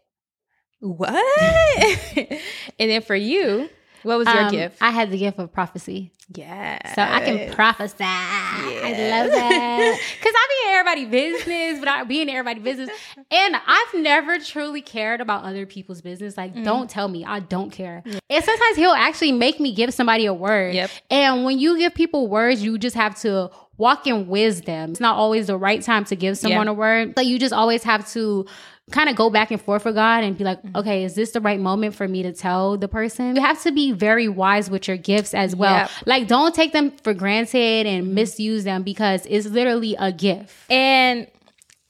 "What?" 0.79 1.11
and 2.17 2.39
then 2.79 3.03
for 3.03 3.17
you, 3.17 3.69
what 4.07 4.19
was 4.19 4.29
your 4.29 4.45
Um, 4.45 4.51
gift? 4.51 4.79
I 4.81 4.91
had 4.91 5.11
the 5.11 5.19
gift 5.19 5.39
of 5.39 5.53
prophecy. 5.53 6.13
yeah, 6.35 6.95
So 6.95 7.03
I 7.03 7.21
can 7.21 7.53
prophesy. 7.55 7.97
I 8.05 8.91
love 9.11 9.31
that. 9.33 10.01
Because 10.19 10.35
I 10.35 10.47
be 10.49 10.69
in 10.71 10.77
everybody's 10.77 11.09
business, 11.45 11.79
but 11.79 11.89
I 11.89 12.05
be 12.05 12.23
in 12.23 12.29
everybody's 12.29 12.63
business. 12.65 12.91
And 13.31 13.57
I've 13.67 13.95
never 14.01 14.39
truly 14.39 14.81
cared 14.81 15.21
about 15.21 15.45
other 15.45 15.67
people's 15.67 16.01
business. 16.01 16.37
Like, 16.37 16.55
Mm. 16.55 16.65
don't 16.65 16.91
tell 16.91 17.09
me. 17.09 17.25
I 17.25 17.41
don't 17.41 17.71
care. 17.71 18.03
And 18.31 18.45
sometimes 18.45 18.77
he'll 18.77 18.91
actually 18.93 19.33
make 19.33 19.61
me 19.61 19.73
give 19.75 19.93
somebody 19.95 20.27
a 20.27 20.35
word. 20.35 20.75
Yep. 20.75 20.91
And 21.11 21.45
when 21.45 21.59
you 21.59 21.79
give 21.79 21.95
people 21.95 22.29
words, 22.29 22.63
you 22.63 22.79
just 22.79 22.97
have 22.97 23.19
to 23.21 23.51
walk 23.77 24.07
in 24.07 24.27
wisdom. 24.29 24.93
It's 24.93 25.01
not 25.01 25.17
always 25.17 25.49
the 25.49 25.57
right 25.59 25.83
time 25.83 26.05
to 26.07 26.17
give 26.17 26.39
someone 26.39 26.67
Yeah. 26.67 26.73
a 26.73 26.75
word. 26.75 27.13
So 27.17 27.23
you 27.23 27.39
just 27.39 27.53
always 27.53 27.83
have 27.85 28.09
to 28.13 28.47
kind 28.93 29.09
of 29.09 29.17
go 29.17 29.31
back 29.31 29.51
and 29.51 29.61
forth 29.61 29.85
with 29.85 29.95
God 29.97 30.23
and 30.23 30.39
be 30.39 30.45
like, 30.45 30.63
Mm-hmm. 30.63 30.77
okay, 30.77 31.05
is 31.05 31.15
this 31.15 31.33
the 31.33 31.41
right 31.41 31.59
moment 31.59 31.95
for 31.95 32.07
me 32.07 32.23
to 32.23 32.33
tell 32.33 32.77
the 32.77 32.89
person? 32.89 33.35
You 33.35 33.43
have 33.43 33.61
to 33.63 33.73
be 33.73 33.93
very 33.93 34.29
wise 34.29 34.71
with 34.71 34.87
your 34.89 34.97
gifts 34.97 35.35
as 35.35 35.57
well. 35.57 35.79
Yep. 35.79 35.91
Like, 36.07 36.29
don't 36.29 36.55
take 36.55 36.73
them 36.73 36.93
for 37.03 37.13
granted 37.13 37.87
Mm-hmm. 37.87 37.97
and 38.05 38.15
misuse 38.15 38.65
them 38.65 38.83
because 38.85 39.27
it's 39.27 39.47
literally 39.47 39.97
a 39.99 40.13
gift. 40.13 40.55
And 40.71 41.27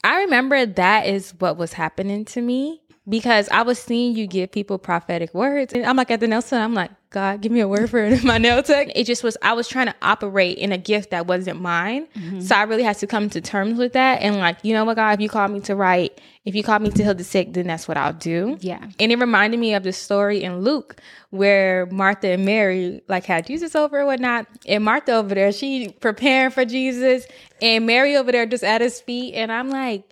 I 0.03 0.21
remember 0.21 0.65
that 0.65 1.05
is 1.07 1.33
what 1.39 1.57
was 1.57 1.73
happening 1.73 2.25
to 2.25 2.41
me 2.41 2.81
because 3.07 3.47
I 3.49 3.61
was 3.61 3.77
seeing 3.79 4.15
you 4.15 4.25
give 4.27 4.51
people 4.51 4.77
prophetic 4.77 5.33
words. 5.33 5.73
And 5.73 5.85
I'm 5.85 5.95
like 5.95 6.11
at 6.11 6.19
the 6.19 6.27
Nelson, 6.27 6.59
I'm 6.61 6.73
like, 6.73 6.91
God, 7.09 7.39
give 7.39 7.53
me 7.53 7.61
a 7.61 7.67
word 7.67 7.89
for 7.89 8.09
my 8.23 8.37
nail 8.37 8.61
tech. 8.61 8.89
It 8.93 9.05
just 9.05 9.23
was, 9.23 9.37
I 9.41 9.53
was 9.53 9.69
trying 9.69 9.85
to 9.85 9.95
operate 10.01 10.57
in 10.57 10.73
a 10.73 10.77
gift 10.77 11.11
that 11.11 11.25
wasn't 11.25 11.61
mine. 11.61 12.05
Mm-hmm. 12.13 12.41
So 12.41 12.53
I 12.53 12.63
really 12.63 12.83
had 12.83 12.97
to 12.97 13.07
come 13.07 13.29
to 13.29 13.39
terms 13.39 13.79
with 13.79 13.93
that. 13.93 14.21
And 14.21 14.35
like, 14.35 14.57
you 14.63 14.73
know 14.73 14.83
what, 14.83 14.95
God, 14.97 15.13
if 15.13 15.21
you 15.21 15.29
call 15.29 15.47
me 15.47 15.61
to 15.61 15.75
write, 15.75 16.19
if 16.43 16.53
you 16.53 16.63
call 16.63 16.79
me 16.79 16.89
to 16.89 17.03
heal 17.03 17.15
the 17.15 17.23
sick, 17.23 17.53
then 17.53 17.67
that's 17.67 17.87
what 17.87 17.95
I'll 17.95 18.11
do. 18.11 18.57
Yeah. 18.59 18.85
And 18.99 19.11
it 19.11 19.19
reminded 19.19 19.57
me 19.57 19.73
of 19.73 19.83
the 19.83 19.93
story 19.93 20.43
in 20.43 20.59
Luke 20.59 20.99
where 21.29 21.85
Martha 21.87 22.27
and 22.27 22.45
Mary 22.45 23.01
like 23.07 23.23
had 23.23 23.47
Jesus 23.47 23.73
over 23.73 23.99
and 23.99 24.07
whatnot. 24.07 24.47
And 24.65 24.83
Martha 24.83 25.13
over 25.13 25.33
there, 25.33 25.53
she 25.53 25.95
preparing 26.01 26.51
for 26.51 26.65
Jesus. 26.65 27.25
And 27.61 27.85
Mary 27.85 28.17
over 28.17 28.33
there 28.33 28.45
just 28.45 28.65
at 28.65 28.81
his 28.81 28.99
feet. 28.99 29.33
And 29.33 29.49
I'm 29.49 29.69
like, 29.69 30.03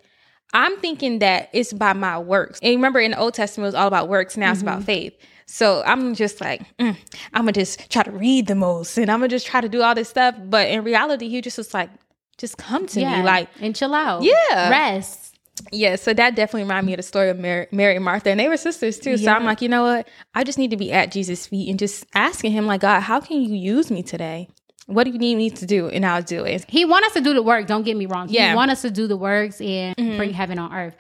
I'm 0.54 0.78
thinking 0.78 1.20
that 1.20 1.50
it's 1.52 1.74
by 1.74 1.92
my 1.92 2.18
works. 2.18 2.60
And 2.64 2.74
remember 2.76 3.02
in 3.02 3.12
the 3.12 3.20
Old 3.20 3.34
Testament, 3.34 3.66
it 3.66 3.68
was 3.68 3.76
all 3.76 3.88
about 3.90 4.08
works. 4.08 4.38
Now 4.38 4.54
it's 4.54 4.62
about 4.62 4.78
mm-hmm. 4.78 4.86
faith. 4.86 5.18
So 5.48 5.84
I'm 5.86 6.16
just 6.16 6.42
like, 6.42 6.62
mm, 6.78 6.96
I'm 7.34 7.42
gonna 7.44 7.52
just 7.54 7.90
try 7.92 8.04
to 8.04 8.12
read 8.12 8.48
the 8.48 8.56
most 8.56 8.98
and 8.98 9.10
I'm 9.12 9.20
gonna 9.20 9.28
just 9.30 9.46
try 9.48 9.62
to 9.62 9.70
do 9.70 9.82
all 9.82 9.94
this 9.96 10.10
stuff. 10.10 10.36
But 10.44 10.70
in 10.70 10.84
reality, 10.84 11.30
he 11.30 11.42
just 11.42 11.58
was 11.58 11.74
like, 11.74 11.90
just 12.38 12.58
come 12.58 12.88
to 12.88 13.00
Yeah. 13.02 13.20
me. 13.20 13.24
Like, 13.26 13.50
and 13.62 13.76
chill 13.76 13.94
out. 13.94 14.24
Yeah. 14.24 14.70
Rest. 14.70 15.38
yeah, 15.72 15.96
so 15.96 16.14
that 16.14 16.36
definitely 16.36 16.64
reminded 16.64 16.86
me 16.88 16.94
of 16.94 16.98
the 16.98 17.04
story 17.04 17.30
of 17.30 17.38
Mary, 17.40 17.68
Mary 17.72 17.96
and 17.96 18.04
Martha, 18.04 18.30
and 18.30 18.40
they 18.40 18.50
were 18.50 18.58
sisters 18.58 19.00
too. 19.00 19.18
So 19.18 19.32
I'm 19.32 19.46
like, 19.46 19.62
you 19.62 19.70
know 19.70 19.84
what? 19.84 20.08
I 20.34 20.44
just 20.44 20.58
need 20.58 20.72
to 20.72 20.78
be 20.78 20.92
at 20.92 21.12
Jesus' 21.12 21.48
feet 21.48 21.70
and 21.70 21.80
just 21.80 22.06
asking 22.14 22.52
him, 22.52 22.66
like, 22.68 22.82
God, 22.82 23.00
how 23.02 23.20
can 23.22 23.42
you 23.42 23.56
use 23.56 23.90
me 23.90 24.04
today? 24.04 24.50
What 24.88 25.06
do 25.06 25.10
you 25.10 25.18
need 25.18 25.36
me 25.36 25.50
to 25.50 25.66
do? 25.66 25.88
And 25.88 26.06
I'll 26.06 26.22
do 26.22 26.44
it. 26.44 26.64
He 26.70 26.86
want 26.86 27.06
us 27.06 27.14
to 27.14 27.22
do 27.22 27.34
the 27.34 27.42
work. 27.42 27.66
Don't 27.66 27.82
get 27.82 27.98
me 27.98 28.06
wrong. 28.06 28.30
Yeah. 28.30 28.44
Mm-hmm. 28.44 28.50
He 28.52 28.56
want 28.56 28.72
us 28.72 28.82
to 28.84 28.92
do 28.92 29.08
the 29.08 29.18
works 29.18 29.60
and 29.60 29.96
bring 29.96 30.32
heaven 30.32 30.60
on 30.60 30.72
earth. 30.72 30.96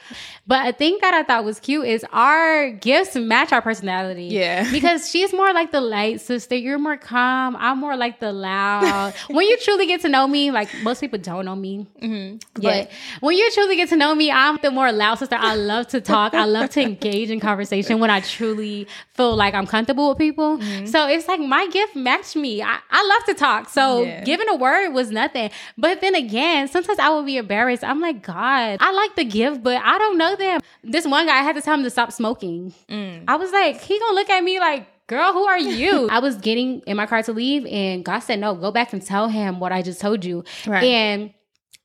But 0.47 0.67
a 0.67 0.73
thing 0.73 0.97
that 1.01 1.13
I 1.13 1.21
thought 1.21 1.45
was 1.45 1.59
cute 1.59 1.85
is 1.85 2.03
our 2.11 2.71
gifts 2.71 3.15
match 3.15 3.51
our 3.51 3.61
personality. 3.61 4.25
Yeah. 4.25 4.71
Because 4.75 5.09
she's 5.09 5.31
more 5.33 5.53
like 5.53 5.71
the 5.71 5.81
light 5.81 6.19
sister. 6.19 6.55
You're 6.55 6.79
more 6.79 6.97
calm. 6.97 7.55
I'm 7.55 7.79
more 7.79 7.95
like 7.95 8.19
the 8.19 8.31
loud. 8.31 9.13
when 9.29 9.47
you 9.47 9.57
truly 9.59 9.85
get 9.85 10.01
to 10.01 10.09
know 10.09 10.27
me, 10.27 10.51
like 10.51 10.69
most 10.81 10.99
people 10.99 11.17
don't 11.17 11.45
know 11.45 11.55
me. 11.55 11.87
Mm-hmm. 12.01 12.61
But 12.61 12.91
when 13.21 13.37
you 13.37 13.49
truly 13.51 13.75
get 13.75 13.89
to 13.89 13.95
know 13.95 14.13
me, 14.13 14.31
I'm 14.31 14.57
the 14.61 14.71
more 14.71 14.91
loud 14.91 15.19
sister. 15.19 15.37
I 15.39 15.55
love 15.55 15.87
to 15.89 16.01
talk. 16.01 16.33
I 16.33 16.45
love 16.45 16.71
to 16.71 16.81
engage 16.81 17.29
in 17.29 17.39
conversation 17.39 17.99
when 17.99 18.09
I 18.09 18.19
truly 18.19 18.87
feel 19.13 19.35
like 19.35 19.53
I'm 19.53 19.67
comfortable 19.67 20.09
with 20.09 20.17
people. 20.17 20.57
Mm-hmm. 20.57 20.87
So 20.87 21.07
it's 21.07 21.27
like 21.27 21.39
my 21.39 21.67
gift 21.67 21.95
matched 21.95 22.35
me. 22.35 22.61
I, 22.61 22.79
I 22.89 23.07
love 23.07 23.25
to 23.27 23.33
talk. 23.33 23.69
So 23.75 24.03
Yeah. 24.03 24.23
giving 24.23 24.47
a 24.49 24.55
word 24.55 24.89
was 24.93 25.11
nothing. 25.11 25.51
But 25.77 26.01
then 26.01 26.15
again, 26.15 26.67
sometimes 26.67 26.97
I 26.99 27.09
would 27.09 27.25
be 27.25 27.37
embarrassed. 27.37 27.83
I'm 27.83 27.99
like, 27.99 28.21
God, 28.23 28.77
I 28.79 28.91
like 28.91 29.15
the 29.15 29.25
gift, 29.25 29.63
but 29.63 29.81
I 29.83 29.97
don't 29.97 30.17
know 30.17 30.35
them. 30.35 30.61
This 30.83 31.05
one 31.05 31.25
guy, 31.27 31.39
I 31.39 31.43
had 31.43 31.55
to 31.55 31.61
tell 31.61 31.73
him 31.75 31.83
to 31.83 31.89
stop 31.89 32.11
smoking. 32.11 32.73
Mm. 32.89 33.25
I 33.27 33.35
was 33.35 33.51
like, 33.51 33.81
he 33.81 33.99
gonna 33.99 34.15
look 34.15 34.29
at 34.29 34.43
me 34.43 34.59
like, 34.59 34.87
girl, 35.07 35.33
who 35.33 35.43
are 35.43 35.59
you? 35.59 36.07
I 36.11 36.19
was 36.19 36.35
getting 36.37 36.79
in 36.87 36.95
my 36.97 37.05
car 37.05 37.21
to 37.23 37.33
leave, 37.33 37.65
and 37.67 38.03
God 38.03 38.19
said, 38.19 38.39
no, 38.39 38.55
go 38.55 38.71
back 38.71 38.93
and 38.93 39.05
tell 39.05 39.27
him 39.27 39.59
what 39.59 39.71
I 39.71 39.81
just 39.81 39.99
told 40.01 40.23
you. 40.25 40.43
Right. 40.65 40.83
And 40.83 41.33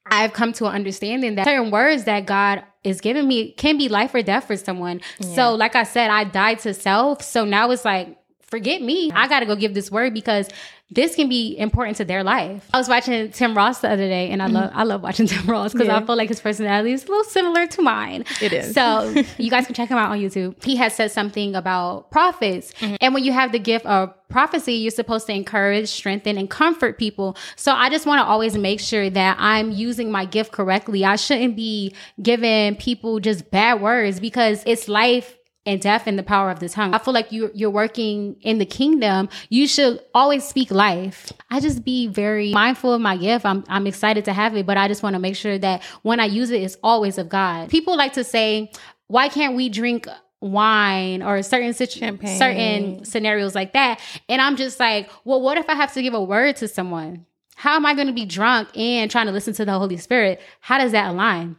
I've 0.07 0.33
come 0.33 0.53
to 0.55 0.67
an 0.67 0.75
understanding 0.75 1.35
that 1.37 1.45
certain 1.45 1.71
words 1.71 2.05
that 2.05 2.27
God 2.27 2.65
is 2.83 3.01
giving 3.01 3.29
me 3.29 3.53
can 3.53 3.77
be 3.77 3.89
life 3.89 4.15
or 4.15 4.23
death 4.23 4.47
for 4.47 4.57
someone. 4.57 5.01
So, 5.21 5.55
like 5.55 5.77
I 5.77 5.83
said, 5.85 6.11
I 6.11 6.25
died 6.25 6.61
to 6.61 6.73
self. 6.73 7.23
So 7.23 7.45
now 7.45 7.71
it's 7.71 7.85
like, 7.85 8.17
forget 8.51 8.83
me. 8.83 9.11
I 9.15 9.29
got 9.29 9.41
to 9.41 9.47
go 9.47 9.57
give 9.57 9.75
this 9.75 9.91
word 9.91 10.13
because 10.15 10.49
this 10.93 11.15
can 11.15 11.29
be 11.29 11.57
important 11.57 11.97
to 11.99 12.05
their 12.05 12.25
life. 12.25 12.69
I 12.75 12.79
was 12.79 12.89
watching 12.89 13.31
Tim 13.31 13.57
Ross 13.57 13.79
the 13.81 13.89
other 13.89 14.09
day, 14.09 14.29
and 14.31 14.43
I 14.43 14.47
love 14.49 14.71
I 14.75 14.83
love 14.83 15.03
watching 15.03 15.27
Tim 15.33 15.47
Ross 15.47 15.73
because 15.73 15.89
I 15.89 15.99
Mm-hmm. 15.99 16.07
Feel 16.07 16.17
like 16.17 16.29
his 16.29 16.41
personality 16.41 16.93
is 16.93 17.05
a 17.05 17.09
little 17.09 17.23
similar 17.25 17.67
to 17.69 17.83
mine. 17.83 18.25
It 18.43 18.53
is. 18.53 18.75
So 18.75 19.23
you 19.39 19.51
guys 19.51 19.67
can 19.67 19.75
check 19.77 19.89
him 19.89 19.99
out 19.99 20.11
on 20.11 20.19
YouTube. 20.19 20.63
He 20.65 20.75
has 20.77 20.95
said 20.95 21.13
something 21.13 21.55
about 21.55 22.11
prophets, 22.11 22.73
Mm-hmm. 22.81 22.97
and 23.01 23.15
when 23.15 23.23
you 23.25 23.33
have 23.33 23.53
the 23.53 23.59
gift 23.61 23.87
of 23.87 24.13
prophecy, 24.29 24.75
you're 24.75 24.91
supposed 24.91 25.27
to 25.27 25.33
encourage, 25.33 25.89
strengthen, 25.89 26.37
and 26.39 26.49
comfort 26.51 26.99
people. 26.99 27.37
So 27.57 27.73
I 27.73 27.89
just 27.91 28.07
want 28.07 28.21
to 28.21 28.25
always 28.25 28.57
make 28.57 28.81
sure 28.81 29.11
that 29.11 29.37
I'm 29.39 29.71
using 29.73 30.11
my 30.11 30.25
gift 30.25 30.51
correctly. 30.53 31.05
I 31.05 31.17
shouldn't 31.17 31.55
be 31.57 31.95
giving 32.23 32.77
people 32.77 33.21
just 33.21 33.51
bad 33.51 33.81
words 33.81 34.19
because 34.21 34.63
it's 34.67 34.89
life 34.89 35.37
and 35.67 35.81
death 35.81 36.07
in 36.07 36.17
the 36.17 36.23
power 36.23 36.51
of 36.51 36.59
the 36.61 36.69
tongue. 36.69 36.95
I 36.95 36.99
feel 36.99 37.13
like 37.15 37.33
you 37.33 37.51
you're 37.55 37.71
working 37.71 38.37
in 38.41 38.59
the 38.59 38.67
kingdom. 38.67 39.29
You 39.51 39.67
should 39.67 40.01
always 40.15 40.45
speak 40.45 40.71
life. 40.71 41.33
I 41.51 41.61
just 41.61 41.85
be 41.85 42.07
very 42.07 42.53
mindful 42.53 42.95
of 42.95 43.01
my 43.01 43.17
gift. 43.17 43.45
I'm 43.45 43.65
I'm 43.69 43.87
excited 43.87 44.25
to 44.27 44.33
have 44.33 44.57
it, 44.57 44.67
but 44.67 44.77
I 44.77 44.89
just 44.89 45.03
want 45.03 45.15
to 45.15 45.21
make 45.21 45.37
sure 45.37 45.59
that 45.59 45.83
when 46.03 46.19
I 46.21 46.25
use 46.27 46.51
it, 46.51 46.63
it's 46.63 46.77
always 46.83 47.19
of 47.19 47.29
God. 47.29 47.69
People 47.69 47.97
like 47.97 48.15
to 48.15 48.25
say, 48.25 48.71
"Why 49.09 49.29
can't 49.29 49.55
we 49.55 49.69
drink?" 49.69 50.07
wine 50.43 51.23
or 51.23 51.43
certain 51.43 51.75
situ- 51.75 51.99
Champagne. 51.99 52.39
certain 52.39 53.05
scenarios 53.05 53.55
like 53.55 53.75
that 53.75 54.01
and 54.27 54.41
i'm 54.41 54.57
just 54.57 54.81
like 54.81 55.11
well 55.27 55.39
what 55.39 55.59
if 55.59 55.69
i 55.69 55.75
have 55.75 55.93
to 55.93 56.01
give 56.01 56.15
a 56.15 56.23
word 56.25 56.57
to 56.57 56.67
someone 56.67 57.27
how 57.57 57.77
am 57.77 57.85
i 57.85 57.93
going 57.93 58.07
to 58.07 58.13
be 58.15 58.25
drunk 58.25 58.67
and 58.75 59.11
trying 59.11 59.27
to 59.27 59.33
listen 59.33 59.53
to 59.53 59.67
the 59.67 59.73
holy 59.79 59.99
spirit 59.99 60.41
how 60.61 60.79
does 60.79 60.93
that 60.93 61.11
align 61.11 61.57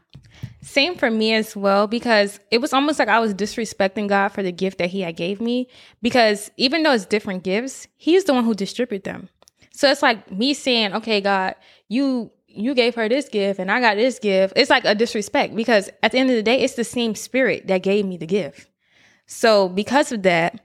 Same 0.62 0.96
for 0.96 1.10
me 1.10 1.34
as 1.34 1.56
well 1.56 1.88
because 1.88 2.40
it 2.52 2.62
was 2.62 2.72
almost 2.72 3.00
like 3.00 3.08
I 3.08 3.20
was 3.20 3.34
disrespecting 3.34 4.08
God 4.08 4.30
for 4.30 4.44
the 4.44 4.52
gift 4.52 4.78
that 4.78 4.92
He 4.92 5.02
had 5.02 5.16
gave 5.16 5.42
me. 5.42 5.68
Because 6.02 6.52
even 6.58 6.84
though 6.84 6.94
it's 6.94 7.06
different 7.06 7.44
gifts, 7.44 7.88
He's 7.98 8.26
the 8.26 8.34
one 8.34 8.44
who 8.44 8.54
distribute 8.54 9.04
them. 9.04 9.30
So 9.72 9.90
it's 9.90 10.04
like 10.04 10.32
me 10.32 10.54
saying, 10.54 10.94
"Okay, 10.94 11.22
God, 11.22 11.56
you 11.88 12.32
you 12.48 12.76
gave 12.76 12.96
her 12.96 13.10
this 13.10 13.30
gift 13.30 13.60
and 13.60 13.72
I 13.72 13.80
got 13.80 13.96
this 13.96 14.20
gift." 14.20 14.54
It's 14.56 14.70
like 14.70 14.86
a 14.86 14.94
disrespect 14.94 15.56
because 15.56 15.90
at 16.04 16.12
the 16.12 16.20
end 16.20 16.30
of 16.30 16.36
the 16.36 16.44
day, 16.44 16.60
it's 16.60 16.76
the 16.76 16.84
same 16.84 17.16
Spirit 17.16 17.68
that 17.68 17.82
gave 17.82 18.06
me 18.06 18.18
the 18.18 18.28
gift. 18.28 18.70
So 19.26 19.70
because 19.70 20.12
of 20.12 20.24
that, 20.24 20.60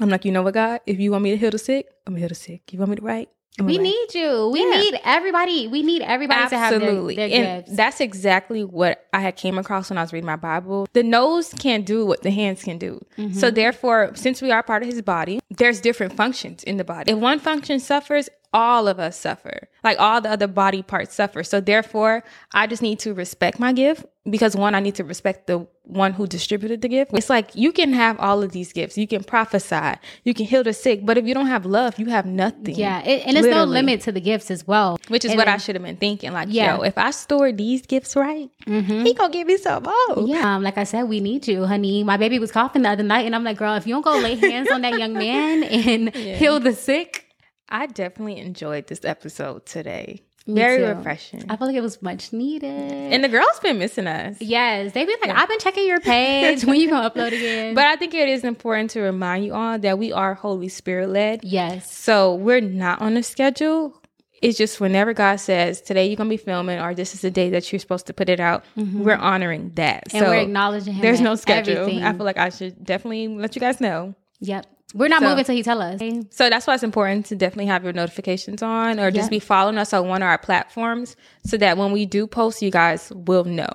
I'm 0.00 0.08
like, 0.08 0.24
you 0.24 0.32
know 0.32 0.42
what, 0.42 0.54
God, 0.54 0.80
if 0.86 0.98
you 0.98 1.12
want 1.12 1.24
me 1.24 1.30
to 1.30 1.36
heal 1.36 1.50
the 1.50 1.58
sick, 1.58 1.86
I'm 2.06 2.14
gonna 2.14 2.20
heal 2.20 2.28
the 2.28 2.34
sick. 2.34 2.72
You 2.72 2.78
want 2.78 2.90
me 2.90 2.96
to 2.96 3.02
write? 3.02 3.28
We 3.58 3.76
gonna 3.76 3.88
need 3.88 4.14
you 4.14 4.48
we 4.48 4.60
Yeah. 4.60 4.80
need 4.80 5.00
everybody 5.04 5.68
we 5.68 5.82
need 5.82 6.00
everybody 6.02 6.48
to 6.48 6.58
have 6.58 6.80
their, 6.80 7.02
their 7.14 7.28
and 7.30 7.64
gifts 7.64 7.76
that's 7.76 8.00
exactly 8.00 8.64
what 8.64 9.06
I 9.12 9.20
had 9.20 9.36
came 9.36 9.58
across 9.58 9.90
when 9.90 9.98
I 9.98 10.02
was 10.02 10.12
reading 10.12 10.26
my 10.26 10.36
Bible. 10.36 10.88
The 10.94 11.02
nose 11.02 11.52
can't 11.58 11.84
do 11.84 12.06
what 12.06 12.22
the 12.22 12.30
hands 12.30 12.62
can 12.62 12.78
do. 12.78 13.04
Mm-hmm. 13.18 13.38
So 13.38 13.50
therefore, 13.50 14.12
since 14.14 14.40
we 14.40 14.50
are 14.50 14.62
part 14.62 14.82
of 14.82 14.88
his 14.88 15.02
body, 15.02 15.40
there's 15.50 15.80
different 15.80 16.14
functions 16.14 16.64
in 16.64 16.78
the 16.78 16.84
body. 16.84 17.12
If 17.12 17.18
one 17.18 17.38
function 17.38 17.78
suffers, 17.78 18.30
all 18.52 18.86
of 18.88 18.98
us 18.98 19.18
suffer. 19.18 19.68
Like 19.82 19.98
all 19.98 20.20
the 20.20 20.30
other 20.30 20.46
body 20.46 20.82
parts 20.82 21.14
suffer. 21.14 21.42
So 21.42 21.60
therefore, 21.60 22.22
I 22.52 22.66
just 22.66 22.82
need 22.82 22.98
to 23.00 23.14
respect 23.14 23.58
my 23.58 23.72
gift 23.72 24.04
because 24.28 24.54
one, 24.54 24.74
I 24.74 24.80
need 24.80 24.94
to 24.96 25.04
respect 25.04 25.46
the 25.48 25.66
one 25.84 26.12
who 26.12 26.28
distributed 26.28 26.80
the 26.82 26.88
gift. 26.88 27.10
It's 27.14 27.28
like 27.28 27.56
you 27.56 27.72
can 27.72 27.92
have 27.92 28.20
all 28.20 28.42
of 28.44 28.52
these 28.52 28.72
gifts. 28.72 28.96
You 28.96 29.08
can 29.08 29.24
prophesy, 29.24 29.94
you 30.22 30.32
can 30.34 30.46
heal 30.46 30.62
the 30.62 30.72
sick, 30.72 31.04
but 31.04 31.18
if 31.18 31.26
you 31.26 31.34
don't 31.34 31.48
have 31.48 31.66
love, 31.66 31.98
you 31.98 32.06
have 32.06 32.24
nothing. 32.26 32.76
yeah 32.76 33.00
it, 33.02 33.26
and 33.26 33.36
it's 33.36 33.48
no 33.48 33.64
limit 33.64 34.02
to 34.02 34.12
the 34.12 34.20
gifts 34.20 34.50
as 34.50 34.64
well 34.66 34.98
Which 35.08 35.24
is 35.24 35.32
And 35.32 35.38
what 35.38 35.48
I 35.48 35.56
should 35.56 35.74
have 35.74 35.82
been 35.82 35.96
thinking. 35.96 36.32
Like, 36.32 36.48
Yeah. 36.50 36.76
yo, 36.76 36.82
if 36.82 36.96
I 36.98 37.10
store 37.10 37.50
these 37.50 37.84
gifts 37.86 38.14
right, 38.14 38.48
he 38.64 39.14
gonna 39.14 39.32
give 39.32 39.48
me 39.48 39.56
some 39.56 39.82
more. 39.82 40.26
yeah, 40.28 40.54
um, 40.56 40.62
like 40.62 40.78
I 40.78 40.84
said, 40.84 41.04
we 41.04 41.18
need 41.18 41.48
you, 41.48 41.64
honey. 41.66 42.04
My 42.04 42.16
baby 42.16 42.38
was 42.38 42.52
coughing 42.52 42.82
the 42.82 42.90
other 42.90 43.02
night, 43.02 43.26
and 43.26 43.34
I'm 43.34 43.42
like, 43.42 43.56
girl, 43.56 43.74
if 43.74 43.86
you 43.88 43.94
don't 43.94 44.02
go 44.04 44.16
lay 44.18 44.36
hands 44.36 44.70
on 44.70 44.82
that 44.82 44.96
young 44.98 45.14
man 45.14 45.62
and 45.64 46.14
heal 46.40 46.60
the 46.60 46.74
sick, 46.74 47.26
I 47.72 47.86
definitely 47.86 48.38
enjoyed 48.38 48.86
this 48.86 49.04
episode 49.04 49.66
today. 49.66 50.22
Me 50.46 50.54
Very 50.54 50.78
too. 50.78 50.86
refreshing. 50.86 51.44
I 51.48 51.56
feel 51.56 51.68
like 51.68 51.76
it 51.76 51.82
was 51.82 52.02
much 52.02 52.32
needed. 52.32 52.68
and 53.12 53.22
the 53.22 53.28
girls 53.28 53.60
been 53.62 53.78
missing 53.78 54.06
us. 54.08 54.36
yes, 54.40 54.92
they 54.92 55.04
be 55.04 55.12
like, 55.20 55.26
Yeah. 55.26 55.40
I've 55.40 55.48
been 55.48 55.60
checking 55.60 55.86
your 55.86 56.00
page 56.00 56.64
when 56.64 56.76
you 56.80 56.90
gonna 56.90 57.08
upload 57.10 57.28
again. 57.28 57.74
But 57.78 57.86
I 57.86 57.94
think 57.96 58.12
it 58.12 58.28
is 58.28 58.42
important 58.44 58.90
to 58.90 59.00
remind 59.00 59.44
you 59.44 59.54
all 59.54 59.78
that 59.78 59.98
we 59.98 60.12
are 60.12 60.34
Holy 60.34 60.68
Spirit 60.68 61.10
led. 61.10 61.44
yes, 61.44 61.90
So 61.92 62.34
we're 62.34 62.60
not 62.60 63.00
on 63.00 63.16
a 63.16 63.22
schedule. 63.22 63.98
It's 64.42 64.58
just 64.58 64.80
whenever 64.80 65.12
God 65.14 65.36
says 65.36 65.80
today 65.80 66.08
you're 66.08 66.16
gonna 66.16 66.28
be 66.28 66.36
filming 66.36 66.80
or 66.80 66.92
this 66.92 67.14
is 67.14 67.20
the 67.20 67.30
day 67.30 67.50
that 67.50 67.70
you're 67.72 67.78
supposed 67.78 68.08
to 68.08 68.12
put 68.12 68.28
it 68.28 68.40
out, 68.40 68.64
we're 68.76 69.14
honoring 69.14 69.70
that. 69.76 70.08
Mm-hmm. 70.08 70.16
and 70.16 70.26
so 70.26 70.30
we're 70.32 70.40
acknowledging 70.42 70.94
him. 70.94 71.02
there's 71.02 71.20
no 71.20 71.36
schedule. 71.36 71.78
everything. 71.78 72.02
I 72.02 72.12
feel 72.12 72.24
like 72.26 72.38
I 72.38 72.48
should 72.48 72.84
definitely 72.84 73.28
let 73.28 73.54
you 73.54 73.60
guys 73.60 73.80
know. 73.80 74.16
Yep, 74.40 74.66
we're 74.94 75.08
not 75.08 75.20
So- 75.20 75.26
moving 75.28 75.40
until 75.40 75.54
he 75.54 75.62
tell 75.62 75.80
us. 75.82 76.00
So 76.30 76.48
that's 76.50 76.66
why 76.66 76.74
it's 76.74 76.82
important 76.82 77.26
to 77.26 77.36
definitely 77.36 77.66
have 77.66 77.84
your 77.84 77.92
notifications 77.92 78.62
on 78.62 78.98
or 79.00 79.10
just 79.10 79.26
Yeah. 79.26 79.36
be 79.36 79.38
following 79.40 79.78
us 79.78 79.92
on 79.92 80.08
one 80.08 80.22
of 80.22 80.26
our 80.28 80.38
platforms 80.38 81.16
so 81.44 81.56
that 81.58 81.76
when 81.78 81.92
we 81.92 82.06
do 82.06 82.26
post, 82.26 82.62
you 82.62 82.70
guys 82.70 83.10
will 83.14 83.44
know. 83.44 83.68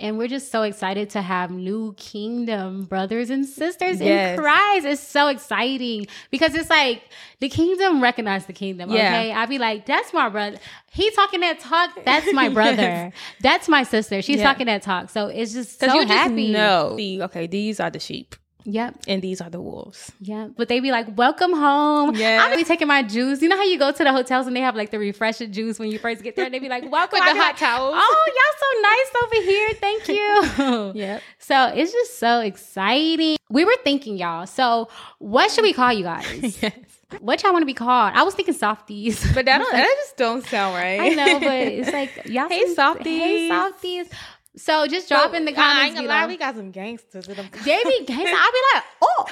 And 0.00 0.16
we're 0.16 0.26
just 0.28 0.50
so 0.50 0.62
excited 0.62 1.10
to 1.10 1.20
have 1.20 1.50
new 1.50 1.94
kingdom 1.98 2.84
brothers 2.84 3.28
and 3.28 3.44
sisters 3.44 4.00
Yes. 4.00 4.38
in 4.38 4.42
Christ. 4.42 4.86
It's 4.86 5.02
so 5.02 5.28
exciting 5.28 6.06
because 6.30 6.54
it's 6.54 6.70
like 6.70 7.02
the 7.40 7.50
kingdom 7.50 8.02
recognize 8.02 8.46
the 8.46 8.54
kingdom. 8.54 8.90
Yeah. 8.90 9.08
Okay. 9.08 9.32
I'd 9.32 9.50
be 9.50 9.58
like, 9.58 9.84
that's 9.84 10.14
my 10.14 10.30
brother. 10.30 10.56
He 10.90 11.10
talking 11.10 11.40
that 11.40 11.60
talk. 11.60 11.90
That's 12.06 12.32
my 12.32 12.48
brother. 12.58 13.12
that's 13.42 13.68
my 13.68 13.82
sister. 13.82 14.22
She's 14.22 14.38
Yeah. 14.38 14.44
talking 14.44 14.64
that 14.66 14.80
talk. 14.80 15.10
So 15.10 15.26
it's 15.26 15.52
just 15.52 15.78
so 15.78 15.92
you 15.94 16.06
happy. 16.06 16.52
No. 16.52 16.96
okay, 17.24 17.46
these 17.46 17.78
are 17.78 17.90
the 17.90 18.00
sheep 18.00 18.34
Yep. 18.64 18.96
and 19.08 19.22
these 19.22 19.40
are 19.40 19.50
the 19.50 19.60
wolves. 19.60 20.12
Yeah. 20.20 20.48
But 20.56 20.68
they 20.68 20.80
be 20.80 20.90
like, 20.90 21.16
welcome 21.16 21.52
home. 21.52 22.14
Yeah. 22.14 22.44
I'll 22.44 22.56
be 22.56 22.64
taking 22.64 22.88
my 22.88 23.02
juice. 23.02 23.42
You 23.42 23.48
know 23.48 23.56
how 23.56 23.64
you 23.64 23.78
go 23.78 23.92
to 23.92 24.04
the 24.04 24.12
hotels 24.12 24.46
and 24.46 24.54
they 24.54 24.60
have 24.60 24.76
like 24.76 24.90
the 24.90 24.98
refreshing 24.98 25.52
juice 25.52 25.78
when 25.78 25.90
you 25.90 25.98
first 25.98 26.22
get 26.22 26.36
there? 26.36 26.48
They 26.48 26.58
be 26.58 26.68
like, 26.68 26.90
welcome. 26.90 27.18
to 27.18 27.24
the 27.24 27.40
hot 27.40 27.56
towels. 27.56 27.94
Oh, 27.96 28.30
y'all 28.36 28.58
so 28.60 28.80
nice 28.82 29.22
over 29.24 29.50
here. 29.50 29.74
Thank 29.74 30.08
you. 30.08 30.92
Yep. 31.02 31.22
So 31.38 31.66
it's 31.74 31.92
just 31.92 32.18
so 32.18 32.40
exciting. 32.40 33.36
We 33.50 33.64
were 33.64 33.76
thinking, 33.84 34.16
y'all. 34.16 34.46
So 34.46 34.88
what 35.18 35.50
should 35.50 35.62
we 35.62 35.72
call 35.72 35.92
you 35.92 36.04
guys? 36.04 36.58
yes. 36.62 36.72
What 37.20 37.42
y'all 37.42 37.52
want 37.52 37.62
to 37.62 37.66
be 37.66 37.74
called? 37.74 38.12
I 38.14 38.22
was 38.22 38.34
thinking 38.34 38.54
softies. 38.54 39.22
But 39.34 39.44
that, 39.44 39.58
don't, 39.62 39.72
that 39.72 39.94
just 40.02 40.16
don't 40.16 40.44
sound 40.46 40.74
right. 40.74 41.00
I 41.00 41.08
know, 41.10 41.40
but 41.40 41.50
it's 41.50 41.92
like 41.92 42.26
y'all. 42.26 42.48
Hey, 42.48 42.74
softies. 42.74 43.20
Hey 43.20 43.48
softies. 43.48 44.08
So 44.56 44.86
just 44.86 45.08
drop 45.08 45.32
in 45.32 45.44
the 45.46 45.52
I 45.52 45.54
comments 45.54 45.86
ain't 45.86 45.94
gonna 45.96 46.08
lie, 46.08 46.26
we 46.26 46.36
got 46.36 46.54
some 46.56 46.70
gangsters 46.70 47.26
in 47.28 47.36
them. 47.36 47.48
they 47.64 47.82
be 47.84 48.04
gangsta. 48.06 48.34
I'll 48.36 48.52
be 48.52 48.62
like, 48.74 48.84
oh, 49.02 49.26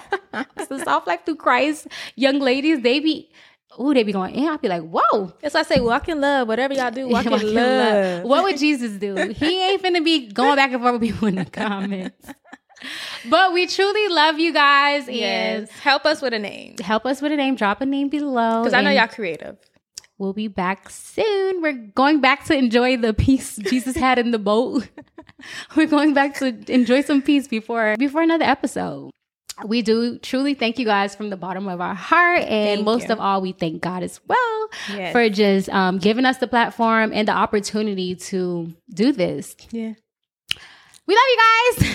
the 0.69 0.83
soft 0.85 1.07
life 1.07 1.25
through 1.27 1.37
Christ. 1.37 1.89
Young 2.17 2.39
ladies, 2.39 2.81
they 2.81 3.01
be, 3.01 3.31
ooh, 3.79 3.93
they 3.93 4.03
be 4.03 4.13
going 4.13 4.35
in. 4.35 4.49
I'll 4.49 4.57
be 4.59 4.69
like, 4.69 4.83
whoa. 4.83 5.33
That's 5.43 5.55
why 5.55 5.61
I 5.61 5.65
say 5.65 5.81
walk 5.81 6.09
in 6.09 6.21
love. 6.23 6.49
Whatever 6.49 6.73
y'all 6.73 6.91
do, 6.91 7.07
walk, 7.09 7.25
Walk 7.31 7.43
in 7.43 7.49
in 7.49 7.55
love. 7.55 8.23
What 8.25 8.45
would 8.45 8.57
Jesus 8.59 8.93
do? 8.93 9.15
He 9.29 9.63
ain't 9.71 9.83
finna 9.83 10.03
be 10.03 10.29
going 10.29 10.57
back 10.57 10.73
and 10.73 10.81
forth 10.81 10.95
with 11.01 11.03
people 11.03 11.29
in 11.29 11.35
the 11.35 11.45
comments. 11.45 12.31
But 13.29 13.53
we 13.53 13.67
truly 13.67 14.09
love 14.09 14.39
you 14.39 14.55
guys 14.55 15.07
and 15.07 15.15
Yes. 15.17 15.71
Help 15.81 16.07
us 16.07 16.23
with 16.23 16.33
a 16.33 16.39
name. 16.39 16.77
help 16.83 17.05
us 17.05 17.21
with 17.21 17.31
a 17.31 17.37
name. 17.37 17.55
Drop 17.57 17.83
a 17.83 17.87
name 17.87 18.09
below. 18.09 18.63
Because 18.63 18.73
I 18.73 18.81
know 18.81 18.91
y'all 18.91 19.07
creative. 19.07 19.59
We'll 20.21 20.35
be 20.35 20.49
back 20.49 20.91
soon. 20.91 21.63
We're 21.63 21.73
going 21.73 22.21
back 22.21 22.45
to 22.45 22.55
enjoy 22.55 22.99
the 22.99 23.15
peace 23.15 23.57
Jesus 23.57 23.97
had 23.97 24.19
in 24.19 24.33
the 24.33 24.39
boat. 24.39 24.87
We're 25.77 25.87
going 25.87 26.13
back 26.13 26.35
to 26.41 26.49
enjoy 26.71 27.01
some 27.01 27.23
peace 27.23 27.49
before 27.49 27.97
before 27.99 28.21
another 28.21 28.45
episode. 28.45 29.13
We 29.65 29.81
do 29.81 30.19
truly 30.19 30.53
thank 30.53 30.79
you 30.79 30.85
guys 30.85 31.15
from 31.15 31.31
the 31.31 31.39
bottom 31.39 31.69
of 31.69 31.81
our 31.81 31.95
heart, 31.95 32.41
and 32.41 32.79
Thank 32.81 32.85
most 32.85 33.07
you. 33.09 33.13
of 33.15 33.21
all, 33.21 33.41
we 33.41 33.53
thank 33.53 33.81
God 33.81 34.03
as 34.03 34.21
well 34.29 34.69
Yes. 34.91 35.13
for 35.13 35.27
just 35.31 35.71
um, 35.71 35.97
giving 35.97 36.27
us 36.27 36.37
the 36.37 36.47
platform 36.47 37.13
and 37.15 37.27
the 37.27 37.33
opportunity 37.33 38.15
to 38.15 38.75
do 38.93 39.13
this. 39.13 39.57
Yeah. 39.71 39.95
We 41.07 41.15
love 41.15 41.29
you 41.33 41.39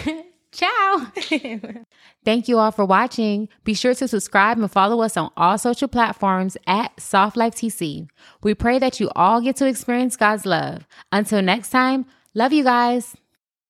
guys. 0.05 0.23
Ciao. 0.51 1.11
Thank 2.25 2.47
you 2.47 2.57
all 2.57 2.71
for 2.71 2.85
watching. 2.85 3.47
Be 3.63 3.75
sure 3.75 3.93
to 3.93 4.07
subscribe 4.07 4.57
and 4.57 4.71
follow 4.71 5.01
us 5.03 5.15
on 5.15 5.29
all 5.37 5.59
social 5.59 5.87
platforms 5.87 6.57
at 6.65 6.99
Soft 6.99 7.37
Life 7.37 7.53
TC. 7.53 8.09
We 8.41 8.55
pray 8.55 8.79
that 8.79 8.99
you 8.99 9.11
all 9.15 9.41
get 9.41 9.55
to 9.57 9.67
experience 9.67 10.17
God's 10.17 10.45
love. 10.45 10.87
Until 11.11 11.43
next 11.43 11.69
time, 11.69 12.05
love 12.33 12.51
you 12.51 12.63
guys. 12.63 13.15